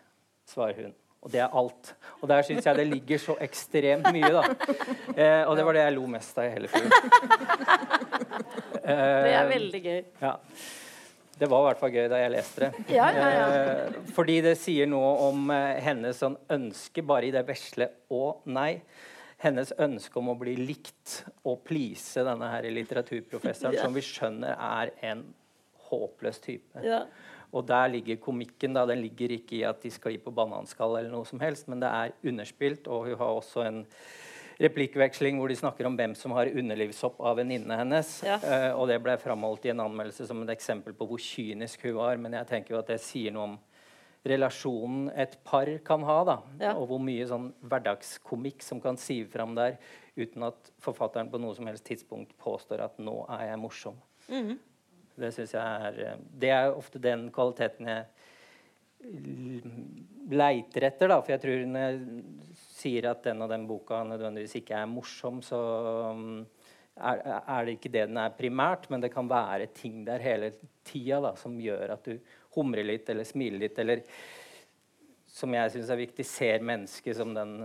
svarer 0.47 0.89
hun. 0.89 0.95
Og 1.27 1.33
det 1.33 1.41
er 1.43 1.55
alt. 1.59 1.89
Og 2.21 2.29
der 2.31 2.45
syns 2.47 2.67
jeg 2.69 2.79
det 2.79 2.87
ligger 2.87 3.19
så 3.19 3.35
ekstremt 3.43 4.07
mye, 4.15 4.29
da. 4.31 4.45
Eh, 5.11 5.43
og 5.43 5.57
det 5.59 5.65
var 5.67 5.75
det 5.75 5.81
jeg 5.83 5.95
lo 5.97 6.05
mest 6.11 6.39
av 6.39 6.47
i 6.47 6.53
hele 6.55 6.71
filmen. 6.71 6.93
Eh, 8.87 9.23
det 9.27 9.33
er 9.35 9.49
veldig 9.51 9.81
gøy. 9.83 9.99
Ja. 10.23 10.37
Det 11.37 11.49
var 11.51 11.65
i 11.65 11.67
hvert 11.67 11.81
fall 11.83 11.93
gøy 11.93 12.07
da 12.09 12.21
jeg 12.23 12.33
leste 12.33 12.63
det. 12.63 12.85
Ja, 12.95 13.11
ja, 13.13 13.27
ja. 13.35 13.49
Eh, 13.59 13.99
fordi 14.15 14.39
det 14.47 14.55
sier 14.61 14.87
noe 14.89 15.11
om 15.27 15.51
eh, 15.53 15.81
hennes 15.85 16.23
sånn 16.23 16.39
ønske 16.55 17.03
bare 17.05 17.27
i 17.29 17.35
det 17.35 17.43
vesle 17.49 17.91
og 18.15 18.47
nei'. 18.47 18.79
Hennes 19.43 19.75
ønske 19.83 20.17
om 20.17 20.31
å 20.33 20.39
bli 20.39 20.55
likt 20.63 21.19
og 21.43 21.59
please 21.67 22.23
denne 22.25 22.55
her 22.55 22.71
litteraturprofessoren, 22.73 23.77
som 23.83 23.99
vi 23.99 24.07
skjønner 24.07 24.55
er 24.55 24.95
en 25.11 25.27
håpløs 25.91 26.39
type. 26.47 26.87
Ja. 26.87 27.03
Og 27.53 27.67
der 27.69 27.89
ligger 27.89 28.17
komikken. 28.17 28.75
da, 28.75 28.87
Den 28.87 29.03
ligger 29.05 29.37
ikke 29.39 29.57
i 29.57 29.65
at 29.65 29.83
de 29.83 29.91
sklir 29.91 30.19
på 30.23 30.35
bananskall, 30.35 30.99
eller 30.99 31.11
noe 31.11 31.25
som 31.25 31.41
helst, 31.41 31.69
men 31.69 31.81
det 31.81 31.89
er 31.89 32.15
underspilt. 32.25 32.89
Og 32.89 33.11
hun 33.11 33.19
har 33.19 33.41
også 33.41 33.67
en 33.67 33.85
replikkveksling 34.61 35.37
hvor 35.39 35.53
de 35.53 35.59
snakker 35.59 35.87
om 35.89 35.97
hvem 35.99 36.15
som 36.17 36.33
har 36.33 36.49
underlivshopp 36.49 37.21
av 37.21 37.37
venninnene 37.41 37.77
hennes. 37.77 38.13
Ja. 38.25 38.39
Uh, 38.41 38.73
og 38.81 38.89
det 38.89 38.99
ble 39.05 39.17
framholdt 39.21 39.69
i 39.69 39.73
en 39.75 39.85
anmeldelse 39.85 40.29
som 40.29 40.43
et 40.43 40.55
eksempel 40.57 40.97
på 40.97 41.09
hvor 41.09 41.21
kynisk 41.21 41.85
hun 41.89 41.99
var. 42.01 42.21
Men 42.21 42.39
jeg 42.41 42.51
tenker 42.53 42.75
jo 42.77 42.81
at 42.81 42.93
det 42.95 43.03
sier 43.05 43.35
noe 43.37 43.51
om 43.51 43.59
relasjonen 44.27 45.11
et 45.15 45.37
par 45.47 45.69
kan 45.87 46.03
ha. 46.07 46.19
da, 46.27 46.37
ja. 46.61 46.73
Og 46.75 46.91
hvor 46.91 47.03
mye 47.03 47.27
sånn 47.29 47.51
hverdagskomikk 47.63 48.65
som 48.65 48.81
kan 48.83 48.99
sive 49.01 49.29
fram 49.33 49.55
der 49.59 49.79
uten 50.17 50.49
at 50.49 50.73
forfatteren 50.83 51.31
på 51.31 51.41
noe 51.41 51.55
som 51.55 51.69
helst 51.69 51.87
tidspunkt 51.87 52.33
påstår 52.41 52.83
at 52.85 52.99
'nå 52.99 53.27
er 53.29 53.51
jeg 53.51 53.61
morsom'. 53.61 54.01
Mm 54.29 54.49
-hmm. 54.49 54.59
Det 55.17 55.33
synes 55.33 55.55
jeg 55.57 55.89
er 55.89 56.01
eh, 56.05 56.23
Det 56.45 56.53
er 56.53 56.75
ofte 56.75 57.01
den 57.03 57.29
kvaliteten 57.35 57.89
jeg 57.91 58.07
leiter 60.31 60.89
etter. 60.89 61.09
da, 61.09 61.21
For 61.23 61.35
jeg 61.35 61.43
tror 61.43 61.67
når 61.71 61.85
jeg 61.85 62.23
sier 62.77 63.11
at 63.11 63.27
den 63.27 63.45
og 63.45 63.51
den 63.53 63.67
boka 63.69 64.03
nødvendigvis 64.07 64.59
ikke 64.61 64.79
er 64.79 64.89
morsom, 64.91 65.43
så 65.45 65.59
mm, 66.17 66.41
er, 66.97 67.21
er, 67.43 67.67
det 67.67 67.77
ikke 67.77 67.93
det 67.93 68.07
den 68.11 68.21
er 68.21 68.35
primært, 68.39 68.89
men 68.91 69.05
det 69.05 69.13
kan 69.15 69.29
være 69.31 69.69
ting 69.77 70.03
der 70.07 70.23
hele 70.23 70.53
tida 70.87 71.35
som 71.39 71.59
gjør 71.61 71.97
at 71.97 72.09
du 72.09 72.17
humrer 72.57 72.87
litt 72.89 73.09
eller 73.13 73.29
smiler 73.29 73.67
litt, 73.67 73.79
eller 73.79 74.03
som 75.37 75.53
jeg 75.53 75.75
syns 75.75 75.93
er 75.93 76.01
viktig, 76.01 76.25
ser 76.25 76.65
mennesket 76.65 77.19
som 77.19 77.35
den 77.37 77.59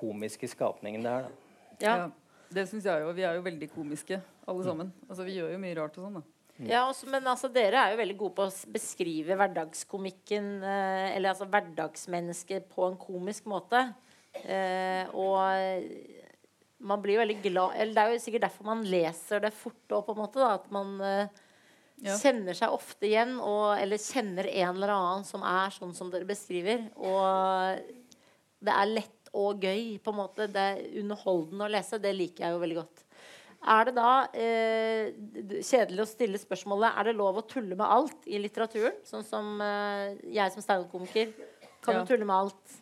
komiske 0.00 0.48
skapningen 0.48 1.04
det 1.04 1.12
er. 1.12 1.28
Da. 1.28 1.56
Ja. 1.80 1.94
ja, 1.96 2.44
det 2.56 2.66
syns 2.68 2.86
jeg 2.88 3.04
jo. 3.04 3.12
Vi 3.16 3.24
er 3.24 3.36
jo 3.36 3.44
veldig 3.44 3.68
komiske, 3.72 4.20
alle 4.48 4.64
sammen. 4.64 4.92
Altså, 5.08 5.24
vi 5.28 5.36
gjør 5.36 5.52
jo 5.52 5.60
mye 5.60 5.76
rart 5.76 5.98
og 6.00 6.06
sånn. 6.06 6.20
da. 6.20 6.39
Ja, 6.68 6.82
også, 6.90 7.08
men 7.08 7.26
altså, 7.30 7.48
dere 7.52 7.80
er 7.80 7.94
jo 7.94 8.00
veldig 8.00 8.16
gode 8.20 8.36
på 8.36 8.46
å 8.48 8.72
beskrive 8.74 9.36
hverdagskomikken, 9.38 10.48
eh, 10.60 11.10
eller 11.16 11.32
altså 11.32 11.48
hverdagsmennesket, 11.48 12.66
på 12.74 12.88
en 12.88 12.98
komisk 13.00 13.46
måte. 13.48 13.86
Eh, 14.44 15.08
og 15.16 15.38
man 16.86 17.00
blir 17.02 17.16
jo 17.16 17.22
veldig 17.24 17.40
glad 17.42 17.72
Eller 17.74 17.96
det 17.96 18.02
er 18.02 18.12
jo 18.14 18.20
sikkert 18.22 18.44
derfor 18.44 18.68
man 18.68 18.84
leser 18.86 19.42
det 19.42 19.50
fort 19.52 19.94
òg, 19.94 20.04
på 20.06 20.14
en 20.14 20.20
måte. 20.20 20.42
Da, 20.42 20.50
at 20.58 20.68
man 20.74 20.92
eh, 21.04 21.40
ja. 22.04 22.16
kjenner 22.16 22.56
seg 22.56 22.74
ofte 22.76 23.08
igjen, 23.08 23.36
og, 23.38 23.74
eller 23.78 24.00
kjenner 24.00 24.48
en 24.50 24.74
eller 24.74 24.94
annen 24.96 25.26
som 25.28 25.44
er 25.46 25.74
sånn 25.76 25.94
som 25.96 26.12
dere 26.12 26.28
beskriver. 26.28 26.86
Og 27.00 27.80
det 28.60 28.76
er 28.76 28.92
lett 28.92 29.32
og 29.36 29.62
gøy, 29.62 29.96
på 30.02 30.12
en 30.12 30.20
måte. 30.20 30.48
Det 30.50 30.66
er 30.72 30.82
underholdende 31.02 31.68
å 31.68 31.72
lese. 31.72 32.02
Det 32.02 32.12
liker 32.16 32.46
jeg 32.46 32.56
jo 32.56 32.62
veldig 32.64 32.80
godt. 32.80 33.04
Er 33.60 33.88
det 33.88 33.92
da 33.96 34.12
eh, 34.32 35.10
kjedelig 35.60 36.00
å 36.00 36.08
stille 36.08 36.38
spørsmålet 36.40 36.96
Er 36.96 37.10
det 37.10 37.12
lov 37.18 37.42
å 37.42 37.44
tulle 37.44 37.76
med 37.76 37.84
alt 37.84 38.24
i 38.24 38.40
litteraturen? 38.40 38.96
Sånn 39.04 39.26
som 39.26 39.58
eh, 39.60 40.16
jeg 40.32 40.54
som 40.54 40.64
standup-komiker 40.64 41.34
kan 41.84 42.00
ja. 42.00 42.04
tulle 42.08 42.24
med 42.28 42.36
alt. 42.36 42.78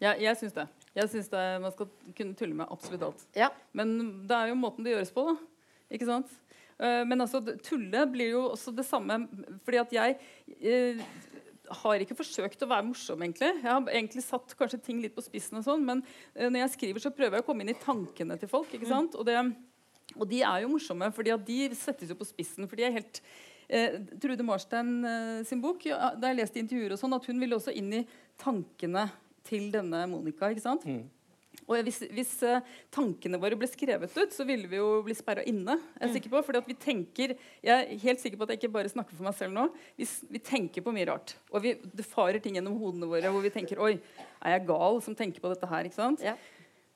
Ja, 0.00 0.14
jeg 0.18 0.36
syns 0.40 0.56
det. 0.56 0.66
Jeg 0.96 1.08
synes 1.08 1.28
det, 1.32 1.42
man 1.62 1.72
skal 1.72 1.88
kunne 2.16 2.36
tulle 2.36 2.56
med 2.56 2.72
absolutt 2.72 3.04
alt. 3.06 3.26
Ja. 3.36 3.48
Men 3.76 3.94
det 4.28 4.36
er 4.36 4.50
jo 4.50 4.58
måten 4.60 4.84
det 4.84 4.92
gjøres 4.92 5.12
på, 5.14 5.24
da. 5.30 5.36
Ikke 5.92 6.08
sant? 6.08 6.32
Uh, 6.80 7.02
men 7.08 7.20
altså, 7.24 7.40
tulle 7.64 8.04
blir 8.10 8.32
jo 8.34 8.42
også 8.50 8.72
det 8.74 8.84
samme 8.88 9.20
fordi 9.62 9.78
at 9.80 9.92
jeg 9.94 10.16
uh, 10.18 11.02
har 11.82 12.02
ikke 12.02 12.16
forsøkt 12.18 12.64
å 12.64 12.68
være 12.68 12.88
morsom, 12.88 13.22
egentlig. 13.24 13.52
Jeg 13.54 13.68
har 13.68 13.88
egentlig 13.92 14.24
satt 14.26 14.56
kanskje 14.58 14.82
ting 14.84 15.00
litt 15.00 15.14
på 15.16 15.24
spissen, 15.24 15.60
og 15.60 15.66
sånn, 15.68 15.84
men 15.88 16.02
uh, 16.04 16.48
når 16.48 16.64
jeg 16.64 16.74
skriver, 16.76 17.04
så 17.04 17.14
prøver 17.14 17.38
jeg 17.38 17.46
å 17.46 17.48
komme 17.48 17.64
inn 17.64 17.72
i 17.72 17.78
tankene 17.80 18.36
til 18.40 18.50
folk. 18.50 18.72
ikke 18.76 18.90
sant? 18.90 19.16
Og 19.16 19.28
det 19.28 19.38
og 20.18 20.28
de 20.30 20.42
er 20.44 20.64
jo 20.64 20.72
morsomme, 20.74 21.08
fordi 21.14 21.34
de 21.46 21.58
settes 21.78 22.12
jo 22.12 22.18
på 22.18 22.28
spissen. 22.28 22.68
for 22.68 22.78
de 22.78 22.86
er 22.86 22.94
helt 22.98 23.22
eh, 23.68 23.98
Trude 24.22 24.46
Marstein 24.46 24.92
eh, 25.04 25.40
sin 25.48 25.62
bok, 25.64 25.86
ja, 25.88 26.12
da 26.16 26.32
jeg 26.32 26.42
leste 26.42 26.62
intervjuer 26.62 26.94
og 26.94 27.00
sånn, 27.00 27.16
at 27.16 27.26
hun 27.30 27.42
ville 27.42 27.58
også 27.58 27.74
inn 27.74 27.92
i 28.02 28.06
tankene 28.40 29.08
til 29.46 29.70
denne 29.74 30.06
Monica. 30.10 30.50
ikke 30.52 30.64
sant? 30.64 30.86
Mm. 30.86 31.04
Og 31.68 31.78
hvis, 31.86 32.00
hvis 32.12 32.30
uh, 32.48 32.62
tankene 32.92 33.38
våre 33.40 33.56
ble 33.58 33.68
skrevet 33.70 34.16
ut, 34.16 34.34
så 34.34 34.44
ville 34.48 34.68
vi 34.70 34.80
jo 34.80 35.02
bli 35.06 35.14
sperra 35.16 35.44
inne. 35.48 35.76
Jeg 35.94 36.00
er 36.00 36.10
mm. 36.10 36.14
sikker 36.16 36.32
på, 36.32 36.42
fordi 36.46 36.62
at 36.62 36.70
vi 36.70 36.76
tenker, 36.80 37.34
jeg 37.62 37.84
er 37.86 38.02
helt 38.02 38.22
sikker 38.22 38.40
på 38.40 38.46
at 38.46 38.54
jeg 38.54 38.62
ikke 38.62 38.72
bare 38.74 38.92
snakker 38.92 39.16
for 39.18 39.26
meg 39.26 39.36
selv 39.38 39.54
nå. 39.56 39.68
Vi, 40.00 40.08
vi 40.32 40.42
tenker 40.42 40.84
på 40.84 40.94
mye 40.94 41.06
rart. 41.12 41.36
Og 41.52 41.62
vi, 41.64 41.76
det 41.92 42.08
farer 42.08 42.42
ting 42.42 42.58
gjennom 42.58 42.80
hodene 42.80 43.08
våre 43.10 43.30
hvor 43.32 43.44
vi 43.44 43.52
tenker 43.54 43.80
Oi, 43.82 43.94
er 44.42 44.56
jeg 44.56 44.66
gal 44.72 44.98
som 45.04 45.16
tenker 45.18 45.44
på 45.44 45.52
dette 45.52 45.70
her? 45.70 45.88
ikke 45.88 46.00
sant? 46.00 46.24
Ja. 46.24 46.34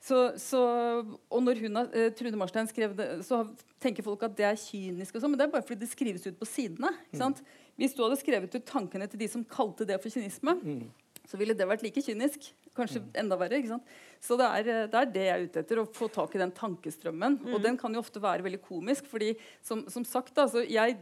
Så, 0.07 0.19
så, 0.39 0.61
og 1.03 1.41
når 1.43 1.59
hun 1.65 1.81
eh, 1.83 2.13
Trude 2.15 2.39
Marstein 2.39 2.69
skrev 2.71 2.93
det, 2.95 3.09
så 3.27 3.41
tenker 3.83 4.07
folk 4.07 4.23
at 4.23 4.37
det 4.39 4.45
er 4.47 4.59
kynisk. 4.61 5.17
og 5.17 5.23
sånn, 5.23 5.33
Men 5.33 5.41
det 5.41 5.47
er 5.49 5.55
bare 5.57 5.67
fordi 5.67 5.83
det 5.83 5.91
skrives 5.91 6.27
ut 6.29 6.37
på 6.39 6.47
sidene. 6.47 6.93
Mm. 7.11 7.41
Hvis 7.81 7.97
du 7.97 8.05
hadde 8.05 8.19
skrevet 8.21 8.55
ut 8.55 8.69
tankene 8.69 9.09
til 9.11 9.25
de 9.25 9.29
som 9.33 9.43
kalte 9.51 9.87
det 9.89 9.99
for 10.03 10.15
kynisme, 10.15 10.55
mm. 10.61 10.85
så 11.27 11.41
ville 11.41 11.57
det 11.59 11.67
vært 11.67 11.83
like 11.83 12.05
kynisk. 12.07 12.47
Kanskje 12.77 13.03
mm. 13.03 13.09
enda 13.25 13.39
verre. 13.41 13.59
ikke 13.59 13.73
sant? 13.73 13.91
Så 14.23 14.39
det 14.39 14.47
er, 14.47 14.71
eh, 14.75 14.87
det 14.93 15.01
er, 15.01 15.11
det 15.17 15.25
jeg 15.25 15.35
er 15.35 15.47
ute 15.49 15.65
etter. 15.65 15.81
Å 15.83 15.89
få 15.99 16.09
tak 16.15 16.37
i 16.37 16.43
den 16.45 16.55
tankestrømmen. 16.55 17.41
Og 17.49 17.57
mm. 17.57 17.65
den 17.65 17.81
kan 17.81 17.97
jo 17.97 18.03
ofte 18.05 18.23
være 18.23 18.47
veldig 18.47 18.61
komisk. 18.69 19.09
fordi 19.11 19.33
som, 19.59 19.83
som 19.91 20.07
sagt, 20.07 20.39
altså, 20.39 20.63
jeg 20.63 21.01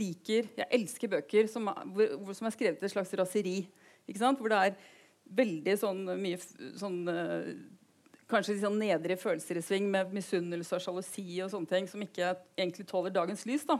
liker, 0.00 0.48
jeg 0.56 0.66
elsker 0.80 1.12
bøker 1.12 1.50
som 1.50 1.68
er, 1.74 1.84
hvor, 1.92 2.32
som 2.38 2.48
er 2.48 2.56
skrevet 2.56 2.80
i 2.80 2.88
et 2.88 2.94
slags 2.94 3.12
raseri. 3.20 3.58
ikke? 4.08 4.32
Hvor 4.40 4.54
det 4.54 4.62
er 4.70 4.80
veldig 5.30 5.76
sånn 5.78 6.00
mye 6.18 6.40
sånn 6.80 7.04
uh, 7.06 7.52
kanskje 8.30 8.58
sånn 8.62 8.78
nedre 8.80 9.16
følelser 9.20 9.58
i 9.60 9.62
sving 9.64 9.88
med 9.92 10.12
misunnelse 10.14 10.76
og 10.78 10.84
sjalusi 10.84 11.26
og 11.44 11.50
sånne 11.52 11.68
ting 11.70 11.88
som 11.90 12.02
ikke 12.04 12.32
egentlig 12.56 12.86
tåler 12.90 13.12
dagens 13.14 13.44
lys. 13.48 13.66
da. 13.68 13.76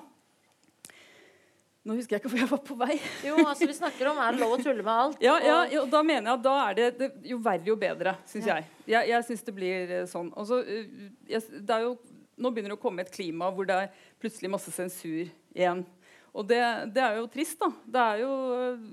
Nå 1.89 1.95
husker 1.97 2.19
jeg 2.19 2.21
ikke 2.21 2.31
hvor 2.35 2.41
jeg 2.43 2.51
var 2.51 2.61
på 2.69 2.75
vei. 2.77 2.97
Jo, 3.29 3.39
altså 3.41 3.65
vi 3.71 3.75
snakker 3.79 4.11
om 4.11 4.19
er 4.21 4.35
det 4.37 4.43
lov 4.43 4.53
å 4.59 4.61
tulle 4.61 4.83
med 4.85 4.93
alt. 4.93 5.23
Ja, 5.25 5.39
ja, 5.41 5.61
og- 5.81 5.89
da 5.93 6.03
mener 6.05 6.29
jeg 6.29 6.35
at 6.39 6.43
da 6.45 6.57
er 6.69 6.75
det, 6.77 6.89
det 6.99 7.09
jo 7.31 7.39
verre 7.41 7.71
jo 7.71 7.77
bedre, 7.81 8.13
syns 8.29 8.47
Ja. 8.51 8.59
jeg. 8.61 8.67
Jeg, 8.93 9.09
jeg 9.15 9.25
syns 9.31 9.47
det 9.47 9.55
blir 9.57 9.95
eh, 10.01 10.05
sånn. 10.11 10.29
Også, 10.37 10.59
eh, 10.61 10.91
jeg, 11.31 11.63
det 11.65 11.79
jo, 11.87 11.95
nå 12.37 12.53
begynner 12.53 12.75
det 12.75 12.77
å 12.79 12.83
komme 12.83 13.01
et 13.07 13.13
klima 13.15 13.49
hvor 13.55 13.65
det 13.69 13.79
er 13.87 13.95
plutselig 14.21 14.51
masse 14.53 14.73
sensur 14.77 15.25
igjen. 15.55 15.87
Og 16.37 16.45
det, 16.47 16.61
det 16.95 17.03
er 17.03 17.17
jo 17.17 17.31
trist, 17.33 17.57
da. 17.65 17.71
Det 17.97 18.05
er 18.05 18.21
jo 18.27 18.35
eh, 18.61 18.85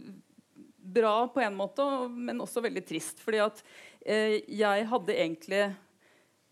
bra 0.97 1.13
på 1.27 1.43
en 1.43 1.59
måte, 1.59 1.83
men 2.07 2.39
også 2.39 2.63
veldig 2.63 2.85
trist. 2.87 3.19
Fordi 3.19 3.43
at 3.43 3.59
jeg 4.07 4.87
hadde 4.91 5.15
egentlig 5.17 5.65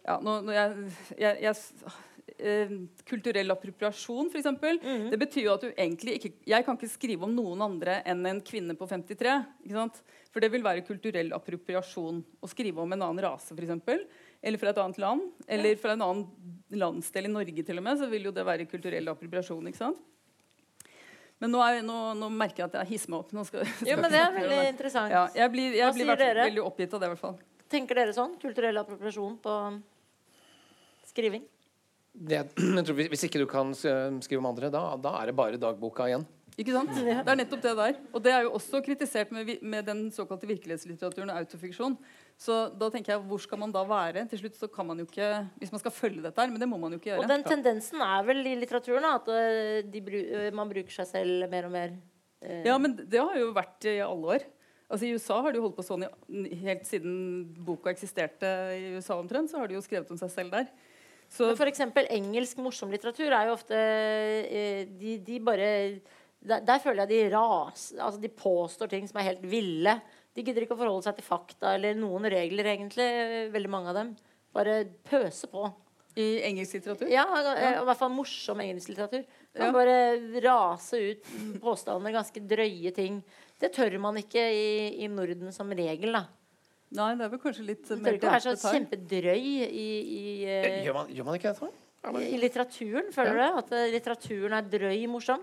ja, 0.06 0.20
nå, 0.22 0.41
når 0.45 0.53
jeg, 0.53 0.89
jeg, 1.18 1.39
jeg 1.45 1.93
eh, 2.38 2.74
Kulturell 3.10 3.53
appropriasjon, 3.56 4.30
f.eks. 4.30 4.51
Mhm. 4.51 5.08
Det 5.14 5.20
betyr 5.22 5.47
jo 5.47 5.56
at 5.56 5.66
du 5.66 5.70
egentlig 5.72 6.18
ikke 6.20 6.32
Jeg 6.51 6.66
kan 6.66 6.78
ikke 6.78 6.91
skrive 6.91 7.26
om 7.28 7.34
noen 7.34 7.64
andre 7.66 8.01
enn 8.06 8.26
en 8.30 8.41
kvinne 8.45 8.76
på 8.78 8.88
53. 8.89 9.36
Ikke 9.66 9.80
sant? 9.80 10.01
For 10.34 10.43
det 10.43 10.51
vil 10.53 10.66
være 10.66 10.86
kulturell 10.86 11.32
appropriasjon 11.38 12.22
å 12.43 12.51
skrive 12.51 12.84
om 12.84 12.91
en 12.93 13.08
annen 13.08 13.24
rase, 13.26 13.56
f.eks. 13.56 14.03
Eller 14.45 14.62
fra 14.62 14.74
et 14.74 14.82
annet 14.84 14.99
land. 15.01 15.30
Eller 15.47 15.80
fra 15.82 15.95
en 15.95 16.06
annen 16.06 16.26
landsdel 16.76 17.30
i 17.30 17.34
Norge, 17.34 17.66
til 17.66 17.82
og 17.82 17.88
med. 17.88 18.01
Så 18.01 18.12
vil 18.12 18.28
jo 18.28 18.36
det 18.36 18.45
være 18.45 18.68
kulturell 18.70 19.10
appropriasjon. 19.16 19.72
ikke 19.72 19.82
sant? 19.82 20.03
Men 21.44 21.52
nå, 21.52 21.60
er, 21.66 21.82
nå, 21.84 21.96
nå 22.16 22.30
merker 22.32 22.64
jeg 22.64 22.70
at 22.72 22.78
jeg 22.80 22.94
hisser 22.94 23.12
meg 23.12 23.20
opp. 23.26 23.34
Nå 23.36 23.44
skal, 23.48 23.66
Jo, 23.90 23.98
men 24.00 24.12
det 24.14 24.22
er 24.22 24.32
veldig 24.38 24.60
interessant. 24.72 25.12
ja, 25.12 25.26
jeg 25.36 25.52
blir, 25.52 25.72
Hva 25.74 25.82
jeg 25.82 25.98
blir 25.98 26.06
sier 26.12 26.22
dere? 26.24 26.46
veldig 26.48 26.64
oppgitt 26.64 26.94
av 26.96 27.02
det. 27.04 27.10
i 27.10 27.14
hvert 27.16 27.24
fall. 27.26 27.36
Tenker 27.76 27.96
dere 28.00 28.14
sånn? 28.16 28.38
Kulturell 28.42 28.78
appropriasjon 28.80 29.36
på 29.44 29.56
skriving? 31.10 31.44
Det, 32.16 32.40
jeg 32.78 32.86
tror, 32.88 32.96
hvis- 33.02 33.10
hvis 33.12 33.26
ikke 33.28 33.42
du 33.44 33.48
kan 33.52 33.74
skrive 33.76 34.40
om 34.40 34.48
andre, 34.54 34.70
da, 34.72 34.86
da 34.96 35.16
er 35.22 35.32
det 35.32 35.36
bare 35.36 35.60
dagboka 35.60 36.08
igjen. 36.08 36.26
Ikke 36.56 36.72
sant? 36.72 36.94
Det 36.96 37.12
er 37.28 37.36
nettopp 37.36 37.62
det 37.66 37.74
der. 37.76 37.98
Og 38.16 38.22
det 38.24 38.32
er 38.32 38.46
jo 38.48 38.54
også 38.56 38.80
kritisert 38.86 39.32
med, 39.36 39.58
med 39.62 39.86
den 39.90 40.06
såkalte 40.16 40.48
virkelighetslitteraturen 40.48 41.34
og 41.34 41.42
autofiksjon. 41.42 41.98
Så 42.38 42.56
da 42.76 42.90
tenker 42.92 43.14
jeg, 43.14 43.22
hvor 43.30 43.40
skal 43.40 43.60
man 43.62 43.72
da 43.72 43.82
være? 43.88 44.26
Til 44.28 44.42
slutt 44.42 44.58
så 44.60 44.68
kan 44.68 44.86
man 44.90 45.00
jo 45.00 45.06
ikke 45.08 45.28
Hvis 45.62 45.72
man 45.72 45.80
skal 45.80 45.94
følge 45.96 46.22
dette 46.26 46.42
her, 46.44 46.50
men 46.52 46.60
det 46.60 46.68
må 46.68 46.76
man 46.82 46.92
jo 46.92 47.00
ikke 47.00 47.14
gjøre. 47.14 47.24
Og 47.24 47.30
den 47.32 47.46
tendensen 47.48 48.02
er 48.04 48.26
vel 48.28 48.42
i 48.44 48.56
litteraturen 48.60 49.08
at 49.08 49.30
eh, 49.32 49.80
de, 49.88 50.02
bru- 50.04 50.26
eh, 50.42 50.50
man 50.52 50.68
bruker 50.72 50.92
seg 50.98 51.08
selv 51.14 51.48
mer 51.50 51.70
og 51.70 51.72
mer. 51.78 51.94
eh, 52.44 52.66
Ja, 52.68 52.76
men 52.78 52.98
det 52.98 53.22
har 53.24 53.38
jo 53.40 53.54
vært 53.56 53.88
i 53.88 53.96
alle 54.04 54.36
år. 54.36 54.44
Altså 54.92 55.08
I 55.08 55.14
USA 55.16 55.40
har 55.42 55.56
de 55.56 55.62
holdt 55.64 55.78
på 55.80 55.86
sånn 55.88 56.04
helt 56.62 56.84
siden 56.86 57.16
boka 57.66 57.90
eksisterte 57.90 58.52
i 58.76 58.92
USA 59.00 59.16
omtrent, 59.18 59.50
så 59.50 59.58
har 59.64 59.72
de 59.72 59.80
jo 59.80 59.82
skrevet 59.82 60.12
om 60.14 60.20
seg 60.20 60.30
selv 60.30 60.52
der. 60.54 60.68
Så 61.32 61.48
Men 61.48 61.58
for 61.58 61.72
eksempel 61.72 62.06
engelsk 62.14 62.60
morsom 62.62 62.92
litteratur 62.94 63.32
er 63.34 63.48
jo 63.48 63.56
ofte 63.56 63.80
De, 65.00 65.16
de 65.26 65.40
bare 65.42 65.70
der, 66.46 66.62
der 66.62 66.78
føler 66.84 67.02
jeg 67.08 67.10
de 67.10 67.22
ras 67.34 67.88
Altså 67.98 68.20
de 68.22 68.30
påstår 68.30 68.92
ting 68.92 69.08
som 69.10 69.18
er 69.18 69.32
helt 69.32 69.42
ville. 69.50 69.96
De 70.36 70.44
gidder 70.44 70.66
ikke 70.66 70.76
å 70.76 70.80
forholde 70.82 71.06
seg 71.08 71.16
til 71.16 71.26
fakta 71.26 71.74
eller 71.78 71.96
noen 71.96 72.28
regler, 72.32 72.68
egentlig. 72.74 73.06
Veldig 73.54 73.72
mange 73.72 73.92
av 73.94 73.96
dem. 74.02 74.14
Bare 74.56 74.82
pøse 75.08 75.48
på. 75.52 75.72
i 76.16 76.40
engelsk 76.48 76.78
litteratur 76.78 77.10
Ja, 77.12 77.26
i 77.28 77.84
hvert 77.84 78.00
fall 78.00 78.12
morsom 78.16 78.62
engelsk 78.64 78.88
litteratur. 78.94 79.26
Kan 79.56 79.66
Ja. 79.68 79.72
bare 79.76 79.96
rase 80.46 80.94
ut 81.12 81.24
påstander, 81.60 82.14
ganske 82.16 82.40
drøye 82.48 82.94
ting. 82.96 83.22
Det 83.60 83.74
tør 83.76 83.98
man 84.00 84.16
ikke 84.16 84.40
i, 84.40 85.04
i 85.04 85.08
Norden 85.12 85.52
som 85.52 85.70
regel, 85.76 86.14
da. 86.14 86.26
Nei, 86.96 87.16
det 87.16 87.26
er 87.26 87.30
vel 87.34 87.40
kanskje 87.40 87.66
litt 87.68 87.88
Du 87.90 87.96
mer 87.98 88.14
tør 88.14 88.20
ikke 88.20 88.32
være 88.32 88.56
så 88.56 88.72
kjempedrøy 88.72 89.44
i, 89.44 89.98
i, 90.08 90.46
eh, 90.46 90.86
Gjør 90.86 90.94
man, 91.02 91.08
gjør 91.12 91.26
man 91.26 91.36
ikke 91.40 91.52
dette? 91.52 91.72
i 92.22 92.38
litteraturen, 92.38 93.12
føler 93.12 93.36
du? 93.36 93.58
At 93.58 93.70
litteraturen 93.92 94.54
er 94.54 94.68
drøy 94.72 95.08
morsom? 95.10 95.42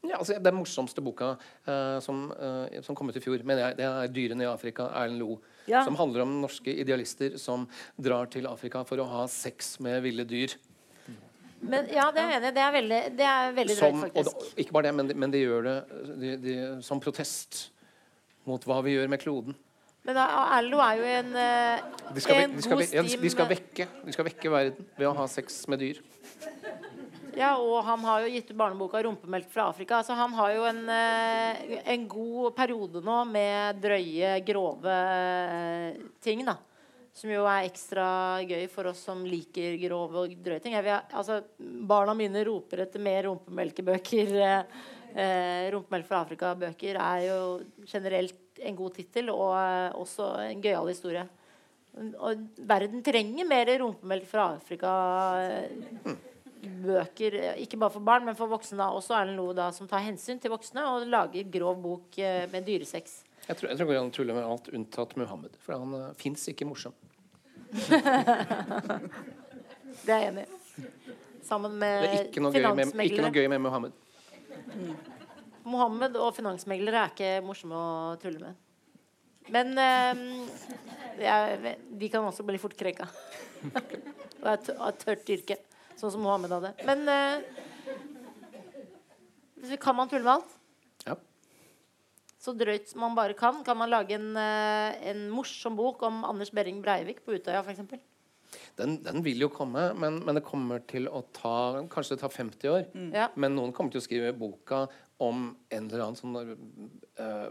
Ja, 0.00 0.16
altså, 0.16 0.38
Den 0.40 0.56
morsomste 0.56 1.02
boka 1.04 1.34
uh, 1.68 1.98
som, 2.00 2.30
uh, 2.32 2.80
som 2.84 2.96
kom 2.96 3.10
ut 3.10 3.18
i 3.18 3.22
fjor, 3.22 3.42
mener 3.44 3.66
jeg, 3.66 3.76
det 3.82 3.86
er 3.88 4.08
'Dyrene 4.08 4.46
i 4.46 4.48
Afrika', 4.48 4.88
Erlend 4.96 5.20
Loe. 5.20 5.38
Ja. 5.68 5.84
Som 5.84 5.98
handler 6.00 6.24
om 6.24 6.40
norske 6.40 6.72
idealister 6.72 7.36
som 7.38 7.68
drar 8.00 8.30
til 8.32 8.48
Afrika 8.48 8.82
for 8.88 9.02
å 9.02 9.06
ha 9.06 9.26
sex 9.28 9.76
med 9.84 10.00
ville 10.02 10.24
dyr. 10.24 10.56
Men 11.60 11.90
ja, 11.92 12.06
det 12.10 12.22
er 12.22 12.30
jeg 12.30 12.40
enig 12.40 12.48
i. 12.48 12.54
Det 12.56 12.62
er 12.64 12.72
veldig, 12.72 13.00
det 13.18 13.26
er 13.28 13.50
veldig 13.58 13.76
Som, 13.76 14.00
drøyt, 14.00 14.14
faktisk. 14.14 14.38
det, 14.40 14.64
ikke 14.64 14.72
bare 14.72 14.88
det, 14.88 14.94
men 14.96 15.10
de, 15.10 15.16
men 15.20 15.34
de 15.34 15.42
gjør 15.42 15.66
det 15.66 15.74
de, 16.22 16.30
de, 16.40 16.54
som 16.82 17.02
protest 17.02 17.66
mot 18.48 18.64
hva 18.64 18.80
vi 18.86 18.96
gjør 18.96 19.12
med 19.12 19.20
kloden. 19.20 19.58
Men 20.08 20.16
Erlend 20.16 20.72
Loe 20.72 20.86
er 20.86 20.96
jo 20.96 21.08
en, 21.18 21.34
uh, 21.36 22.14
De 22.16 22.24
skal, 22.24 22.46
en 22.46 22.56
de 22.56 22.64
skal, 22.64 22.80
god 22.80 22.88
stim 22.88 23.20
de 23.20 23.32
skal 23.36 23.50
vekke, 23.50 23.86
de 24.06 24.16
skal 24.16 24.28
vekke 24.30 24.52
verden 24.54 24.88
ved 24.96 25.10
å 25.10 25.12
ha 25.20 25.28
sex 25.28 25.60
med 25.68 25.84
dyr. 25.84 26.00
Ja, 27.38 27.52
og 27.60 27.84
han 27.86 28.02
har 28.06 28.24
jo 28.24 28.30
gitt 28.32 28.50
ut 28.50 28.56
barneboka 28.58 29.02
'Rumpemelk 29.02 29.50
fra 29.50 29.68
Afrika'. 29.70 30.02
Så 30.02 30.14
han 30.14 30.32
har 30.32 30.52
jo 30.54 30.64
en, 30.64 30.88
eh, 30.88 31.82
en 31.84 32.08
god 32.08 32.56
periode 32.56 33.02
nå 33.02 33.24
med 33.26 33.80
drøye, 33.80 34.44
grove 34.44 34.90
eh, 34.90 35.94
ting, 36.20 36.44
da. 36.44 36.56
Som 37.12 37.30
jo 37.30 37.44
er 37.44 37.68
ekstra 37.68 38.40
gøy 38.46 38.68
for 38.70 38.86
oss 38.86 39.02
som 39.04 39.24
liker 39.24 39.76
grove 39.82 40.14
og 40.24 40.36
drøye 40.42 40.62
ting. 40.62 40.74
Vil, 40.74 41.00
altså, 41.12 41.42
barna 41.60 42.14
mine 42.14 42.44
roper 42.44 42.86
etter 42.86 43.00
mer 43.00 43.24
rumpemelkebøker. 43.24 44.34
Eh, 44.40 44.64
eh, 45.14 45.70
'Rumpemelk 45.70 46.06
fra 46.06 46.24
Afrika'-bøker 46.24 46.96
er 46.96 47.26
jo 47.26 47.60
generelt 47.86 48.58
en 48.60 48.76
god 48.76 48.94
tittel, 48.94 49.30
og 49.30 49.54
også 49.94 50.50
en 50.50 50.62
gøyal 50.62 50.88
historie. 50.88 51.28
Og 52.18 52.46
verden 52.56 53.02
trenger 53.02 53.46
mer 53.48 53.66
rumpemelk 53.78 54.26
fra 54.26 54.54
Afrika. 54.54 54.90
eh, 55.40 56.16
bøker, 56.60 57.34
eh, 57.34 57.62
ikke 57.64 57.78
bare 57.80 57.94
for 57.94 58.04
barn, 58.04 58.24
men 58.26 58.36
for 58.38 58.50
voksne 58.50 58.78
da, 58.80 58.90
også 58.92 59.16
Erlend 59.16 59.40
Loe 59.40 59.54
da, 59.56 59.70
som 59.72 59.88
tar 59.88 60.04
hensyn 60.04 60.40
til 60.42 60.52
voksne 60.52 60.84
og 60.84 61.06
lager 61.08 61.48
grov 61.52 61.80
bok 61.80 62.18
eh, 62.20 62.44
med 62.52 62.66
dyresex. 62.68 63.22
Jeg 63.46 63.56
tror, 63.56 63.70
jeg 63.70 63.80
tror 63.80 63.92
han 63.96 64.10
tuller 64.14 64.36
med 64.36 64.44
alt 64.46 64.68
unntatt 64.76 65.16
Muhammed. 65.18 65.56
For 65.64 65.74
han 65.80 65.94
uh, 65.96 66.10
fins 66.20 66.44
ikke 66.52 66.68
morsom. 66.68 66.94
Det 70.00 70.12
er 70.14 70.20
jeg 70.20 70.28
enig 70.30 70.44
i. 70.44 70.48
Sammen 71.44 71.72
Det 71.74 71.80
med 71.82 72.04
er 72.04 72.28
ikke 72.28 72.42
noe, 72.44 72.52
gøy 72.54 72.62
med, 72.62 72.70
ikke 72.70 72.76
noe 72.76 72.92
finansmeglere. 72.92 73.30
gøy 73.34 73.48
med 73.50 73.62
Muhammed. 73.64 73.92
Mohammed 75.66 76.18
og 76.20 76.34
finansmeglere 76.36 77.02
er 77.02 77.14
ikke 77.14 77.32
morsomme 77.44 77.76
å 77.80 78.14
tulle 78.22 78.40
med. 78.44 78.54
Men 79.50 79.72
eh, 79.80 80.22
jeg, 81.24 81.74
de 82.00 82.10
kan 82.12 82.28
også 82.28 82.46
bli 82.46 82.60
fort 82.62 82.76
krenka. 82.78 83.08
Og 84.40 84.46
er 84.48 84.60
et 84.62 85.02
tørt 85.02 85.32
yrke, 85.34 85.56
sånn 86.00 86.14
som 86.16 86.24
Mohammed 86.24 86.50
hadde. 86.56 86.70
Men 86.88 86.98
uh, 87.08 87.36
kan 89.80 89.96
man 89.98 90.08
tulle 90.10 90.26
med 90.26 90.34
alt? 90.38 90.50
Ja. 91.06 91.14
Så 92.40 92.50
drøyt 92.56 92.86
som 92.90 93.00
man 93.04 93.18
bare 93.18 93.34
kan. 93.38 93.56
Kan 93.66 93.76
man 93.80 93.92
lage 93.92 94.12
en, 94.16 94.30
uh, 94.36 94.90
en 95.12 95.20
morsom 95.32 95.74
bok 95.78 95.98
om 96.08 96.16
Anders 96.28 96.52
Behring 96.56 96.78
Breivik 96.84 97.18
på 97.26 97.34
Utøya 97.36 97.60
f.eks.? 97.64 97.82
Den, 98.80 98.90
den 99.04 99.18
vil 99.22 99.40
jo 99.44 99.48
komme, 99.52 99.82
men, 99.94 100.12
men 100.26 100.34
det 100.38 100.44
kommer 100.46 100.78
til 100.90 101.04
å 101.06 101.20
ta 101.36 101.84
Kanskje 101.92 102.14
det 102.16 102.22
tar 102.24 102.34
50 102.34 102.68
år. 102.72 102.82
Ja. 103.14 103.26
Men 103.38 103.50
noen 103.58 103.72
kommer 103.76 103.90
til 103.94 104.02
å 104.02 104.06
skrive 104.06 104.32
boka 104.34 104.78
om 105.20 105.36
en 105.68 105.90
eller 105.90 106.04
annen 106.06 106.18
sånn 106.18 106.36
uh, 107.20 107.50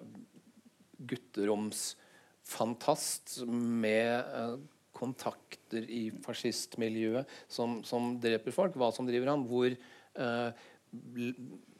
gutteromsfantast 0.99 3.43
med 3.47 4.19
eh, 4.19 4.57
kontakter 4.95 5.85
i 5.89 6.09
fascistmiljøet 6.25 7.29
som, 7.51 7.79
som 7.87 8.13
dreper 8.21 8.51
folk. 8.55 8.75
Hva 8.79 8.91
som 8.95 9.07
driver 9.07 9.31
ham. 9.33 9.45
Hvor, 9.49 9.69
eh, 9.73 10.67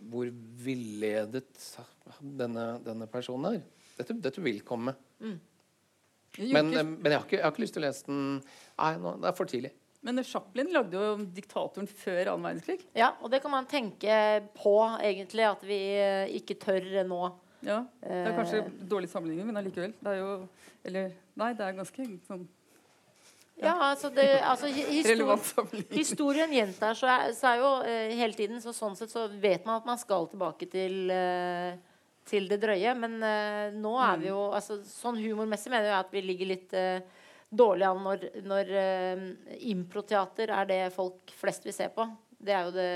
hvor 0.10 0.30
villedet 0.64 1.46
denne, 2.22 2.66
denne 2.86 3.08
personen 3.12 3.58
er. 3.58 3.62
Dette, 4.00 4.16
dette 4.24 4.44
vil 4.44 4.62
komme. 4.68 4.94
Mm. 5.20 5.38
Men, 6.54 6.70
eh, 6.74 6.84
men 6.86 7.10
jeg, 7.10 7.18
har 7.18 7.26
ikke, 7.26 7.38
jeg 7.40 7.44
har 7.48 7.54
ikke 7.54 7.66
lyst 7.66 7.76
til 7.76 7.84
å 7.84 7.88
lese 7.88 8.06
den 8.08 8.24
Nei, 8.40 8.94
nå, 9.02 9.16
det 9.20 9.32
er 9.32 9.38
for 9.38 9.50
tidlig. 9.50 9.74
Men 10.06 10.22
Chaplin 10.24 10.70
lagde 10.72 10.96
jo 10.96 11.16
diktatoren 11.36 11.90
før 11.92 12.30
annen 12.32 12.46
verdenskrig. 12.48 12.86
ja, 12.96 13.10
og 13.20 13.34
det 13.34 13.42
kan 13.44 13.52
man 13.52 13.66
tenke 13.68 14.14
på, 14.56 14.76
egentlig, 15.04 15.44
at 15.50 15.66
vi 15.68 15.80
eh, 16.00 16.30
ikke 16.40 16.56
tør 16.62 16.86
nå. 17.10 17.24
Ja, 17.68 17.82
Det 18.00 18.22
er 18.30 18.38
kanskje 18.38 18.62
Eh. 18.64 18.70
dårlig 18.88 19.10
sammenligning, 19.12 19.50
men 19.50 19.58
allikevel. 19.60 19.92
Det 20.00 20.08
er 20.14 20.22
jo 20.22 20.48
Eller 20.88 21.10
Nei, 21.36 21.50
det 21.52 21.66
er 21.66 21.74
ganske 21.76 22.06
sånn 22.30 22.46
Ja, 23.62 23.74
altså, 23.92 24.10
det, 24.16 24.26
altså 24.42 24.68
hi- 24.72 24.86
histori. 25.02 25.84
Historien 25.92 26.52
gjentar 26.56 26.94
så 26.96 27.08
er, 27.12 27.34
så 27.36 27.50
er 27.52 27.58
jo 27.60 27.72
eh, 27.84 28.14
hele 28.16 28.34
tiden 28.38 28.62
så 28.64 28.72
Sånn 28.76 28.96
sett 28.96 29.12
så 29.12 29.26
vet 29.42 29.66
man 29.68 29.82
at 29.82 29.86
man 29.90 30.00
skal 30.00 30.28
tilbake 30.32 30.70
til 30.72 31.10
eh, 31.12 31.74
til 32.30 32.46
det 32.48 32.60
drøye. 32.62 32.94
Men 32.96 33.18
eh, 33.26 33.72
nå 33.76 33.96
er 34.00 34.18
vi 34.22 34.30
jo 34.30 34.46
altså, 34.56 34.80
Sånn 34.86 35.18
humormessig 35.20 35.72
mener 35.74 35.90
jeg 35.92 35.98
at 36.00 36.14
vi 36.14 36.22
ligger 36.22 36.52
litt 36.54 36.74
eh, 36.78 37.02
dårlig 37.50 37.88
an 37.90 38.04
når, 38.06 38.28
når 38.46 38.72
eh, 38.78 39.24
improteater 39.74 40.52
er 40.54 40.68
det 40.70 40.82
folk 40.94 41.34
flest 41.40 41.66
vil 41.66 41.74
se 41.76 41.88
på. 41.96 42.06
Det 42.40 42.54
er 42.56 42.68
jo 42.70 42.76
det 42.76 42.90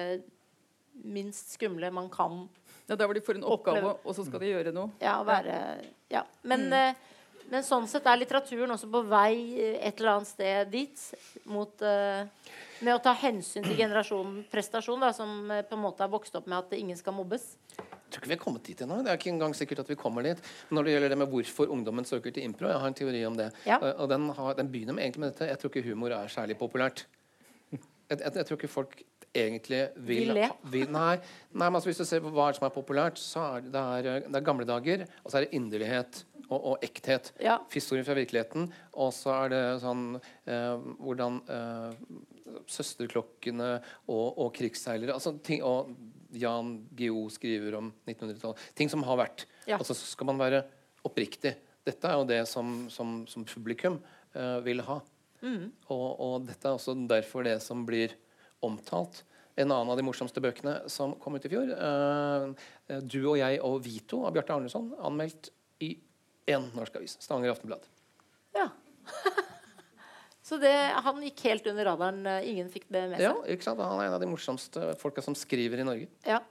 minst 1.03 1.55
skumle 1.57 1.89
man 1.91 2.07
kan 2.13 2.43
Ja, 2.87 2.95
Der 2.99 3.07
hvor 3.07 3.15
de 3.17 3.21
får 3.25 3.35
en 3.39 3.43
Oppleve. 3.47 3.79
oppgave, 3.81 3.93
og 4.05 4.15
så 4.15 4.25
skal 4.27 4.39
de 4.43 4.49
gjøre 4.51 4.73
noe. 4.75 4.91
ja, 5.01 5.17
være 5.23 5.57
Ja. 6.11 6.23
Men, 6.43 6.69
Mm. 6.69 6.95
Men 7.53 7.61
sånn 7.61 7.85
sett 7.89 8.07
er 8.09 8.17
litteraturen 8.17 8.73
også 8.73 8.87
på 8.89 9.03
vei 9.05 9.33
eh, 9.61 9.75
et 9.85 9.99
eller 10.01 10.15
annet 10.15 10.29
sted 10.31 10.71
dit. 10.73 11.03
Mot, 11.53 11.83
uh, 11.85 12.23
med 12.83 12.95
å 12.95 13.01
ta 13.03 13.13
hensyn 13.21 13.65
til 13.67 13.77
generasjonen 13.77 14.39
prestasjon, 14.51 15.03
da, 15.03 15.11
som 15.13 15.51
eh, 15.53 15.61
på 15.67 15.77
en 15.77 15.83
måte 15.83 16.01
har 16.01 16.09
vokst 16.11 16.33
opp 16.39 16.49
med 16.49 16.57
at 16.63 16.73
ingen 16.79 16.97
skal 16.97 17.13
mobbes. 17.13 17.45
Jeg 17.77 18.09
tror 18.09 18.23
ikke 18.23 18.31
vi 18.31 18.37
har 18.37 18.41
kommet 18.41 18.65
dit 18.65 18.81
ennå. 18.85 18.99
Det 19.05 19.13
er 19.13 19.21
ikke 19.21 19.31
engang 19.35 19.53
sikkert 19.57 19.83
at 19.85 19.93
vi 19.93 19.99
kommer 20.01 20.25
dit. 20.25 20.41
Men 20.69 20.79
når 20.79 20.89
det 20.89 20.95
gjelder 20.95 21.13
det 21.13 21.19
med 21.21 21.33
hvorfor 21.35 21.75
ungdommen 21.77 22.09
søker 22.09 22.33
til 22.33 22.47
impro, 22.47 22.71
jeg 22.71 22.81
har 22.81 22.89
en 22.89 22.97
teori 22.97 23.21
om 23.29 23.37
det. 23.37 23.51
Ja. 23.69 23.77
Og, 23.93 24.07
den, 24.09 24.27
har, 24.33 24.57
den 24.57 24.73
begynner 24.73 24.97
med, 24.97 25.05
egentlig 25.05 25.25
med 25.25 25.33
dette. 25.35 25.51
Jeg 25.53 25.61
tror 25.61 25.73
ikke 25.73 25.87
humor 25.91 26.17
er 26.17 26.33
særlig 26.33 26.57
populært. 26.57 27.05
Jeg, 27.73 28.17
jeg, 28.19 28.33
jeg 28.35 28.45
tror 28.49 28.59
ikke 28.59 28.73
folk 28.73 28.97
egentlig 29.33 29.87
vil, 29.95 30.33
Vil 30.33 30.49
vil 30.73 30.91
nei, 30.93 31.15
nei, 31.53 31.69
men 31.69 31.77
altså, 31.77 31.89
Hvis 31.89 32.01
du 32.01 32.05
ser 32.05 32.25
hva 32.25 32.49
er 32.49 32.57
som 32.57 32.67
er 32.67 32.73
populært, 32.73 33.21
så 33.21 33.45
er 33.55 33.65
det, 33.65 33.73
det, 33.73 33.81
er, 33.81 34.27
det 34.27 34.37
er 34.37 34.45
gamle 34.45 34.67
dager, 34.69 35.05
og 35.23 35.31
så 35.31 35.39
er 35.39 35.47
det 35.47 35.57
inderlighet 35.57 36.21
og, 36.49 36.57
og 36.57 36.85
ekthet. 36.85 37.31
Ja. 37.43 37.59
Historien 37.73 38.05
fra 38.07 38.17
virkeligheten. 38.17 38.69
Og 38.99 39.13
så 39.15 39.33
er 39.35 39.53
det 39.53 39.61
sånn 39.83 40.05
eh, 40.17 40.87
hvordan 40.99 41.39
eh, 41.51 41.95
søsterklokkene 42.69 43.69
og, 44.07 44.25
og 44.27 44.51
krigsseilere 44.57 45.15
altså 45.15 45.35
ting, 45.43 45.63
Og 45.65 45.93
Jan 46.33 46.75
Guillou 46.97 47.29
skriver 47.33 47.77
om 47.77 47.91
1900-tallet. 48.07 48.69
Ting 48.77 48.91
som 48.91 49.05
har 49.07 49.19
vært. 49.21 49.47
Ja. 49.69 49.77
Altså 49.79 49.95
så 49.97 50.07
skal 50.09 50.31
man 50.31 50.41
være 50.41 50.63
oppriktig. 51.05 51.55
Dette 51.83 52.09
er 52.09 52.19
jo 52.19 52.29
det 52.29 52.43
som, 52.49 52.85
som, 52.93 53.21
som 53.29 53.45
publikum 53.47 53.99
eh, 54.33 54.59
vil 54.65 54.83
ha. 54.87 55.01
Og, 55.43 56.09
og 56.23 56.45
dette 56.47 56.69
er 56.69 56.77
også 56.77 56.95
derfor 57.09 57.43
det 57.43 57.57
som 57.63 57.83
blir 57.87 58.15
omtalt. 58.63 59.23
En 59.59 59.69
annen 59.69 59.91
av 59.91 59.99
de 59.99 60.05
morsomste 60.05 60.41
bøkene 60.41 60.79
som 60.89 61.13
kom 61.21 61.35
ut 61.37 61.45
i 61.45 61.51
fjor, 61.51 61.69
eh, 61.75 62.45
eh, 62.89 63.01
'Du 63.03 63.19
og 63.27 63.37
jeg 63.37 63.59
og 63.61 63.83
Vito' 63.85 64.23
av 64.25 64.33
Bjarte 64.33 64.55
Arneson, 64.55 64.93
anmeldt 64.97 65.51
i 65.83 65.97
én 66.47 66.69
norsk 66.75 66.95
avis. 66.99 67.17
Stavanger 67.23 67.51
Aftenblad. 67.53 67.85
Ja. 68.55 68.69
Så 70.43 70.57
det, 70.59 70.73
han 71.05 71.21
gikk 71.23 71.39
helt 71.47 71.67
under 71.71 71.85
radaren. 71.87 72.25
eh, 72.27 72.49
Ingen 72.51 72.69
fikk 72.69 72.89
det 72.91 73.05
med 73.13 73.21
Ja, 73.23 73.31
seg. 73.37 73.53
ikke 73.55 73.63
sant? 73.69 73.79
Han 73.79 74.01
er 74.03 74.09
en 74.09 74.17
av 74.17 74.19
de 74.23 74.27
morsomste 74.27 74.89
folka 74.99 75.23
som 75.23 75.35
skriver 75.39 75.79
i 75.79 75.85
Norge. 75.87 76.07
Ja. 76.27 76.41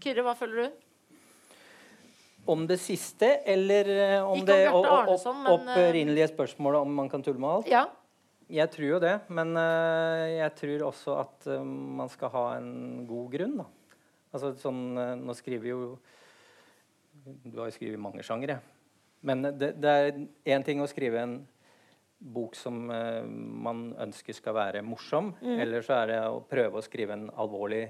Kyrre, 0.00 0.24
hva 0.24 0.34
føler 0.38 0.68
du? 0.70 0.84
Om 2.48 2.62
det 2.70 2.78
siste, 2.80 3.28
eller 3.44 3.88
eh, 3.92 4.24
om 4.24 4.40
det 4.48 4.62
Bjarte 4.64 4.72
o- 4.78 4.80
o- 5.12 5.32
men, 5.34 5.44
eh, 5.44 5.54
opprinnelige 5.58 6.30
spørsmålet 6.32 6.80
om 6.86 6.94
man 7.02 7.10
kan 7.12 7.22
tulle 7.22 7.38
med 7.42 7.50
alt? 7.58 7.68
Ja. 7.68 7.84
Jeg 8.48 8.70
tror 8.72 8.86
jo 8.94 8.98
det, 9.04 9.10
men 9.28 9.50
jeg 9.60 10.54
tror 10.56 10.86
også 10.88 11.18
at 11.20 11.44
man 11.60 12.08
skal 12.08 12.30
ha 12.32 12.44
en 12.56 13.04
god 13.04 13.26
grunn. 13.34 13.58
Da. 13.60 13.66
Altså 14.32 14.54
sånn 14.56 14.78
Nå 15.20 15.34
skriver 15.36 15.68
jo 15.68 15.80
Du 17.44 17.60
har 17.60 17.68
jo 17.68 17.76
skrevet 17.76 18.00
mange 18.00 18.24
sjangere. 18.26 18.58
Men 19.26 19.42
det, 19.58 19.72
det 19.82 19.94
er 19.94 20.20
én 20.54 20.64
ting 20.66 20.82
å 20.82 20.90
skrive 20.90 21.22
en 21.22 21.38
bok 22.18 22.56
som 22.58 22.88
uh, 22.90 23.22
man 23.26 23.92
ønsker 24.02 24.34
skal 24.34 24.56
være 24.56 24.82
morsom, 24.86 25.32
eller 25.42 25.84
så 25.86 26.00
er 26.00 26.12
det 26.12 26.20
å 26.26 26.42
prøve 26.50 26.80
å 26.80 26.84
skrive 26.84 27.14
en 27.14 27.28
alvorlig 27.38 27.84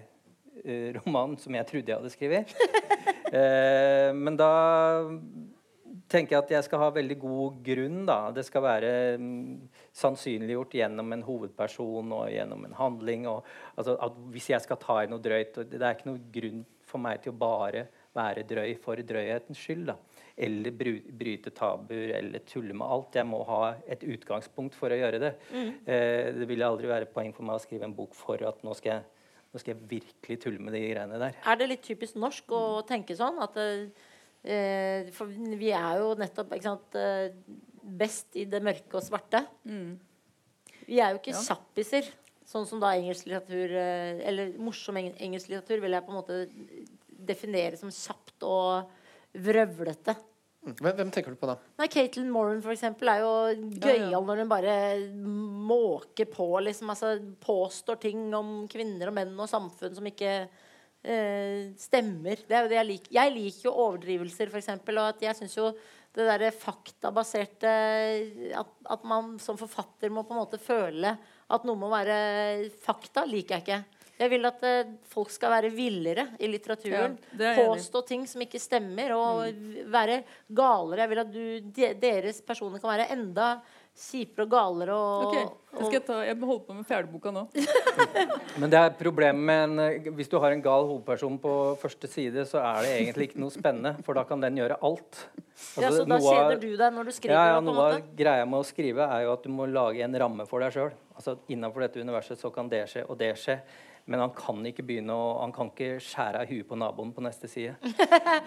uh, 0.64 0.88
roman 0.98 1.36
som 1.40 1.56
jeg 1.56 1.68
trodde 1.68 1.92
jeg 1.92 2.00
hadde 2.00 2.12
skrevet. 2.12 2.56
uh, 3.32 4.10
men 4.24 4.36
da 4.40 4.52
tenker 6.08 6.34
jeg 6.34 6.42
at 6.42 6.52
jeg 6.56 6.66
skal 6.66 6.82
ha 6.82 6.88
veldig 6.94 7.18
god 7.20 7.60
grunn. 7.64 8.00
da. 8.08 8.18
Det 8.34 8.44
skal 8.46 8.64
være 8.64 8.92
um, 9.20 9.68
sannsynliggjort 9.96 10.76
gjennom 10.80 11.12
en 11.16 11.24
hovedperson 11.26 12.14
og 12.16 12.28
gjennom 12.32 12.64
en 12.68 12.76
handling. 12.78 13.28
Og, 13.30 13.48
altså, 13.76 13.96
at 14.04 14.18
hvis 14.32 14.50
jeg 14.54 14.64
skal 14.64 14.80
ta 14.82 15.02
i 15.02 15.10
noe 15.10 15.22
drøyt 15.24 15.60
og 15.60 15.72
Det 15.72 15.80
er 15.82 15.96
ikke 15.96 16.10
noe 16.10 16.24
grunn 16.34 16.64
for 16.88 17.04
meg 17.04 17.20
til 17.24 17.34
å 17.34 17.40
bare 17.40 17.88
være 18.18 18.44
drøy 18.50 18.74
for 18.82 19.00
drøyhetens 19.08 19.60
skyld. 19.64 19.86
da. 19.92 19.96
Eller 20.38 20.70
bryte 21.18 21.50
tabuer 21.50 22.12
eller 22.20 22.42
tulle 22.46 22.74
med 22.78 22.86
alt. 22.86 23.16
Jeg 23.18 23.26
må 23.26 23.40
ha 23.48 23.74
et 23.90 24.04
utgangspunkt 24.06 24.76
for 24.78 24.94
å 24.94 24.98
gjøre 25.00 25.18
det. 25.24 25.32
Eh, 25.54 26.28
det 26.36 26.46
vil 26.50 26.62
aldri 26.66 26.86
være 26.90 27.08
poeng 27.10 27.32
for 27.34 27.42
meg 27.48 27.58
å 27.58 27.62
skrive 27.64 27.88
en 27.88 27.94
bok 27.96 28.14
for 28.14 28.42
at 28.46 28.62
nå 28.66 28.74
skal 28.78 28.92
jeg, 28.92 29.08
nå 29.52 29.58
skal 29.62 29.74
jeg 29.74 29.88
virkelig 29.96 30.38
tulle 30.44 30.62
med 30.62 30.76
de 30.76 30.84
greiene 30.92 31.18
der. 31.24 31.40
Er 31.48 31.58
det 31.58 31.68
litt 31.72 31.82
typisk 31.88 32.20
norsk 32.22 32.54
å 32.54 32.62
tenke 32.86 33.16
sånn? 33.18 33.40
At 33.42 33.58
eh, 33.58 35.10
For 35.16 35.26
vi 35.32 35.72
er 35.74 35.98
jo 36.04 36.12
nettopp 36.20 36.54
ikke 36.54 36.68
sant, 36.70 36.94
eh, 37.00 37.32
best 37.82 38.36
i 38.38 38.44
det 38.46 38.62
mørke 38.62 39.00
og 39.00 39.02
svarte. 39.08 39.42
Vi 40.88 41.00
er 41.02 41.10
jo 41.14 41.18
ikke 41.18 41.34
Ja. 41.34 41.42
kjappiser. 41.50 42.06
Sånn 42.48 42.64
som 42.64 42.78
da 42.80 42.94
engelsk 42.96 43.26
litteratur 43.28 43.74
eh, 43.76 44.22
Eller 44.24 44.54
morsom 44.56 44.96
engelsk 44.96 45.50
litteratur 45.50 45.82
vil 45.82 45.92
jeg 45.92 46.04
på 46.06 46.14
en 46.14 46.16
måte 46.16 46.38
definere 47.28 47.78
som 47.80 47.92
kjapt 47.92 48.46
og 48.48 48.90
vrøvlete. 49.38 50.14
Mm. 50.66 50.74
Hvem, 50.74 50.94
hvem 50.98 51.10
tenker 51.14 51.34
du 51.34 51.38
på 51.40 51.48
da? 51.48 51.56
Nei, 51.78 51.86
Caitlin 51.92 52.30
Moran 52.34 52.62
for 52.64 52.74
eksempel 52.74 53.10
er 53.12 53.22
jo 53.22 53.34
gøyal 53.78 54.08
Ja, 54.08 54.16
ja. 54.16 54.22
når 54.26 54.42
hun 54.42 54.50
bare 54.50 54.78
måker 55.68 56.28
på. 56.32 56.48
Liksom, 56.66 56.90
altså, 56.92 57.12
påstår 57.44 58.00
ting 58.02 58.26
om 58.36 58.64
kvinner 58.70 59.10
og 59.10 59.16
menn 59.20 59.36
og 59.38 59.50
samfunn 59.50 59.94
som 59.96 60.08
ikke 60.10 60.32
eh, 60.42 61.70
stemmer. 61.78 62.42
Det 62.48 62.56
er 62.56 62.66
jo 62.66 62.72
det 62.72 62.80
jeg 62.80 62.90
liker. 62.90 63.14
Jeg 63.20 63.36
liker 63.36 63.68
jo 63.70 63.76
overdrivelser, 63.86 64.50
for 64.50 64.60
eksempel, 64.60 64.98
og 65.00 65.14
at 65.14 65.24
jeg 65.28 65.38
syns 65.38 65.56
jo 65.60 65.70
det 66.18 66.24
derre 66.26 66.48
faktabaserte 66.50 67.70
at, 68.58 68.70
at 68.90 69.02
man 69.06 69.36
som 69.42 69.58
forfatter 69.60 70.10
må 70.10 70.24
på 70.26 70.34
en 70.34 70.40
måte 70.40 70.58
føle 70.58 71.12
at 71.48 71.66
noe 71.68 71.78
må 71.78 71.90
være 71.92 72.16
fakta, 72.82 73.22
liker 73.28 73.58
jeg 73.58 73.66
ikke. 73.66 73.97
Jeg 74.18 74.32
vil 74.32 74.48
at 74.48 74.62
eh, 74.66 74.92
folk 75.12 75.30
skal 75.30 75.52
være 75.54 75.72
villere 75.74 76.28
i 76.42 76.50
litteraturen. 76.50 77.16
Ja, 77.38 77.54
påstå 77.58 78.02
ting 78.08 78.24
som 78.26 78.42
ikke 78.42 78.60
stemmer, 78.62 79.14
og 79.14 79.44
være 79.92 80.22
galere. 80.48 81.04
Jeg 81.04 81.12
vil 81.12 81.22
at 81.22 81.34
du, 81.34 81.44
de, 81.76 81.92
deres 82.02 82.40
personer 82.46 82.82
kan 82.82 82.96
være 82.96 83.12
enda 83.14 83.52
kjipere 83.98 84.46
og 84.46 84.52
galere. 84.52 84.94
Og, 84.96 85.24
okay. 85.28 85.44
jeg, 85.78 85.86
skal 85.90 86.02
ta, 86.06 86.18
jeg 86.26 86.38
holder 86.40 86.64
på 86.66 86.76
med 86.76 86.86
fjerdeboka 86.88 87.32
nå. 87.34 87.44
Men 88.60 88.72
det 88.72 88.80
er 88.80 88.94
problemet 88.98 89.44
med 89.50 89.64
en, 89.64 89.82
eh, 89.84 90.10
hvis 90.18 90.30
du 90.30 90.38
har 90.42 90.54
en 90.54 90.62
gal 90.64 90.86
hovedperson 90.90 91.38
på 91.42 91.54
første 91.82 92.10
side, 92.10 92.46
så 92.48 92.62
er 92.62 92.86
det 92.86 92.94
egentlig 93.00 93.30
ikke 93.30 93.42
noe 93.42 93.54
spennende, 93.54 93.96
for 94.06 94.18
da 94.18 94.24
kan 94.28 94.42
den 94.42 94.60
gjøre 94.60 94.78
alt. 94.86 95.20
ja, 95.34 95.88
Altså, 95.88 96.00
så 96.00 96.06
da 96.06 96.14
noe 96.14 96.22
kjeder 96.24 96.62
du 96.62 96.70
deg 96.70 96.96
når 96.98 97.10
du 97.10 97.16
skriver? 97.18 97.34
Ja, 97.34 97.56
ja, 97.56 97.60
noe 97.64 97.90
av 97.90 98.14
greia 98.18 98.46
med 98.46 98.62
å 98.62 98.66
skrive 98.66 99.10
er 99.18 99.26
jo 99.26 99.34
at 99.34 99.46
du 99.46 99.52
må 99.54 99.68
lage 99.70 100.06
en 100.06 100.22
ramme 100.24 100.46
for 100.48 100.64
deg 100.64 100.74
sjøl. 100.74 100.94
Altså, 101.18 101.38
Innenfor 101.50 101.86
dette 101.86 102.02
universet 102.02 102.40
så 102.40 102.50
kan 102.54 102.70
det 102.70 102.84
skje 102.90 103.06
og 103.06 103.18
det 103.18 103.34
skje. 103.40 103.58
Men 104.08 104.22
han 104.24 104.30
kan 104.32 104.62
ikke 104.64 104.84
begynne 104.88 105.12
å, 105.12 105.24
han 105.42 105.52
kan 105.52 105.68
ikke 105.68 105.98
skjære 106.00 106.40
av 106.42 106.48
huet 106.48 106.64
på 106.70 106.78
naboen 106.80 107.10
på 107.12 107.24
neste 107.24 107.50
side. 107.52 107.74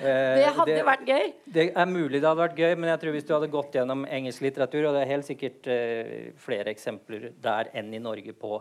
Eh, 0.01 0.39
Det 0.41 0.53
hadde 0.55 0.77
jo 0.79 0.85
vært 0.87 1.03
gøy. 1.09 1.27
det 1.53 1.65
er 1.77 1.89
mulig 1.89 2.17
det 2.21 2.25
hadde 2.25 2.41
vært 2.41 2.57
gøy, 2.57 2.71
men 2.79 2.89
jeg 2.89 3.01
tror 3.03 3.13
hvis 3.15 3.27
du 3.27 3.33
hadde 3.35 3.49
gått 3.53 3.75
gjennom 3.77 4.05
engelsk 4.09 4.41
litteratur, 4.45 4.87
og 4.89 4.95
det 4.95 5.03
er 5.03 5.11
helt 5.11 5.27
sikkert 5.27 5.69
eh, 5.69 6.31
flere 6.41 6.73
eksempler 6.73 7.27
der 7.43 7.69
enn 7.77 7.93
i 7.93 8.01
Norge 8.01 8.33
på 8.33 8.57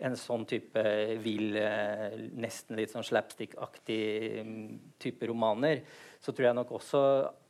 en 0.00 0.16
sånn 0.16 0.46
type 0.48 0.82
vill, 1.20 1.50
eh, 1.60 2.16
nesten 2.40 2.78
litt 2.80 2.92
sånn 2.94 3.04
slapstick-aktig 3.04 4.00
mm, 4.46 4.78
type 5.02 5.28
romaner, 5.28 5.82
så 6.20 6.32
tror 6.36 6.44
jeg 6.50 6.54
nok 6.58 6.70
også 6.76 7.00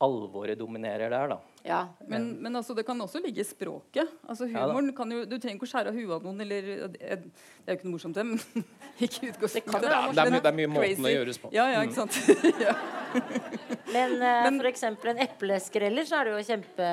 alvoret 0.01 0.59
dominerer 0.59 1.11
der, 1.11 1.33
da. 1.33 1.39
Ja. 1.67 1.81
Men, 2.09 2.29
men 2.41 2.55
altså, 2.57 2.73
det 2.79 2.85
kan 2.87 3.01
også 3.03 3.19
ligge 3.21 3.43
i 3.43 3.45
språket. 3.45 4.09
Altså, 4.31 4.47
Ja 4.49 4.63
humoren 4.65 4.93
kan 4.97 5.11
jo, 5.13 5.25
Du 5.29 5.35
trenger 5.39 5.57
ikke 5.59 5.67
å 5.67 5.71
skjære 5.73 5.91
av 5.91 5.97
huet 5.99 6.13
av 6.15 6.23
noen. 6.29 6.39
Eller, 6.45 6.69
det 6.95 7.01
er 7.11 7.19
jo 7.67 7.75
ikke 7.77 7.89
noe 7.89 7.97
morsomt, 7.97 8.15
det. 8.17 8.25
Men 8.29 8.39
ikke 9.05 9.27
Det 9.27 9.33
utgangspunktet. 9.35 9.73
kan 9.73 9.83
det, 9.83 9.91
være 9.91 10.15
Det 10.15 10.23
er, 10.25 10.37
det 10.47 10.53
er 10.53 10.57
mye 10.61 10.71
måten 10.71 10.87
crazy. 10.87 11.03
det 11.09 11.13
gjøres 11.17 11.41
på. 11.43 11.51
Ja, 11.57 11.67
ja, 11.75 11.83
ikke 11.83 11.99
sant. 11.99 12.21
ja. 12.67 12.77
Men, 13.91 14.15
uh, 14.23 14.45
Men- 14.47 14.61
for 14.63 14.71
eksempel 14.71 15.13
en 15.17 15.23
epleskreller, 15.27 16.07
så 16.09 16.21
er 16.21 16.31
det 16.31 16.37
jo 16.39 16.47
kjempe 16.55 16.89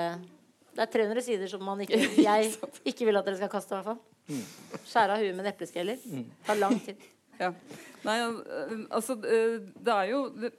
Det 0.78 0.84
er 0.86 0.92
300 0.94 1.22
sider 1.26 1.48
som 1.54 1.64
man 1.66 1.80
ikke, 1.86 1.98
jeg 2.28 2.52
ikke 2.86 3.06
vil 3.08 3.18
at 3.22 3.26
dere 3.30 3.38
skal 3.40 3.50
kaste, 3.54 3.74
i 3.74 3.78
hvert 3.80 3.92
fall. 3.94 4.02
Mm. 4.28 4.44
Skjære 4.90 5.14
av 5.16 5.22
huet 5.24 5.38
med 5.38 5.46
en 5.46 5.54
epleskreller. 5.54 6.02
Tar 6.46 6.60
lang 6.60 6.76
tid. 6.86 7.06
ja. 7.40 7.54
Nei, 8.06 8.18
øh, 8.26 8.88
altså 8.94 9.16
øh, 9.22 9.62
Det 9.78 9.94
er 9.94 10.10
jo 10.12 10.20
det, 10.42 10.52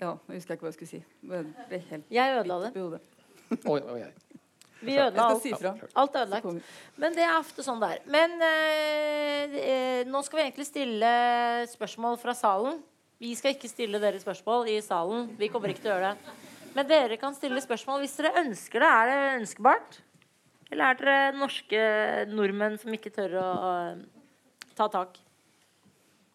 Ja, 0.00 0.14
jeg 0.28 0.40
husker 0.40 0.56
ikke 0.56 0.66
hva 0.66 0.72
jeg 0.72 0.78
skulle 0.78 0.90
si. 0.90 1.00
Det 1.22 1.42
ble 1.70 1.80
helt 1.90 2.12
Jeg 2.12 2.38
ødela 2.40 2.56
det. 2.64 3.00
Oi, 3.72 3.80
oi, 3.80 4.00
oi. 4.02 4.12
Vi 4.84 4.94
Jeg 4.96 5.06
ødela 5.12 5.28
alt. 5.30 5.42
si. 5.44 5.52
Alt 5.54 6.16
er 6.16 6.24
ødelagt. 6.26 6.72
Men 7.00 7.14
det 7.16 7.22
er 7.24 7.36
ofte 7.38 7.64
sånn 7.64 7.78
det 7.80 7.90
er. 7.94 8.00
Men 8.10 8.34
eh, 8.44 9.54
eh, 9.60 10.00
nå 10.10 10.20
skal 10.26 10.40
vi 10.40 10.46
egentlig 10.48 10.66
stille 10.68 11.12
spørsmål 11.70 12.18
fra 12.20 12.34
salen. 12.36 12.80
Vi 13.22 13.30
skal 13.38 13.54
ikke 13.54 13.70
stille 13.70 14.00
dere 14.02 14.20
spørsmål 14.20 14.68
i 14.74 14.80
salen. 14.84 15.30
Vi 15.38 15.48
kommer 15.52 15.70
ikke 15.72 15.84
til 15.86 15.94
å 15.94 15.96
gjøre 15.96 16.10
det. 16.16 16.34
Men 16.74 16.88
dere 16.90 17.16
kan 17.20 17.36
stille 17.36 17.62
spørsmål 17.62 18.02
hvis 18.02 18.16
dere 18.18 18.34
ønsker 18.42 18.82
det. 18.82 18.90
Er 18.90 19.12
det 19.12 19.20
ønskbart? 19.38 20.00
Eller 20.74 20.90
er 20.90 20.98
dere 20.98 21.38
norske 21.38 21.80
nordmenn 22.34 22.76
som 22.82 22.92
ikke 22.96 23.12
tør 23.14 23.38
å 23.40 23.48
eh, 23.94 24.02
ta 24.74 24.90
tak? 24.92 25.20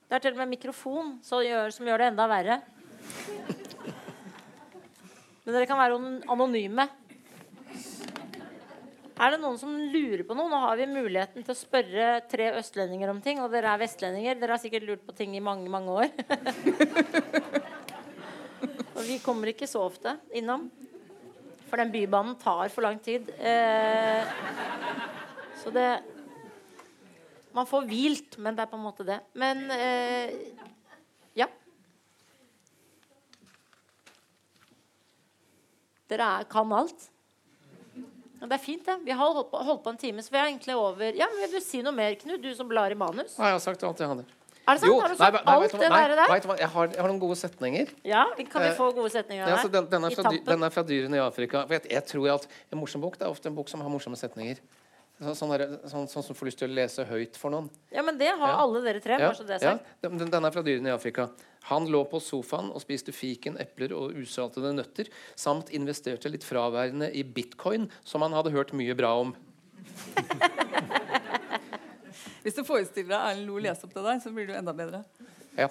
Det 0.10 0.18
er 0.18 0.24
til 0.24 0.34
og 0.34 0.42
med 0.42 0.56
mikrofon 0.56 1.18
som 1.26 1.44
gjør, 1.46 1.70
som 1.76 1.86
gjør 1.86 2.02
det 2.02 2.12
enda 2.16 2.26
verre. 2.32 2.62
Men 5.44 5.56
dere 5.56 5.68
kan 5.70 5.80
være 5.80 6.00
anonyme. 6.30 6.86
Er 9.20 9.34
det 9.34 9.40
noen 9.42 9.58
som 9.60 9.74
lurer 9.76 10.22
på 10.24 10.36
noe? 10.38 10.48
Nå 10.48 10.60
har 10.64 10.78
vi 10.80 10.86
muligheten 10.88 11.44
til 11.44 11.52
å 11.52 11.58
spørre 11.60 12.22
tre 12.32 12.54
østlendinger 12.56 13.12
om 13.12 13.18
ting. 13.24 13.42
Og 13.44 13.52
dere 13.52 13.74
er 13.74 13.82
vestlendinger. 13.82 14.38
Dere 14.40 14.56
har 14.56 14.62
sikkert 14.62 14.86
lurt 14.88 15.02
på 15.04 15.16
ting 15.18 15.34
i 15.36 15.42
mange, 15.44 15.68
mange 15.72 15.92
år. 15.92 16.08
og 18.96 19.02
vi 19.04 19.18
kommer 19.26 19.52
ikke 19.52 19.68
så 19.68 19.84
ofte 19.90 20.16
innom. 20.40 20.70
For 21.68 21.84
den 21.84 21.92
bybanen 21.92 22.38
tar 22.40 22.72
for 22.72 22.88
lang 22.88 23.02
tid. 23.04 23.28
Eh, 23.36 24.24
så 25.60 25.74
det 25.76 25.90
Man 27.52 27.68
får 27.68 27.88
hvilt, 27.90 28.38
men 28.38 28.56
det 28.56 28.64
er 28.64 28.72
på 28.72 28.78
en 28.78 28.86
måte 28.86 29.04
det. 29.04 29.20
Men 29.34 29.66
eh, 29.74 30.32
ja. 31.36 31.50
Dere 36.10 36.28
er, 36.40 36.48
kan 36.50 36.72
alt. 36.74 37.08
Ja, 38.40 38.48
det 38.48 38.56
er 38.56 38.64
fint, 38.64 38.86
det. 38.88 38.96
Vi 39.04 39.12
har 39.12 39.34
holdt 39.36 39.50
på, 39.52 39.60
holdt 39.68 39.82
på 39.84 39.92
en 39.94 39.98
time, 40.00 40.24
så 40.24 40.32
vi 40.32 40.38
er 40.40 40.48
egentlig 40.48 40.76
over 40.80 41.16
Ja, 41.18 41.28
men 41.28 41.42
Vil 41.44 41.60
du 41.60 41.64
si 41.66 41.82
noe 41.84 41.92
mer, 41.96 42.16
Knut? 42.16 42.42
Du 42.42 42.54
som 42.56 42.68
blar 42.72 42.92
i 42.92 42.96
manus. 42.96 43.36
Nei, 43.38 43.50
jeg 43.52 43.58
har 43.58 43.64
sagt 43.66 43.84
alt 43.84 44.00
jeg 44.00 44.08
hadde. 44.08 44.26
Er 44.70 44.78
det 44.78 44.82
sant? 44.84 45.02
har 45.02 45.10
du 45.10 45.16
sagt 45.18 45.34
nei, 45.34 45.42
nei, 45.44 45.54
alt 45.58 45.72
det 45.74 45.90
nei, 45.90 46.02
der? 46.08 46.20
hva? 46.30 46.56
Jeg, 46.62 46.70
har, 46.70 46.88
jeg 46.94 47.02
har 47.02 47.10
noen 47.10 47.20
gode 47.20 47.36
setninger. 47.40 47.92
Ja, 48.06 48.24
Kan 48.38 48.62
vi 48.62 48.68
Eh, 48.70 48.76
få 48.78 48.92
gode 48.94 49.10
setninger 49.10 49.48
Ja, 49.50 49.58
så 49.58 49.68
deg? 49.68 49.74
den, 49.80 49.90
den, 49.90 50.06
er 50.06 50.16
fra, 50.16 50.34
den 50.54 50.64
er 50.64 50.70
fra 50.76 50.84
dyrene 50.86 51.18
i 51.18 51.24
Afrika. 51.24 51.64
For 51.66 51.74
jeg, 51.80 51.90
jeg 51.90 52.06
tror 52.06 52.30
at 52.36 52.48
En 52.72 52.78
morsom 52.80 53.02
bok 53.02 53.18
det 53.18 53.26
er 53.26 53.34
ofte 53.34 53.50
en 53.50 53.56
bok 53.58 53.68
som 53.72 53.82
har 53.82 53.90
morsomme 53.90 54.16
setninger. 54.20 54.62
Så, 55.20 55.34
sånn, 55.36 55.52
der, 55.58 55.66
sånn, 55.90 56.06
sånn 56.08 56.24
som 56.24 56.38
får 56.38 56.48
lyst 56.48 56.62
til 56.62 56.70
å 56.70 56.76
lese 56.78 57.04
høyt 57.10 57.36
for 57.36 57.52
noen. 57.52 57.68
Ja, 57.92 58.02
men 58.08 58.16
det 58.18 58.30
har 58.30 58.48
Ja. 58.54 58.56
alle 58.62 58.80
dere 58.86 59.02
tre. 59.04 59.18
Ja, 59.20 59.34
er 59.34 59.80
den- 60.08 60.30
den 60.32 60.46
er 60.46 60.52
fra 60.52 60.62
dyrene 60.64 60.88
i 60.88 60.96
Afrika. 60.96 61.30
Han 61.68 61.86
lå 61.92 62.06
på 62.10 62.20
sofaen 62.24 62.72
og 62.72 62.82
spiste 62.82 63.12
fiken, 63.14 63.58
epler 63.62 63.94
og 63.98 64.16
usaltede 64.18 64.72
nøtter, 64.74 65.10
samt 65.38 65.70
investerte 65.76 66.30
litt 66.32 66.44
fraværende 66.48 67.12
i 67.12 67.24
bitcoin, 67.24 67.90
som 68.08 68.22
han 68.26 68.34
hadde 68.38 68.54
hørt 68.56 68.74
mye 68.78 68.96
bra 68.98 69.12
om. 69.20 69.36
Hvis 72.44 72.56
du 72.56 72.64
forestiller 72.64 73.10
deg 73.12 73.20
Erlend 73.20 73.48
Lo 73.50 73.58
lese 73.62 73.84
opp 73.86 73.94
det 73.94 74.04
der, 74.06 74.20
så 74.24 74.32
blir 74.34 74.48
du 74.50 74.54
enda 74.56 74.74
bedre. 74.74 75.04
Ja, 75.60 75.68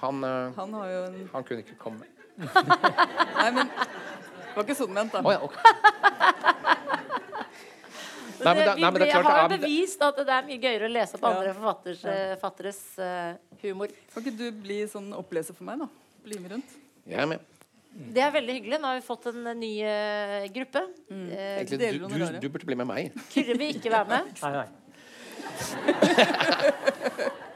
han, 0.00 0.24
eh, 0.24 0.52
Han 0.56 0.74
en 0.80 1.28
han 1.32 1.44
kunne 1.44 1.60
ikke 1.62 1.76
komme. 1.78 2.04
Nei, 2.36 3.50
men 3.52 3.68
det 3.68 4.56
var 4.56 4.62
ikke 4.64 4.74
sånn 4.76 4.94
ment, 4.96 5.12
da. 5.12 5.20
Oh, 5.20 5.32
ja, 5.32 5.40
ok. 5.44 5.52
Nei, 8.44 8.52
men 8.54 8.60
det, 8.60 8.74
nei, 8.76 8.90
men 8.90 9.00
det 9.00 9.02
er 9.02 9.06
vi 9.06 9.12
klart 9.14 9.24
har 9.26 9.48
det 9.48 9.56
er- 9.56 9.62
bevist 9.64 10.02
at 10.02 10.16
det 10.16 10.28
er 10.36 10.42
mye 10.46 10.60
gøyere 10.60 10.84
å 10.88 10.92
lese 10.92 11.14
opp 11.16 11.22
Ja. 11.22 11.28
andre 11.32 11.54
forfatteres, 11.56 12.04
eh, 12.04 12.36
fatteres 12.36 12.80
eh, 12.98 13.34
humor. 13.62 13.88
Kan 14.12 14.22
ikke 14.22 14.36
du 14.36 14.46
bli 14.52 14.78
sånn 14.86 15.12
oppleser 15.16 15.54
for 15.54 15.64
meg, 15.64 15.78
da? 15.78 15.88
Bli 16.24 16.38
med 16.38 16.50
rundt. 16.52 16.70
Jeg 17.06 17.18
er 17.22 17.26
med. 17.26 17.40
Det 17.96 18.20
er 18.20 18.30
veldig 18.34 18.52
hyggelig. 18.58 18.78
Nå 18.80 18.90
har 18.90 19.00
vi 19.00 19.06
fått 19.06 19.26
en 19.30 19.46
eh, 19.46 19.54
ny 19.56 19.72
uh, 19.82 20.46
gruppe. 20.52 20.82
Eh, 21.08 21.62
Egentlig, 21.62 21.78
du, 22.00 22.08
du, 22.12 22.38
du 22.40 22.48
burde 22.50 22.66
bli 22.68 22.76
med 22.76 22.86
meg. 22.86 23.12
Kyrre 23.32 23.56
vil 23.56 23.72
ikke 23.78 23.90
være 23.94 24.08
med. 24.10 24.22
Nei, 24.42 24.52
nei. 24.52 24.68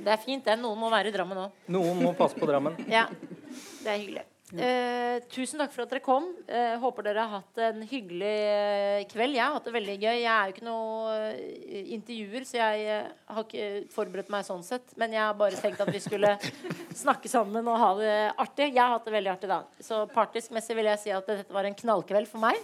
Det 0.00 0.08
er 0.14 0.20
fint, 0.22 0.44
det. 0.46 0.54
Noen 0.60 0.78
må 0.80 0.88
være 0.92 1.10
i 1.10 1.12
Drammen 1.12 1.36
òg. 1.42 1.56
Noen 1.68 1.98
må 2.00 2.14
passe 2.16 2.38
på 2.40 2.46
Drammen. 2.48 2.76
Ja, 2.88 3.02
det 3.12 3.90
er 3.90 3.98
hyggelig. 4.00 4.22
Eh, 4.58 5.20
tusen 5.30 5.60
takk 5.60 5.70
for 5.70 5.84
at 5.84 5.92
dere 5.92 6.02
kom. 6.02 6.24
Eh, 6.50 6.74
håper 6.82 7.06
dere 7.06 7.22
har 7.22 7.38
hatt 7.38 7.60
en 7.62 7.84
hyggelig 7.86 8.32
eh, 8.50 9.02
kveld. 9.10 9.36
Jeg 9.36 9.44
har 9.44 9.54
hatt 9.54 9.68
det 9.68 9.74
veldig 9.76 9.94
gøy. 9.94 10.16
Jeg 10.18 10.30
er 10.32 10.48
jo 10.48 10.54
ikke 10.56 10.66
noe 10.66 11.12
eh, 11.28 11.92
intervjuer, 11.94 12.46
så 12.48 12.58
jeg 12.58 12.88
eh, 12.96 13.12
har 13.30 13.46
ikke 13.46 13.68
forberedt 13.94 14.32
meg 14.34 14.46
sånn 14.48 14.64
sett. 14.66 14.90
Men 14.98 15.14
jeg 15.14 15.22
har 15.22 15.36
bare 15.38 15.60
tenkt 15.60 15.82
at 15.84 15.92
vi 15.94 16.02
skulle 16.02 16.34
snakke 17.04 17.30
sammen 17.30 17.68
og 17.70 17.78
ha 17.78 17.90
det 18.00 18.16
artig. 18.42 18.72
Jeg 18.72 18.82
har 18.82 18.96
hatt 18.96 19.06
det 19.06 19.14
veldig 19.14 19.34
artig 19.36 19.52
da. 19.52 19.60
Så 19.86 20.02
partisk-messig 20.14 20.78
vil 20.80 20.90
jeg 20.90 21.04
si 21.04 21.14
at 21.14 21.30
dette 21.30 21.54
var 21.54 21.68
en 21.68 21.78
knallkveld 21.78 22.30
for 22.30 22.42
meg. 22.42 22.58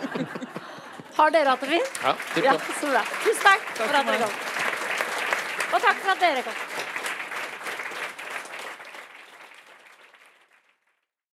har 1.18 1.34
dere 1.36 1.52
hatt 1.52 1.66
det 1.66 1.74
fint? 1.76 2.00
Ja, 2.06 2.16
tipp 2.32 2.48
Ja, 2.48 2.56
så 2.80 2.94
bra. 2.94 3.04
Tusen 3.20 3.44
takk 3.44 3.68
for 3.76 4.00
at 4.00 4.08
dere 4.08 4.22
kom. 4.24 4.40
Og 5.70 5.84
takk 5.84 6.00
for 6.00 6.14
at 6.16 6.24
dere 6.24 6.46
kom. 6.48 6.89